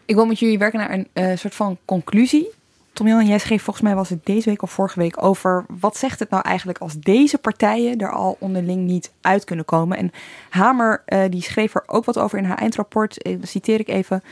Ik 0.05 0.15
wil 0.15 0.27
met 0.27 0.39
jullie 0.39 0.59
werken 0.59 0.79
naar 0.79 1.05
een 1.13 1.39
soort 1.39 1.55
van 1.55 1.79
conclusie 1.85 2.49
Tom 2.95 3.07
Jan, 3.07 3.27
jij 3.27 3.39
schreef 3.39 3.63
volgens 3.63 3.85
mij 3.85 3.95
was 3.95 4.09
het 4.09 4.27
deze 4.27 4.49
week 4.49 4.63
of 4.63 4.71
vorige 4.71 4.99
week 4.99 5.23
over 5.23 5.65
wat 5.81 5.97
zegt 5.97 6.19
het 6.19 6.31
nou 6.31 6.43
eigenlijk 6.43 6.79
als 6.79 6.95
deze 6.95 7.39
partijen 7.39 7.99
er 7.99 8.13
al 8.13 8.37
onderling 8.39 8.87
niet 8.87 9.13
uit 9.21 9.45
kunnen 9.45 9.65
komen. 9.65 9.99
En 9.99 10.11
Hamer 10.51 11.03
uh, 11.07 11.23
die 11.31 11.43
schreef 11.43 11.75
er 11.75 11.83
ook 11.87 12.05
wat 12.05 12.19
over 12.19 12.39
in 12.39 12.45
haar 12.45 12.59
eindrapport, 12.59 13.27
uh, 13.27 13.39
citeer 13.43 13.81
ik 13.81 13.89
even. 13.89 14.23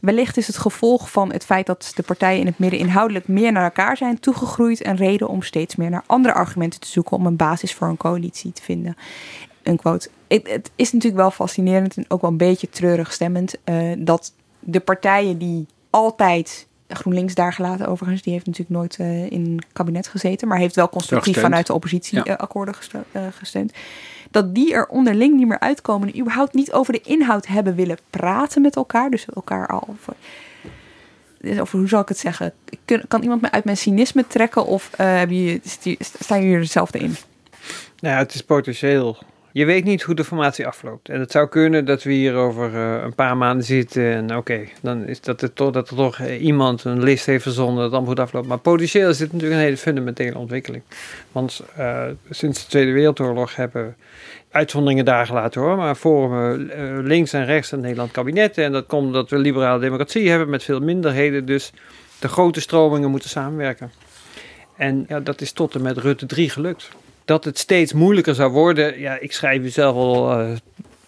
Wellicht 0.00 0.36
is 0.36 0.46
het 0.46 0.56
gevolg 0.56 1.10
van 1.10 1.32
het 1.32 1.44
feit 1.44 1.66
dat 1.66 1.92
de 1.94 2.02
partijen 2.02 2.40
in 2.40 2.46
het 2.46 2.58
midden 2.58 2.78
inhoudelijk 2.78 3.28
meer 3.28 3.52
naar 3.52 3.64
elkaar 3.64 3.96
zijn 3.96 4.20
toegegroeid 4.20 4.86
een 4.86 4.96
reden 4.96 5.28
om 5.28 5.42
steeds 5.42 5.76
meer 5.76 5.90
naar 5.90 6.04
andere 6.06 6.34
argumenten 6.34 6.80
te 6.80 6.88
zoeken 6.88 7.16
om 7.16 7.26
een 7.26 7.36
basis 7.36 7.74
voor 7.74 7.88
een 7.88 7.96
coalitie 7.96 8.52
te 8.52 8.62
vinden. 8.62 8.96
Een 9.62 9.76
quote. 9.76 10.08
Het, 10.28 10.70
is 10.76 10.92
natuurlijk 10.92 11.22
wel 11.22 11.30
fascinerend 11.30 11.96
en 11.96 12.04
ook 12.08 12.20
wel 12.20 12.30
een 12.30 12.36
beetje 12.36 12.68
treurig 12.68 13.12
stemmend 13.12 13.54
uh, 13.64 13.92
dat 13.98 14.32
de 14.60 14.80
partijen 14.80 15.38
die 15.38 15.66
altijd 15.90 16.65
GroenLinks 16.88 17.34
daar 17.34 17.52
gelaten 17.52 17.86
overigens, 17.86 18.22
die 18.22 18.32
heeft 18.32 18.46
natuurlijk 18.46 18.76
nooit 18.76 18.98
uh, 18.98 19.30
in 19.30 19.62
kabinet 19.72 20.08
gezeten, 20.08 20.48
maar 20.48 20.58
heeft 20.58 20.76
wel 20.76 20.88
constructief 20.88 21.40
vanuit 21.40 21.66
de 21.66 21.72
oppositie 21.72 22.18
ja. 22.24 22.26
uh, 22.26 22.36
akkoorden 22.36 22.74
gesteund 23.30 23.72
dat 24.30 24.54
die 24.54 24.74
er 24.74 24.86
onderling 24.86 25.36
niet 25.36 25.46
meer 25.46 25.60
uitkomen 25.60 26.08
en 26.12 26.20
überhaupt 26.20 26.54
niet 26.54 26.72
over 26.72 26.92
de 26.92 27.00
inhoud 27.00 27.46
hebben 27.46 27.74
willen 27.74 27.98
praten 28.10 28.62
met 28.62 28.76
elkaar. 28.76 29.10
Dus 29.10 29.26
elkaar 29.34 29.66
al 29.66 29.88
over, 29.90 30.14
dus 31.40 31.60
over 31.60 31.78
hoe 31.78 31.88
zal 31.88 32.00
ik 32.00 32.08
het 32.08 32.18
zeggen? 32.18 32.52
Kan 33.08 33.22
iemand 33.22 33.40
me 33.40 33.50
uit 33.50 33.64
mijn 33.64 33.76
cynisme 33.76 34.26
trekken 34.26 34.66
of 34.66 34.90
uh, 34.92 34.96
hebben 35.06 35.36
jullie, 35.36 35.60
staan 35.98 36.38
jullie 36.40 36.54
er 36.54 36.60
hetzelfde 36.60 36.98
in? 36.98 37.16
Nou 38.00 38.14
ja, 38.14 38.18
het 38.18 38.34
is 38.34 38.42
potentieel 38.42 39.18
je 39.56 39.64
weet 39.64 39.84
niet 39.84 40.02
hoe 40.02 40.14
de 40.14 40.24
formatie 40.24 40.66
afloopt. 40.66 41.08
En 41.08 41.20
het 41.20 41.30
zou 41.30 41.48
kunnen 41.48 41.84
dat 41.84 42.02
we 42.02 42.12
hier 42.12 42.34
over 42.34 42.74
uh, 42.74 43.02
een 43.02 43.14
paar 43.14 43.36
maanden 43.36 43.64
zitten. 43.64 44.12
En 44.12 44.36
oké, 44.36 44.60
dan 44.82 45.06
is 45.06 45.20
dat, 45.20 45.40
het 45.40 45.56
toch, 45.56 45.70
dat 45.70 45.90
er 45.90 45.96
toch 45.96 46.26
iemand 46.26 46.84
een 46.84 47.02
list 47.02 47.26
heeft 47.26 47.42
verzonnen 47.42 47.82
dat 47.82 47.90
dan 47.90 48.06
goed 48.06 48.20
afloopt. 48.20 48.46
Maar 48.46 48.58
potentieel 48.58 49.08
is 49.08 49.18
dit 49.18 49.32
natuurlijk 49.32 49.60
een 49.60 49.64
hele 49.64 49.76
fundamentele 49.76 50.38
ontwikkeling. 50.38 50.82
Want 51.32 51.62
uh, 51.78 52.04
sinds 52.30 52.62
de 52.62 52.70
Tweede 52.70 52.92
Wereldoorlog 52.92 53.56
hebben 53.56 53.96
uitzonderingen 54.50 55.04
daar 55.04 55.26
gelaten 55.26 55.60
hoor. 55.60 55.76
Maar 55.76 55.96
vormen 55.96 56.60
uh, 56.60 56.98
links 57.02 57.32
en 57.32 57.44
rechts 57.44 57.72
een 57.72 57.80
Nederland 57.80 58.10
kabinet. 58.10 58.58
En 58.58 58.72
dat 58.72 58.86
komt 58.86 59.06
omdat 59.06 59.30
we 59.30 59.38
liberale 59.38 59.80
democratie 59.80 60.30
hebben 60.30 60.50
met 60.50 60.64
veel 60.64 60.80
minderheden. 60.80 61.46
Dus 61.46 61.72
de 62.18 62.28
grote 62.28 62.60
stromingen 62.60 63.10
moeten 63.10 63.30
samenwerken. 63.30 63.92
En 64.76 65.04
ja, 65.08 65.20
dat 65.20 65.40
is 65.40 65.52
tot 65.52 65.74
en 65.74 65.82
met 65.82 65.96
Rutte 65.96 66.26
3 66.26 66.50
gelukt 66.50 66.90
dat 67.26 67.44
het 67.44 67.58
steeds 67.58 67.92
moeilijker 67.92 68.34
zou 68.34 68.52
worden. 68.52 69.00
Ja, 69.00 69.18
ik 69.18 69.32
schrijf 69.32 69.62
u 69.62 69.68
zelf 69.68 69.96
al, 69.96 70.40
uh, 70.40 70.56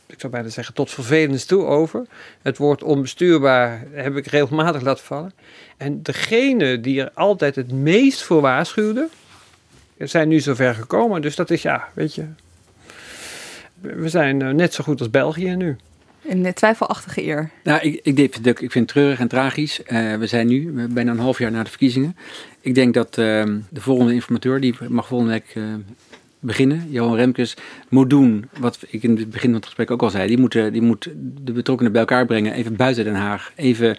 ik 0.07 0.21
zou 0.21 0.33
bijna 0.33 0.49
zeggen, 0.49 0.75
tot 0.75 0.91
vervelens 0.91 1.45
toe 1.45 1.65
over. 1.65 2.07
Het 2.43 2.57
woord 2.57 2.83
onbestuurbaar 2.83 3.85
heb 3.93 4.17
ik 4.17 4.27
regelmatig 4.27 4.83
laten 4.83 5.05
vallen. 5.05 5.33
En 5.77 6.03
degene 6.03 6.81
die 6.81 7.01
er 7.01 7.11
altijd 7.15 7.55
het 7.55 7.73
meest 7.73 8.23
voor 8.23 8.41
waarschuwden, 8.41 9.09
zijn 9.99 10.29
nu 10.29 10.41
zover 10.41 10.75
gekomen. 10.75 11.23
Dus 11.23 11.37
dat 11.37 11.51
is 11.51 11.63
ja, 11.63 11.89
weet 11.95 12.15
je. 12.15 12.25
We 13.81 14.09
zijn 14.09 14.43
eh, 14.43 14.51
net 14.51 14.75
zo 14.75 14.85
goed 14.85 14.99
als 14.99 15.11
België 15.11 15.57
nu. 15.57 15.77
Een 16.29 16.55
twijfelachtige 16.55 17.23
eer. 17.23 17.51
Nou, 17.65 17.81
ik, 17.81 18.01
ik, 18.03 18.19
ik 18.47 18.59
vind 18.59 18.75
het 18.75 18.89
treurig 18.89 19.21
en 19.21 19.29
tragisch. 19.29 19.81
Uh, 19.87 20.17
we 20.17 20.27
zijn 20.27 20.47
nu 20.47 20.87
bijna 20.89 21.11
een 21.11 21.19
half 21.19 21.39
jaar 21.39 21.51
na 21.51 21.63
de 21.63 21.69
verkiezingen. 21.69 22.17
Ik 22.61 22.75
denk 22.75 22.95
dat 22.95 23.09
uh, 23.09 23.45
de 23.71 23.81
volgende 23.81 24.15
informateur, 24.15 24.61
die 24.61 24.75
mag 24.89 25.07
volgende 25.07 25.33
week 25.33 25.55
uh, 25.55 25.65
beginnen. 26.41 26.87
Johan 26.91 27.17
Remkes 27.17 27.57
moet 27.89 28.11
doen 28.11 28.49
wat 28.59 28.79
ik 28.89 29.03
in 29.03 29.17
het 29.17 29.31
begin 29.31 29.49
van 29.49 29.55
het 29.55 29.65
gesprek 29.65 29.91
ook 29.91 30.03
al 30.03 30.11
zei. 30.11 30.29
Die 30.29 30.39
moet, 30.39 30.53
die 30.53 30.83
moet 30.83 31.13
de 31.43 31.53
betrokkenen 31.53 31.93
bij 31.93 32.01
elkaar 32.01 32.27
brengen, 32.27 32.53
even 32.53 32.77
buiten 32.77 33.05
Den 33.05 33.15
Haag. 33.15 33.53
Even 33.57 33.97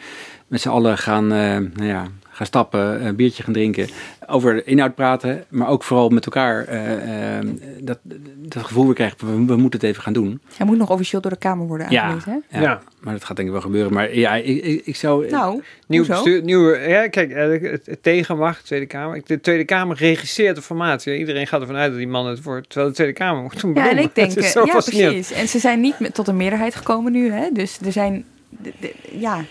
met 0.48 0.62
z'n 0.62 0.70
allen 0.70 0.98
gaan, 0.98 1.24
uh, 1.24 1.58
nou 1.58 1.86
ja, 1.86 2.08
gaan 2.40 2.48
stappen, 2.48 3.06
een 3.06 3.16
biertje 3.16 3.44
gaan 3.44 3.54
drinken, 3.54 3.88
over 4.28 4.54
de 4.54 4.64
inhoud 4.64 4.96
praten, 4.96 5.46
maar 5.50 5.68
ook 5.68 5.84
vooral 5.84 6.10
met 6.10 6.26
elkaar 6.26 6.70
uh, 6.70 7.38
uh, 7.38 7.52
dat, 7.82 8.00
dat 8.36 8.64
gevoel 8.64 8.86
weer 8.86 8.94
krijgen, 8.94 9.18
we, 9.20 9.46
we, 9.46 9.56
moeten 9.56 9.80
het 9.80 9.90
even 9.90 10.04
gaan 10.04 10.14
doen. 10.14 10.42
Hij 10.58 10.66
moet 10.66 10.78
nog 10.78 10.90
officieel 10.90 11.22
door 11.22 11.32
de 11.32 11.38
Kamer 11.38 11.68
worden 11.68 11.88
aangewezen, 11.88 12.32
ja, 12.34 12.42
hè? 12.48 12.60
Ja, 12.60 12.70
ja, 12.70 12.82
maar 13.00 13.14
dat 13.14 13.24
gaat 13.24 13.36
denk 13.36 13.48
ik 13.48 13.54
wel 13.54 13.64
gebeuren. 13.64 13.94
Maar 13.94 14.16
ja, 14.16 14.36
ik, 14.36 14.64
ik, 14.64 14.86
ik 14.86 14.96
zou... 14.96 15.30
Nou, 15.30 15.62
nieuw 15.88 16.06
bestuur, 16.06 16.44
nieuwe, 16.44 16.78
ja, 16.78 17.08
kijk, 17.08 17.34
het 17.86 17.98
tegenmacht, 18.02 18.66
Tweede 18.66 18.86
Kamer. 18.86 19.22
De 19.26 19.40
Tweede 19.40 19.66
Kamer 19.66 19.98
regisseert 19.98 20.56
de 20.56 20.62
formatie. 20.62 21.18
Iedereen 21.18 21.48
gaat 21.48 21.62
ervan 21.62 21.76
uit 21.76 21.90
dat 21.90 22.00
die 22.00 22.08
man 22.08 22.28
het 22.28 22.44
wordt, 22.44 22.70
terwijl 22.70 22.90
de 22.90 22.96
Tweede 22.96 23.14
Kamer 23.14 23.42
moet 23.42 23.62
doen. 23.62 23.74
Ja, 23.74 23.90
en 23.90 23.98
ik 23.98 24.16
denk, 24.16 24.32
ja, 24.42 24.64
precies. 24.64 25.32
En 25.32 25.48
ze 25.48 25.60
zijn 25.60 25.80
niet 25.82 26.00
met, 26.00 26.14
tot 26.14 26.28
een 26.28 26.38
meerderheid 26.38 26.76
gekomen 26.76 27.12
nu, 27.12 27.32
hè? 27.32 27.50
Dus 27.54 27.80
er 27.86 27.92
zijn, 27.92 28.26
de, 28.50 28.74
de, 28.80 28.94
ja, 29.12 29.46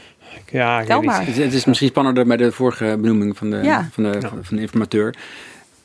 ja, 0.50 0.84
Tel 0.84 1.02
maar. 1.02 1.26
Het, 1.26 1.54
is 1.54 1.64
misschien 1.64 1.88
spannender 1.88 2.26
bij 2.26 2.36
de 2.36 2.52
vorige 2.52 2.96
benoeming 3.00 3.36
van 3.36 3.50
de, 3.50 3.56
ja. 3.56 3.88
van, 3.92 4.02
de, 4.02 4.20
van 4.20 4.56
de 4.56 4.62
informateur. 4.62 5.14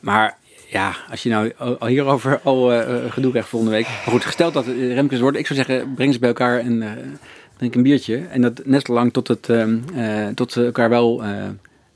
Maar 0.00 0.36
ja, 0.68 0.94
als 1.10 1.22
je 1.22 1.28
nou 1.28 1.52
al 1.78 1.86
hierover 1.86 2.40
al 2.42 2.72
uh, 2.72 2.80
gedoe 3.08 3.30
krijgt 3.30 3.48
volgende 3.48 3.74
week. 3.74 3.86
Maar 3.86 4.10
goed, 4.12 4.24
gesteld 4.24 4.54
dat 4.54 4.66
Remkes 4.66 5.20
wordt, 5.20 5.36
ik 5.36 5.46
zou 5.46 5.64
zeggen, 5.64 5.94
breng 5.94 6.12
ze 6.12 6.18
bij 6.18 6.28
elkaar 6.28 6.58
en 6.58 6.82
uh, 6.82 6.90
drink 7.56 7.74
een 7.74 7.82
biertje. 7.82 8.22
En 8.30 8.40
dat 8.40 8.60
net 8.64 8.88
lang 8.88 9.12
tot, 9.12 9.28
het, 9.28 9.48
uh, 9.48 10.26
tot 10.34 10.52
ze 10.52 10.64
elkaar 10.64 10.88
wel, 10.88 11.22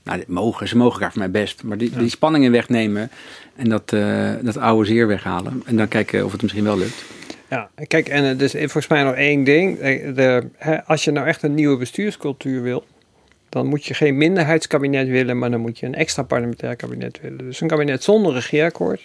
nou, 0.03 0.25
mogen, 0.27 0.69
ze 0.69 0.77
mogen 0.77 0.93
elkaar 0.93 1.11
voor 1.11 1.19
mij 1.21 1.31
best. 1.31 1.63
Maar 1.63 1.79
die, 1.79 1.91
ja. 1.91 1.99
die 1.99 2.09
spanningen 2.09 2.53
wegnemen 2.53 3.11
en 3.57 3.69
dat, 3.69 3.95
dat 4.43 4.57
oude 4.57 4.89
zeer 4.89 5.07
weghalen. 5.07 5.63
En 5.65 5.77
dan 5.77 5.89
kijken 5.89 6.25
of 6.25 6.33
het 6.33 6.43
misschien 6.43 6.65
wel 6.65 6.79
lukt. 6.79 7.05
Ja, 7.51 7.71
kijk, 7.87 8.09
en 8.09 8.37
dus 8.37 8.53
volgens 8.53 8.87
mij 8.87 9.03
nog 9.03 9.15
één 9.15 9.45
ding. 9.45 9.79
De, 10.15 10.49
hè, 10.57 10.85
als 10.85 11.05
je 11.05 11.11
nou 11.11 11.27
echt 11.27 11.43
een 11.43 11.55
nieuwe 11.55 11.77
bestuurscultuur 11.77 12.63
wil, 12.63 12.85
dan 13.49 13.67
moet 13.67 13.85
je 13.85 13.95
geen 13.95 14.17
minderheidskabinet 14.17 15.09
willen, 15.09 15.39
maar 15.39 15.51
dan 15.51 15.61
moet 15.61 15.79
je 15.79 15.87
een 15.87 15.95
extra 15.95 16.23
parlementair 16.23 16.77
kabinet 16.77 17.21
willen. 17.21 17.39
Dus 17.39 17.61
een 17.61 17.69
kabinet 17.69 18.03
zonder 18.03 18.33
regeerakkoord. 18.33 19.03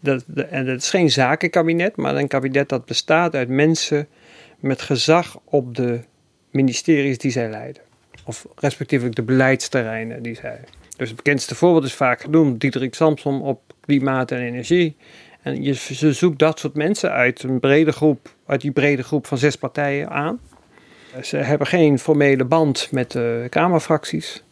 Dat, 0.00 0.24
en 0.50 0.66
dat 0.66 0.78
is 0.78 0.90
geen 0.90 1.10
zakenkabinet, 1.10 1.96
maar 1.96 2.16
een 2.16 2.28
kabinet 2.28 2.68
dat 2.68 2.84
bestaat 2.84 3.34
uit 3.34 3.48
mensen 3.48 4.08
met 4.60 4.82
gezag 4.82 5.38
op 5.44 5.74
de 5.74 6.00
ministeries 6.50 7.18
die 7.18 7.30
zij 7.30 7.50
leiden. 7.50 7.82
Of 8.24 8.46
respectievelijk 8.56 9.16
de 9.16 9.22
beleidsterreinen 9.22 10.22
die 10.22 10.34
zij. 10.34 10.60
Dus 10.96 11.08
het 11.08 11.16
bekendste 11.16 11.54
voorbeeld 11.54 11.84
is 11.84 11.94
vaak 11.94 12.20
genoemd, 12.20 12.60
Diederik 12.60 12.94
Samsom 12.94 13.42
op 13.42 13.60
klimaat 13.80 14.30
en 14.30 14.40
energie. 14.40 14.96
En 15.42 15.62
je, 15.62 15.74
zoekt 16.12 16.38
dat 16.38 16.58
soort 16.58 16.74
mensen 16.74 17.10
uit 17.12 17.42
een 17.42 17.60
brede 17.60 17.92
groep, 17.92 18.34
uit 18.46 18.60
die 18.60 18.70
brede 18.70 19.02
groep 19.02 19.26
van 19.26 19.38
zes 19.38 19.56
partijen 19.56 20.10
aan. 20.10 20.40
Ze 21.22 21.36
hebben 21.36 21.66
geen 21.66 21.98
formele 21.98 22.44
band 22.44 22.88
met 22.90 23.10
de 23.10 23.46
Kamerfracties. 23.50 24.42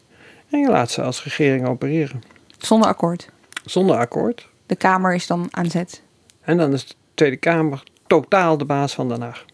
En 0.49 0.59
je 0.59 0.69
laat 0.69 0.91
ze 0.91 1.01
als 1.01 1.23
regering 1.23 1.67
opereren. 1.67 2.21
Zonder 2.57 2.89
akkoord? 2.89 3.29
Zonder 3.65 3.95
akkoord. 3.95 4.49
De 4.65 4.75
Kamer 4.75 5.13
is 5.13 5.27
dan 5.27 5.47
aan 5.51 5.69
zet? 5.69 6.01
En 6.41 6.57
dan 6.57 6.73
is 6.73 6.87
de 6.87 6.93
Tweede 7.13 7.37
Kamer 7.37 7.83
totaal 8.07 8.57
de 8.57 8.65
baas 8.65 8.93
van 8.93 9.09
Den 9.09 9.21
Haag. 9.21 9.45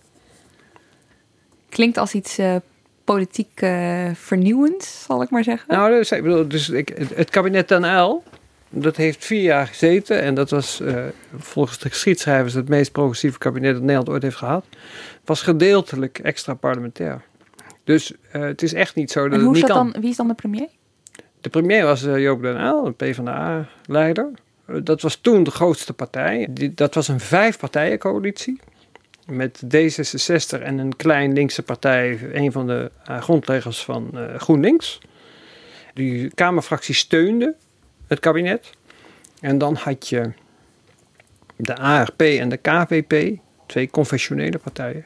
Klinkt 1.70 1.98
als 1.98 2.14
iets 2.14 2.40
uh, 2.40 2.56
politiek 3.04 3.62
uh, 3.62 4.10
vernieuwends, 4.14 5.04
zal 5.04 5.22
ik 5.22 5.30
maar 5.30 5.44
zeggen. 5.44 5.76
Nou, 5.76 5.92
dus, 5.92 6.12
ik 6.12 6.24
bedoel, 6.24 6.48
dus 6.48 6.70
ik, 6.70 7.08
het 7.14 7.30
kabinet 7.30 7.68
Den 7.68 8.02
L 8.02 8.24
dat 8.70 8.96
heeft 8.96 9.26
vier 9.26 9.42
jaar 9.42 9.68
gezeten 9.68 10.22
en 10.22 10.34
dat 10.36 10.50
was 10.50 10.80
uh, 10.82 11.06
volgens 11.38 11.80
de 11.80 11.90
geschiedschrijvers 11.90 12.54
het 12.54 12.70
meest 12.70 12.92
progressieve 12.92 13.38
kabinet 13.38 13.72
dat 13.74 13.82
Nederland 13.82 14.10
ooit 14.10 14.24
heeft 14.24 14.36
gehad. 14.36 14.66
Was 15.26 15.42
gedeeltelijk 15.42 16.20
extra 16.20 16.54
parlementair. 16.54 17.22
Dus 17.84 18.12
uh, 18.12 18.42
het 18.42 18.62
is 18.62 18.74
echt 18.74 18.96
niet 18.96 19.12
zo 19.12 19.24
dat 19.24 19.40
en 19.40 19.46
hoe 19.46 19.48
het 19.48 19.56
niet 19.56 19.70
is 19.70 19.76
kan. 19.76 19.92
Dan, 19.92 20.02
wie 20.02 20.10
is 20.10 20.16
dan 20.16 20.28
de 20.28 20.34
premier? 20.34 20.68
De 21.42 21.50
premier 21.50 21.84
was 21.84 22.04
uh, 22.04 22.20
Joop 22.20 22.42
den 22.42 22.62
Uyl, 22.62 22.86
een 22.86 22.96
PvdA-leider. 22.96 24.32
dat 24.84 25.02
was 25.02 25.16
toen 25.16 25.44
de 25.44 25.52
grootste 25.52 25.94
partij. 25.94 26.48
Die, 26.50 26.74
dat 26.74 26.94
was 26.94 27.08
een 27.08 27.20
vijfpartijencoalitie. 27.20 28.60
Met 29.26 29.64
D66 29.66 30.62
en 30.62 30.78
een 30.78 30.96
klein 30.96 31.34
linkse 31.34 31.64
partij, 31.64 32.20
een 32.34 32.52
van 32.52 32.68
de 32.68 32.92
grondleggers 33.20 33.84
van 33.84 34.18
GroenLinks. 34.38 35.00
Die 35.94 36.34
Kamerfractie 36.34 36.96
steunde 36.96 37.56
het 38.08 38.20
kabinet. 38.20 38.70
En 39.40 39.58
dan 39.58 39.76
had 39.76 40.10
je 40.10 40.32
de 41.56 41.76
ARP 41.76 42.22
en 42.22 42.50
de 42.50 42.58
KVP, 42.58 43.40
twee 43.66 43.90
confessionele 43.90 44.58
partijen. 44.58 45.06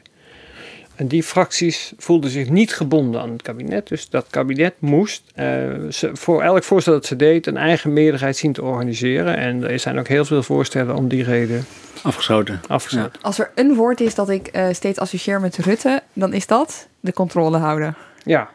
En 0.94 1.06
die 1.08 1.22
fracties 1.22 1.92
voelden 1.98 2.30
zich 2.30 2.48
niet 2.48 2.74
gebonden 2.74 3.20
aan 3.20 3.30
het 3.30 3.42
kabinet. 3.42 3.88
Dus 3.88 4.08
dat 4.08 4.26
kabinet 4.30 4.74
moest 4.78 5.22
ze, 5.34 6.10
voor 6.12 6.42
elk 6.42 6.62
voorstel 6.62 6.92
dat 6.92 7.06
ze 7.06 7.16
deed 7.16 7.46
een 7.46 7.56
eigen 7.56 7.92
meerderheid 7.92 8.36
zien 8.36 8.52
te 8.52 8.62
organiseren. 8.62 9.36
En 9.36 9.70
er 9.70 9.78
zijn 9.78 9.98
ook 9.98 10.08
heel 10.08 10.24
veel 10.24 10.42
voorstellen 10.42 10.96
om 10.96 11.08
die 11.08 11.24
reden 11.24 11.64
afgesloten. 12.02 12.60
afgesloten. 12.68 13.20
Als 13.22 13.38
er 13.38 13.50
een 13.54 13.74
woord 13.74 14.00
is 14.00 14.14
dat 14.14 14.28
ik 14.28 14.56
uh, 14.56 14.66
steeds 14.70 14.98
associeer 14.98 15.40
met 15.40 15.56
Rutte, 15.56 16.02
dan 16.12 16.32
is 16.32 16.46
dat 16.46 16.88
de 17.00 17.12
controle 17.12 17.56
houden. 17.56 17.96
Ja, 18.24 18.50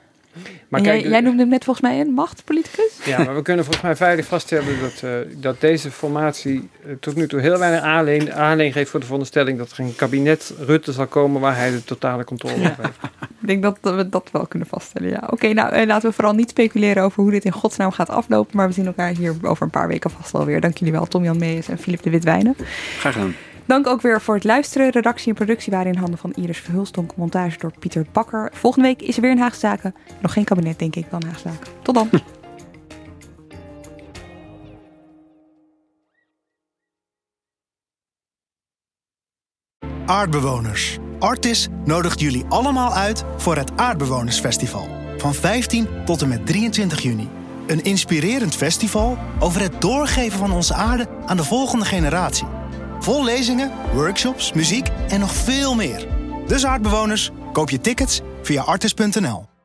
maar 0.67 0.81
kijk, 0.81 1.01
jij, 1.01 1.09
jij, 1.09 1.21
noemde 1.21 1.41
hem 1.41 1.49
net 1.49 1.63
volgens 1.63 1.85
mij 1.85 1.99
een 1.99 2.13
machtspoliticus. 2.13 2.99
Ja, 3.05 3.23
maar 3.23 3.35
we 3.35 3.41
kunnen 3.41 3.65
volgens 3.65 3.85
mij 3.85 3.95
veilig 3.95 4.25
vaststellen 4.25 4.79
dat, 4.81 5.01
uh, 5.03 5.11
dat 5.35 5.61
deze 5.61 5.91
formatie 5.91 6.69
uh, 6.85 6.91
tot 6.99 7.15
nu 7.15 7.27
toe 7.27 7.39
heel 7.39 7.57
weinig 7.57 7.81
aanleen 8.31 8.71
geeft 8.71 8.89
voor 8.89 8.99
de 8.99 9.05
veronderstelling 9.05 9.57
dat 9.57 9.71
er 9.71 9.79
een 9.79 9.95
kabinet 9.95 10.53
Rutte 10.59 10.91
zal 10.91 11.07
komen 11.07 11.41
waar 11.41 11.55
hij 11.55 11.71
de 11.71 11.83
totale 11.83 12.23
controle 12.23 12.59
ja. 12.59 12.69
op 12.69 12.77
heeft. 12.77 12.97
Ik 13.41 13.47
denk 13.47 13.81
dat 13.81 13.95
we 13.95 14.09
dat 14.09 14.29
wel 14.31 14.45
kunnen 14.45 14.67
vaststellen, 14.67 15.09
ja. 15.09 15.19
Oké, 15.23 15.33
okay, 15.33 15.51
nou 15.51 15.75
uh, 15.75 15.85
laten 15.85 16.09
we 16.09 16.15
vooral 16.15 16.33
niet 16.33 16.49
speculeren 16.49 17.03
over 17.03 17.21
hoe 17.21 17.31
dit 17.31 17.45
in 17.45 17.51
godsnaam 17.51 17.91
gaat 17.91 18.09
aflopen. 18.09 18.57
Maar 18.57 18.67
we 18.67 18.73
zien 18.73 18.85
elkaar 18.85 19.15
hier 19.15 19.35
over 19.41 19.63
een 19.63 19.69
paar 19.69 19.87
weken 19.87 20.09
vast 20.09 20.33
alweer. 20.33 20.61
Dank 20.61 20.77
jullie 20.77 20.93
wel, 20.93 21.05
Tom 21.05 21.23
Jan 21.23 21.37
Meijers 21.37 21.67
en 21.67 21.77
Filip 21.77 22.03
de 22.03 22.09
Witwijnen. 22.09 22.55
Graag 22.99 23.13
gedaan. 23.13 23.35
Dank 23.67 23.87
ook 23.87 24.01
weer 24.01 24.21
voor 24.21 24.35
het 24.35 24.43
luisteren. 24.43 24.89
Redactie 24.89 25.29
en 25.29 25.35
productie 25.35 25.71
waren 25.71 25.91
in 25.91 25.97
handen 25.97 26.19
van 26.19 26.33
Iris 26.33 26.57
Verhulstonk. 26.57 27.15
Montage 27.15 27.57
door 27.57 27.73
Pieter 27.79 28.05
Bakker. 28.11 28.51
Volgende 28.53 28.87
week 28.87 29.01
is 29.01 29.15
er 29.15 29.21
weer 29.21 29.31
een 29.31 29.39
Haagse 29.39 29.59
Zaken. 29.59 29.95
Nog 30.21 30.33
geen 30.33 30.43
kabinet, 30.43 30.79
denk 30.79 30.95
ik, 30.95 31.05
een 31.11 31.23
Haagse 31.23 31.49
Zaken. 31.49 31.67
Tot 31.81 31.95
dan. 31.95 32.09
Aardbewoners. 40.05 40.97
Artis 41.19 41.67
nodigt 41.85 42.19
jullie 42.19 42.45
allemaal 42.49 42.93
uit 42.93 43.23
voor 43.37 43.55
het 43.55 43.71
Aardbewonersfestival. 43.75 44.87
Van 45.17 45.33
15 45.33 45.87
tot 46.05 46.21
en 46.21 46.27
met 46.27 46.45
23 46.45 47.01
juni. 47.01 47.29
Een 47.67 47.83
inspirerend 47.83 48.55
festival 48.55 49.17
over 49.39 49.61
het 49.61 49.81
doorgeven 49.81 50.39
van 50.39 50.51
onze 50.51 50.73
aarde 50.73 51.07
aan 51.25 51.37
de 51.37 51.43
volgende 51.43 51.85
generatie. 51.85 52.47
Vol 53.07 53.23
lezingen, 53.23 53.71
workshops, 53.93 54.53
muziek 54.53 54.87
en 55.07 55.19
nog 55.19 55.33
veel 55.33 55.75
meer. 55.75 56.07
Dus 56.47 56.65
aardbewoners, 56.65 57.29
koop 57.53 57.69
je 57.69 57.79
tickets 57.79 58.21
via 58.41 58.61
artis.nl. 58.61 59.56